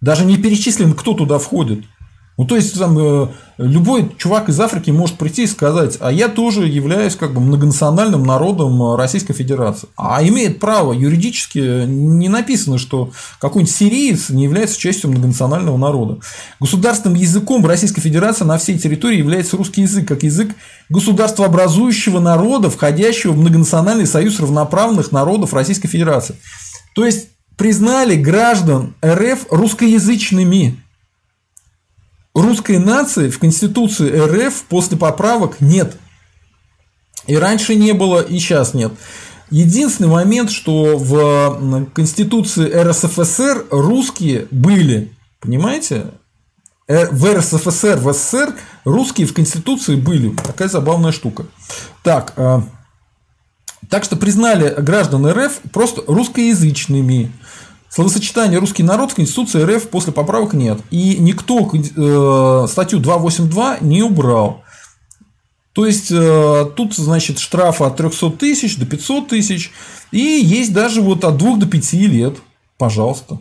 Даже 0.00 0.24
не 0.24 0.36
перечислен, 0.36 0.94
кто 0.94 1.14
туда 1.14 1.38
входит. 1.38 1.84
Ну, 2.38 2.44
то 2.44 2.54
есть, 2.54 2.78
там, 2.78 2.96
э, 2.96 3.26
любой 3.58 4.12
чувак 4.16 4.48
из 4.48 4.60
Африки 4.60 4.92
может 4.92 5.18
прийти 5.18 5.42
и 5.42 5.46
сказать, 5.48 5.96
а 5.98 6.12
я 6.12 6.28
тоже 6.28 6.68
являюсь 6.68 7.16
как 7.16 7.34
бы 7.34 7.40
многонациональным 7.40 8.22
народом 8.22 8.94
Российской 8.94 9.32
Федерации. 9.32 9.88
А 9.96 10.22
имеет 10.22 10.60
право, 10.60 10.92
юридически 10.92 11.84
не 11.84 12.28
написано, 12.28 12.78
что 12.78 13.10
какой-нибудь 13.40 13.74
сириец 13.74 14.30
не 14.30 14.44
является 14.44 14.78
частью 14.78 15.10
многонационального 15.10 15.76
народа. 15.76 16.18
Государственным 16.60 17.18
языком 17.18 17.66
Российской 17.66 18.00
Федерации 18.00 18.44
на 18.44 18.56
всей 18.58 18.78
территории 18.78 19.18
является 19.18 19.56
русский 19.56 19.82
язык, 19.82 20.06
как 20.06 20.22
язык 20.22 20.54
государствообразующего 20.90 22.20
народа, 22.20 22.70
входящего 22.70 23.32
в 23.32 23.38
многонациональный 23.38 24.06
союз 24.06 24.38
равноправных 24.38 25.10
народов 25.10 25.54
Российской 25.54 25.88
Федерации. 25.88 26.36
То 26.94 27.04
есть, 27.04 27.30
признали 27.56 28.14
граждан 28.14 28.94
РФ 29.04 29.46
русскоязычными 29.50 30.80
русской 32.40 32.78
нации 32.78 33.30
в 33.30 33.38
Конституции 33.38 34.10
РФ 34.10 34.64
после 34.68 34.96
поправок 34.96 35.60
нет. 35.60 35.96
И 37.26 37.36
раньше 37.36 37.74
не 37.74 37.92
было, 37.92 38.20
и 38.20 38.38
сейчас 38.38 38.74
нет. 38.74 38.92
Единственный 39.50 40.08
момент, 40.08 40.50
что 40.50 40.98
в 40.98 41.90
Конституции 41.94 42.70
РСФСР 42.70 43.66
русские 43.70 44.46
были. 44.50 45.12
Понимаете? 45.40 46.06
Э, 46.86 47.06
в 47.10 47.24
РСФСР, 47.34 47.98
в 47.98 48.12
СССР 48.12 48.54
русские 48.84 49.26
в 49.26 49.34
Конституции 49.34 49.96
были. 49.96 50.34
Такая 50.36 50.68
забавная 50.68 51.12
штука. 51.12 51.44
Так, 52.02 52.32
э, 52.36 52.60
так 53.90 54.04
что 54.04 54.16
признали 54.16 54.74
граждан 54.78 55.26
РФ 55.26 55.60
просто 55.72 56.02
русскоязычными. 56.06 57.32
Словосочетание 57.90 58.58
«русский 58.58 58.82
народ» 58.82 59.12
в 59.12 59.14
Конституции 59.14 59.62
РФ 59.62 59.88
после 59.88 60.12
поправок 60.12 60.52
нет. 60.52 60.80
И 60.90 61.16
никто 61.18 61.70
э, 61.72 62.66
статью 62.68 62.98
282 62.98 63.78
не 63.80 64.02
убрал. 64.02 64.62
То 65.72 65.86
есть, 65.86 66.10
э, 66.10 66.70
тут, 66.76 66.94
значит, 66.94 67.38
штрафы 67.38 67.84
от 67.84 67.96
300 67.96 68.30
тысяч 68.32 68.76
до 68.76 68.84
500 68.84 69.28
тысяч. 69.28 69.72
И 70.10 70.18
есть 70.18 70.72
даже 70.72 71.00
вот 71.00 71.24
от 71.24 71.36
2 71.38 71.56
до 71.56 71.66
5 71.66 71.92
лет. 71.94 72.36
Пожалуйста. 72.76 73.38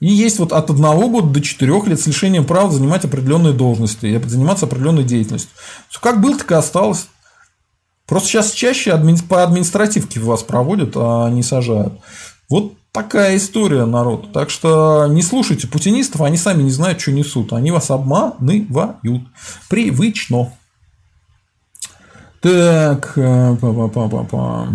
И 0.00 0.12
есть 0.12 0.38
вот 0.38 0.52
от 0.52 0.70
1 0.70 0.82
года 1.10 1.28
до 1.28 1.40
4 1.40 1.82
лет 1.86 2.00
с 2.00 2.06
лишением 2.06 2.44
права 2.44 2.70
занимать 2.70 3.04
определенные 3.04 3.52
должности 3.52 4.20
заниматься 4.26 4.66
определенной 4.66 5.04
деятельностью. 5.04 5.50
Все 5.88 6.00
как 6.00 6.20
было, 6.20 6.36
так 6.36 6.50
и 6.52 6.54
осталось. 6.54 7.08
Просто 8.06 8.28
сейчас 8.28 8.52
чаще 8.52 8.96
по 9.28 9.42
административке 9.42 10.20
вас 10.20 10.42
проводят, 10.42 10.92
а 10.96 11.28
не 11.30 11.42
сажают. 11.42 11.94
Вот 12.48 12.74
такая 12.92 13.36
история, 13.36 13.84
народ. 13.84 14.32
Так 14.32 14.50
что 14.50 15.06
не 15.08 15.22
слушайте 15.22 15.68
путинистов, 15.68 16.22
они 16.22 16.36
сами 16.36 16.62
не 16.62 16.70
знают, 16.70 17.00
что 17.00 17.12
несут. 17.12 17.52
Они 17.52 17.70
вас 17.70 17.90
обманывают. 17.90 19.22
Привычно. 19.68 20.52
Так, 22.40 23.14
па 23.14 23.20
-па 23.20 23.90
-па 23.90 24.08
-па 24.08 24.28
-па. 24.28 24.32
А, 24.32 24.68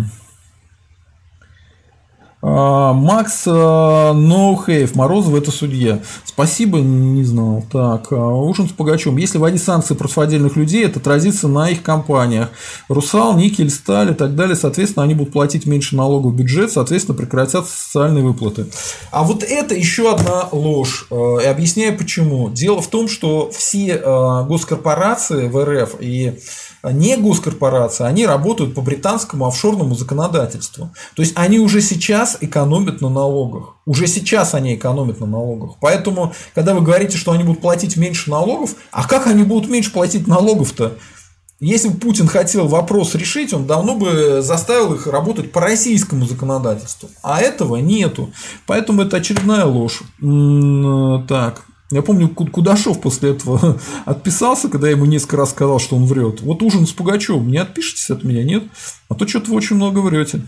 Макс 2.44 3.44
а, 3.46 4.12
Ноухейв, 4.12 4.94
Морозов 4.94 5.34
это 5.34 5.50
судья. 5.50 6.00
Спасибо, 6.26 6.78
не 6.78 7.24
знал. 7.24 7.64
Так, 7.72 8.12
а, 8.12 8.16
ужин 8.16 8.68
с 8.68 8.72
Пугачем. 8.72 9.16
Если 9.16 9.38
вводить 9.38 9.62
санкции 9.62 9.94
против 9.94 10.18
отдельных 10.18 10.54
людей, 10.56 10.84
это 10.84 11.00
отразится 11.00 11.48
на 11.48 11.70
их 11.70 11.82
компаниях. 11.82 12.50
Русал, 12.88 13.34
Никель, 13.38 13.70
Сталь 13.70 14.10
и 14.10 14.14
так 14.14 14.34
далее. 14.36 14.56
Соответственно, 14.56 15.04
они 15.04 15.14
будут 15.14 15.32
платить 15.32 15.64
меньше 15.64 15.96
налогов 15.96 16.32
в 16.32 16.36
бюджет, 16.36 16.70
соответственно, 16.70 17.16
прекратятся 17.16 17.64
социальные 17.64 18.24
выплаты. 18.24 18.66
А 19.10 19.24
вот 19.24 19.42
это 19.42 19.74
еще 19.74 20.12
одна 20.12 20.48
ложь. 20.52 21.06
И 21.10 21.46
объясняю 21.46 21.96
почему. 21.96 22.50
Дело 22.50 22.82
в 22.82 22.88
том, 22.88 23.08
что 23.08 23.50
все 23.52 23.96
госкорпорации 23.96 25.48
в 25.48 25.64
РФ 25.64 25.96
и 26.00 26.38
не 26.92 27.16
госкорпорации, 27.16 28.04
они 28.04 28.26
работают 28.26 28.74
по 28.74 28.82
британскому 28.82 29.46
офшорному 29.46 29.94
законодательству. 29.94 30.90
То 31.16 31.22
есть 31.22 31.32
они 31.36 31.58
уже 31.58 31.80
сейчас 31.80 32.38
экономят 32.40 33.00
на 33.00 33.08
налогах. 33.08 33.76
Уже 33.86 34.06
сейчас 34.06 34.54
они 34.54 34.74
экономят 34.74 35.20
на 35.20 35.26
налогах. 35.26 35.76
Поэтому, 35.80 36.32
когда 36.54 36.74
вы 36.74 36.82
говорите, 36.82 37.16
что 37.16 37.32
они 37.32 37.44
будут 37.44 37.62
платить 37.62 37.96
меньше 37.96 38.30
налогов, 38.30 38.74
а 38.90 39.06
как 39.06 39.26
они 39.26 39.44
будут 39.44 39.70
меньше 39.70 39.92
платить 39.92 40.26
налогов-то? 40.26 40.98
Если 41.60 41.88
бы 41.88 41.98
Путин 41.98 42.26
хотел 42.26 42.66
вопрос 42.66 43.14
решить, 43.14 43.54
он 43.54 43.66
давно 43.66 43.94
бы 43.94 44.42
заставил 44.42 44.92
их 44.94 45.06
работать 45.06 45.52
по 45.52 45.60
российскому 45.60 46.26
законодательству. 46.26 47.08
А 47.22 47.40
этого 47.40 47.76
нету. 47.76 48.32
Поэтому 48.66 49.02
это 49.02 49.18
очередная 49.18 49.64
ложь. 49.64 50.02
Так. 51.28 51.64
Я 51.90 52.02
помню, 52.02 52.28
Кудашов 52.28 53.00
после 53.00 53.30
этого 53.30 53.78
отписался, 54.04 54.68
когда 54.68 54.88
я 54.88 54.94
ему 54.94 55.04
несколько 55.04 55.36
раз 55.36 55.50
сказал, 55.50 55.78
что 55.78 55.96
он 55.96 56.06
врет. 56.06 56.40
Вот 56.40 56.62
ужин 56.62 56.86
с 56.86 56.92
Пугачевым, 56.92 57.50
не 57.50 57.58
отпишитесь 57.58 58.10
от 58.10 58.24
меня, 58.24 58.42
нет? 58.42 58.64
А 59.08 59.14
то 59.14 59.28
что-то 59.28 59.50
вы 59.50 59.56
очень 59.56 59.76
много 59.76 59.98
врете. 59.98 60.42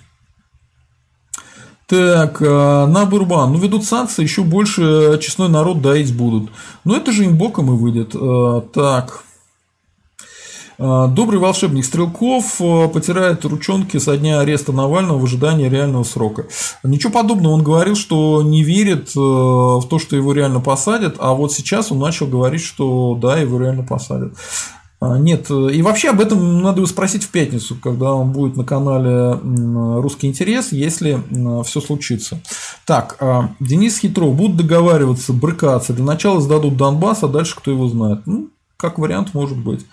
Так, 1.86 2.42
э, 2.42 2.86
на 2.86 3.04
Бурбан. 3.04 3.52
Ну, 3.52 3.58
ведут 3.58 3.84
санкции, 3.84 4.22
еще 4.22 4.42
больше 4.42 5.20
честной 5.22 5.48
народ 5.48 5.82
доить 5.82 6.16
будут. 6.16 6.50
Но 6.84 6.96
это 6.96 7.12
же 7.12 7.24
им 7.24 7.36
боком 7.36 7.72
и 7.72 7.76
выйдет. 7.76 8.14
Э, 8.14 8.62
так. 8.72 9.25
А, 10.78 11.06
добрый 11.08 11.40
волшебник 11.40 11.84
Стрелков 11.84 12.60
а, 12.60 12.88
потирает 12.88 13.44
ручонки 13.44 13.96
со 13.98 14.16
дня 14.16 14.40
ареста 14.40 14.72
Навального 14.72 15.18
в 15.18 15.24
ожидании 15.24 15.68
реального 15.68 16.04
срока. 16.04 16.46
Ничего 16.82 17.12
подобного. 17.12 17.54
Он 17.54 17.62
говорил, 17.62 17.96
что 17.96 18.42
не 18.42 18.62
верит 18.62 19.10
а, 19.16 19.78
в 19.78 19.88
то, 19.88 19.98
что 19.98 20.16
его 20.16 20.32
реально 20.32 20.60
посадят, 20.60 21.16
а 21.18 21.32
вот 21.32 21.52
сейчас 21.52 21.90
он 21.92 21.98
начал 21.98 22.26
говорить, 22.26 22.62
что 22.62 23.18
да, 23.20 23.38
его 23.38 23.58
реально 23.60 23.84
посадят. 23.84 24.34
Нет, 24.98 25.50
и 25.50 25.82
вообще 25.82 26.08
об 26.08 26.22
этом 26.22 26.62
надо 26.62 26.78
его 26.78 26.86
спросить 26.86 27.22
в 27.22 27.28
пятницу, 27.28 27.76
когда 27.80 28.14
он 28.14 28.32
будет 28.32 28.56
на 28.56 28.64
канале 28.64 29.38
«Русский 30.00 30.26
интерес», 30.26 30.72
если 30.72 31.22
все 31.64 31.82
случится. 31.82 32.40
Так, 32.86 33.22
Денис 33.60 33.98
Хитров, 33.98 34.34
будут 34.34 34.56
договариваться, 34.56 35.34
брыкаться, 35.34 35.92
для 35.92 36.02
начала 36.02 36.40
сдадут 36.40 36.78
Донбасс, 36.78 37.22
а 37.22 37.28
дальше 37.28 37.56
кто 37.56 37.70
его 37.70 37.86
знает. 37.88 38.20
Ну, 38.24 38.48
как 38.76 38.98
вариант 38.98 39.32
может 39.32 39.56
быть. 39.56 39.86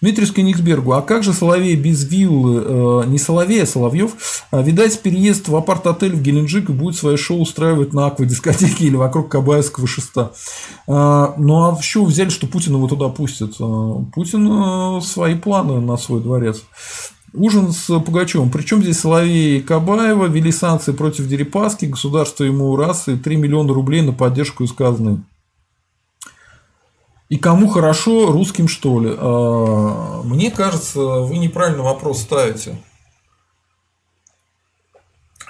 Дмитрий 0.00 0.24
Скениксбергу, 0.24 0.92
а 0.92 1.02
как 1.02 1.22
же 1.22 1.34
Соловей 1.34 1.76
без 1.76 2.10
виллы, 2.10 2.62
э, 2.64 3.04
не 3.06 3.18
Соловей, 3.18 3.62
а 3.62 3.66
Соловьев, 3.66 4.44
а, 4.50 4.62
видать, 4.62 4.98
переезд 5.00 5.48
в 5.48 5.56
апарт-отель 5.56 6.16
в 6.16 6.22
Геленджик 6.22 6.70
и 6.70 6.72
будет 6.72 6.96
свое 6.96 7.18
шоу 7.18 7.40
устраивать 7.40 7.92
на 7.92 8.06
аквадискотеке 8.06 8.84
или 8.86 8.96
вокруг 8.96 9.28
Кабаевского 9.28 9.86
шеста. 9.86 10.32
А, 10.86 11.34
ну 11.36 11.64
а 11.64 11.76
еще 11.78 12.02
взяли, 12.02 12.30
что 12.30 12.46
Путин 12.46 12.76
его 12.76 12.88
туда 12.88 13.08
пустит. 13.08 13.56
А, 13.60 14.04
Путин 14.14 14.48
э, 14.50 15.00
свои 15.02 15.34
планы 15.34 15.80
на 15.80 15.98
свой 15.98 16.22
дворец. 16.22 16.62
Ужин 17.34 17.72
с 17.72 17.86
Пугачевым. 18.00 18.50
Причем 18.50 18.82
здесь 18.82 19.00
Соловей 19.00 19.58
и 19.58 19.60
Кабаева 19.60 20.26
ввели 20.26 20.50
санкции 20.50 20.92
против 20.92 21.28
Дерипаски, 21.28 21.84
государство 21.84 22.44
ему 22.44 22.74
раз 22.74 23.06
и 23.08 23.16
3 23.16 23.36
миллиона 23.36 23.72
рублей 23.72 24.02
на 24.02 24.12
поддержку 24.12 24.64
из 24.64 24.72
казны. 24.72 25.22
И 27.30 27.38
кому 27.38 27.68
хорошо, 27.68 28.32
русским 28.32 28.66
что 28.66 29.00
ли? 29.00 29.14
А, 29.16 30.22
мне 30.24 30.50
кажется, 30.50 31.00
вы 31.00 31.38
неправильно 31.38 31.84
вопрос 31.84 32.22
ставите. 32.22 32.76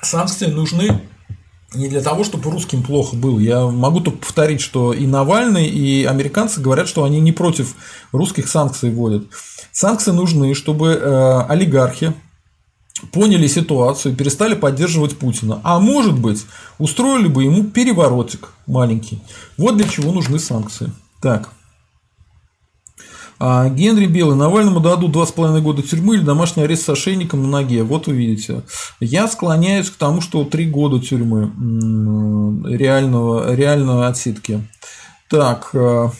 Санкции 0.02 0.46
нужны 0.46 1.00
не 1.74 1.88
для 1.88 2.02
того, 2.02 2.22
чтобы 2.22 2.50
русским 2.50 2.82
плохо 2.82 3.16
было. 3.16 3.38
Я 3.38 3.66
могу 3.66 4.00
только 4.00 4.18
повторить, 4.18 4.60
что 4.60 4.92
и 4.92 5.06
Навальный, 5.06 5.68
и 5.68 6.04
американцы 6.04 6.60
говорят, 6.60 6.86
что 6.86 7.04
они 7.04 7.18
не 7.18 7.32
против 7.32 7.74
русских 8.12 8.48
санкций 8.48 8.90
вводят. 8.90 9.24
Санкции 9.72 10.10
нужны, 10.10 10.54
чтобы 10.54 10.88
э, 10.88 11.40
олигархи 11.48 12.12
поняли 13.10 13.46
ситуацию 13.46 14.12
и 14.12 14.16
перестали 14.16 14.54
поддерживать 14.54 15.16
Путина. 15.16 15.62
А 15.64 15.80
может 15.80 16.18
быть, 16.18 16.44
устроили 16.78 17.28
бы 17.28 17.44
ему 17.44 17.64
переворотик 17.64 18.52
маленький. 18.66 19.22
Вот 19.56 19.78
для 19.78 19.88
чего 19.88 20.12
нужны 20.12 20.38
санкции. 20.38 20.92
Так. 21.22 21.50
А 23.42 23.70
Генри 23.70 24.04
Белый, 24.04 24.36
Навальному 24.36 24.80
дадут 24.80 25.16
2,5 25.16 25.62
года 25.62 25.82
тюрьмы 25.82 26.16
или 26.16 26.22
домашний 26.22 26.62
арест 26.62 26.84
с 26.84 26.88
ошейником 26.90 27.42
на 27.42 27.48
ноге. 27.48 27.82
Вот 27.82 28.06
увидите. 28.06 28.64
Я 29.00 29.26
склоняюсь 29.28 29.88
к 29.88 29.96
тому, 29.96 30.20
что 30.20 30.44
3 30.44 30.66
года 30.66 31.00
тюрьмы 31.00 31.50
реального, 32.70 33.54
реальной 33.54 34.08
отсидки. 34.08 34.68
Так. 35.30 35.70
Э, 35.72 36.10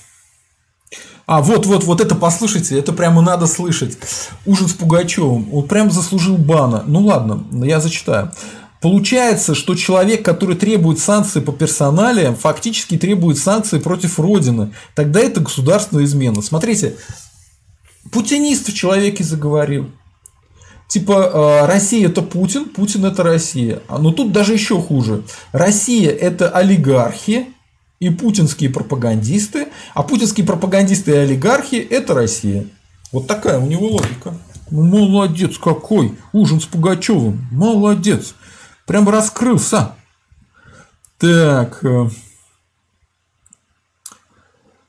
а, 1.26 1.42
вот, 1.42 1.66
вот, 1.66 1.84
вот 1.84 2.00
это 2.00 2.14
послушайте, 2.14 2.78
это 2.78 2.94
прямо 2.94 3.20
надо 3.20 3.46
слышать. 3.46 3.98
Ужин 4.46 4.66
с 4.66 4.72
Пугачевым. 4.72 5.52
Он 5.52 5.68
прям 5.68 5.90
заслужил 5.90 6.38
бана. 6.38 6.84
Ну 6.86 7.00
ладно, 7.00 7.44
я 7.52 7.80
зачитаю. 7.80 8.32
Получается, 8.80 9.54
что 9.54 9.74
человек, 9.74 10.24
который 10.24 10.56
требует 10.56 10.98
санкции 10.98 11.40
по 11.40 11.52
персоналиям, 11.52 12.34
фактически 12.34 12.96
требует 12.96 13.38
санкции 13.38 13.78
против 13.78 14.18
Родины. 14.18 14.72
Тогда 14.94 15.20
это 15.20 15.40
государственная 15.40 16.04
измена. 16.04 16.40
Смотрите, 16.40 16.96
путинист 18.10 18.68
в 18.68 18.74
человеке 18.74 19.22
заговорил. 19.22 19.90
Типа 20.88 21.62
э, 21.62 21.66
Россия 21.66 22.08
это 22.08 22.22
Путин, 22.22 22.64
Путин 22.64 23.04
это 23.04 23.22
Россия. 23.22 23.82
Но 23.88 24.12
тут 24.12 24.32
даже 24.32 24.54
еще 24.54 24.80
хуже. 24.80 25.24
Россия 25.52 26.10
это 26.10 26.48
олигархи, 26.48 27.48
и 28.00 28.08
путинские 28.08 28.70
пропагандисты, 28.70 29.68
а 29.94 30.02
путинские 30.02 30.46
пропагандисты 30.46 31.12
и 31.12 31.16
олигархи– 31.16 31.74
это 31.90 32.14
Россия. 32.14 32.64
Вот 33.12 33.26
такая 33.26 33.58
у 33.58 33.66
него 33.66 33.88
логика. 33.88 34.34
Ну, 34.70 35.08
молодец 35.08 35.58
какой! 35.58 36.16
Ужин 36.32 36.60
с 36.60 36.64
Пугачевым. 36.64 37.46
Молодец. 37.50 38.34
Прям 38.90 39.08
раскрылся. 39.08 39.92
Так. 41.16 41.78
Э, 41.84 42.08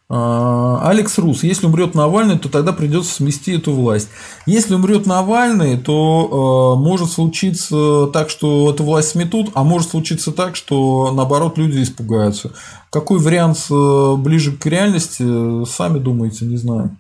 а, 0.10 0.90
Алекс 0.90 1.20
Рус, 1.20 1.44
если 1.44 1.68
умрет 1.68 1.94
Навальный, 1.94 2.40
то 2.40 2.50
тогда 2.50 2.74
придется 2.74 3.14
смести 3.14 3.52
эту 3.52 3.74
власть. 3.74 4.10
Если 4.48 4.74
умрет 4.74 5.06
Навальный, 5.06 5.78
то 5.78 6.76
э, 6.80 6.82
может 6.84 7.12
случиться 7.12 8.08
так, 8.12 8.32
что 8.32 8.72
эту 8.72 8.84
власть 8.86 9.10
сметут, 9.10 9.52
а 9.54 9.64
может 9.64 9.92
случиться 9.92 10.32
так, 10.32 10.56
что 10.56 11.12
наоборот 11.14 11.60
люди 11.60 11.84
испугаются. 11.84 12.54
Какой 12.90 13.20
вариант 13.20 13.68
э, 13.70 14.16
ближе 14.18 14.58
к 14.58 14.66
реальности, 14.66 15.24
сами 15.66 16.00
думаете, 16.00 16.46
не 16.46 16.58
знаю. 16.58 16.98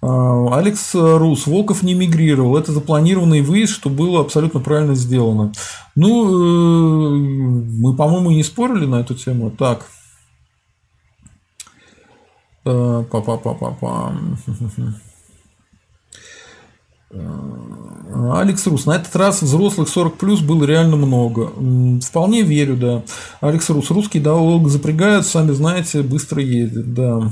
А, 0.00 0.58
Алекс 0.58 0.94
Рус, 0.94 1.46
Волков 1.46 1.82
не 1.82 1.94
мигрировал, 1.94 2.56
это 2.56 2.72
запланированный 2.72 3.42
выезд, 3.42 3.72
что 3.72 3.90
было 3.90 4.20
абсолютно 4.20 4.60
правильно 4.60 4.94
сделано. 4.94 5.52
Ну, 5.94 6.26
э, 6.26 7.16
мы, 7.78 7.94
по-моему, 7.94 8.30
не 8.30 8.42
спорили 8.42 8.86
на 8.86 9.00
эту 9.00 9.14
тему. 9.14 9.50
Так, 9.50 9.86
Па-па-па-па-па. 12.64 14.12
Алекс 18.34 18.66
Рус. 18.66 18.86
На 18.86 18.96
этот 18.96 19.14
раз 19.16 19.42
взрослых 19.42 19.88
40 19.88 20.16
плюс 20.16 20.40
было 20.40 20.64
реально 20.64 20.96
много. 20.96 21.52
Вполне 22.00 22.42
верю, 22.42 22.76
да. 22.76 23.02
Алекс 23.40 23.68
Рус. 23.68 23.90
Русские 23.90 24.22
долго 24.22 24.68
запрягают, 24.68 25.26
сами 25.26 25.50
знаете, 25.50 26.02
быстро 26.02 26.40
ездят, 26.40 26.94
да. 26.94 27.30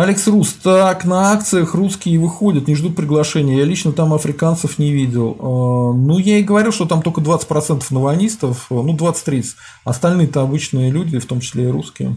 Алекс 0.00 0.26
Рус, 0.28 0.54
так, 0.54 1.04
на 1.04 1.32
акциях 1.32 1.74
русские 1.74 2.18
выходят, 2.18 2.66
не 2.66 2.74
ждут 2.74 2.96
приглашения. 2.96 3.58
Я 3.58 3.64
лично 3.66 3.92
там 3.92 4.14
африканцев 4.14 4.78
не 4.78 4.92
видел. 4.92 5.36
А, 5.38 5.92
ну, 5.92 6.16
я 6.16 6.38
и 6.38 6.42
говорил, 6.42 6.72
что 6.72 6.86
там 6.86 7.02
только 7.02 7.20
20% 7.20 7.84
наванистов, 7.90 8.68
ну, 8.70 8.96
20-30. 8.96 9.44
Остальные-то 9.84 10.40
обычные 10.40 10.90
люди, 10.90 11.18
в 11.18 11.26
том 11.26 11.40
числе 11.40 11.64
и 11.64 11.70
русские. 11.70 12.16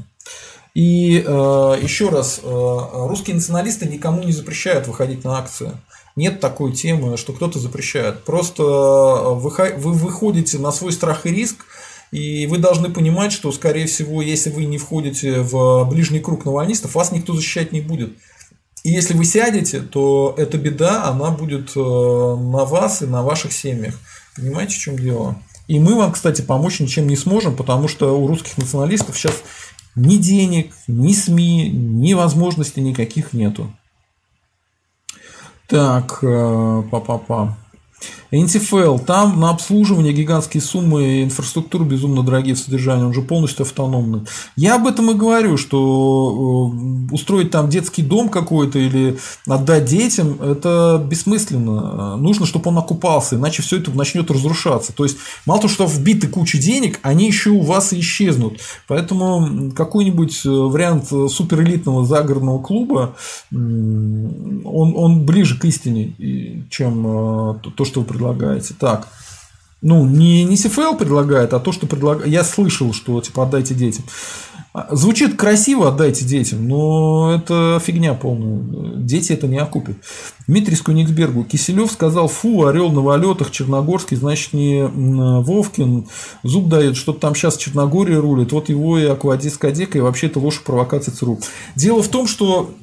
И 0.74 1.26
э, 1.28 1.78
еще 1.82 2.08
раз, 2.08 2.40
русские 2.42 3.36
националисты 3.36 3.86
никому 3.86 4.24
не 4.24 4.32
запрещают 4.32 4.88
выходить 4.88 5.26
на 5.26 5.38
акции. 5.38 5.72
Нет 6.16 6.40
такой 6.40 6.72
темы, 6.72 7.18
что 7.18 7.34
кто-то 7.34 7.60
запрещает. 7.60 8.24
Просто 8.24 8.64
вы 8.64 9.92
выходите 9.92 10.58
на 10.58 10.72
свой 10.72 10.94
страх 10.94 11.26
и 11.26 11.32
риск, 11.32 11.66
и 12.14 12.46
вы 12.46 12.60
должны 12.60 12.92
понимать, 12.92 13.32
что, 13.32 13.52
скорее 13.52 13.88
всего, 13.88 14.22
если 14.22 14.52
вы 14.52 14.66
не 14.66 14.78
входите 14.78 15.42
в 15.42 15.84
ближний 15.90 16.20
круг 16.20 16.46
навальнистов, 16.46 16.94
вас 16.94 17.12
никто 17.12 17.34
защищать 17.34 17.72
не 17.72 17.82
будет. 17.82 18.14
И 18.84 18.92
если 18.92 19.16
вы 19.16 19.26
сядете, 19.26 19.82
то 19.82 20.36
эта 20.38 20.60
беда, 20.60 21.06
она 21.06 21.32
будет 21.32 21.76
на 21.76 22.66
вас 22.66 23.02
и 23.02 23.08
на 23.08 23.24
ваших 23.24 23.52
семьях. 23.52 24.00
Понимаете, 24.36 24.76
в 24.76 24.78
чем 24.78 24.96
дело? 24.96 25.38
И 25.68 25.80
мы 25.80 25.96
вам, 25.96 26.12
кстати, 26.12 26.44
помочь 26.44 26.80
ничем 26.80 27.08
не 27.08 27.16
сможем, 27.16 27.56
потому 27.56 27.88
что 27.88 28.16
у 28.16 28.28
русских 28.28 28.60
националистов 28.60 29.18
сейчас 29.18 29.42
ни 29.96 30.18
денег, 30.18 30.72
ни 30.88 31.14
СМИ, 31.14 31.72
ни 31.72 32.14
возможностей 32.14 32.82
никаких 32.82 33.34
нету. 33.34 33.76
Так, 35.68 36.20
э, 36.22 36.84
па-па-па. 36.92 37.58
НТФЛ, 38.34 38.98
там 38.98 39.40
на 39.40 39.52
обслуживание 39.52 40.12
гигантские 40.12 40.62
суммы 40.62 41.24
инфраструктуры 41.24 41.86
безумно 41.86 42.24
дорогие 42.24 42.56
в 42.56 42.60
содержании, 42.60 43.04
он 43.04 43.14
же 43.14 43.22
полностью 43.22 43.62
автономный. 43.62 44.22
Я 44.56 44.76
об 44.76 44.88
этом 44.88 45.12
и 45.12 45.14
говорю, 45.14 45.58
что 45.58 46.74
э, 46.74 47.14
устроить 47.14 47.52
там 47.52 47.70
детский 47.70 48.02
дом 48.02 48.30
какой-то 48.30 48.80
или 48.80 49.18
отдать 49.46 49.86
детям, 49.86 50.42
это 50.42 51.06
бессмысленно. 51.08 52.18
Нужно, 52.18 52.48
чтобы 52.48 52.70
он 52.72 52.80
окупался, 52.80 53.36
иначе 53.36 53.62
все 53.62 53.78
это 53.78 53.92
начнет 53.92 54.32
разрушаться. 54.32 54.94
То 54.94 55.04
есть, 55.04 55.18
мало 55.46 55.62
того, 55.62 55.72
что 55.72 55.86
вбиты 55.86 56.28
куча 56.28 56.58
денег, 56.58 57.00
они 57.04 57.28
еще 57.28 57.52
у 57.52 57.62
вас 57.62 57.94
и 57.94 58.00
исчезнут. 58.00 58.60
Поэтому 58.88 59.72
какой-нибудь 59.76 60.42
э, 60.44 60.50
вариант 60.50 61.06
суперэлитного 61.06 62.04
загородного 62.04 62.60
клуба, 62.64 63.16
он, 63.52 64.64
он 64.66 65.26
ближе 65.26 65.60
к 65.60 65.66
истине, 65.66 66.16
чем 66.72 67.06
э, 67.06 67.56
то, 67.76 67.86
что 67.86 68.00
вы 68.00 68.08
предлагаете 68.08 68.23
предлагаете. 68.24 68.74
Так, 68.80 69.08
ну, 69.82 70.06
не, 70.06 70.46
не 70.46 70.56
CFL 70.56 70.98
предлагает, 70.98 71.54
а 71.54 71.60
то, 71.60 71.72
что 71.72 71.88
предлагает. 71.88 72.32
Я 72.32 72.44
слышал, 72.44 72.94
что 72.94 73.20
типа 73.22 73.44
отдайте 73.44 73.74
детям. 73.74 74.06
А, 74.74 74.88
звучит 74.96 75.36
красиво, 75.36 75.90
отдайте 75.90 76.26
детям, 76.26 76.68
но 76.68 77.36
это 77.36 77.80
фигня 77.84 78.14
полная. 78.14 78.96
Дети 78.96 79.34
это 79.34 79.48
не 79.48 79.58
окупят. 79.58 79.98
Дмитрий 80.48 80.76
Скуниксбергу. 80.76 81.44
Киселев 81.44 81.92
сказал, 81.92 82.28
фу, 82.28 82.66
орел 82.66 82.92
на 82.92 83.02
валетах, 83.02 83.52
Черногорский, 83.52 84.18
значит, 84.18 84.54
не 84.54 84.84
Вовкин. 84.84 86.08
Зуб 86.44 86.70
дает, 86.70 86.96
что 86.96 87.14
там 87.14 87.36
сейчас 87.36 87.58
Черногория 87.58 88.20
рулит. 88.20 88.52
Вот 88.52 88.70
его 88.70 88.98
и 88.98 89.06
аквадис 89.06 89.58
кадека, 89.58 89.98
и 89.98 90.02
вообще 90.02 90.28
это 90.28 90.40
ложь 90.40 90.62
провокация 90.62 91.14
ЦРУ. 91.14 91.40
Дело 91.76 92.02
в 92.02 92.08
том, 92.08 92.26
что 92.26 92.74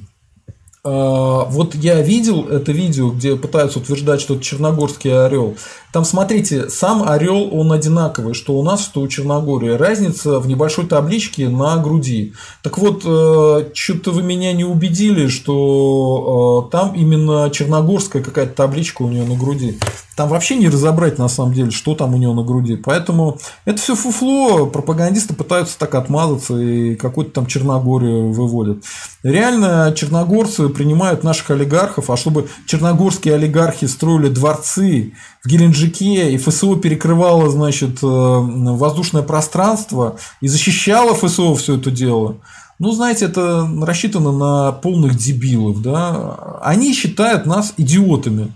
вот 0.83 1.75
я 1.75 2.01
видел 2.01 2.47
это 2.47 2.71
видео, 2.71 3.11
где 3.11 3.35
пытаются 3.35 3.79
утверждать, 3.79 4.19
что 4.19 4.33
это 4.33 4.43
черногорский 4.43 5.25
орел. 5.25 5.55
Там, 5.91 6.05
смотрите, 6.05 6.69
сам 6.69 7.07
орел, 7.07 7.49
он 7.53 7.73
одинаковый, 7.73 8.33
что 8.33 8.57
у 8.57 8.63
нас, 8.63 8.81
что 8.81 9.01
у 9.01 9.07
Черногории. 9.09 9.71
Разница 9.71 10.39
в 10.39 10.47
небольшой 10.47 10.87
табличке 10.87 11.49
на 11.49 11.75
груди. 11.77 12.33
Так 12.63 12.77
вот, 12.77 13.03
э, 13.05 13.71
что-то 13.73 14.11
вы 14.11 14.23
меня 14.23 14.53
не 14.53 14.63
убедили, 14.63 15.27
что 15.27 16.69
э, 16.69 16.71
там 16.71 16.95
именно 16.95 17.49
черногорская 17.51 18.23
какая-то 18.23 18.53
табличка 18.53 19.01
у 19.01 19.09
нее 19.09 19.23
на 19.23 19.35
груди. 19.35 19.79
Там 20.15 20.29
вообще 20.29 20.55
не 20.55 20.69
разобрать, 20.69 21.17
на 21.17 21.27
самом 21.27 21.53
деле, 21.53 21.71
что 21.71 21.93
там 21.95 22.13
у 22.13 22.17
него 22.17 22.33
на 22.33 22.43
груди. 22.43 22.77
Поэтому 22.77 23.39
это 23.65 23.81
все 23.81 23.95
фуфло, 23.95 24.67
пропагандисты 24.67 25.33
пытаются 25.33 25.77
так 25.77 25.95
отмазаться 25.95 26.57
и 26.57 26.95
какую-то 26.95 27.31
там 27.31 27.47
Черногорию 27.47 28.31
выводят. 28.31 28.83
Реально 29.23 29.93
черногорцы 29.95 30.69
принимают 30.71 31.23
наших 31.23 31.51
олигархов, 31.51 32.09
а 32.09 32.17
чтобы 32.17 32.49
черногорские 32.65 33.35
олигархи 33.35 33.85
строили 33.85 34.29
дворцы 34.29 35.13
в 35.43 35.47
Геленджике, 35.47 36.31
и 36.31 36.37
ФСО 36.37 36.75
перекрывало, 36.77 37.49
значит, 37.49 37.99
э, 38.01 38.05
воздушное 38.05 39.21
пространство 39.21 40.17
и 40.41 40.47
защищало 40.47 41.13
ФСО 41.13 41.53
все 41.55 41.77
это 41.77 41.91
дело. 41.91 42.37
Ну, 42.79 42.91
знаете, 42.91 43.25
это 43.25 43.69
рассчитано 43.81 44.31
на 44.31 44.71
полных 44.71 45.15
дебилов, 45.15 45.83
да. 45.83 46.59
Они 46.63 46.93
считают 46.93 47.45
нас 47.45 47.75
идиотами. 47.77 48.51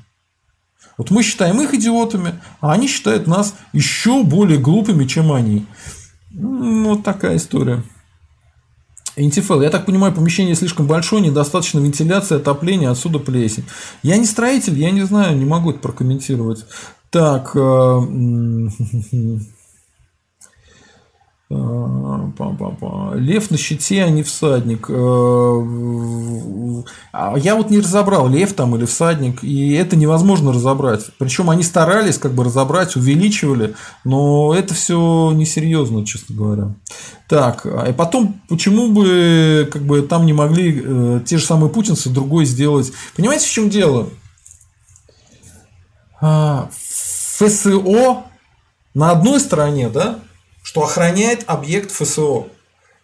Вот 0.97 1.11
мы 1.11 1.21
считаем 1.23 1.61
их 1.61 1.73
идиотами, 1.73 2.41
а 2.61 2.71
они 2.71 2.87
считают 2.87 3.27
нас 3.27 3.53
еще 3.73 4.23
более 4.23 4.57
глупыми, 4.57 5.05
чем 5.05 5.31
они. 5.31 5.65
Ну, 6.31 6.95
вот 6.95 7.03
такая 7.03 7.37
история. 7.37 7.83
Интифел. 9.15 9.61
Я 9.61 9.69
так 9.69 9.85
понимаю, 9.85 10.13
помещение 10.13 10.55
слишком 10.55 10.87
большое, 10.87 11.21
недостаточно 11.21 11.79
вентиляции, 11.79 12.35
отопления, 12.37 12.91
отсюда 12.91 13.19
плесень. 13.19 13.65
Я 14.03 14.17
не 14.17 14.25
строитель, 14.25 14.77
я 14.77 14.91
не 14.91 15.03
знаю, 15.03 15.37
не 15.37 15.45
могу 15.45 15.71
это 15.71 15.79
прокомментировать. 15.79 16.65
Так, 17.09 17.51
э, 17.55 17.59
Лев 21.49 23.51
на 23.51 23.57
щите, 23.57 24.03
а 24.03 24.09
не 24.09 24.23
всадник. 24.23 24.87
Э, 24.89 24.93
а 27.13 27.37
я 27.37 27.55
вот 27.55 27.69
не 27.69 27.79
разобрал, 27.79 28.27
лев 28.27 28.53
там 28.53 28.75
или 28.75 28.85
всадник, 28.85 29.43
и 29.43 29.73
это 29.73 29.95
невозможно 29.95 30.51
разобрать. 30.51 31.05
Причем 31.19 31.51
они 31.51 31.61
старались 31.61 32.17
как 32.17 32.33
бы 32.33 32.43
разобрать, 32.43 32.95
увеличивали, 32.95 33.75
но 34.03 34.55
это 34.55 34.73
все 34.73 35.31
несерьезно, 35.35 36.03
честно 36.03 36.35
говоря. 36.35 36.73
Так, 37.29 37.67
а 37.67 37.89
и 37.89 37.93
потом, 37.93 38.41
почему 38.49 38.91
бы 38.91 39.69
как 39.71 39.83
бы 39.83 40.01
там 40.01 40.25
не 40.25 40.33
могли 40.33 40.81
э, 40.83 41.21
те 41.27 41.37
же 41.37 41.45
самые 41.45 41.69
путинцы 41.69 42.09
другой 42.09 42.45
сделать? 42.45 42.91
Понимаете, 43.15 43.45
в 43.45 43.51
чем 43.51 43.69
дело? 43.69 44.09
А, 46.19 46.69
ФСО 47.37 48.23
на 48.95 49.11
одной 49.11 49.39
стороне, 49.39 49.89
да, 49.89 50.21
что 50.65 50.83
охраняет 50.83 51.43
объект 51.45 51.91
ФСО. 51.91 52.47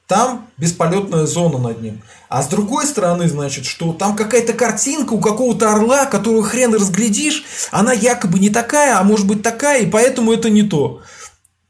Там 0.07 0.47
бесполетная 0.57 1.27
зона 1.27 1.59
над 1.59 1.81
ним. 1.81 2.01
А 2.27 2.41
с 2.41 2.47
другой 2.47 2.87
стороны, 2.87 3.29
значит, 3.29 3.65
что 3.65 3.93
там 3.93 4.15
какая-то 4.15 4.53
картинка 4.53 5.13
у 5.13 5.21
какого-то 5.21 5.71
орла, 5.71 6.07
которую 6.07 6.41
хрен 6.41 6.73
разглядишь, 6.73 7.43
она 7.71 7.93
якобы 7.93 8.39
не 8.39 8.49
такая, 8.49 8.97
а 8.97 9.03
может 9.03 9.27
быть 9.27 9.43
такая, 9.43 9.83
и 9.83 9.89
поэтому 9.89 10.33
это 10.33 10.49
не 10.49 10.63
то. 10.63 11.01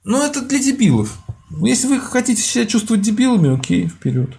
Но 0.06 0.26
это 0.26 0.42
для 0.42 0.60
дебилов. 0.60 1.18
Если 1.62 1.88
вы 1.88 2.00
хотите 2.00 2.42
себя 2.42 2.66
чувствовать 2.66 3.04
дебилами, 3.04 3.54
окей, 3.54 3.88
вперед. 3.90 4.30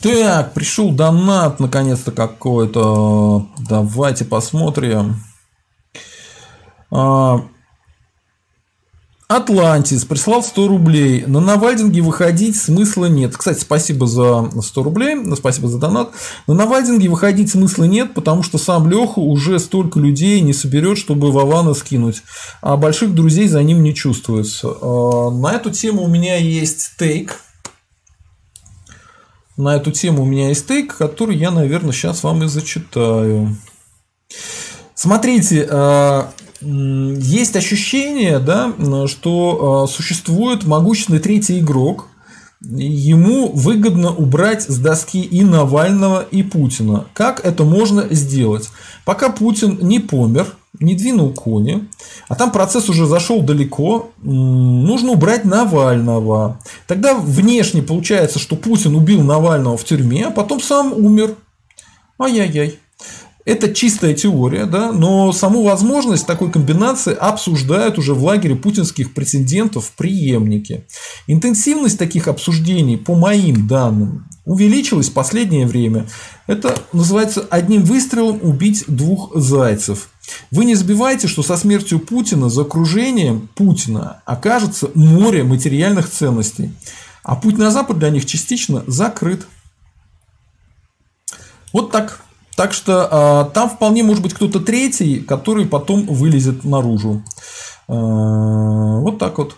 Так, 0.00 0.54
пришел 0.54 0.90
донат 0.90 1.60
наконец-то 1.60 2.12
какой-то. 2.12 3.46
Давайте 3.68 4.24
посмотрим. 4.24 5.22
А, 6.90 7.42
Атлантис 9.30 10.04
прислал 10.04 10.42
100 10.42 10.66
рублей. 10.66 11.24
На 11.24 11.38
Навальдинге 11.38 12.00
выходить 12.00 12.60
смысла 12.60 13.06
нет. 13.06 13.36
Кстати, 13.36 13.60
спасибо 13.60 14.08
за 14.08 14.50
100 14.60 14.82
рублей, 14.82 15.16
спасибо 15.36 15.68
за 15.68 15.78
донат. 15.78 16.10
На 16.48 16.54
Навальдинге 16.54 17.08
выходить 17.08 17.48
смысла 17.48 17.84
нет, 17.84 18.12
потому 18.12 18.42
что 18.42 18.58
сам 18.58 18.90
Леха 18.90 19.20
уже 19.20 19.60
столько 19.60 20.00
людей 20.00 20.40
не 20.40 20.52
соберет, 20.52 20.98
чтобы 20.98 21.30
Вована 21.30 21.74
скинуть. 21.74 22.24
А 22.60 22.76
больших 22.76 23.14
друзей 23.14 23.46
за 23.46 23.62
ним 23.62 23.84
не 23.84 23.94
чувствуется. 23.94 24.68
А, 24.68 25.30
на 25.30 25.52
эту 25.52 25.70
тему 25.70 26.02
у 26.02 26.08
меня 26.08 26.34
есть 26.34 26.96
тейк. 26.98 27.36
На 29.56 29.76
эту 29.76 29.92
тему 29.92 30.24
у 30.24 30.26
меня 30.26 30.48
есть 30.48 30.66
тейк, 30.66 30.96
который 30.96 31.36
я, 31.36 31.52
наверное, 31.52 31.92
сейчас 31.92 32.24
вам 32.24 32.42
и 32.42 32.48
зачитаю. 32.48 33.56
Смотрите, 34.96 35.68
а, 35.70 36.32
есть 36.60 37.56
ощущение, 37.56 38.38
да, 38.38 38.72
что 39.06 39.84
а, 39.84 39.86
существует 39.88 40.64
могущественный 40.64 41.18
третий 41.18 41.60
игрок, 41.60 42.08
ему 42.60 43.50
выгодно 43.52 44.14
убрать 44.14 44.62
с 44.62 44.76
доски 44.76 45.22
и 45.22 45.42
Навального, 45.42 46.22
и 46.30 46.42
Путина. 46.42 47.06
Как 47.14 47.44
это 47.44 47.64
можно 47.64 48.06
сделать? 48.10 48.68
Пока 49.06 49.30
Путин 49.30 49.78
не 49.80 49.98
помер, 49.98 50.46
не 50.78 50.94
двинул 50.94 51.32
кони, 51.32 51.88
а 52.28 52.34
там 52.34 52.52
процесс 52.52 52.88
уже 52.88 53.06
зашел 53.06 53.42
далеко, 53.42 54.10
нужно 54.22 55.12
убрать 55.12 55.44
Навального. 55.44 56.60
Тогда 56.86 57.14
внешне 57.14 57.82
получается, 57.82 58.38
что 58.38 58.56
Путин 58.56 58.94
убил 58.94 59.22
Навального 59.22 59.76
в 59.76 59.84
тюрьме, 59.84 60.26
а 60.26 60.30
потом 60.30 60.60
сам 60.60 60.92
умер. 60.92 61.36
Ай-яй-яй. 62.18 62.78
Это 63.50 63.74
чистая 63.74 64.14
теория, 64.14 64.64
да, 64.64 64.92
но 64.92 65.32
саму 65.32 65.64
возможность 65.64 66.24
такой 66.24 66.52
комбинации 66.52 67.12
обсуждают 67.12 67.98
уже 67.98 68.14
в 68.14 68.22
лагере 68.22 68.54
путинских 68.54 69.12
претендентов 69.12 69.90
преемники. 69.96 70.84
Интенсивность 71.26 71.98
таких 71.98 72.28
обсуждений, 72.28 72.96
по 72.96 73.16
моим 73.16 73.66
данным, 73.66 74.28
увеличилась 74.44 75.08
в 75.08 75.14
последнее 75.14 75.66
время. 75.66 76.06
Это 76.46 76.76
называется 76.92 77.44
одним 77.50 77.82
выстрелом 77.82 78.38
убить 78.40 78.84
двух 78.86 79.32
зайцев. 79.34 80.10
Вы 80.52 80.64
не 80.64 80.76
забывайте, 80.76 81.26
что 81.26 81.42
со 81.42 81.56
смертью 81.56 81.98
Путина 81.98 82.50
за 82.50 82.60
окружением 82.60 83.48
Путина 83.56 84.22
окажется 84.26 84.90
море 84.94 85.42
материальных 85.42 86.08
ценностей. 86.08 86.70
А 87.24 87.34
путь 87.34 87.58
на 87.58 87.72
Запад 87.72 87.98
для 87.98 88.10
них 88.10 88.26
частично 88.26 88.84
закрыт. 88.86 89.44
Вот 91.72 91.90
так. 91.90 92.20
Так 92.56 92.72
что 92.72 93.46
э, 93.50 93.54
там 93.54 93.70
вполне 93.70 94.02
может 94.02 94.22
быть 94.22 94.34
кто-то 94.34 94.60
третий, 94.60 95.20
который 95.20 95.66
потом 95.66 96.06
вылезет 96.06 96.64
наружу. 96.64 97.22
Э, 97.88 97.92
вот 97.92 99.18
так 99.18 99.38
вот. 99.38 99.56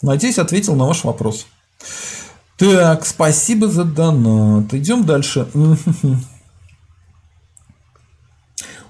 Надеюсь, 0.00 0.38
ответил 0.38 0.74
на 0.74 0.86
ваш 0.86 1.04
вопрос. 1.04 1.46
Так, 2.56 3.06
спасибо 3.06 3.68
за 3.68 3.84
донат. 3.84 4.74
Идем 4.74 5.04
дальше. 5.04 5.46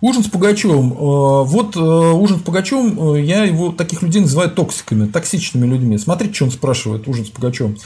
Ужин 0.00 0.24
с 0.24 0.28
Пугачевым. 0.28 0.90
Вот 0.90 1.76
ужин 1.76 2.40
с 2.40 2.42
Пугачевым, 2.42 3.14
я 3.14 3.44
его 3.44 3.70
таких 3.70 4.02
людей 4.02 4.20
называю 4.20 4.50
токсиками, 4.50 5.06
токсичными 5.06 5.64
людьми. 5.64 5.96
Смотрите, 5.96 6.34
что 6.34 6.46
он 6.46 6.50
спрашивает, 6.50 7.06
ужин 7.06 7.24
с 7.24 7.30
Пугачевым 7.30 7.78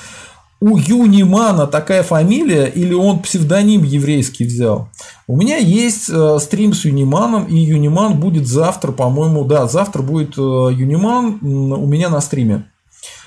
у 0.60 0.78
Юнимана 0.78 1.66
такая 1.66 2.02
фамилия 2.02 2.66
или 2.66 2.94
он 2.94 3.20
псевдоним 3.20 3.82
еврейский 3.82 4.44
взял? 4.44 4.88
У 5.26 5.36
меня 5.36 5.58
есть 5.58 6.08
э, 6.08 6.38
стрим 6.40 6.72
с 6.72 6.84
Юниманом, 6.84 7.44
и 7.44 7.56
Юниман 7.56 8.18
будет 8.18 8.46
завтра, 8.46 8.92
по-моему, 8.92 9.44
да, 9.44 9.68
завтра 9.68 10.02
будет 10.02 10.38
э, 10.38 10.40
Юниман 10.40 11.38
у 11.42 11.86
меня 11.86 12.08
на 12.08 12.20
стриме. 12.20 12.64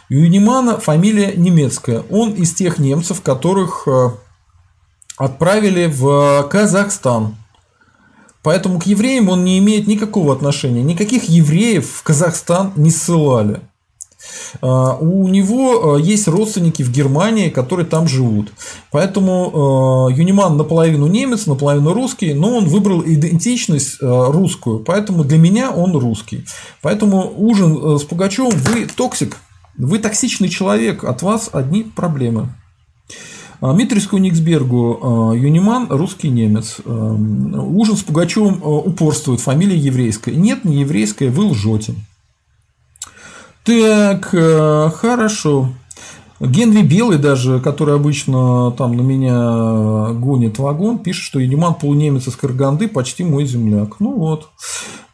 Юнимана 0.10 0.80
фамилия 0.80 1.34
немецкая. 1.35 2.03
Он 2.10 2.31
из 2.31 2.53
тех 2.56 2.80
немцев, 2.80 3.22
которых 3.22 3.88
э, 3.88 4.10
отправили 5.18 5.85
в 5.85 6.47
Казахстан. 6.49 7.35
Поэтому 8.41 8.80
к 8.80 8.88
евреям 8.88 9.30
он 9.30 9.43
не 9.43 9.60
имеет 9.60 9.85
никакого 9.85 10.34
отношения. 10.34 10.81
Никаких 10.81 11.26
евреев 11.26 11.88
в 11.88 12.03
Казахстан 12.03 12.72
не 12.76 12.89
ссылали. 12.89 13.60
А, 14.61 14.95
у 14.95 15.27
него 15.27 15.95
а, 15.95 15.99
есть 15.99 16.27
родственники 16.27 16.84
в 16.84 16.91
Германии, 16.91 17.49
которые 17.49 17.85
там 17.85 18.07
живут. 18.07 18.51
Поэтому 18.91 20.07
а, 20.07 20.11
Юниман 20.11 20.57
наполовину 20.57 21.07
немец, 21.07 21.45
наполовину 21.45 21.93
русский, 21.93 22.34
но 22.34 22.57
он 22.57 22.65
выбрал 22.65 23.03
идентичность 23.06 23.97
русскую. 24.01 24.80
Поэтому 24.80 25.23
для 25.23 25.38
меня 25.38 25.72
он 25.72 25.95
русский. 25.95 26.45
Поэтому 26.81 27.31
ужин 27.35 27.99
с 27.99 28.03
Пугачевым 28.03 28.57
вы 28.57 28.85
токсик, 28.85 29.38
вы 29.77 29.99
токсичный 29.99 30.49
человек, 30.49 31.03
от 31.03 31.22
вас 31.22 31.49
одни 31.51 31.84
проблемы. 31.84 32.49
Митриску 33.61 34.18
Никсбергу 34.18 35.34
Юниман 35.35 35.88
русский 35.89 36.30
немец. 36.30 36.77
Ужин 36.85 37.97
с 37.97 38.03
Пугачевым 38.03 38.61
упорствует, 38.64 39.41
фамилия 39.41 39.77
еврейская. 39.77 40.34
Нет, 40.34 40.64
не 40.64 40.81
еврейская, 40.81 41.30
вы 41.30 41.45
лжете. 41.45 41.95
Так, 43.70 44.34
э, 44.34 44.90
хорошо. 44.96 45.70
Генри 46.40 46.82
Белый 46.82 47.20
даже, 47.20 47.60
который 47.60 47.94
обычно 47.94 48.72
там 48.72 48.98
на 48.98 49.02
меня 49.02 50.12
гонит 50.14 50.58
вагон, 50.58 50.98
пишет, 50.98 51.24
что 51.24 51.40
Юниман 51.40 51.76
полунемец 51.76 52.28
из 52.28 52.36
Карганды 52.36 52.88
почти 52.88 53.24
мой 53.24 53.46
земляк. 53.46 54.00
Ну 54.00 54.18
вот. 54.18 54.50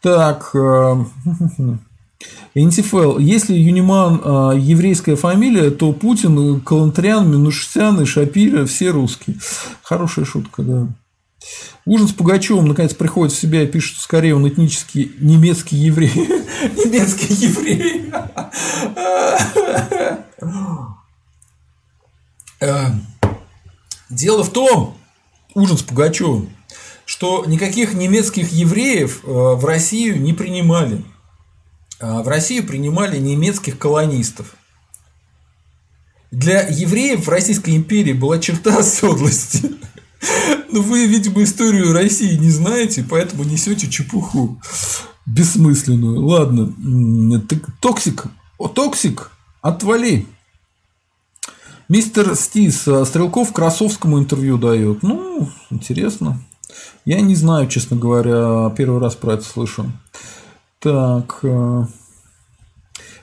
Так. 0.02 0.52
Э, 0.54 0.96
Интифел. 2.56 3.18
Если 3.18 3.56
Юниман 3.56 4.22
э, 4.24 4.54
еврейская 4.58 5.18
фамилия, 5.18 5.70
то 5.70 5.92
Путин, 5.92 6.62
Калантрян, 6.62 7.30
Минушсян 7.30 8.00
и 8.00 8.06
Шапира 8.06 8.66
все 8.66 8.92
русские. 8.92 9.36
Хорошая 9.84 10.24
шутка, 10.24 10.64
да. 10.64 10.88
Ужин 11.86 12.08
с 12.08 12.14
Пугачевым 12.14 12.68
наконец 12.68 12.94
приходит 12.94 13.34
в 13.34 13.40
себя 13.40 13.64
и 13.64 13.68
пишет, 13.68 13.96
что 13.96 14.04
скорее 14.04 14.36
он 14.36 14.48
этнический 14.48 15.12
немецкий 15.20 15.76
еврей. 15.76 16.12
Немецкий 16.16 17.34
еврей. 17.34 18.12
Дело 24.10 24.44
в 24.44 24.52
том, 24.52 24.98
ужин 25.56 25.78
с 25.78 25.84
Пугачевым, 25.84 26.50
что 27.06 27.44
никаких 27.46 27.94
немецких 27.94 28.52
евреев 28.52 29.22
э, 29.24 29.28
в 29.28 29.66
Россию 29.66 30.22
не 30.22 30.34
принимали. 30.34 31.04
А 32.00 32.22
в 32.24 32.28
Россию 32.28 32.66
принимали 32.66 33.20
немецких 33.20 33.78
колонистов. 33.78 34.56
Для 36.32 36.62
евреев 36.68 37.26
в 37.26 37.30
Российской 37.30 37.76
империи 37.76 38.14
была 38.14 38.40
черта 38.40 38.78
оседлости. 38.80 39.76
Ну, 40.70 40.82
вы, 40.82 41.06
видимо, 41.08 41.44
историю 41.44 41.94
России 41.94 42.36
не 42.36 42.50
знаете, 42.50 43.06
поэтому 43.08 43.44
несете 43.44 43.90
чепуху 43.90 44.60
бессмысленную. 45.26 46.22
Ладно, 46.22 46.74
toxic, 47.82 48.26
о, 48.58 48.68
toxic, 48.68 49.32
отвали. 49.62 50.28
Мистер 51.88 52.36
Стис, 52.36 52.88
а, 52.88 53.06
Стрелков 53.06 53.54
Красовскому 53.54 54.20
интервью 54.20 54.58
дает. 54.58 55.04
Ну, 55.04 55.50
интересно. 55.70 56.42
Я 57.06 57.22
не 57.22 57.36
знаю, 57.36 57.68
честно 57.68 57.96
говоря, 57.96 58.74
первый 58.76 59.00
раз 59.00 59.16
про 59.16 59.34
это 59.34 59.44
слышу. 59.44 59.92
Так. 60.80 61.44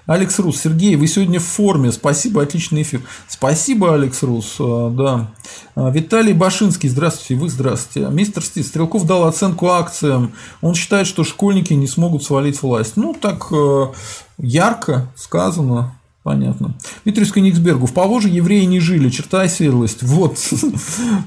Алекс 0.07 0.39
Рус, 0.41 0.61
Сергей, 0.61 0.97
вы 0.97 1.07
сегодня 1.07 1.39
в 1.39 1.45
форме, 1.45 1.93
спасибо, 1.93 2.43
отличный 2.43 2.83
эфир. 2.83 3.03
Спасибо, 3.29 3.95
Алекс 3.95 4.23
Рус, 4.23 4.57
а, 4.59 4.91
да. 4.91 5.31
А, 5.77 5.91
Виталий 5.91 6.33
Башинский, 6.33 6.89
здравствуйте, 6.89 7.41
вы 7.41 7.49
здравствуйте. 7.49 8.09
Мистер 8.11 8.43
Стив, 8.43 8.67
Стрелков 8.67 9.07
дал 9.07 9.25
оценку 9.25 9.69
акциям, 9.69 10.33
он 10.61 10.75
считает, 10.75 11.07
что 11.07 11.23
школьники 11.23 11.73
не 11.73 11.87
смогут 11.87 12.25
свалить 12.25 12.61
власть. 12.63 12.97
Ну, 12.97 13.15
так 13.15 13.47
э, 13.53 13.87
ярко 14.39 15.13
сказано, 15.17 15.95
Понятно. 16.23 16.77
Дмитрию 17.05 17.43
Никсбергу. 17.43 17.87
В 17.87 17.93
Поволжье 17.93 18.33
евреи 18.33 18.63
не 18.63 18.79
жили, 18.79 19.11
черта 19.11 19.41
оседлость. 19.43 20.05
Вот. 20.05 20.39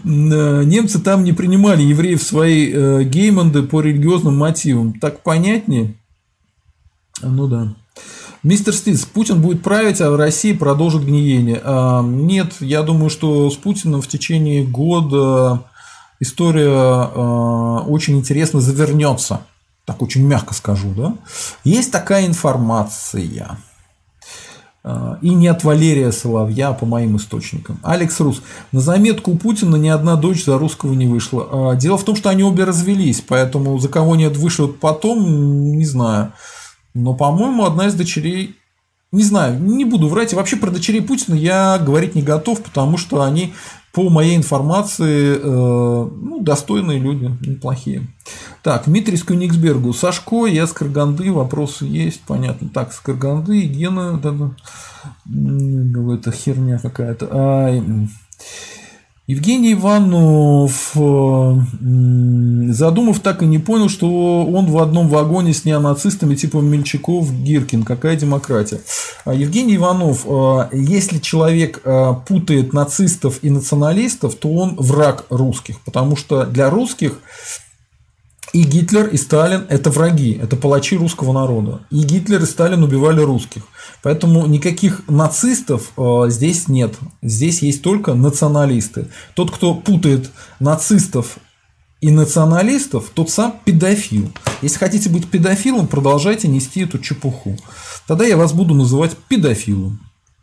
Э, 0.06 0.64
немцы 0.64 1.02
там 1.02 1.24
не 1.24 1.34
принимали 1.34 1.82
евреев 1.82 2.24
свои 2.24 2.72
э, 2.72 3.04
геймонды 3.04 3.64
по 3.64 3.82
религиозным 3.82 4.38
мотивам. 4.38 4.94
Так 4.94 5.22
понятнее? 5.22 5.96
Ну 7.22 7.48
да. 7.48 7.76
Мистер 8.46 8.76
Стиц, 8.76 9.06
Путин 9.06 9.42
будет 9.42 9.64
править, 9.64 10.00
а 10.02 10.12
в 10.12 10.16
России 10.18 10.54
продолжит 10.54 11.04
гниение. 11.04 11.60
А, 11.64 12.04
нет, 12.04 12.54
я 12.60 12.84
думаю, 12.84 13.10
что 13.10 13.50
с 13.50 13.56
Путиным 13.56 14.04
в 14.04 14.08
течение 14.08 14.64
года 14.64 15.64
история 16.20 16.70
а, 16.70 17.84
очень 17.88 18.20
интересно 18.20 18.62
завернется. 18.62 19.42
Так 19.86 20.04
очень 20.04 20.24
мягко 20.28 20.54
скажу, 20.54 20.94
да? 20.96 21.16
Есть 21.64 21.92
такая 21.92 22.28
информация. 22.28 23.58
А, 24.84 25.18
и 25.24 25.30
не 25.32 25.48
от 25.48 25.64
Валерия 25.64 26.12
Соловья, 26.12 26.70
а 26.70 26.74
по 26.74 26.86
моим 26.86 27.18
источникам. 27.18 27.80
Алекс 27.82 28.20
Рус. 28.20 28.44
На 28.72 28.80
заметку 28.80 29.32
у 29.32 29.38
Путина 29.40 29.76
ни 29.76 29.90
одна 29.90 30.18
дочь 30.18 30.46
за 30.46 30.60
русского 30.60 30.94
не 30.94 31.08
вышла. 31.08 31.76
Дело 31.78 31.98
в 31.98 32.04
том, 32.04 32.16
что 32.16 32.30
они 32.30 32.44
обе 32.44 32.64
развелись, 32.64 33.24
поэтому 33.28 33.80
за 33.80 33.90
кого 33.90 34.16
нет 34.16 34.38
вышел 34.38 34.68
потом, 34.68 35.72
не 35.76 35.86
знаю. 35.86 36.32
Но, 36.96 37.14
по-моему, 37.14 37.66
одна 37.66 37.88
из 37.88 37.94
дочерей 37.94 38.56
не 39.16 39.24
знаю, 39.24 39.62
не 39.62 39.86
буду 39.86 40.10
врать. 40.10 40.34
И 40.34 40.36
вообще 40.36 40.58
про 40.58 40.72
дочерей 40.72 41.02
Путина 41.02 41.36
я 41.36 41.78
говорить 41.80 42.16
не 42.16 42.22
готов, 42.22 42.62
потому 42.62 42.98
что 42.98 43.22
они, 43.22 43.54
по 43.94 44.10
моей 44.10 44.36
информации, 44.36 45.38
э, 45.38 45.42
ну, 45.42 46.42
достойные 46.42 47.00
люди, 47.00 47.32
неплохие. 47.48 48.08
Так, 48.62 48.84
Дмитрий 48.88 49.16
с 49.16 49.24
Кёнигсбергу. 49.24 49.94
Сашко, 49.94 50.48
я 50.48 50.68
с 50.68 50.74
Карганды, 50.74 51.32
вопросы 51.32 51.86
есть, 51.86 52.22
понятно. 52.28 52.68
Так, 52.68 52.92
с 52.92 53.00
Карганды, 53.00 53.62
Гена, 53.62 54.20
да, 54.22 54.32
да, 54.32 56.14
это 56.14 56.32
херня 56.32 56.78
какая-то. 56.80 57.30
А, 57.32 57.82
Евгений 59.28 59.74
Иванов, 59.74 60.92
э, 60.96 61.60
задумав, 62.72 63.20
так 63.22 63.42
и 63.42 63.48
не 63.48 63.58
понял, 63.58 63.90
что 63.90 64.46
он 64.46 64.68
в 64.68 64.78
одном 64.78 65.10
вагоне 65.10 65.52
с 65.52 65.66
неонацистами 65.66 66.36
типа 66.36 66.58
Мельчаков, 66.58 67.34
Гиркин. 67.34 67.84
Какая 67.84 68.18
демократия? 68.18 68.82
А, 69.26 69.34
Евгений 69.34 69.78
Иванов, 69.78 70.28
э, 70.28 70.70
если 70.74 71.18
человек 71.18 71.82
э, 71.84 72.14
путает 72.28 72.72
нацистов 72.74 73.40
и 73.42 73.50
националистов, 73.50 74.36
то 74.36 74.54
он 74.54 74.76
враг 74.76 75.26
русских, 75.32 75.80
потому 75.82 76.16
что 76.16 76.46
для 76.46 76.70
русских 76.70 77.20
и 78.54 78.64
Гитлер, 78.64 79.08
и 79.08 79.18
Сталин– 79.18 79.66
это 79.70 79.90
враги, 79.90 80.40
это 80.42 80.56
палачи 80.56 80.98
русского 80.98 81.34
народа. 81.34 81.82
И 81.90 82.04
Гитлер, 82.04 82.42
и 82.42 82.46
Сталин 82.46 82.84
убивали 82.84 83.22
русских. 83.22 83.64
Поэтому 84.02 84.46
никаких 84.46 85.02
нацистов 85.08 85.92
э, 85.98 86.26
здесь 86.30 86.68
нет. 86.68 86.96
Здесь 87.22 87.62
есть 87.62 87.82
только 87.82 88.14
националисты. 88.14 89.08
Тот, 89.34 89.52
кто 89.52 89.74
путает 89.74 90.30
нацистов 90.60 91.38
и 92.02 92.12
националистов, 92.12 93.10
тот 93.14 93.30
сам 93.30 93.60
педофил. 93.66 94.32
Если 94.62 94.78
хотите 94.78 95.10
быть 95.10 95.30
педофилом, 95.30 95.88
продолжайте 95.88 96.48
нести 96.48 96.82
эту 96.82 97.00
чепуху. 97.00 97.58
Тогда 98.08 98.26
я 98.26 98.38
вас 98.38 98.54
буду 98.54 98.74
называть 98.74 99.18
педофилом. 99.28 100.00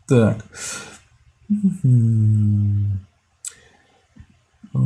Так. 0.07 0.45
Э, 4.75 4.77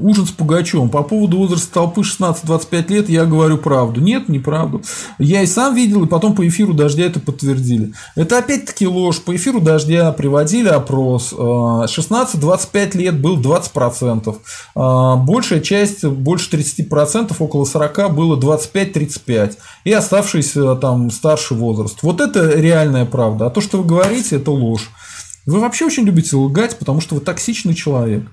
ужин 0.00 0.26
с 0.26 0.32
Пугачевым. 0.32 0.90
По 0.90 1.02
поводу 1.02 1.38
возраста 1.38 1.72
толпы 1.72 2.02
16-25 2.02 2.88
лет 2.88 3.08
я 3.08 3.24
говорю 3.24 3.56
правду. 3.56 4.02
Нет, 4.02 4.28
неправду. 4.28 4.82
Я 5.18 5.42
и 5.42 5.46
сам 5.46 5.74
видел, 5.74 6.04
и 6.04 6.08
потом 6.08 6.34
по 6.34 6.46
эфиру 6.46 6.74
«Дождя» 6.74 7.04
это 7.04 7.18
подтвердили. 7.18 7.94
Это 8.16 8.38
опять-таки 8.38 8.86
ложь. 8.86 9.20
По 9.20 9.34
эфиру 9.34 9.60
«Дождя» 9.60 10.12
приводили 10.12 10.68
опрос. 10.68 11.32
16-25 11.32 12.68
э, 12.74 12.98
лет 12.98 13.18
был 13.18 13.40
20%. 13.40 14.36
Э, 14.74 15.16
большая 15.24 15.60
часть, 15.60 16.04
больше 16.04 16.50
30%, 16.50 17.34
около 17.38 17.64
40% 17.64 18.12
было 18.12 18.36
25-35%. 18.36 19.56
И 19.84 19.92
оставшийся 19.92 20.74
там 20.76 21.10
старший 21.10 21.56
возраст. 21.56 22.02
Вот 22.02 22.20
это 22.20 22.50
реальная 22.50 23.06
правда. 23.06 23.46
А 23.46 23.50
то, 23.50 23.62
что 23.62 23.78
вы 23.78 23.84
говорите, 23.84 24.36
это 24.36 24.50
ложь. 24.50 24.90
Вы 25.46 25.60
вообще 25.60 25.86
очень 25.86 26.04
любите 26.04 26.36
лгать, 26.36 26.78
потому 26.78 27.00
что 27.00 27.14
вы 27.14 27.22
токсичный 27.22 27.74
человек. 27.74 28.24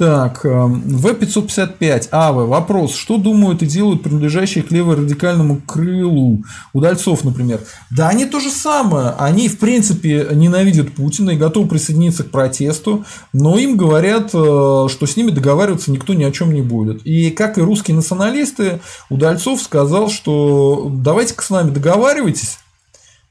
Так, 0.00 0.44
В-555, 0.44 2.08
АВ, 2.10 2.48
вопрос, 2.48 2.94
что 2.94 3.18
думают 3.18 3.62
и 3.62 3.66
делают 3.66 4.02
принадлежащие 4.02 4.64
к 4.64 4.70
леворадикальному 4.70 5.60
крылу, 5.66 6.42
удальцов, 6.72 7.22
например? 7.22 7.60
Да 7.90 8.08
они 8.08 8.24
то 8.24 8.40
же 8.40 8.48
самое, 8.48 9.10
они 9.18 9.50
в 9.50 9.58
принципе 9.58 10.28
ненавидят 10.32 10.94
Путина 10.94 11.32
и 11.32 11.36
готовы 11.36 11.68
присоединиться 11.68 12.24
к 12.24 12.30
протесту, 12.30 13.04
но 13.34 13.58
им 13.58 13.76
говорят, 13.76 14.30
э, 14.32 14.86
что 14.88 15.06
с 15.06 15.18
ними 15.18 15.32
договариваться 15.32 15.90
никто 15.90 16.14
ни 16.14 16.24
о 16.24 16.32
чем 16.32 16.54
не 16.54 16.62
будет. 16.62 17.02
И 17.04 17.30
как 17.30 17.58
и 17.58 17.60
русские 17.60 17.94
националисты, 17.94 18.80
Удальцов 19.10 19.60
сказал, 19.60 20.08
что 20.08 20.90
давайте-ка 20.90 21.44
с 21.44 21.50
нами 21.50 21.72
договаривайтесь, 21.72 22.56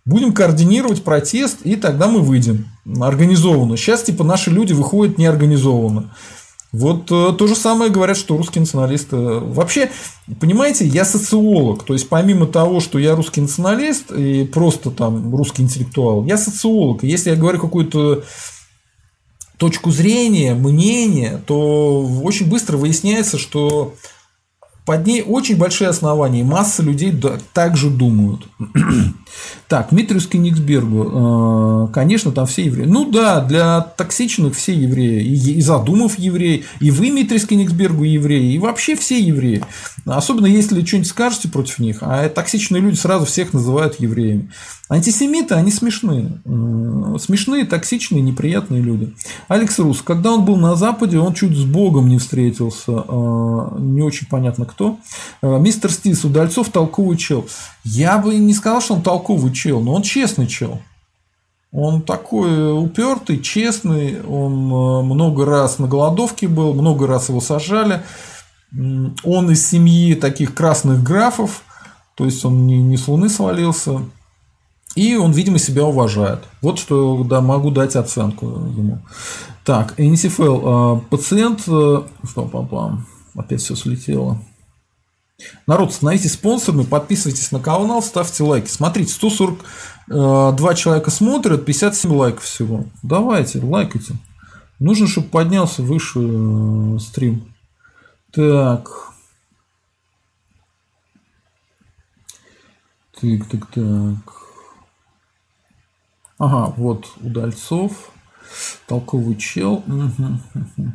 Будем 0.05 0.33
координировать 0.33 1.03
протест, 1.03 1.59
и 1.65 1.75
тогда 1.75 2.07
мы 2.07 2.21
выйдем 2.21 2.65
организованно. 2.99 3.77
Сейчас, 3.77 4.03
типа, 4.03 4.23
наши 4.23 4.49
люди 4.49 4.73
выходят 4.73 5.17
неорганизованно. 5.17 6.11
Вот 6.71 7.11
э, 7.11 7.33
то 7.35 7.47
же 7.47 7.55
самое 7.55 7.89
говорят, 7.89 8.15
что 8.15 8.37
русские 8.37 8.61
националисты. 8.61 9.15
Вообще, 9.17 9.89
понимаете, 10.39 10.85
я 10.85 11.03
социолог. 11.03 11.83
То 11.83 11.93
есть, 11.93 12.07
помимо 12.09 12.45
того, 12.45 12.79
что 12.79 12.99
я 12.99 13.15
русский 13.15 13.41
националист 13.41 14.11
и 14.11 14.45
просто 14.45 14.91
там 14.91 15.35
русский 15.35 15.63
интеллектуал, 15.63 16.25
я 16.25 16.37
социолог. 16.37 17.03
Если 17.03 17.31
я 17.31 17.35
говорю 17.35 17.59
какую-то 17.59 18.23
точку 19.57 19.91
зрения, 19.91 20.53
мнение, 20.53 21.41
то 21.45 22.05
очень 22.23 22.47
быстро 22.47 22.77
выясняется, 22.77 23.37
что 23.39 23.95
под 24.85 25.05
ней 25.05 25.21
очень 25.21 25.57
большие 25.57 25.89
основания, 25.89 26.41
и 26.41 26.43
масса 26.43 26.81
людей 26.81 27.13
также 27.53 27.89
думают. 27.89 28.47
Так, 29.67 29.89
Дмитрию 29.91 30.21
Скениксбергу, 30.21 31.87
э, 31.89 31.93
конечно, 31.93 32.31
там 32.31 32.45
все 32.45 32.63
евреи. 32.65 32.85
Ну 32.85 33.09
да, 33.09 33.41
для 33.41 33.81
токсичных 33.81 34.55
все 34.55 34.73
евреи, 34.73 35.23
и 35.23 35.61
Задумов 35.61 36.17
евреи, 36.17 36.65
и 36.79 36.91
вы, 36.91 37.09
Дмитрий 37.11 37.39
Скениксбергу, 37.39 38.03
евреи, 38.03 38.53
и 38.53 38.59
вообще 38.59 38.95
все 38.95 39.19
евреи. 39.19 39.63
Особенно 40.05 40.47
если 40.47 40.83
что-нибудь 40.83 41.09
скажете 41.09 41.49
против 41.49 41.79
них, 41.79 41.97
а 42.01 42.27
токсичные 42.29 42.81
люди 42.81 42.95
сразу 42.95 43.25
всех 43.25 43.53
называют 43.53 43.99
евреями. 43.99 44.49
Антисемиты, 44.89 45.53
они 45.53 45.71
смешные. 45.71 46.41
Смешные, 47.19 47.65
токсичные, 47.65 48.23
неприятные 48.23 48.81
люди. 48.81 49.13
Алекс 49.47 49.77
Рус, 49.77 50.01
когда 50.01 50.33
он 50.33 50.45
был 50.45 50.55
на 50.55 50.75
Западе, 50.75 51.19
он 51.19 51.35
чуть 51.35 51.55
с 51.55 51.63
Богом 51.63 52.09
не 52.09 52.17
встретился. 52.17 53.05
Э, 53.07 53.77
не 53.77 54.01
очень 54.01 54.25
понятно 54.27 54.65
кто. 54.65 54.97
Э, 55.43 55.59
мистер 55.59 55.91
Стис, 55.91 56.25
Удальцов 56.25 56.69
толковый 56.69 57.17
чел. 57.17 57.47
Я 57.83 58.17
бы 58.17 58.35
не 58.35 58.53
сказал, 58.53 58.81
что 58.81 58.95
он 58.95 59.01
толковый 59.01 59.53
чел, 59.53 59.81
но 59.81 59.93
он 59.93 60.01
честный 60.01 60.47
чел. 60.47 60.79
Он 61.71 62.01
такой 62.01 62.73
упертый, 62.83 63.39
честный, 63.41 64.21
он 64.23 64.53
э, 64.53 65.03
много 65.03 65.45
раз 65.45 65.77
на 65.77 65.87
голодовке 65.87 66.47
был, 66.47 66.73
много 66.73 67.05
раз 67.05 67.29
его 67.29 67.41
сажали. 67.41 68.01
Он 68.71 69.51
из 69.51 69.67
семьи 69.67 70.15
таких 70.15 70.55
красных 70.55 71.03
графов, 71.03 71.63
то 72.15 72.25
есть 72.25 72.43
он 72.43 72.65
не, 72.65 72.81
не 72.81 72.97
с 72.97 73.07
луны 73.07 73.29
свалился. 73.29 74.01
И 74.95 75.15
он, 75.15 75.31
видимо, 75.31 75.59
себя 75.59 75.85
уважает. 75.85 76.39
Вот 76.61 76.79
что 76.79 77.23
да, 77.23 77.41
могу 77.41 77.69
дать 77.69 77.95
оценку 77.95 78.47
ему. 78.47 78.99
Так, 79.63 79.93
НСФЛ. 79.97 80.59
А, 80.63 80.95
пациент... 81.09 81.61
Э, 81.67 82.01
Пам-пам-пам. 82.35 83.01
Опять 83.35 83.61
все 83.61 83.75
слетело. 83.75 84.39
Народ, 85.67 85.93
становитесь 85.93 86.33
спонсорами, 86.33 86.83
подписывайтесь 86.83 87.51
на 87.51 87.59
канал, 87.59 88.01
ставьте 88.01 88.43
лайки. 88.43 88.67
Смотрите, 88.67 89.13
142 89.13 90.75
человека 90.75 91.11
смотрят, 91.11 91.65
57 91.65 92.13
лайков 92.13 92.43
всего. 92.43 92.85
Давайте, 93.03 93.59
лайкайте. 93.59 94.15
Нужно, 94.79 95.07
чтобы 95.07 95.27
поднялся 95.27 95.81
выше 95.83 96.19
э, 96.21 96.99
стрим. 96.99 97.53
Так. 98.31 99.13
Так, 103.19 103.49
так, 103.49 103.67
так. 103.67 104.39
Ага, 106.37 106.73
вот 106.77 107.11
Удальцов. 107.21 108.11
Толковый 108.87 109.35
чел. 109.35 109.83
Угу. 109.85 110.91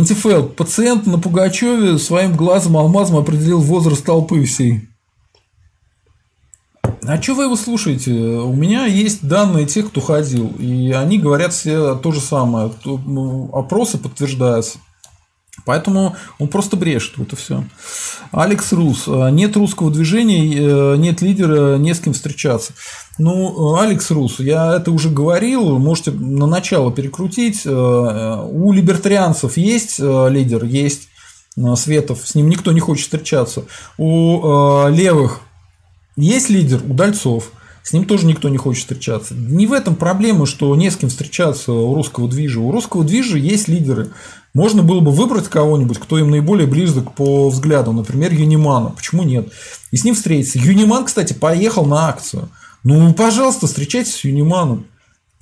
НТФЛ. 0.00 0.44
Пациент 0.44 1.06
на 1.06 1.18
Пугачеве 1.18 1.98
своим 1.98 2.36
глазом 2.36 2.76
алмазом 2.76 3.16
определил 3.16 3.60
возраст 3.60 4.04
толпы 4.04 4.44
всей. 4.44 4.88
А 7.02 7.22
что 7.22 7.34
вы 7.34 7.44
его 7.44 7.56
слушаете? 7.56 8.12
У 8.12 8.52
меня 8.54 8.86
есть 8.86 9.26
данные 9.26 9.66
тех, 9.66 9.88
кто 9.88 10.00
ходил, 10.00 10.52
и 10.58 10.90
они 10.90 11.18
говорят 11.18 11.52
все 11.52 11.94
то 11.94 12.10
же 12.10 12.20
самое. 12.20 12.72
Ну, 12.84 13.50
опросы 13.52 13.98
подтверждаются. 13.98 14.78
Поэтому 15.64 16.16
он 16.38 16.48
просто 16.48 16.76
брешет, 16.76 17.16
вот 17.16 17.32
и 17.32 17.36
все. 17.36 17.64
Алекс 18.30 18.72
Рус. 18.72 19.06
Нет 19.06 19.56
русского 19.56 19.90
движения, 19.90 20.54
э, 20.54 20.96
нет 20.96 21.22
лидера, 21.22 21.76
не 21.78 21.94
с 21.94 22.00
кем 22.00 22.12
встречаться. 22.12 22.74
Ну, 23.18 23.76
Алекс 23.76 24.10
Рус, 24.10 24.40
я 24.40 24.76
это 24.76 24.90
уже 24.90 25.08
говорил, 25.08 25.78
можете 25.78 26.10
на 26.10 26.46
начало 26.46 26.92
перекрутить. 26.92 27.62
Э, 27.64 28.46
у 28.50 28.72
либертарианцев 28.72 29.56
есть 29.56 29.96
э, 29.98 30.28
лидер, 30.30 30.64
есть 30.64 31.08
Светов, 31.76 32.20
с 32.28 32.34
ним 32.34 32.50
никто 32.50 32.70
не 32.72 32.80
хочет 32.80 33.04
встречаться. 33.04 33.64
У 33.96 34.88
левых 34.90 35.40
есть 36.16 36.50
лидер, 36.50 36.82
Удальцов. 36.86 37.50
С 37.82 37.92
ним 37.92 38.04
тоже 38.04 38.26
никто 38.26 38.48
не 38.48 38.56
хочет 38.56 38.82
встречаться. 38.82 39.32
Не 39.32 39.68
в 39.68 39.72
этом 39.72 39.94
проблема, 39.94 40.44
что 40.44 40.74
не 40.74 40.90
с 40.90 40.96
кем 40.96 41.08
встречаться 41.08 41.70
у 41.70 41.94
русского 41.94 42.28
движа. 42.28 42.58
У 42.58 42.72
русского 42.72 43.04
движа 43.04 43.38
есть 43.38 43.68
лидеры. 43.68 44.10
Можно 44.54 44.82
было 44.82 44.98
бы 44.98 45.12
выбрать 45.12 45.46
кого-нибудь, 45.46 45.98
кто 46.00 46.18
им 46.18 46.32
наиболее 46.32 46.66
близок 46.66 47.14
по 47.14 47.48
взглядам, 47.48 47.96
например, 47.96 48.32
Юнимана. 48.32 48.90
Почему 48.90 49.22
нет? 49.22 49.52
И 49.92 49.96
с 49.96 50.02
ним 50.02 50.16
встретиться. 50.16 50.58
Юниман, 50.58 51.04
кстати, 51.04 51.32
поехал 51.32 51.86
на 51.86 52.08
акцию. 52.08 52.48
Ну, 52.88 53.12
пожалуйста, 53.14 53.66
встречайтесь 53.66 54.14
с 54.14 54.22
Юниманом. 54.22 54.86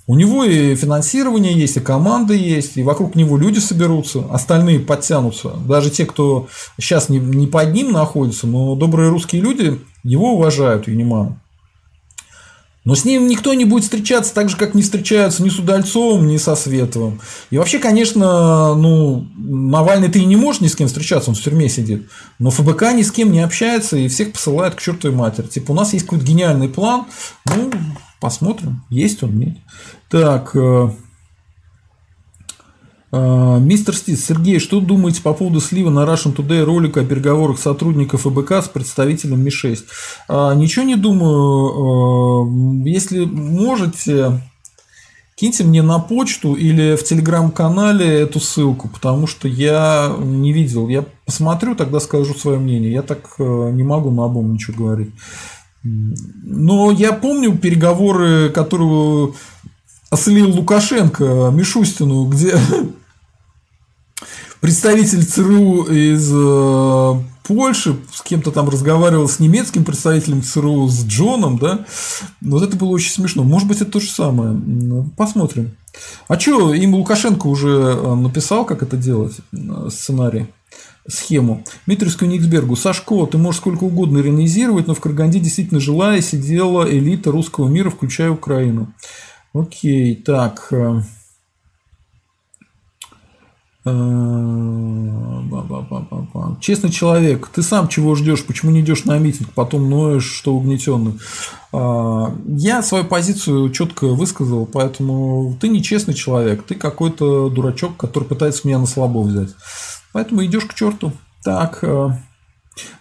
У 0.06 0.16
него 0.16 0.44
и 0.44 0.74
финансирование 0.76 1.52
есть, 1.52 1.76
и 1.76 1.80
команда 1.80 2.32
есть, 2.32 2.78
и 2.78 2.82
вокруг 2.82 3.16
него 3.16 3.36
люди 3.36 3.58
соберутся, 3.58 4.24
остальные 4.30 4.80
подтянутся. 4.80 5.50
Даже 5.68 5.90
те, 5.90 6.06
кто 6.06 6.48
сейчас 6.80 7.10
не, 7.10 7.18
не 7.18 7.46
под 7.46 7.74
ним 7.74 7.92
находится, 7.92 8.46
но 8.46 8.76
добрые 8.76 9.10
русские 9.10 9.42
люди 9.42 9.78
его 10.04 10.32
уважают, 10.32 10.88
Юнимана. 10.88 11.38
Но 12.84 12.94
с 12.94 13.04
ним 13.04 13.26
никто 13.26 13.54
не 13.54 13.64
будет 13.64 13.84
встречаться 13.84 14.34
так 14.34 14.50
же, 14.50 14.56
как 14.56 14.74
не 14.74 14.82
встречаются 14.82 15.42
ни 15.42 15.48
с 15.48 15.58
Удальцовым, 15.58 16.26
ни 16.26 16.36
со 16.36 16.54
Световым. 16.54 17.20
И 17.50 17.56
вообще, 17.56 17.78
конечно, 17.78 18.74
ну, 18.74 19.26
Навальный-то 19.36 20.18
и 20.18 20.24
не 20.26 20.36
может 20.36 20.60
ни 20.60 20.68
с 20.68 20.76
кем 20.76 20.88
встречаться, 20.88 21.30
он 21.30 21.36
в 21.36 21.40
тюрьме 21.40 21.68
сидит. 21.68 22.08
Но 22.38 22.50
ФБК 22.50 22.92
ни 22.92 23.02
с 23.02 23.10
кем 23.10 23.32
не 23.32 23.40
общается 23.40 23.96
и 23.96 24.08
всех 24.08 24.32
посылает 24.32 24.74
к 24.74 24.80
чертовой 24.80 25.16
матери. 25.16 25.46
Типа, 25.46 25.72
у 25.72 25.74
нас 25.74 25.94
есть 25.94 26.04
какой-то 26.04 26.26
гениальный 26.26 26.68
план, 26.68 27.06
ну, 27.46 27.70
посмотрим, 28.20 28.84
есть 28.90 29.22
он, 29.22 29.38
нет. 29.38 29.56
Так, 30.10 30.54
э, 30.54 30.90
мистер 33.60 33.94
Стис, 33.94 34.24
Сергей, 34.24 34.58
что 34.58 34.80
думаете 34.80 35.22
по 35.22 35.34
поводу 35.34 35.60
слива 35.60 35.90
на 35.90 36.00
Russian 36.00 36.34
Today 36.34 36.64
ролика 36.64 37.00
о 37.00 37.04
переговорах 37.04 37.58
сотрудников 37.58 38.22
ФБК 38.22 38.62
с 38.62 38.68
представителем 38.68 39.42
Ми-6? 39.44 39.84
А, 40.28 40.54
ничего 40.54 40.84
не 40.84 40.96
думаю. 40.96 42.44
А, 42.44 42.88
если 42.88 43.24
можете, 43.24 44.40
киньте 45.36 45.64
мне 45.64 45.82
на 45.82 45.98
почту 45.98 46.54
или 46.54 46.96
в 46.96 47.04
телеграм-канале 47.04 48.06
эту 48.06 48.40
ссылку, 48.40 48.88
потому 48.88 49.26
что 49.26 49.48
я 49.48 50.14
не 50.18 50.52
видел. 50.52 50.88
Я 50.88 51.04
посмотрю, 51.26 51.74
тогда 51.74 52.00
скажу 52.00 52.34
свое 52.34 52.58
мнение. 52.58 52.92
Я 52.92 53.02
так 53.02 53.38
не 53.38 53.82
могу 53.82 54.10
на 54.10 54.24
обум 54.24 54.54
ничего 54.54 54.84
говорить. 54.86 55.12
Но 55.82 56.90
я 56.90 57.12
помню 57.12 57.56
переговоры, 57.58 58.48
которые 58.48 59.34
ослил 60.10 60.50
Лукашенко 60.50 61.50
Мишустину, 61.52 62.26
где 62.26 62.56
представитель 64.60 65.24
ЦРУ 65.24 65.84
из 65.84 66.30
э, 66.32 67.22
Польши 67.44 67.96
с 68.12 68.22
кем-то 68.22 68.50
там 68.50 68.70
разговаривал 68.70 69.28
с 69.28 69.38
немецким 69.38 69.84
представителем 69.84 70.42
ЦРУ, 70.42 70.88
с 70.88 71.04
Джоном, 71.04 71.58
да, 71.58 71.84
вот 72.40 72.62
это 72.62 72.74
было 72.76 72.88
очень 72.88 73.12
смешно. 73.12 73.44
Может 73.44 73.68
быть, 73.68 73.82
это 73.82 73.92
то 73.92 74.00
же 74.00 74.08
самое. 74.08 74.52
Ну, 74.52 75.10
посмотрим. 75.16 75.76
А 76.26 76.40
что, 76.40 76.72
им 76.72 76.94
Лукашенко 76.94 77.46
уже 77.46 77.68
э, 77.68 78.14
написал, 78.14 78.64
как 78.64 78.82
это 78.82 78.96
делать, 78.96 79.36
э, 79.52 79.88
сценарий? 79.90 80.46
схему. 81.06 81.62
Дмитриевскую 81.84 82.30
Никсбергу. 82.30 82.76
Сашко, 82.76 83.26
ты 83.26 83.36
можешь 83.36 83.60
сколько 83.60 83.84
угодно 83.84 84.20
иронизировать, 84.20 84.86
но 84.86 84.94
в 84.94 85.00
Караганде 85.00 85.38
действительно 85.38 85.78
жила 85.78 86.16
и 86.16 86.22
сидела 86.22 86.90
элита 86.90 87.30
русского 87.30 87.68
мира, 87.68 87.90
включая 87.90 88.30
Украину. 88.30 88.90
Окей, 89.52 90.16
так. 90.16 90.72
Э, 93.84 93.90
Честный 96.60 96.90
человек, 96.90 97.48
ты 97.48 97.62
сам 97.62 97.88
чего 97.88 98.14
ждешь, 98.14 98.44
почему 98.44 98.70
не 98.72 98.80
идешь 98.80 99.04
на 99.04 99.18
митинг, 99.18 99.50
потом 99.54 99.90
ноешь, 99.90 100.24
что 100.24 100.54
угнетенный. 100.54 101.18
А, 101.72 102.34
я 102.46 102.82
свою 102.82 103.04
позицию 103.04 103.70
четко 103.70 104.06
высказал, 104.06 104.66
поэтому 104.66 105.56
ты 105.60 105.68
не 105.68 105.82
честный 105.82 106.14
человек, 106.14 106.62
ты 106.62 106.74
какой-то 106.74 107.50
дурачок, 107.50 107.96
который 107.96 108.24
пытается 108.24 108.66
меня 108.66 108.78
на 108.78 108.86
слабо 108.86 109.20
взять. 109.20 109.50
Поэтому 110.12 110.44
идешь 110.44 110.64
к 110.64 110.74
черту. 110.74 111.12
Так, 111.42 111.80
э, 111.82 112.08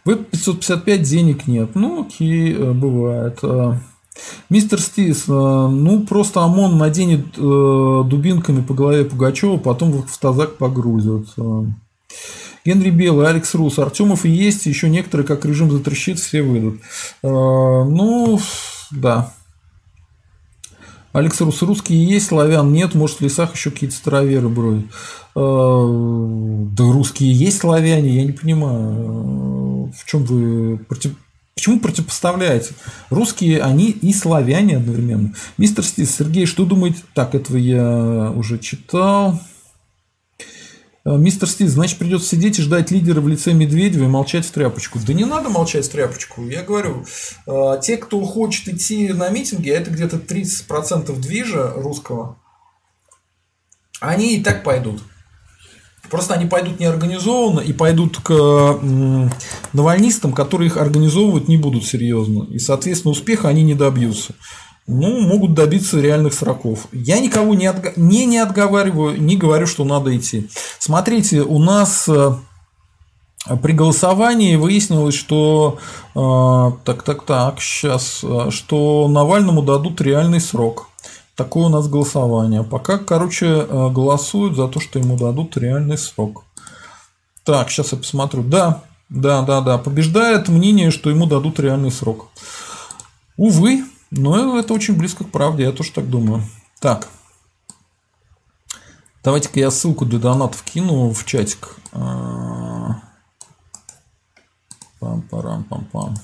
в 0.03 0.15
555 0.15 1.01
денег 1.03 1.47
нет. 1.47 1.75
Ну, 1.75 2.05
окей, 2.05 2.53
э, 2.53 2.71
бывает. 2.73 3.39
Мистер 4.49 4.79
Стис, 4.79 5.23
э, 5.27 5.31
ну 5.31 6.05
просто 6.05 6.41
ОМОН 6.41 6.77
наденет 6.77 7.25
э, 7.37 8.03
дубинками 8.05 8.61
по 8.61 8.73
голове 8.73 9.05
Пугачева, 9.05 9.57
потом 9.57 9.91
в 9.91 10.17
тазак 10.17 10.57
погрузят. 10.57 11.25
Э. 11.37 11.65
Генри 12.65 12.91
Белый, 12.91 13.27
Алекс 13.27 13.53
Рус, 13.55 13.79
Артемов 13.79 14.25
и 14.25 14.29
есть, 14.29 14.65
еще 14.67 14.89
некоторые, 14.89 15.27
как 15.27 15.43
режим 15.43 15.69
затрещит, 15.69 16.17
все 16.19 16.41
выйдут. 16.43 16.79
Ну, 17.21 18.39
да. 18.91 19.33
Алекс 21.11 21.41
Рус, 21.41 21.61
русские 21.61 22.07
есть, 22.07 22.27
славян 22.27 22.71
нет, 22.71 22.95
может 22.95 23.17
в 23.17 23.21
лесах 23.21 23.53
еще 23.53 23.69
какие-то 23.69 23.97
староверы 23.97 24.47
бродят. 24.47 24.85
Да 25.35 26.83
русские 26.83 27.33
есть 27.33 27.57
славяне, 27.57 28.15
я 28.15 28.23
не 28.23 28.31
понимаю, 28.31 29.91
в 29.91 30.05
чем 30.05 30.23
вы 30.23 30.77
против, 30.77 31.17
Почему 31.55 31.79
противопоставляете? 31.79 32.73
Русские, 33.09 33.61
они 33.61 33.91
и 33.91 34.11
славяне 34.13 34.77
одновременно. 34.77 35.33
Мистер 35.57 35.83
Стис, 35.85 36.15
Сергей, 36.15 36.45
что 36.45 36.65
думаете? 36.65 36.99
Так, 37.13 37.35
этого 37.35 37.57
я 37.57 38.31
уже 38.31 38.57
читал. 38.57 39.39
Э, 41.05 41.15
мистер 41.17 41.47
Стив, 41.47 41.69
значит, 41.69 41.99
придется 41.99 42.29
сидеть 42.29 42.57
и 42.59 42.61
ждать 42.61 42.89
лидера 42.89 43.21
в 43.21 43.27
лице 43.27 43.53
Медведева 43.53 44.05
и 44.05 44.07
молчать 44.07 44.45
в 44.45 44.51
тряпочку. 44.51 44.99
Да 45.05 45.13
не 45.13 45.25
надо 45.25 45.49
молчать 45.49 45.85
в 45.85 45.91
тряпочку. 45.91 46.43
Я 46.47 46.63
говорю, 46.63 47.05
э, 47.45 47.79
те, 47.81 47.97
кто 47.97 48.23
хочет 48.25 48.67
идти 48.69 49.09
на 49.09 49.29
митинги, 49.29 49.69
а 49.69 49.79
это 49.79 49.91
где-то 49.91 50.17
30% 50.17 51.15
движа 51.19 51.71
русского, 51.75 52.39
они 53.99 54.37
и 54.37 54.43
так 54.43 54.63
пойдут. 54.63 55.03
Просто 56.13 56.35
они 56.35 56.45
пойдут 56.45 56.79
неорганизованно 56.79 57.61
и 57.61 57.73
пойдут 57.73 58.19
к 58.19 58.79
навальнистам, 59.73 60.31
которые 60.31 60.67
их 60.67 60.77
организовывать 60.77 61.47
не 61.47 61.57
будут 61.57 61.85
серьезно. 61.85 62.43
И, 62.51 62.59
соответственно, 62.59 63.13
успеха 63.13 63.49
они 63.49 63.63
не 63.63 63.73
добьются. 63.73 64.35
Ну, 64.85 65.21
могут 65.21 65.55
добиться 65.55 65.99
реальных 65.99 66.35
сроков. 66.35 66.85
Я 66.91 67.19
никого 67.19 67.55
не, 67.55 67.65
отго... 67.65 67.93
не, 67.95 68.27
не 68.27 68.37
отговариваю, 68.37 69.19
не 69.19 69.37
говорю, 69.37 69.65
что 69.65 69.85
надо 69.85 70.15
идти. 70.15 70.51
Смотрите, 70.77 71.41
у 71.41 71.57
нас 71.57 72.07
э, 72.07 72.35
при 73.63 73.71
голосовании 73.71 74.55
выяснилось, 74.55 75.15
что 75.15 75.79
э, 76.13 76.71
так, 76.85 77.01
так, 77.01 77.25
так, 77.25 77.59
сейчас, 77.59 78.19
э, 78.21 78.51
что 78.51 79.07
Навальному 79.07 79.63
дадут 79.63 79.99
реальный 79.99 80.41
срок. 80.41 80.89
Такое 81.35 81.65
у 81.65 81.69
нас 81.69 81.87
голосование. 81.87 82.63
Пока, 82.63 82.97
короче, 82.99 83.45
э, 83.45 83.89
голосуют 83.89 84.55
за 84.55 84.67
то, 84.67 84.79
что 84.79 84.99
ему 84.99 85.17
дадут 85.17 85.57
реальный 85.57 85.97
срок. 85.97 86.43
Так, 87.43 87.69
сейчас 87.69 87.91
я 87.91 87.97
посмотрю. 87.97 88.43
Да, 88.43 88.83
да, 89.09 89.41
да, 89.41 89.61
да. 89.61 89.77
Побеждает 89.77 90.47
мнение, 90.47 90.91
что 90.91 91.09
ему 91.09 91.25
дадут 91.25 91.59
реальный 91.59 91.91
срок. 91.91 92.29
Увы, 93.35 93.83
но 94.11 94.59
это 94.59 94.73
очень 94.73 94.95
близко 94.95 95.23
к 95.23 95.31
правде, 95.31 95.63
я 95.63 95.71
тоже 95.71 95.91
так 95.91 96.07
думаю. 96.09 96.43
Так. 96.79 97.09
Давайте-ка 99.23 99.59
я 99.59 99.71
ссылку 99.71 100.05
для 100.05 100.19
донатов 100.19 100.61
кину 100.63 101.11
в 101.11 101.25
чатик. 101.25 101.77
А, 101.93 103.01
пам-парам-пам-пам. 104.99 106.15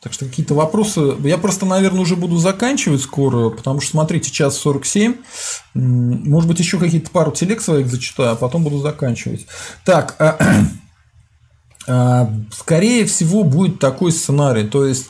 Так 0.00 0.12
что 0.12 0.26
какие-то 0.26 0.54
вопросы. 0.54 1.16
Я 1.24 1.38
просто, 1.38 1.66
наверное, 1.66 2.00
уже 2.00 2.16
буду 2.16 2.36
заканчивать 2.36 3.02
скоро, 3.02 3.50
потому 3.50 3.80
что, 3.80 3.92
смотрите, 3.92 4.30
час 4.30 4.56
47. 4.58 5.16
Может 5.74 6.48
быть, 6.48 6.58
еще 6.58 6.78
какие-то 6.78 7.10
пару 7.10 7.32
телег 7.32 7.62
своих 7.62 7.88
зачитаю, 7.88 8.32
а 8.32 8.36
потом 8.36 8.62
буду 8.62 8.78
заканчивать. 8.78 9.46
Так, 9.84 10.14
а, 10.18 10.38
а, 11.88 12.32
скорее 12.52 13.06
всего, 13.06 13.42
будет 13.42 13.78
такой 13.78 14.12
сценарий. 14.12 14.68
То 14.68 14.86
есть, 14.86 15.06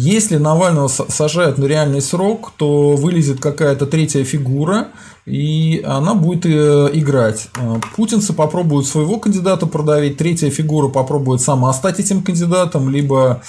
если 0.00 0.36
Навального 0.36 0.86
сажают 0.86 1.58
на 1.58 1.64
реальный 1.64 2.00
срок, 2.00 2.52
то 2.56 2.94
вылезет 2.94 3.40
какая-то 3.40 3.84
третья 3.84 4.22
фигура, 4.22 4.90
и 5.26 5.82
она 5.84 6.14
будет 6.14 6.46
э, 6.46 6.90
играть. 6.92 7.48
Э, 7.58 7.80
путинцы 7.96 8.32
попробуют 8.32 8.86
своего 8.86 9.18
кандидата 9.18 9.66
продавить, 9.66 10.16
третья 10.16 10.50
фигура 10.50 10.86
попробует 10.86 11.40
сама 11.40 11.72
стать 11.72 11.98
этим 11.98 12.22
кандидатом, 12.22 12.90
либо 12.90 13.42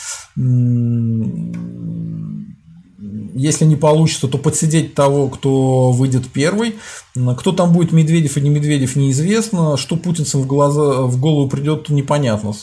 если 3.39 3.65
не 3.65 3.75
получится, 3.75 4.27
то 4.27 4.37
подсидеть 4.37 4.93
того, 4.95 5.29
кто 5.29 5.91
выйдет 5.91 6.27
первый. 6.27 6.75
Кто 7.37 7.51
там 7.51 7.71
будет 7.71 7.91
Медведев 7.93 8.37
и 8.37 8.41
не 8.41 8.49
Медведев, 8.49 8.95
неизвестно. 8.95 9.77
Что 9.77 9.95
путинцам 9.95 10.41
в, 10.41 10.47
глаза, 10.47 11.03
в 11.03 11.19
голову 11.19 11.49
придет, 11.49 11.89
непонятно. 11.89 12.53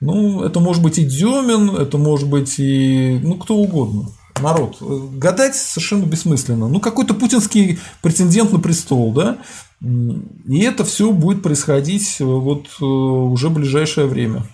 Ну, 0.00 0.42
это 0.42 0.60
может 0.60 0.82
быть 0.82 0.98
и 0.98 1.04
Демин, 1.04 1.76
это 1.76 1.98
может 1.98 2.28
быть 2.28 2.58
и 2.58 3.18
ну, 3.22 3.34
кто 3.34 3.56
угодно. 3.56 4.10
Народ. 4.40 4.78
Гадать 4.80 5.56
совершенно 5.56 6.04
бессмысленно. 6.04 6.68
Ну, 6.68 6.80
какой-то 6.80 7.14
путинский 7.14 7.78
претендент 8.00 8.52
на 8.52 8.58
престол, 8.58 9.12
да? 9.12 9.38
И 9.80 10.60
это 10.60 10.84
все 10.84 11.10
будет 11.10 11.42
происходить 11.42 12.16
э, 12.20 12.24
вот 12.24 12.66
э, 12.80 12.84
уже 12.84 13.50
ближайшее 13.50 14.06
время. 14.06 14.44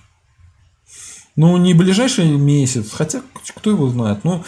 Ну, 1.36 1.56
не 1.58 1.74
ближайший 1.74 2.30
месяц, 2.30 2.90
хотя 2.90 3.20
кто 3.54 3.70
его 3.70 3.88
знает. 3.90 4.24
Ну, 4.24 4.42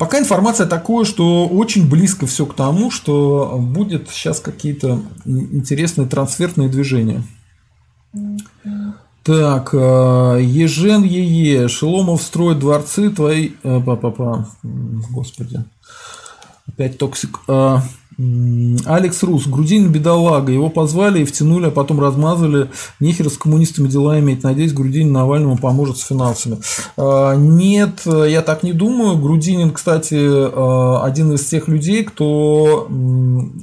Пока 0.00 0.18
информация 0.18 0.66
такое, 0.66 1.04
что 1.04 1.46
очень 1.46 1.86
близко 1.86 2.26
все 2.26 2.46
к 2.46 2.54
тому, 2.54 2.90
что 2.90 3.58
будет 3.60 4.08
сейчас 4.08 4.40
какие-то 4.40 5.02
интересные 5.26 6.08
трансферные 6.08 6.70
движения. 6.70 7.22
Так, 9.22 9.74
э, 9.74 10.38
Ежен 10.40 11.02
Ее, 11.02 11.68
Шеломов 11.68 12.22
строит 12.22 12.60
дворцы 12.60 13.10
твои... 13.10 13.50
Э, 13.62 13.78
па 13.84 13.92
-па 13.92 14.16
-па. 14.16 14.44
Господи. 15.10 15.62
Опять 16.66 16.96
токсик. 16.96 17.40
Алекс 18.86 19.22
Рус, 19.22 19.46
Грудинин 19.46 19.90
бедолага, 19.90 20.52
его 20.52 20.68
позвали 20.68 21.22
и 21.22 21.24
втянули, 21.24 21.66
а 21.66 21.70
потом 21.70 22.00
размазали. 22.00 22.68
Нехер 22.98 23.30
с 23.30 23.38
коммунистами 23.38 23.88
дела 23.88 24.18
иметь. 24.18 24.42
Надеюсь, 24.42 24.72
Грудинин 24.72 25.12
Навальному 25.12 25.56
поможет 25.56 25.96
с 25.96 26.06
финансами. 26.06 26.58
А, 26.96 27.34
нет, 27.34 28.00
я 28.04 28.42
так 28.42 28.62
не 28.62 28.72
думаю. 28.72 29.16
Грудинин, 29.16 29.70
кстати, 29.70 30.16
а, 30.18 31.02
один 31.04 31.32
из 31.32 31.46
тех 31.46 31.68
людей, 31.68 32.04
кто 32.04 32.88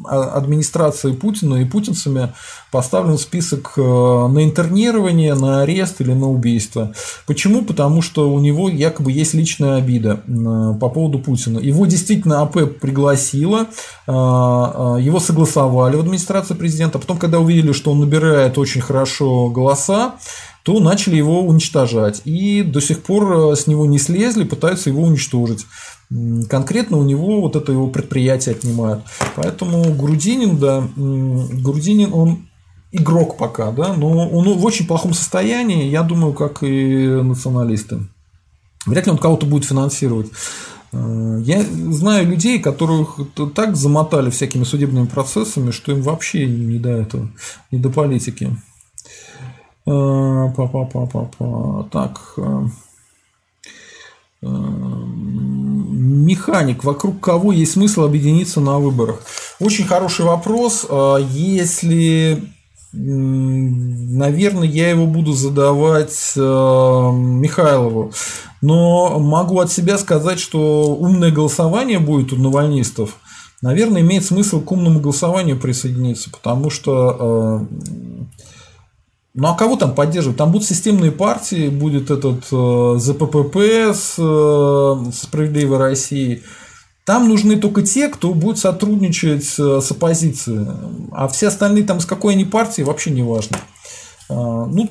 а, 0.10 0.24
администрацией 0.38 1.16
Путина 1.16 1.56
и 1.56 1.66
путинцами 1.66 2.34
поставлен 2.72 3.18
в 3.18 3.22
список 3.22 3.78
на 3.78 4.44
интернирование, 4.44 5.36
на 5.36 5.62
арест 5.62 6.02
или 6.02 6.14
на 6.14 6.30
убийство. 6.30 6.92
Почему? 7.26 7.64
Потому 7.64 8.02
что 8.02 8.30
у 8.32 8.40
него 8.40 8.70
якобы 8.70 9.12
есть 9.12 9.34
личная 9.34 9.78
обида 9.78 10.22
по 10.80 10.90
поводу 10.90 11.20
Путина. 11.20 11.60
Его 11.60 11.86
действительно 11.86 12.42
АП 12.42 12.80
пригласила, 12.80 13.68
его 15.00 15.20
согласовали 15.20 15.96
в 15.96 16.00
администрации 16.00 16.54
президента, 16.54 17.00
потом, 17.00 17.18
когда 17.18 17.40
увидели, 17.40 17.72
что 17.72 17.92
он 17.92 18.00
набирает 18.00 18.58
очень 18.58 18.82
хорошо 18.82 19.50
голоса, 19.50 20.16
то 20.68 20.82
начали 20.82 21.16
его 21.16 21.44
уничтожать. 21.44 22.22
И 22.26 22.62
до 22.62 22.82
сих 22.82 23.02
пор 23.02 23.54
э, 23.54 23.56
с 23.56 23.68
него 23.68 23.86
не 23.86 23.98
слезли, 23.98 24.44
пытаются 24.44 24.90
его 24.90 25.04
уничтожить. 25.04 25.66
Конкретно 26.50 26.98
у 26.98 27.04
него 27.04 27.40
вот 27.40 27.56
это 27.56 27.72
его 27.72 27.88
предприятие 27.88 28.54
отнимают. 28.54 29.02
Поэтому 29.38 29.94
Грудинин, 29.94 30.58
да, 30.58 30.86
Грудинин, 30.98 32.14
он 32.14 32.50
игрок 32.92 33.38
пока, 33.38 33.72
да, 33.72 33.94
но 33.94 34.28
он 34.28 34.58
в 34.58 34.66
очень 34.66 34.86
плохом 34.86 35.14
состоянии, 35.14 35.88
я 35.88 36.04
думаю, 36.04 36.34
как 36.34 36.64
и 36.64 37.08
националисты. 37.08 38.00
Вряд 38.86 39.06
ли 39.06 39.12
он 39.14 39.18
кого-то 39.18 39.46
будет 39.46 39.64
финансировать. 39.64 40.28
Э, 40.94 41.40
я 41.44 41.64
знаю 41.64 42.28
людей, 42.28 42.60
которых 42.60 43.20
так 43.56 43.76
замотали 43.76 44.30
всякими 44.30 44.64
судебными 44.64 45.08
процессами, 45.08 45.72
что 45.72 45.92
им 45.92 46.02
вообще 46.02 46.46
не 46.46 46.80
до 46.80 46.90
этого, 46.90 47.28
не 47.72 47.80
до 47.80 47.90
политики. 47.90 48.56
Па-па-па-па-па. 49.86 51.82
Э, 51.82 51.84
так. 51.92 52.34
Э, 52.38 52.68
механик, 56.20 56.84
вокруг 56.84 57.20
кого 57.20 57.52
есть 57.52 57.72
смысл 57.74 58.04
объединиться 58.04 58.62
на 58.62 58.78
выборах? 58.78 59.24
Очень 59.60 59.86
хороший 59.86 60.26
вопрос. 60.26 60.86
Если 61.32 62.44
Наверное, 62.94 64.68
я 64.68 64.90
его 64.90 65.06
буду 65.08 65.34
задавать 65.34 66.32
Михайлову. 66.36 68.14
Но 68.62 69.20
могу 69.20 69.60
от 69.60 69.72
себя 69.72 69.98
сказать, 69.98 70.40
что 70.40 70.96
умное 70.96 71.32
голосование 71.32 72.00
будет 72.00 72.34
у 72.34 72.38
навальнистов. 72.38 73.18
Наверное, 73.62 74.02
имеет 74.02 74.24
смысл 74.24 74.62
к 74.62 74.72
умному 74.72 75.00
голосованию 75.00 75.60
присоединиться, 75.60 76.30
потому 76.30 76.70
что 76.70 77.66
э, 77.70 78.26
ну 79.34 79.48
а 79.48 79.56
кого 79.56 79.78
там 79.78 79.96
поддерживать? 79.96 80.38
Там 80.38 80.52
будут 80.52 80.68
системные 80.68 81.12
партии, 81.12 81.70
будет 81.70 82.12
этот 82.12 82.46
э, 82.52 82.96
ЗППП 83.00 83.58
с 83.96 84.16
э, 84.18 85.12
Справедливой 85.12 85.78
Россией. 85.78 86.44
Там 87.04 87.30
нужны 87.30 87.56
только 87.56 87.84
те, 87.84 88.10
кто 88.10 88.34
будет 88.34 88.58
сотрудничать 88.58 89.46
с 89.46 89.92
оппозицией. 89.92 90.68
А 91.14 91.30
все 91.30 91.48
остальные 91.48 91.86
там 91.86 92.02
с 92.02 92.06
какой 92.06 92.34
они 92.34 92.44
партии 92.44 92.82
вообще 92.82 93.12
не 93.12 93.24
важно. 93.24 93.58
Ну, 94.28 94.90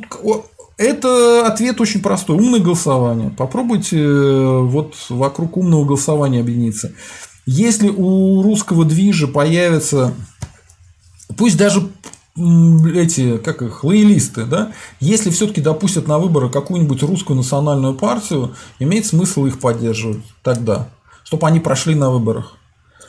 это 0.76 1.46
ответ 1.46 1.80
очень 1.80 2.02
простой. 2.02 2.36
Умное 2.36 2.60
голосование. 2.60 3.30
Попробуйте 3.30 3.98
э, 3.98 4.60
вот 4.60 4.94
вокруг 5.08 5.56
умного 5.56 5.84
голосования 5.84 6.40
объединиться. 6.40 6.92
Если 7.46 7.88
у 7.88 8.42
русского 8.42 8.84
движа 8.84 9.28
появятся, 9.28 10.12
пусть 11.36 11.56
даже 11.56 11.88
эти, 12.36 13.38
как 13.38 13.62
их, 13.62 13.82
лоялисты, 13.82 14.44
да, 14.44 14.72
если 15.00 15.30
все-таки 15.30 15.62
допустят 15.62 16.06
на 16.06 16.18
выборы 16.18 16.50
какую-нибудь 16.50 17.02
русскую 17.02 17.36
национальную 17.36 17.94
партию, 17.94 18.54
имеет 18.78 19.06
смысл 19.06 19.46
их 19.46 19.58
поддерживать 19.58 20.22
тогда, 20.42 20.88
чтобы 21.24 21.46
они 21.46 21.60
прошли 21.60 21.94
на 21.94 22.10
выборах. 22.10 22.56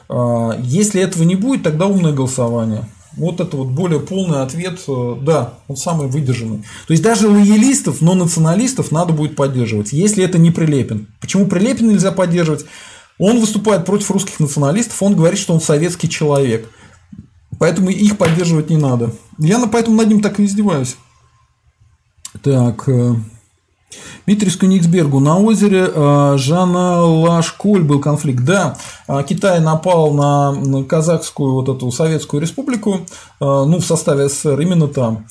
А, 0.08 0.58
если 0.62 1.02
этого 1.02 1.24
не 1.24 1.36
будет, 1.36 1.64
тогда 1.64 1.88
умное 1.88 2.14
голосование. 2.14 2.88
Вот 3.18 3.40
это 3.40 3.58
вот 3.58 3.68
более 3.68 4.00
полный 4.00 4.42
ответ, 4.42 4.80
э, 4.88 5.16
да, 5.22 5.56
он 5.68 5.76
самый 5.76 6.08
выдержанный. 6.08 6.60
То 6.88 6.92
есть 6.92 7.04
даже 7.04 7.28
лоялистов, 7.28 8.02
но 8.02 8.14
националистов 8.14 8.92
надо 8.92 9.12
будет 9.12 9.36
поддерживать, 9.36 9.92
если 9.92 10.24
это 10.24 10.38
не 10.38 10.52
Прилепин. 10.52 11.08
Почему 11.20 11.48
Прилепин 11.48 11.90
нельзя 11.90 12.12
поддерживать? 12.12 12.66
Он 13.20 13.40
выступает 13.40 13.86
против 13.86 14.12
русских 14.12 14.40
националистов, 14.40 15.02
он 15.02 15.16
говорит, 15.16 15.40
что 15.40 15.54
он 15.54 15.62
советский 15.62 16.08
человек. 16.08 16.70
Поэтому 17.60 17.90
их 17.90 18.18
поддерживать 18.18 18.70
не 18.70 18.78
надо. 18.78 19.14
Я 19.40 19.66
поэтому 19.66 19.98
над 19.98 20.08
ним 20.08 20.22
так 20.22 20.40
и 20.40 20.46
издеваюсь. 20.46 20.96
Так. 22.44 22.88
Дмитрий 24.28 24.50
Скуниксбергу. 24.50 25.22
На 25.22 25.40
озере 25.40 25.90
э, 25.90 26.34
Жана 26.38 27.02
Лашколь 27.02 27.82
был 27.82 28.02
конфликт. 28.02 28.44
Да, 28.44 28.78
э, 29.08 29.24
Китай 29.26 29.62
напал 29.62 30.12
на 30.14 30.84
казахскую 30.84 31.54
вот 31.54 31.70
эту 31.70 31.90
советскую 31.92 32.42
республику, 32.42 32.96
э, 32.96 33.00
ну, 33.40 33.78
в 33.78 33.86
составе 33.86 34.28
СССР, 34.28 34.60
именно 34.60 34.90
там. 34.90 35.28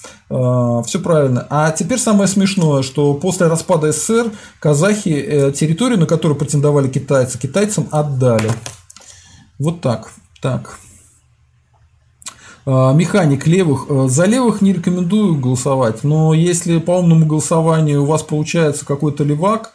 Все 0.86 0.98
правильно. 0.98 1.46
А 1.50 1.70
теперь 1.72 1.98
самое 1.98 2.26
смешное, 2.26 2.82
что 2.82 3.12
после 3.12 3.48
распада 3.48 3.92
СССР 3.92 4.30
казахи 4.60 5.52
территорию, 5.54 6.00
на 6.00 6.06
которую 6.06 6.38
претендовали 6.38 6.88
китайцы, 6.88 7.38
китайцам 7.38 7.88
отдали. 7.90 8.50
Вот 9.58 9.82
так. 9.82 10.10
Так. 10.40 10.78
А, 12.66 12.92
механик 12.92 13.46
левых. 13.46 13.86
Э, 13.88 14.08
за 14.08 14.24
левых 14.26 14.60
не 14.60 14.72
рекомендую 14.72 15.38
голосовать, 15.38 16.02
но 16.02 16.34
если 16.34 16.78
по 16.78 16.98
умному 16.98 17.24
голосованию 17.24 18.02
у 18.02 18.06
вас 18.06 18.24
получается 18.24 18.84
какой-то 18.84 19.22
левак, 19.22 19.72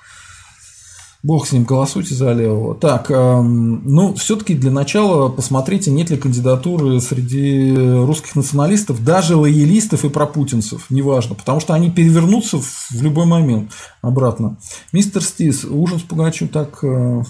Бог 1.24 1.48
с 1.48 1.52
ним, 1.52 1.64
голосуйте 1.64 2.16
за 2.16 2.34
левого. 2.34 2.74
Так, 2.74 3.12
эм, 3.12 3.84
ну, 3.86 4.16
все-таки 4.16 4.56
для 4.56 4.72
начала 4.72 5.30
посмотрите, 5.30 5.92
нет 5.92 6.10
ли 6.10 6.18
кандидатуры 6.18 7.00
среди 7.00 7.76
русских 7.76 8.36
националистов, 8.36 9.04
даже 9.04 9.36
лоялистов 9.36 10.04
и 10.04 10.10
пропутинцев, 10.10 10.88
неважно, 10.90 11.36
потому 11.36 11.60
что 11.60 11.76
они 11.76 11.92
перевернутся 11.92 12.58
в 12.58 13.02
любой 13.04 13.28
момент 13.28 13.72
обратно. 14.02 14.58
Мистер 14.92 15.24
Стис, 15.24 15.64
ужин 15.64 16.00
с 16.00 16.02
Пугачем, 16.02 16.48
так, 16.48 16.84
э, 16.84 17.24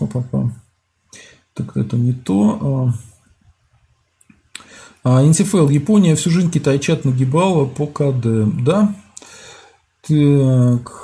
так 1.53 1.75
это 1.75 1.97
не 1.97 2.13
то. 2.13 2.93
Э, 2.95 3.10
а, 5.03 5.21
НТФЛ. 5.21 5.69
Япония 5.69 6.15
всю 6.15 6.29
жизнь 6.29 6.51
китайчат 6.51 7.05
нагибала 7.05 7.65
по 7.65 7.87
КД. 7.87 8.63
Да? 8.63 8.95
Так. 10.07 11.01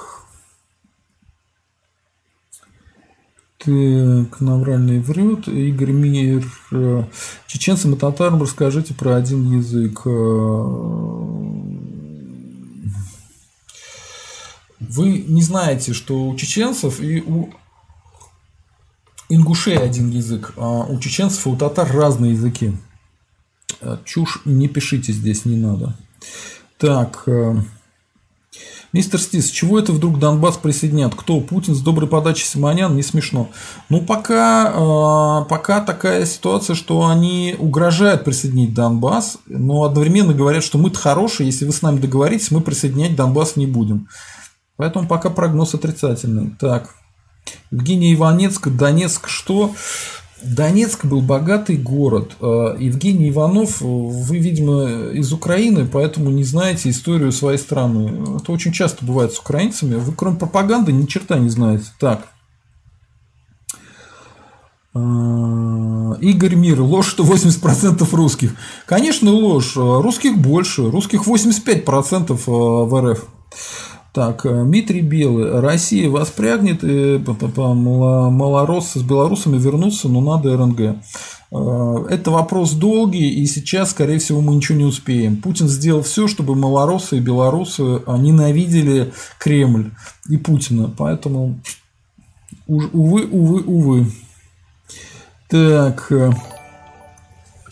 Так, 3.58 4.40
Навральный 4.40 5.00
врет. 5.00 5.48
Игорь 5.48 5.92
Мир. 5.92 6.46
Э, 6.72 7.04
чеченцам 7.48 7.96
и 7.96 7.98
татарам 7.98 8.42
расскажите 8.42 8.94
про 8.94 9.16
один 9.16 9.58
язык. 9.58 10.02
Э, 10.06 10.10
вы 14.80 15.26
не 15.28 15.42
знаете, 15.42 15.94
что 15.94 16.28
у 16.28 16.36
чеченцев 16.36 17.02
и 17.02 17.22
у 17.22 17.50
ингушей 19.30 19.78
один 19.78 20.10
язык, 20.10 20.54
а 20.56 20.86
у 20.86 21.00
чеченцев 21.00 21.46
и 21.46 21.50
у 21.50 21.58
татар 21.58 21.92
разные 21.92 22.34
языки. 22.34 22.74
Э, 23.82 23.98
чушь 24.06 24.42
не 24.46 24.68
пишите 24.68 25.12
здесь, 25.12 25.46
не 25.46 25.56
надо. 25.56 25.96
Так. 26.78 27.24
Э, 27.28 27.56
мистер 28.94 29.20
Стис, 29.20 29.50
чего 29.50 29.80
это 29.80 29.92
вдруг 29.92 30.20
Донбасс 30.20 30.58
присоединят? 30.58 31.16
Кто? 31.16 31.40
Путин 31.42 31.76
с 31.76 31.82
доброй 31.82 32.10
подачи 32.10 32.44
Симонян? 32.44 32.96
Не 32.96 33.04
смешно. 33.04 33.50
Ну, 33.90 34.02
пока, 34.02 34.72
э, 34.74 35.50
пока 35.50 35.82
такая 35.82 36.26
ситуация, 36.26 36.76
что 36.76 37.08
они 37.08 37.56
угрожают 37.58 38.24
присоединить 38.24 38.74
Донбасс, 38.74 39.38
но 39.48 39.84
одновременно 39.84 40.34
говорят, 40.34 40.64
что 40.64 40.78
мы-то 40.78 41.00
хорошие, 41.00 41.48
если 41.48 41.66
вы 41.66 41.72
с 41.72 41.82
нами 41.82 42.00
договоритесь, 42.00 42.52
мы 42.52 42.62
присоединять 42.62 43.16
Донбасс 43.16 43.56
не 43.56 43.68
будем. 43.68 44.08
Поэтому 44.78 45.08
пока 45.08 45.30
прогноз 45.30 45.74
отрицательный. 45.74 46.56
Так. 46.60 46.94
Евгений 47.72 48.14
Иванецк, 48.14 48.68
Донецк, 48.70 49.28
что? 49.28 49.74
Донецк 50.44 51.06
был 51.06 51.22
богатый 51.22 51.78
город. 51.78 52.36
Э, 52.40 52.76
Евгений 52.80 53.30
Иванов, 53.30 53.82
вы, 53.82 54.38
видимо, 54.38 55.10
из 55.12 55.34
Украины, 55.34 55.88
поэтому 55.92 56.30
не 56.30 56.44
знаете 56.44 56.90
историю 56.90 57.32
своей 57.32 57.58
страны. 57.58 58.38
Это 58.40 58.52
очень 58.52 58.72
часто 58.72 59.04
бывает 59.04 59.34
с 59.34 59.40
украинцами. 59.40 59.96
Вы, 59.96 60.14
кроме 60.14 60.38
пропаганды, 60.38 60.92
ни 60.92 61.06
черта 61.06 61.40
не 61.40 61.50
знаете. 61.50 61.86
Так. 62.00 62.28
Э, 64.94 66.14
Игорь 66.22 66.56
Мир, 66.56 66.82
ложь, 66.82 67.08
что 67.08 67.24
80% 67.24 68.08
русских. 68.16 68.56
Конечно, 68.86 69.32
ложь. 69.32 69.76
Русских 69.76 70.38
больше. 70.38 70.90
Русских 70.90 71.28
85% 71.28 72.32
э, 72.32 72.36
в 72.46 73.12
РФ. 73.12 73.26
Так, 74.18 74.48
э, 74.48 74.64
Дмитрий 74.64 75.02
Белый. 75.02 75.60
Россия 75.60 76.10
воспрягнет, 76.10 76.84
и 76.84 77.22
малороссы 77.24 78.98
с 78.98 79.04
белорусами 79.04 79.60
вернутся, 79.60 80.10
но 80.10 80.22
надо 80.22 80.58
РНГ. 80.58 80.80
Э, 81.52 82.06
это 82.10 82.32
вопрос 82.32 82.72
долгий, 82.72 83.30
и 83.30 83.46
сейчас, 83.46 83.92
скорее 83.92 84.18
всего, 84.18 84.42
мы 84.42 84.56
ничего 84.56 84.80
не 84.80 84.86
успеем. 84.86 85.38
Путин 85.38 85.68
сделал 85.68 86.02
все, 86.02 86.28
чтобы 86.28 86.56
малоросы 86.56 87.18
и 87.18 87.20
белорусы 87.20 87.84
ненавидели 88.08 89.14
Кремль 89.38 89.92
и 90.28 90.38
Путина. 90.38 90.92
Поэтому, 90.98 91.60
увы, 92.66 93.24
увы, 93.24 93.62
увы. 93.62 94.12
Так, 95.48 96.12
э, 96.12 96.32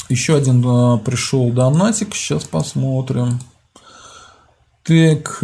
еще 0.10 0.36
один 0.36 0.64
э, 0.64 1.00
пришел 1.00 1.50
донатик, 1.50 2.14
сейчас 2.14 2.44
посмотрим. 2.44 3.40
Так, 4.84 5.44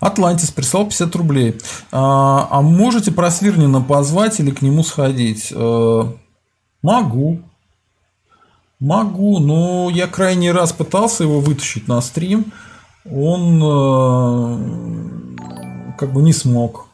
Атлантис 0.00 0.50
прислал 0.50 0.84
50 0.84 1.16
рублей. 1.16 1.60
А, 1.90 2.48
а 2.50 2.60
можете 2.62 3.12
про 3.12 3.30
позвать 3.88 4.40
или 4.40 4.50
к 4.50 4.62
нему 4.62 4.82
сходить? 4.82 5.52
А, 5.54 6.14
могу. 6.82 7.40
Могу, 8.80 9.38
но 9.38 9.90
я 9.90 10.06
крайний 10.06 10.50
раз 10.50 10.72
пытался 10.72 11.22
его 11.24 11.40
вытащить 11.40 11.88
на 11.88 12.00
стрим. 12.00 12.52
Он 13.04 13.62
а, 13.62 14.58
как 15.98 16.12
бы 16.12 16.22
не 16.22 16.32
смог. 16.32 16.86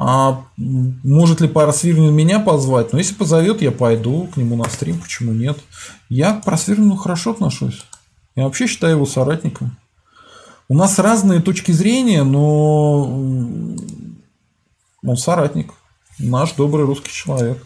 А 0.00 0.44
может 0.56 1.40
ли 1.40 1.48
пара 1.48 1.72
Свирнин 1.72 2.14
меня 2.14 2.38
позвать? 2.38 2.92
Ну, 2.92 2.98
если 2.98 3.14
позовет, 3.14 3.62
я 3.62 3.72
пойду 3.72 4.28
к 4.32 4.36
нему 4.36 4.54
на 4.54 4.70
стрим, 4.70 5.00
почему 5.00 5.32
нет? 5.32 5.58
Я 6.08 6.34
к 6.34 6.44
Просвирнину 6.44 6.94
хорошо 6.94 7.32
отношусь. 7.32 7.84
Я 8.36 8.44
вообще 8.44 8.68
считаю 8.68 8.94
его 8.94 9.06
соратником. 9.06 9.76
У 10.70 10.74
нас 10.74 10.98
разные 10.98 11.40
точки 11.40 11.72
зрения, 11.72 12.24
но 12.24 13.04
он 15.02 15.16
соратник, 15.16 15.72
наш 16.18 16.52
добрый 16.52 16.84
русский 16.84 17.10
человек. 17.10 17.64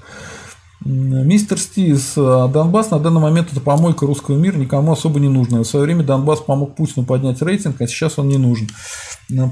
Мистер 0.85 1.59
Стис, 1.59 2.15
Донбасс 2.15 2.91
на 2.91 3.01
данный 3.01 3.21
момент 3.21 3.49
это 3.51 3.61
помойка 3.61 4.07
русского 4.07 4.37
мира, 4.37 4.57
никому 4.57 4.93
особо 4.93 5.19
не 5.19 5.29
нужна. 5.29 5.61
В 5.61 5.65
свое 5.65 5.85
время 5.85 6.05
Донбасс 6.05 6.41
помог 6.41 6.77
Путину 6.77 7.05
поднять 7.05 7.43
рейтинг, 7.43 7.81
а 7.81 7.87
сейчас 7.89 8.19
он 8.19 8.29
не 8.29 8.39
нужен. 8.39 8.69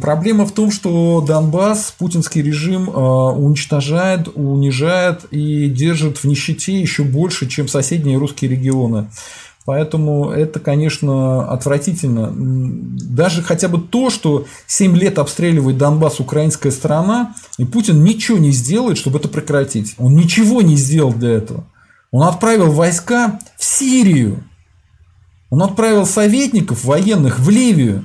Проблема 0.00 0.46
в 0.46 0.52
том, 0.52 0.70
что 0.70 1.20
Донбасс, 1.20 1.94
путинский 1.96 2.42
режим 2.42 2.90
э, 2.90 2.92
уничтожает, 2.92 4.28
унижает 4.34 5.24
и 5.30 5.68
держит 5.70 6.18
в 6.18 6.24
нищете 6.24 6.80
еще 6.80 7.02
больше, 7.02 7.48
чем 7.48 7.66
соседние 7.66 8.18
русские 8.18 8.50
регионы. 8.50 9.08
Поэтому 9.66 10.30
это, 10.30 10.58
конечно, 10.58 11.50
отвратительно. 11.50 12.32
Даже 12.34 13.42
хотя 13.42 13.68
бы 13.68 13.78
то, 13.78 14.10
что 14.10 14.46
7 14.66 14.96
лет 14.96 15.18
обстреливает 15.18 15.76
Донбасс 15.76 16.18
украинская 16.18 16.72
страна, 16.72 17.34
и 17.58 17.64
Путин 17.64 18.02
ничего 18.02 18.38
не 18.38 18.52
сделает, 18.52 18.96
чтобы 18.96 19.18
это 19.18 19.28
прекратить. 19.28 19.94
Он 19.98 20.16
ничего 20.16 20.62
не 20.62 20.76
сделал 20.76 21.12
для 21.12 21.30
этого. 21.32 21.64
Он 22.10 22.26
отправил 22.26 22.72
войска 22.72 23.38
в 23.58 23.64
Сирию. 23.64 24.42
Он 25.50 25.62
отправил 25.62 26.06
советников 26.06 26.84
военных 26.84 27.38
в 27.38 27.50
Ливию. 27.50 28.04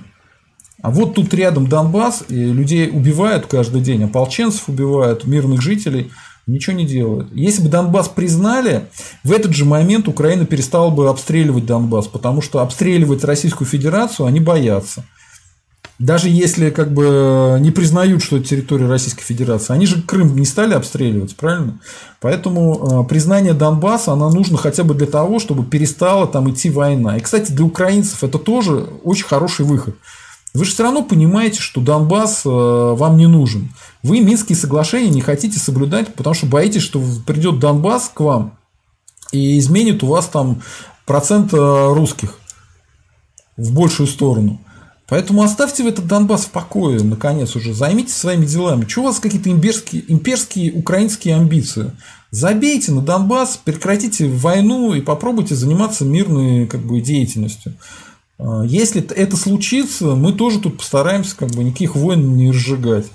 А 0.81 0.91
вот 0.91 1.15
тут 1.15 1.33
рядом 1.33 1.67
Донбасс, 1.67 2.25
и 2.27 2.35
людей 2.35 2.89
убивают 2.91 3.47
каждый 3.47 3.81
день, 3.81 4.03
ополченцев 4.03 4.67
убивают, 4.67 5.25
мирных 5.25 5.61
жителей– 5.61 6.11
ничего 6.47 6.75
не 6.75 6.85
делают. 6.85 7.29
Если 7.33 7.61
бы 7.61 7.69
Донбасс 7.69 8.07
признали, 8.07 8.87
в 9.23 9.31
этот 9.31 9.53
же 9.53 9.65
момент 9.65 10.07
Украина 10.07 10.45
перестала 10.45 10.89
бы 10.89 11.09
обстреливать 11.09 11.65
Донбасс, 11.65 12.07
потому 12.07 12.41
что 12.41 12.59
обстреливать 12.59 13.23
Российскую 13.23 13.67
Федерацию 13.67 14.25
они 14.27 14.39
боятся. 14.39 15.03
Даже 15.97 16.27
если 16.27 16.71
как 16.71 16.93
бы 16.93 17.57
не 17.61 17.71
признают, 17.71 18.21
что 18.21 18.37
это 18.37 18.45
территория 18.45 18.87
Российской 18.87 19.23
Федерации, 19.23 19.73
они 19.73 19.85
же 19.85 20.01
Крым 20.01 20.35
не 20.35 20.45
стали 20.45 20.73
обстреливать, 20.73 21.37
правильно? 21.37 21.79
Поэтому 22.19 23.03
э, 23.05 23.07
признание 23.07 23.53
Донбасса, 23.53 24.11
оно 24.11 24.29
нужно 24.29 24.57
хотя 24.57 24.83
бы 24.83 24.93
для 24.93 25.07
того, 25.07 25.39
чтобы 25.39 25.63
перестала 25.63 26.27
там 26.27 26.51
идти 26.51 26.69
война. 26.69 27.15
И, 27.15 27.21
кстати, 27.21 27.53
для 27.53 27.63
украинцев 27.63 28.25
это 28.25 28.39
тоже 28.39 28.87
очень 29.03 29.25
хороший 29.25 29.65
выход. 29.65 29.95
Вы 30.53 30.65
же 30.65 30.71
все 30.71 30.83
равно 30.83 31.01
понимаете, 31.01 31.61
что 31.61 31.79
Донбасс 31.79 32.41
э, 32.45 32.49
вам 32.49 33.15
не 33.15 33.27
нужен. 33.27 33.69
Вы 34.05 34.19
Минские 34.19 34.55
соглашения 34.55 35.09
не 35.09 35.21
хотите 35.21 35.57
соблюдать, 35.57 36.13
потому 36.13 36.35
что 36.35 36.45
боитесь, 36.45 36.83
что 36.83 37.03
придет 37.25 37.57
Донбасс 37.57 38.11
к 38.13 38.19
вам 38.19 38.55
и 39.31 39.57
изменит 39.57 40.03
у 40.03 40.07
вас 40.07 40.27
там 40.27 40.61
процент 41.07 41.51
э, 41.55 41.57
русских 41.57 42.37
в 43.57 43.73
большую 43.73 44.05
сторону. 44.05 44.61
Поэтому 45.07 45.41
оставьте 45.41 45.81
в 45.81 45.87
этот 45.87 46.05
Донбасс 46.05 46.45
в 46.45 46.51
покое, 46.51 47.01
наконец 47.01 47.55
уже. 47.55 47.73
Займитесь 47.73 48.13
своими 48.13 48.45
делами. 48.45 48.85
Чего 48.85 49.05
у 49.05 49.07
вас 49.07 49.19
какие-то 49.19 49.49
имперские, 49.49 50.03
имперские 50.07 50.73
украинские 50.73 51.35
амбиции? 51.35 51.91
Забейте 52.29 52.91
на 52.91 53.01
Донбасс, 53.01 53.59
прекратите 53.63 54.27
войну 54.27 54.93
и 54.93 55.01
попробуйте 55.01 55.55
заниматься 55.55 56.05
мирной 56.05 56.67
как 56.67 56.81
бы, 56.81 57.01
деятельностью. 57.01 57.73
А, 58.37 58.61
если 58.65 59.01
это 59.01 59.35
случится, 59.35 60.13
мы 60.13 60.33
тоже 60.33 60.59
тут 60.59 60.77
постараемся 60.77 61.35
как 61.35 61.49
бы 61.49 61.63
никаких 61.63 61.95
войн 61.95 62.37
не 62.37 62.51
разжигать. 62.51 63.07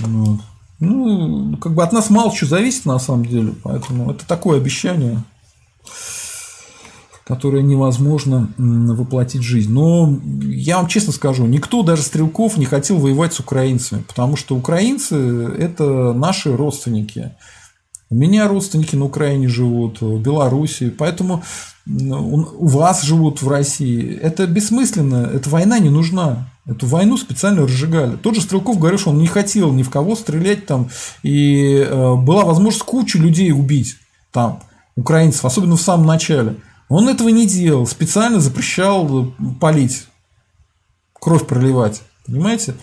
Вот. 0.00 0.40
Ну, 0.80 1.56
как 1.58 1.74
бы 1.74 1.82
от 1.82 1.92
нас 1.92 2.08
мало 2.08 2.32
чего 2.32 2.48
зависит 2.48 2.86
на 2.86 2.98
самом 2.98 3.26
деле, 3.26 3.54
поэтому 3.62 4.10
это 4.10 4.26
такое 4.26 4.56
обещание, 4.58 5.22
которое 7.26 7.62
невозможно 7.62 8.48
воплотить 8.56 9.42
в 9.42 9.44
жизнь. 9.44 9.72
Но 9.72 10.18
я 10.42 10.78
вам 10.78 10.88
честно 10.88 11.12
скажу, 11.12 11.44
никто, 11.44 11.82
даже 11.82 12.02
Стрелков, 12.02 12.56
не 12.56 12.64
хотел 12.64 12.96
воевать 12.96 13.34
с 13.34 13.40
украинцами, 13.40 14.02
потому 14.08 14.36
что 14.36 14.56
украинцы– 14.56 15.14
это 15.58 16.14
наши 16.14 16.56
родственники. 16.56 17.32
У 18.08 18.14
меня 18.16 18.48
родственники 18.48 18.96
на 18.96 19.04
Украине 19.04 19.48
живут, 19.48 20.00
в 20.00 20.18
Беларуси, 20.20 20.90
поэтому 20.90 21.44
у 21.86 22.66
вас 22.66 23.02
живут 23.02 23.42
в 23.42 23.48
России. 23.48 24.14
Это 24.16 24.46
бессмысленно, 24.46 25.30
эта 25.32 25.48
война 25.50 25.78
не 25.78 25.90
нужна. 25.90 26.50
Эту 26.70 26.86
войну 26.86 27.16
специально 27.16 27.62
разжигали. 27.62 28.14
Тот 28.14 28.36
же 28.36 28.42
Стрелков 28.42 28.78
говорил, 28.78 28.96
что 28.96 29.10
он 29.10 29.18
не 29.18 29.26
хотел 29.26 29.72
ни 29.72 29.82
в 29.82 29.90
кого 29.90 30.14
стрелять 30.14 30.66
там. 30.66 30.88
И 31.24 31.84
э, 31.84 32.14
была 32.14 32.44
возможность 32.44 32.84
кучу 32.84 33.18
людей 33.18 33.50
убить 33.50 33.96
там, 34.30 34.62
украинцев, 34.94 35.44
особенно 35.44 35.76
в 35.76 35.80
самом 35.80 36.06
начале. 36.06 36.58
Он 36.88 37.08
этого 37.08 37.28
не 37.28 37.48
делал, 37.48 37.88
специально 37.88 38.38
запрещал 38.38 39.24
э, 39.24 39.26
палить, 39.60 40.06
кровь 41.12 41.44
проливать. 41.44 42.02
Понимаете? 42.24 42.76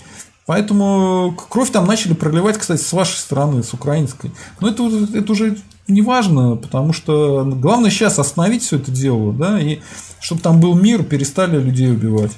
Поэтому 0.45 1.34
кровь 1.49 1.72
там 1.72 1.88
начали 1.88 2.14
проливать, 2.14 2.57
кстати, 2.57 2.81
с 2.81 2.91
вашей 2.91 3.15
стороны, 3.15 3.64
с 3.64 3.73
украинской. 3.73 4.34
Но 4.59 4.68
это, 4.68 4.84
это 5.14 5.31
уже 5.31 5.59
не 5.88 6.01
важно, 6.01 6.57
потому 6.57 6.91
что 6.91 7.45
главное 7.45 7.89
сейчас 7.89 8.19
остановить 8.19 8.64
все 8.64 8.76
это 8.76 8.91
дело, 8.91 9.31
да, 9.31 9.61
и 9.61 9.80
чтобы 10.19 10.41
там 10.41 10.59
был 10.59 10.76
мир, 10.76 11.03
перестали 11.03 11.57
людей 11.57 11.89
убивать. 11.89 12.34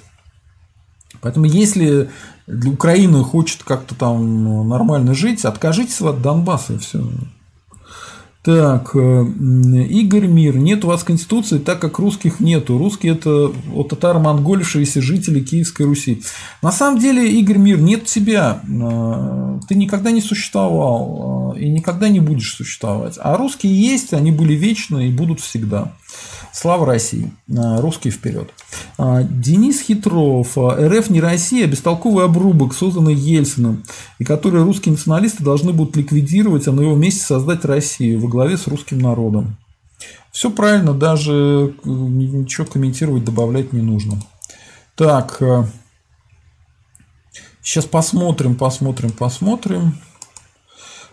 Поэтому 1.22 1.46
если 1.46 2.10
Украина 2.48 3.24
хочет 3.24 3.64
как-то 3.64 3.96
там 3.96 4.68
нормально 4.68 5.14
жить, 5.14 5.46
откажитесь 5.46 6.02
от 6.02 6.22
Донбасса 6.22 6.74
и 6.74 6.78
все. 6.78 7.04
Так, 8.42 8.96
э, 8.96 9.26
Игорь 9.90 10.28
Мир, 10.28 10.58
нет 10.58 10.86
у 10.86 10.88
вас 10.88 11.04
конституции, 11.04 11.58
так 11.58 11.80
как 11.80 12.00
русских 12.00 12.40
нету. 12.40 12.78
Русские 12.78 13.12
это 13.12 13.52
вот 13.68 13.90
татаро-монголившиеся 13.90 15.02
жители 15.02 15.42
Киевской 15.42 15.84
Руси. 15.84 16.24
На 16.62 16.72
самом 16.72 17.00
деле, 17.00 17.30
Игорь 17.30 17.58
Мир, 17.58 17.82
нет 17.82 18.06
тебя. 18.06 18.62
Э, 18.64 19.60
ты 19.68 19.76
никогда 19.76 20.12
не 20.12 20.22
существовал 20.22 21.54
э, 21.54 21.60
и 21.60 21.70
никогда 21.70 22.08
не 22.08 22.22
будешь 22.22 22.56
существовать. 22.56 23.20
А 23.20 23.36
русские 23.36 23.78
есть, 23.78 24.14
они 24.14 24.32
были 24.32 24.54
вечно 24.54 24.98
и 25.06 25.12
будут 25.12 25.42
всегда. 25.42 25.92
Слава 26.52 26.86
России. 26.86 27.32
А, 27.56 27.80
русский 27.80 28.10
вперед. 28.10 28.52
А, 28.98 29.24
Денис 29.24 29.82
Хитров. 29.82 30.58
А, 30.58 30.76
РФ 30.88 31.10
не 31.10 31.22
Россия, 31.22 31.66
а 31.66 31.68
бестолковый 31.68 32.26
обрубок, 32.26 32.74
созданный 32.74 33.14
Ельциным, 33.14 33.84
и 34.18 34.24
который 34.24 34.64
русские 34.64 34.94
националисты 34.94 35.44
должны 35.44 35.74
будут 35.74 35.96
ликвидировать, 35.96 36.68
а 36.68 36.72
на 36.72 36.82
его 36.82 36.96
месте 36.96 37.22
создать 37.22 37.66
Россию 37.66 38.20
во 38.20 38.28
главе 38.28 38.58
с 38.58 38.68
русским 38.68 39.00
народом. 39.00 39.58
Все 40.32 40.50
правильно, 40.50 40.94
даже 40.94 41.76
ничего 41.84 42.66
комментировать, 42.66 43.26
добавлять 43.26 43.74
не 43.74 43.82
нужно. 43.82 44.22
Так, 44.96 45.42
сейчас 47.62 47.86
посмотрим, 47.86 48.56
посмотрим, 48.56 49.12
посмотрим. 49.12 49.96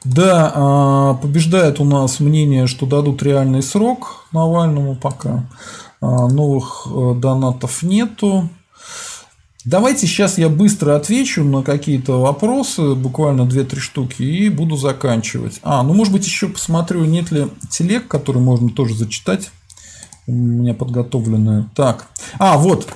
Да, 0.05 0.52
а, 0.55 1.14
побеждает 1.14 1.81
у 1.81 1.85
нас 1.85 2.20
мнение, 2.20 2.66
что 2.66 2.86
дадут 2.86 3.23
реальный 3.23 3.62
срок 3.62 4.27
Навальному 4.32 4.94
пока. 4.94 5.48
А, 6.01 6.28
новых 6.28 6.86
э, 6.86 7.14
донатов 7.16 7.82
нету. 7.82 8.48
Давайте 9.64 10.06
сейчас 10.06 10.39
я 10.39 10.48
быстро 10.48 10.94
отвечу 10.94 11.43
на 11.43 11.64
какие-то 11.64 12.20
вопросы, 12.20 12.94
буквально 12.94 13.43
2-3 13.43 13.78
штуки, 13.81 14.23
и 14.23 14.48
буду 14.48 14.77
заканчивать. 14.77 15.59
А, 15.64 15.82
ну 15.82 15.93
может 15.93 16.12
быть 16.12 16.24
еще 16.24 16.48
посмотрю, 16.48 17.05
нет 17.05 17.32
ли 17.32 17.48
телег, 17.68 18.06
который 18.06 18.40
можно 18.40 18.68
тоже 18.68 18.94
зачитать. 18.94 19.51
У 20.28 20.32
меня 20.32 20.74
подготовленные. 20.74 21.68
Так, 21.74 22.06
а, 22.39 22.59
вот, 22.59 22.86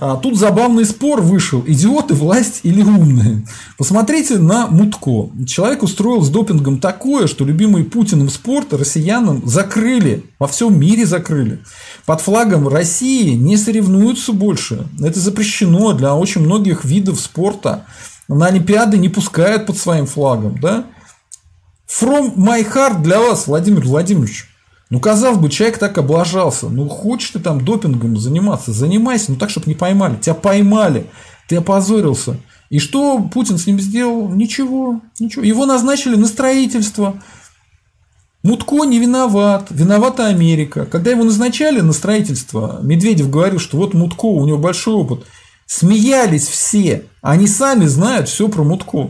А, 0.00 0.16
тут 0.16 0.38
забавный 0.38 0.84
спор 0.84 1.20
вышел. 1.20 1.62
Идиоты, 1.66 2.14
власть 2.14 2.60
или 2.62 2.82
умные? 2.82 3.46
Посмотрите 3.78 4.38
на 4.38 4.66
Мутко. 4.66 5.30
Человек 5.46 5.82
устроил 5.82 6.22
с 6.22 6.28
допингом 6.28 6.78
такое, 6.80 7.26
что 7.26 7.44
любимый 7.44 7.84
Путиным 7.84 8.28
спорт 8.28 8.72
россиянам 8.72 9.42
закрыли. 9.46 10.24
Во 10.38 10.46
всем 10.46 10.78
мире 10.78 11.06
закрыли. 11.06 11.60
Под 12.06 12.20
флагом 12.20 12.68
России 12.68 13.34
не 13.34 13.56
соревнуются 13.56 14.32
больше. 14.32 14.86
Это 15.00 15.20
запрещено 15.20 15.92
для 15.92 16.14
очень 16.14 16.42
многих 16.42 16.84
видов 16.84 17.20
спорта. 17.20 17.86
На 18.28 18.46
Олимпиады 18.46 18.98
не 18.98 19.08
пускают 19.08 19.66
под 19.66 19.76
своим 19.76 20.06
флагом. 20.06 20.58
Да? 20.60 20.86
From 21.88 22.36
my 22.36 22.64
heart 22.64 23.02
для 23.02 23.20
вас, 23.20 23.46
Владимир 23.46 23.82
Владимирович. 23.82 24.51
Ну, 24.92 25.00
казалось 25.00 25.38
бы, 25.38 25.48
человек 25.48 25.78
так 25.78 25.96
облажался. 25.96 26.68
Ну, 26.68 26.86
хочешь 26.86 27.30
ты 27.30 27.38
там 27.38 27.64
допингом 27.64 28.18
заниматься, 28.18 28.72
занимайся, 28.72 29.32
ну 29.32 29.38
так, 29.38 29.48
чтобы 29.48 29.68
не 29.68 29.74
поймали. 29.74 30.16
Тебя 30.16 30.34
поймали, 30.34 31.06
ты 31.48 31.56
опозорился. 31.56 32.36
И 32.68 32.78
что 32.78 33.18
Путин 33.20 33.56
с 33.56 33.66
ним 33.66 33.80
сделал? 33.80 34.28
Ничего, 34.28 35.00
ничего. 35.18 35.46
Его 35.46 35.64
назначили 35.64 36.14
на 36.14 36.26
строительство. 36.26 37.22
Мутко 38.42 38.84
не 38.84 38.98
виноват, 38.98 39.68
виновата 39.70 40.26
Америка. 40.26 40.84
Когда 40.84 41.12
его 41.12 41.24
назначали 41.24 41.80
на 41.80 41.94
строительство, 41.94 42.78
Медведев 42.82 43.30
говорил, 43.30 43.60
что 43.60 43.78
вот 43.78 43.94
Мутко, 43.94 44.26
у 44.26 44.44
него 44.44 44.58
большой 44.58 44.92
опыт. 44.92 45.24
Смеялись 45.64 46.46
все. 46.46 47.06
Они 47.22 47.46
сами 47.46 47.86
знают 47.86 48.28
все 48.28 48.46
про 48.46 48.62
Мутко. 48.62 49.08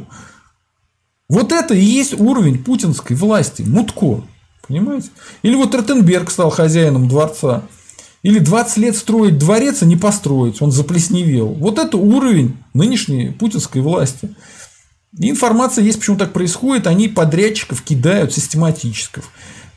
Вот 1.29 1.51
это 1.51 1.75
и 1.75 1.83
есть 1.83 2.15
уровень 2.21 2.63
путинской 2.63 3.17
власти. 3.17 3.63
Мутко. 3.63 4.23
Понимаете? 4.73 5.11
Или 5.43 5.55
вот 5.55 5.75
Ротенберг 5.75 6.31
стал 6.31 6.49
хозяином 6.49 7.07
дворца. 7.07 7.65
Или 8.23 8.39
20 8.39 8.79
лет 8.79 8.97
строить 8.97 9.37
дворец, 9.37 9.83
а 9.83 9.85
не 9.85 9.97
построить. 9.97 10.63
Он 10.63 10.73
заплесневел. 10.73 11.49
Вот 11.49 11.79
это 11.79 11.99
уровень 11.99 12.57
нынешней 12.73 13.33
путинской 13.33 13.83
власти. 13.83 14.35
И 15.19 15.29
информация 15.29 15.85
есть, 15.85 15.99
почему 15.99 16.17
так 16.17 16.33
происходит. 16.33 16.87
Они 16.87 17.09
подрядчиков 17.09 17.83
кидают 17.83 18.33
систематически. 18.33 19.21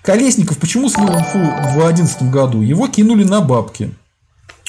Колесников 0.02 0.60
почему 0.60 0.88
слил 0.88 1.10
инфу 1.10 1.40
в 1.40 1.74
2011 1.74 2.32
году? 2.32 2.62
Его 2.62 2.88
кинули 2.88 3.26
на 3.26 3.42
бабки. 3.42 3.94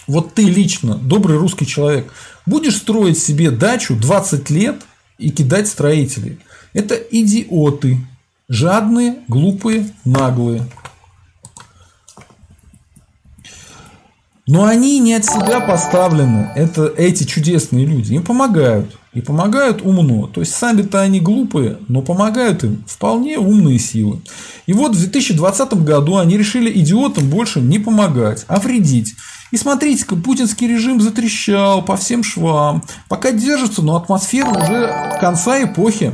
Вот 0.08 0.34
ты 0.34 0.42
лично, 0.42 0.96
добрый 0.96 1.38
русский 1.38 1.66
человек, 1.66 2.12
будешь 2.46 2.78
строить 2.78 3.18
себе 3.18 3.52
дачу 3.52 3.94
20 3.94 4.50
лет 4.50 4.82
и 5.18 5.30
кидать 5.30 5.68
строителей. 5.68 6.40
Это 6.72 6.96
идиоты. 6.96 7.98
Жадные, 8.48 9.18
глупые, 9.26 9.92
наглые. 10.04 10.62
Но 14.46 14.64
они 14.64 15.00
не 15.00 15.14
от 15.14 15.24
себя 15.24 15.58
поставлены. 15.58 16.52
Это 16.54 16.86
эти 16.86 17.24
чудесные 17.24 17.84
люди. 17.84 18.14
Им 18.14 18.22
помогают. 18.22 18.96
И 19.12 19.20
помогают 19.20 19.82
умно. 19.82 20.28
То 20.28 20.40
есть 20.42 20.54
сами-то 20.54 21.00
они 21.00 21.20
глупые, 21.20 21.78
но 21.88 22.02
помогают 22.02 22.62
им 22.62 22.84
вполне 22.86 23.38
умные 23.38 23.80
силы. 23.80 24.20
И 24.66 24.72
вот 24.72 24.94
в 24.94 24.98
2020 24.98 25.72
году 25.82 26.18
они 26.18 26.36
решили 26.36 26.70
идиотам 26.78 27.28
больше 27.28 27.60
не 27.60 27.80
помогать, 27.80 28.44
а 28.46 28.60
вредить. 28.60 29.14
И 29.50 29.56
смотрите-ка, 29.56 30.14
путинский 30.14 30.68
режим 30.68 31.00
затрещал 31.00 31.82
по 31.82 31.96
всем 31.96 32.22
швам. 32.22 32.84
Пока 33.08 33.32
держится, 33.32 33.82
но 33.82 33.96
атмосфера 33.96 34.50
уже 34.50 35.18
конца 35.20 35.62
эпохи. 35.64 36.12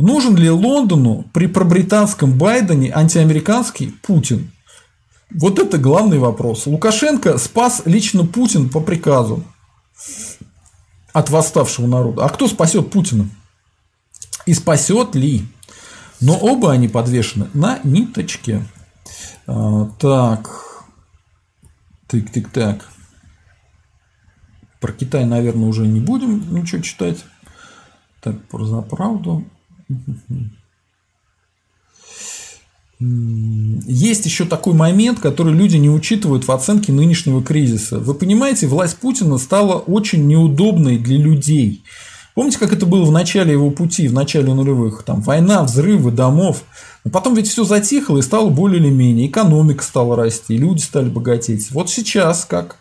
Нужен 0.00 0.34
ли 0.34 0.48
Лондону 0.48 1.26
при 1.34 1.46
пробританском 1.46 2.38
Байдене 2.38 2.90
антиамериканский 2.90 3.92
Путин? 4.02 4.50
Вот 5.30 5.58
это 5.58 5.76
главный 5.76 6.18
вопрос. 6.18 6.66
Лукашенко 6.66 7.36
спас 7.36 7.82
лично 7.84 8.24
Путин 8.24 8.70
по 8.70 8.80
приказу 8.80 9.44
от 11.12 11.28
восставшего 11.28 11.86
народа. 11.86 12.24
А 12.24 12.30
кто 12.30 12.48
спасет 12.48 12.90
Путина? 12.90 13.28
И 14.46 14.54
спасет 14.54 15.14
ли? 15.14 15.44
Но 16.22 16.34
оба 16.34 16.72
они 16.72 16.88
подвешены 16.88 17.48
на 17.52 17.78
ниточке. 17.84 18.64
А, 19.46 19.86
так. 19.98 20.84
Тык-тык-так. 22.08 22.86
Про 24.80 24.92
Китай, 24.92 25.26
наверное, 25.26 25.68
уже 25.68 25.86
не 25.86 26.00
будем 26.00 26.54
ничего 26.54 26.80
читать. 26.80 27.18
Так, 28.22 28.42
про 28.48 28.64
за 28.64 28.80
правду. 28.80 29.44
Есть 33.00 34.26
еще 34.26 34.44
такой 34.44 34.74
момент, 34.74 35.20
который 35.20 35.54
люди 35.54 35.76
не 35.76 35.88
учитывают 35.88 36.46
в 36.46 36.52
оценке 36.52 36.92
нынешнего 36.92 37.42
кризиса. 37.42 37.98
Вы 37.98 38.12
понимаете, 38.12 38.66
власть 38.66 38.98
Путина 38.98 39.38
стала 39.38 39.78
очень 39.78 40.26
неудобной 40.26 40.98
для 40.98 41.16
людей. 41.16 41.82
Помните, 42.34 42.58
как 42.58 42.74
это 42.74 42.84
было 42.84 43.04
в 43.06 43.10
начале 43.10 43.52
его 43.52 43.70
пути, 43.70 44.06
в 44.06 44.12
начале 44.12 44.52
нулевых? 44.52 45.02
Там 45.04 45.22
война, 45.22 45.62
взрывы 45.62 46.10
домов. 46.10 46.64
Но 47.04 47.10
потом 47.10 47.34
ведь 47.34 47.48
все 47.48 47.64
затихло 47.64 48.18
и 48.18 48.22
стало 48.22 48.50
более 48.50 48.80
или 48.80 48.90
менее. 48.90 49.28
Экономика 49.28 49.82
стала 49.82 50.14
расти, 50.14 50.58
люди 50.58 50.80
стали 50.80 51.08
богатеть. 51.08 51.70
Вот 51.70 51.88
сейчас 51.88 52.44
как? 52.44 52.76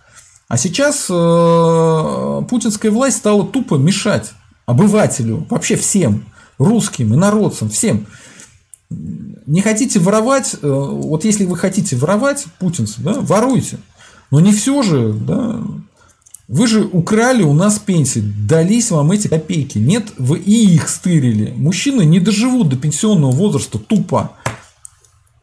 А 0.49 0.57
сейчас 0.57 1.07
э, 1.09 2.41
путинская 2.49 2.91
власть 2.91 3.17
стала 3.17 3.45
тупо 3.45 3.75
мешать 3.75 4.33
обывателю, 4.65 5.47
вообще 5.49 5.75
всем 5.77 6.25
русским, 6.59 7.15
инородцам, 7.15 7.69
всем. 7.69 8.05
Не 8.89 9.61
хотите 9.61 9.99
воровать, 9.99 10.55
э, 10.61 10.67
вот 10.67 11.25
если 11.25 11.45
вы 11.45 11.57
хотите 11.57 11.95
воровать 11.95 12.45
путинцев, 12.59 12.99
да, 12.99 13.13
воруйте. 13.13 13.77
Но 14.29 14.39
не 14.39 14.53
все 14.53 14.83
же, 14.83 15.13
да. 15.13 15.61
Вы 16.47 16.67
же 16.67 16.83
украли 16.83 17.43
у 17.43 17.53
нас 17.53 17.77
пенсии, 17.77 18.21
дались 18.21 18.89
вам 18.89 19.11
эти 19.11 19.27
копейки. 19.27 19.77
Нет, 19.77 20.13
вы 20.17 20.39
и 20.39 20.73
их 20.73 20.89
стырили. 20.89 21.53
Мужчины 21.55 22.03
не 22.05 22.19
доживут 22.19 22.69
до 22.69 22.75
пенсионного 22.75 23.31
возраста 23.31 23.77
тупо. 23.77 24.31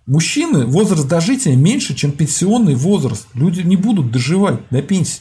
Мужчины 0.06 0.66
возраст 0.66 1.06
дожития 1.06 1.56
меньше, 1.56 1.94
чем 1.94 2.12
пенсионный 2.12 2.74
возраст. 2.74 3.26
Люди 3.34 3.60
не 3.62 3.76
будут 3.76 4.10
доживать 4.10 4.60
до 4.70 4.82
пенсии. 4.82 5.20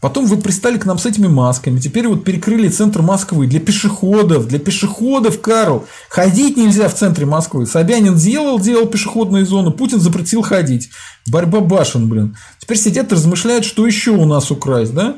Потом 0.00 0.26
вы 0.26 0.36
пристали 0.36 0.78
к 0.78 0.84
нам 0.84 0.98
с 0.98 1.06
этими 1.06 1.26
масками. 1.26 1.80
Теперь 1.80 2.06
вот 2.06 2.22
перекрыли 2.22 2.68
центр 2.68 3.00
Москвы 3.02 3.46
для 3.46 3.60
пешеходов. 3.60 4.46
Для 4.46 4.58
пешеходов, 4.58 5.40
Карл. 5.40 5.86
Ходить 6.10 6.56
нельзя 6.56 6.88
в 6.88 6.94
центре 6.94 7.24
Москвы. 7.24 7.66
Собянин 7.66 8.14
делал, 8.14 8.60
делал 8.60 8.86
пешеходные 8.86 9.46
зоны. 9.46 9.70
Путин 9.70 10.00
запретил 10.00 10.42
ходить. 10.42 10.90
Борьба 11.26 11.60
башен, 11.60 12.08
блин. 12.08 12.36
Теперь 12.58 12.76
сидят 12.76 13.10
и 13.10 13.14
размышляют, 13.14 13.64
что 13.64 13.86
еще 13.86 14.10
у 14.10 14.26
нас 14.26 14.50
украсть, 14.50 14.92
да? 14.94 15.16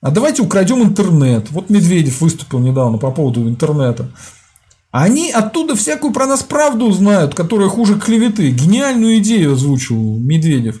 А 0.00 0.10
давайте 0.10 0.42
украдем 0.42 0.82
интернет. 0.82 1.50
Вот 1.50 1.70
Медведев 1.70 2.20
выступил 2.20 2.58
недавно 2.58 2.98
по 2.98 3.10
поводу 3.10 3.48
интернета. 3.48 4.10
Они 4.90 5.30
оттуда 5.30 5.76
всякую 5.76 6.12
про 6.12 6.26
нас 6.26 6.42
правду 6.42 6.90
знают, 6.92 7.34
которая 7.34 7.68
хуже 7.68 7.98
клеветы. 8.00 8.50
Гениальную 8.50 9.18
идею 9.18 9.52
озвучил 9.52 10.18
Медведев. 10.18 10.80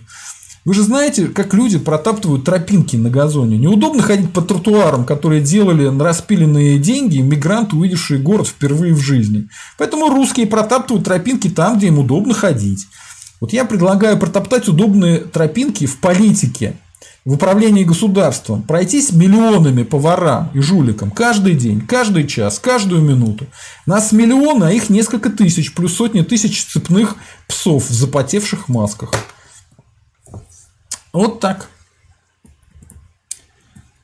Вы 0.68 0.74
же 0.74 0.82
знаете, 0.82 1.28
как 1.28 1.54
люди 1.54 1.78
протаптывают 1.78 2.44
тропинки 2.44 2.94
на 2.94 3.08
газоне. 3.08 3.56
Неудобно 3.56 4.02
ходить 4.02 4.34
по 4.34 4.42
тротуарам, 4.42 5.06
которые 5.06 5.40
делали 5.40 5.88
на 5.88 6.04
распиленные 6.04 6.78
деньги 6.78 7.20
мигранты, 7.20 7.74
увидевшие 7.74 8.20
город 8.20 8.48
впервые 8.48 8.92
в 8.92 9.00
жизни. 9.00 9.48
Поэтому 9.78 10.10
русские 10.10 10.46
протаптывают 10.46 11.06
тропинки 11.06 11.48
там, 11.48 11.78
где 11.78 11.86
им 11.86 11.98
удобно 11.98 12.34
ходить. 12.34 12.86
Вот 13.40 13.54
я 13.54 13.64
предлагаю 13.64 14.18
протоптать 14.18 14.68
удобные 14.68 15.20
тропинки 15.20 15.86
в 15.86 15.96
политике, 16.00 16.76
в 17.24 17.32
управлении 17.32 17.84
государством, 17.84 18.60
пройтись 18.60 19.10
миллионами 19.10 19.84
по 19.84 19.98
ворам 19.98 20.50
и 20.52 20.60
жуликам 20.60 21.10
каждый 21.10 21.54
день, 21.54 21.80
каждый 21.80 22.26
час, 22.26 22.58
каждую 22.58 23.00
минуту. 23.00 23.46
Нас 23.86 24.12
миллионы, 24.12 24.64
а 24.64 24.72
их 24.72 24.90
несколько 24.90 25.30
тысяч, 25.30 25.72
плюс 25.72 25.94
сотни 25.94 26.20
тысяч 26.20 26.66
цепных 26.66 27.16
псов 27.48 27.88
в 27.88 27.94
запотевших 27.94 28.68
масках. 28.68 29.12
Вот 31.12 31.40
так. 31.40 31.68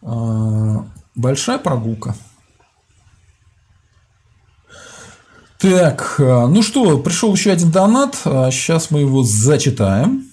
А, 0.02 0.86
большая 1.14 1.58
прогулка. 1.58 2.14
Так, 5.58 6.16
а, 6.18 6.46
ну 6.46 6.62
что, 6.62 6.98
пришел 6.98 7.34
еще 7.34 7.52
один 7.52 7.70
донат. 7.70 8.16
Сейчас 8.16 8.88
а, 8.90 8.94
мы 8.94 9.00
его 9.00 9.22
зачитаем. 9.22 10.28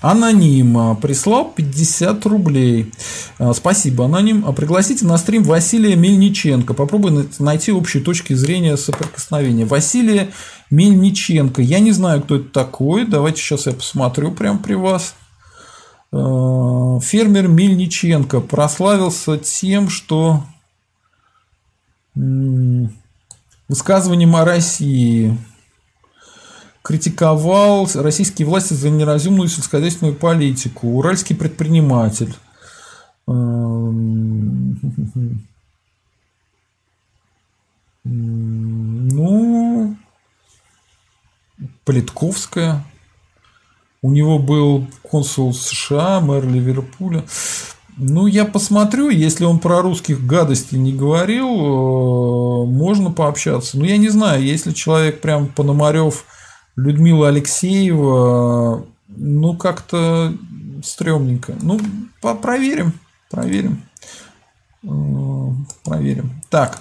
Аноним 0.00 0.96
прислал 0.96 1.52
50 1.52 2.26
рублей. 2.26 2.92
Спасибо, 3.52 4.06
Аноним. 4.06 4.42
Пригласите 4.52 5.06
на 5.06 5.16
стрим 5.16 5.44
Василия 5.44 5.94
Мельниченко. 5.94 6.74
Попробуй 6.74 7.28
найти 7.38 7.70
общие 7.70 8.02
точки 8.02 8.32
зрения 8.32 8.76
соприкосновения. 8.76 9.64
Василия 9.64 10.30
Мельниченко. 10.70 11.62
Я 11.62 11.78
не 11.78 11.92
знаю, 11.92 12.22
кто 12.22 12.36
это 12.36 12.48
такой. 12.48 13.06
Давайте 13.06 13.40
сейчас 13.40 13.66
я 13.66 13.72
посмотрю 13.72 14.32
прямо 14.32 14.58
при 14.58 14.74
вас. 14.74 15.14
Э, 16.10 16.98
фермер 17.00 17.46
Мельниченко 17.46 18.40
прославился 18.40 19.38
тем, 19.38 19.88
что 19.88 20.42
высказыванием 23.68 24.34
о 24.34 24.44
России. 24.44 25.38
критиковал 26.82 27.88
российские 27.94 28.48
власти 28.48 28.74
за 28.74 28.90
неразумную 28.90 29.48
сельскохозяйственную 29.48 30.16
политику. 30.16 30.88
Уральский 30.88 31.36
предприниматель. 31.36 32.34
Ну, 38.10 39.96
Политковская. 41.84 42.84
У 44.00 44.10
него 44.10 44.38
был 44.38 44.86
консул 45.02 45.52
США, 45.52 46.20
мэр 46.20 46.46
Ливерпуля. 46.46 47.24
Ну, 47.96 48.26
я 48.26 48.44
посмотрю, 48.44 49.10
если 49.10 49.44
он 49.44 49.58
про 49.58 49.82
русских 49.82 50.24
гадостей 50.24 50.78
не 50.78 50.92
говорил, 50.92 51.48
э, 51.48 52.66
можно 52.66 53.10
пообщаться. 53.10 53.76
Но 53.76 53.84
я 53.84 53.96
не 53.96 54.08
знаю, 54.08 54.44
если 54.44 54.72
человек 54.72 55.20
прям 55.20 55.48
Пономарев, 55.48 56.24
Людмила 56.76 57.28
Алексеева, 57.28 58.86
ну, 59.08 59.56
как-то 59.56 60.32
стрёмненько. 60.84 61.56
Ну, 61.60 61.80
проверим, 62.20 62.92
проверим. 63.30 63.82
Проверим. 65.84 66.40
Так. 66.50 66.80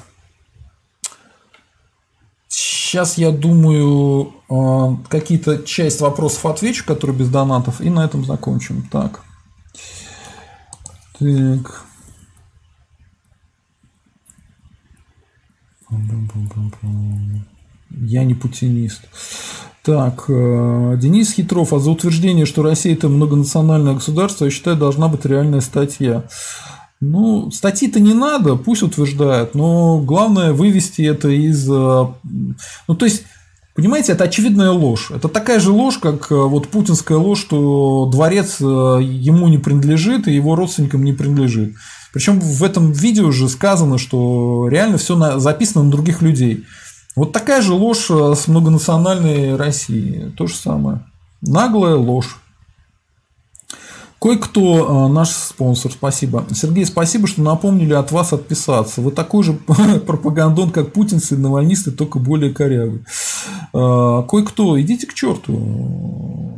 Сейчас 2.48 3.18
я 3.18 3.32
думаю, 3.32 4.34
э, 4.50 5.10
какие-то 5.10 5.64
часть 5.64 6.00
вопросов 6.00 6.46
отвечу, 6.46 6.86
которые 6.86 7.18
без 7.18 7.30
донатов, 7.30 7.82
и 7.82 7.90
на 7.90 8.06
этом 8.06 8.24
закончим. 8.24 8.88
Так. 8.90 9.22
Так. 11.20 11.86
Я 17.90 18.24
не 18.24 18.36
путинист. 18.36 19.08
Так, 19.88 20.26
э, 20.28 20.98
Денис 21.00 21.32
Хитров, 21.32 21.72
а 21.72 21.80
за 21.80 21.92
утверждение, 21.92 22.46
что 22.46 22.62
Россия 22.62 22.92
это 22.94 23.08
многонациональное 23.08 23.94
государство, 23.94 24.44
я 24.44 24.52
считаю, 24.52 24.76
должна 24.76 25.08
быть 25.08 25.24
реальная 25.24 25.62
статья. 25.62 26.26
Ну, 27.00 27.52
статьи-то 27.52 28.02
не 28.02 28.14
надо, 28.14 28.58
пусть 28.58 28.84
утверждают, 28.84 29.56
но 29.56 30.02
главное 30.02 30.52
вывести 30.52 31.04
это 31.04 31.30
из... 31.30 31.66
Э, 31.72 32.08
ну, 32.88 32.96
то 32.96 33.06
есть, 33.06 33.24
Понимаете, 33.76 34.14
это 34.14 34.24
очевидная 34.24 34.72
ложь. 34.72 35.12
Это 35.12 35.28
такая 35.28 35.60
же 35.60 35.72
ложь, 35.72 36.00
как 36.00 36.32
э, 36.32 36.36
вот 36.36 36.68
путинская 36.68 37.18
ложь, 37.18 37.40
что 37.40 38.10
дворец 38.12 38.60
ему 38.60 39.48
не 39.48 39.60
принадлежит 39.60 40.28
и 40.28 40.34
его 40.34 40.56
родственникам 40.56 41.06
не 41.06 41.14
принадлежит. 41.14 41.76
Причем 42.12 42.40
в 42.40 42.64
этом 42.64 42.92
видео 42.92 43.28
уже 43.28 43.48
сказано, 43.48 44.00
что 44.00 44.68
реально 44.68 44.98
все 44.98 45.40
записано 45.40 45.84
на 45.84 45.92
других 45.92 46.22
людей. 46.22 46.66
Вот 47.18 47.32
такая 47.32 47.64
же 47.64 47.74
ложь 47.74 48.12
э, 48.12 48.36
с 48.36 48.48
многонациональной 48.48 49.56
Россией. 49.56 50.30
То 50.38 50.46
же 50.46 50.54
самое. 50.54 51.04
Наглая 51.42 51.96
ложь. 51.96 52.38
Кое-кто 54.22 55.08
э, 55.10 55.12
наш 55.12 55.30
спонсор, 55.30 55.92
спасибо. 55.92 56.46
Сергей, 56.54 56.86
спасибо, 56.86 57.26
что 57.26 57.42
напомнили 57.42 57.94
от 57.94 58.12
вас 58.12 58.34
отписаться. 58.34 59.02
Вы 59.02 59.10
такой 59.10 59.44
же 59.44 59.54
пропагандон, 60.06 60.70
как 60.70 60.94
путинцы 60.94 61.34
и 61.34 61.40
навальнисты, 61.40 61.90
только 61.90 62.20
более 62.20 62.54
корявый. 62.54 63.04
Э, 63.74 64.24
кое-кто, 64.30 64.80
идите 64.80 65.08
к 65.08 65.16
черту. 65.16 66.54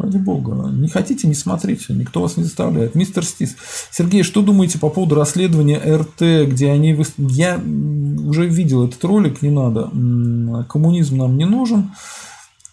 Ради 0.00 0.18
бога. 0.18 0.70
Не 0.70 0.88
хотите, 0.88 1.28
не 1.28 1.34
смотрите. 1.34 1.92
Никто 1.92 2.20
вас 2.22 2.36
не 2.36 2.44
заставляет. 2.44 2.94
Мистер 2.94 3.24
Стис. 3.24 3.56
Сергей, 3.90 4.22
что 4.22 4.42
думаете 4.42 4.78
по 4.78 4.88
поводу 4.88 5.14
расследования 5.14 5.78
РТ, 5.78 6.50
где 6.50 6.70
они... 6.70 6.96
Я 7.18 7.58
уже 7.58 8.46
видел 8.46 8.84
этот 8.86 9.04
ролик, 9.04 9.42
не 9.42 9.50
надо. 9.50 9.90
Коммунизм 10.68 11.18
нам 11.18 11.36
не 11.36 11.44
нужен. 11.44 11.90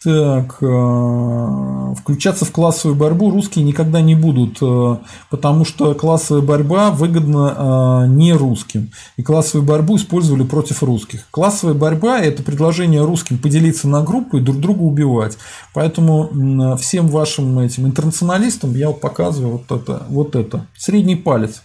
Так, 0.04 0.58
э, 0.62 1.94
включаться 2.00 2.46
в 2.46 2.52
классовую 2.52 2.96
борьбу 2.96 3.32
русские 3.32 3.66
никогда 3.66 4.00
не 4.00 4.14
будут, 4.14 4.60
э, 4.62 4.98
потому 5.32 5.66
что 5.66 5.96
классовая 5.96 6.44
борьба 6.44 6.92
выгодна 6.92 8.06
э, 8.06 8.08
не 8.10 8.34
русским. 8.34 8.92
И 9.18 9.24
классовую 9.24 9.68
борьбу 9.68 9.98
использовали 9.98 10.44
против 10.44 10.84
русских. 10.84 11.28
Классовая 11.32 11.74
борьба– 11.74 12.20
это 12.22 12.44
предложение 12.44 13.04
русским 13.04 13.40
поделиться 13.40 13.88
на 13.88 14.04
группы 14.04 14.38
и 14.38 14.42
друг 14.42 14.58
друга 14.58 14.82
убивать. 14.82 15.38
Поэтому 15.74 16.78
всем 16.78 17.08
вашим 17.08 17.58
этим 17.60 17.88
интернационалистам 17.88 18.76
я 18.76 18.92
показываю 18.92 19.64
вот 19.68 19.82
это. 19.82 20.04
Вот 20.10 20.36
это. 20.36 20.68
Средний 20.78 21.16
палец. 21.16 21.64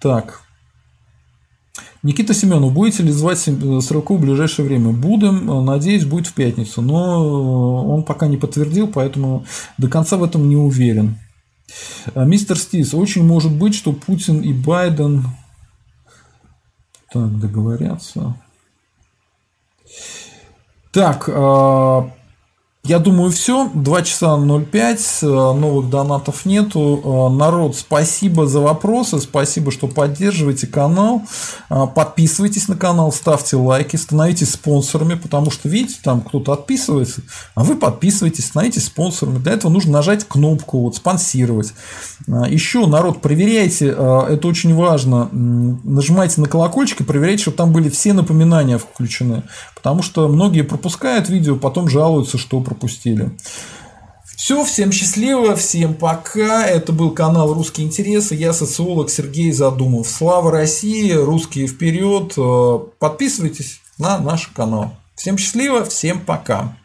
Так, 0.00 0.42
Никита 2.02 2.32
Семенов, 2.32 2.72
будете 2.72 3.02
ли 3.02 3.12
звать 3.12 3.38
Стрелку 3.38 4.16
в 4.16 4.20
ближайшее 4.20 4.66
время? 4.66 4.92
Будем, 4.92 5.64
надеюсь, 5.66 6.06
будет 6.06 6.26
в 6.26 6.32
пятницу, 6.32 6.80
но 6.80 7.94
он 7.94 8.04
пока 8.04 8.26
не 8.26 8.38
подтвердил, 8.38 8.88
поэтому 8.88 9.44
до 9.76 9.88
конца 9.88 10.16
в 10.16 10.24
этом 10.24 10.48
не 10.48 10.56
уверен. 10.56 11.18
Мистер 12.14 12.58
Стис, 12.58 12.94
очень 12.94 13.24
может 13.26 13.52
быть, 13.52 13.74
что 13.74 13.92
Путин 13.92 14.40
и 14.40 14.52
Байден 14.52 15.26
так 17.12 17.38
договорятся. 17.38 18.34
Так, 20.92 21.28
я 22.82 22.98
думаю, 22.98 23.30
все. 23.30 23.70
2 23.74 24.02
часа 24.02 24.38
05, 24.38 25.18
новых 25.22 25.90
донатов 25.90 26.46
нету. 26.46 27.28
Э, 27.30 27.36
народ, 27.36 27.76
спасибо 27.76 28.46
за 28.46 28.60
вопросы, 28.60 29.20
спасибо, 29.20 29.70
что 29.70 29.86
поддерживаете 29.86 30.66
канал. 30.66 31.22
Э, 31.68 31.86
подписывайтесь 31.94 32.68
на 32.68 32.76
канал, 32.76 33.12
ставьте 33.12 33.56
лайки, 33.56 33.96
становитесь 33.96 34.52
спонсорами, 34.52 35.14
потому 35.14 35.50
что, 35.50 35.68
видите, 35.68 35.98
там 36.02 36.22
кто-то 36.22 36.54
отписывается, 36.54 37.20
а 37.54 37.64
вы 37.64 37.76
подписывайтесь, 37.76 38.46
становитесь 38.46 38.86
спонсорами. 38.86 39.38
Для 39.38 39.52
этого 39.52 39.70
нужно 39.70 39.92
нажать 39.92 40.26
кнопку 40.26 40.80
вот, 40.80 40.96
«Спонсировать». 40.96 41.74
Э, 42.28 42.44
Еще, 42.48 42.86
народ, 42.86 43.20
проверяйте, 43.20 43.88
это 43.88 44.48
очень 44.48 44.74
важно, 44.74 45.28
нажимайте 45.32 46.40
на 46.40 46.48
колокольчик 46.48 47.02
и 47.02 47.04
проверяйте, 47.04 47.42
чтобы 47.42 47.58
там 47.58 47.72
были 47.72 47.90
все 47.90 48.14
напоминания 48.14 48.78
включены, 48.78 49.42
потому 49.74 50.02
что 50.02 50.28
многие 50.28 50.62
пропускают 50.62 51.28
видео, 51.28 51.56
потом 51.56 51.86
жалуются, 51.88 52.38
что 52.38 52.60
пропустили. 52.70 53.30
Все, 54.36 54.64
всем 54.64 54.90
счастливо, 54.90 55.54
всем 55.54 55.94
пока. 55.94 56.66
Это 56.66 56.92
был 56.92 57.10
канал 57.10 57.52
«Русские 57.52 57.86
интересы». 57.86 58.34
Я 58.34 58.52
социолог 58.52 59.10
Сергей 59.10 59.52
Задумов. 59.52 60.08
Слава 60.08 60.50
России, 60.50 61.12
русские 61.12 61.66
вперед. 61.66 62.34
Подписывайтесь 62.98 63.80
на 63.98 64.18
наш 64.18 64.46
канал. 64.48 64.94
Всем 65.14 65.36
счастливо, 65.36 65.84
всем 65.84 66.20
пока. 66.20 66.76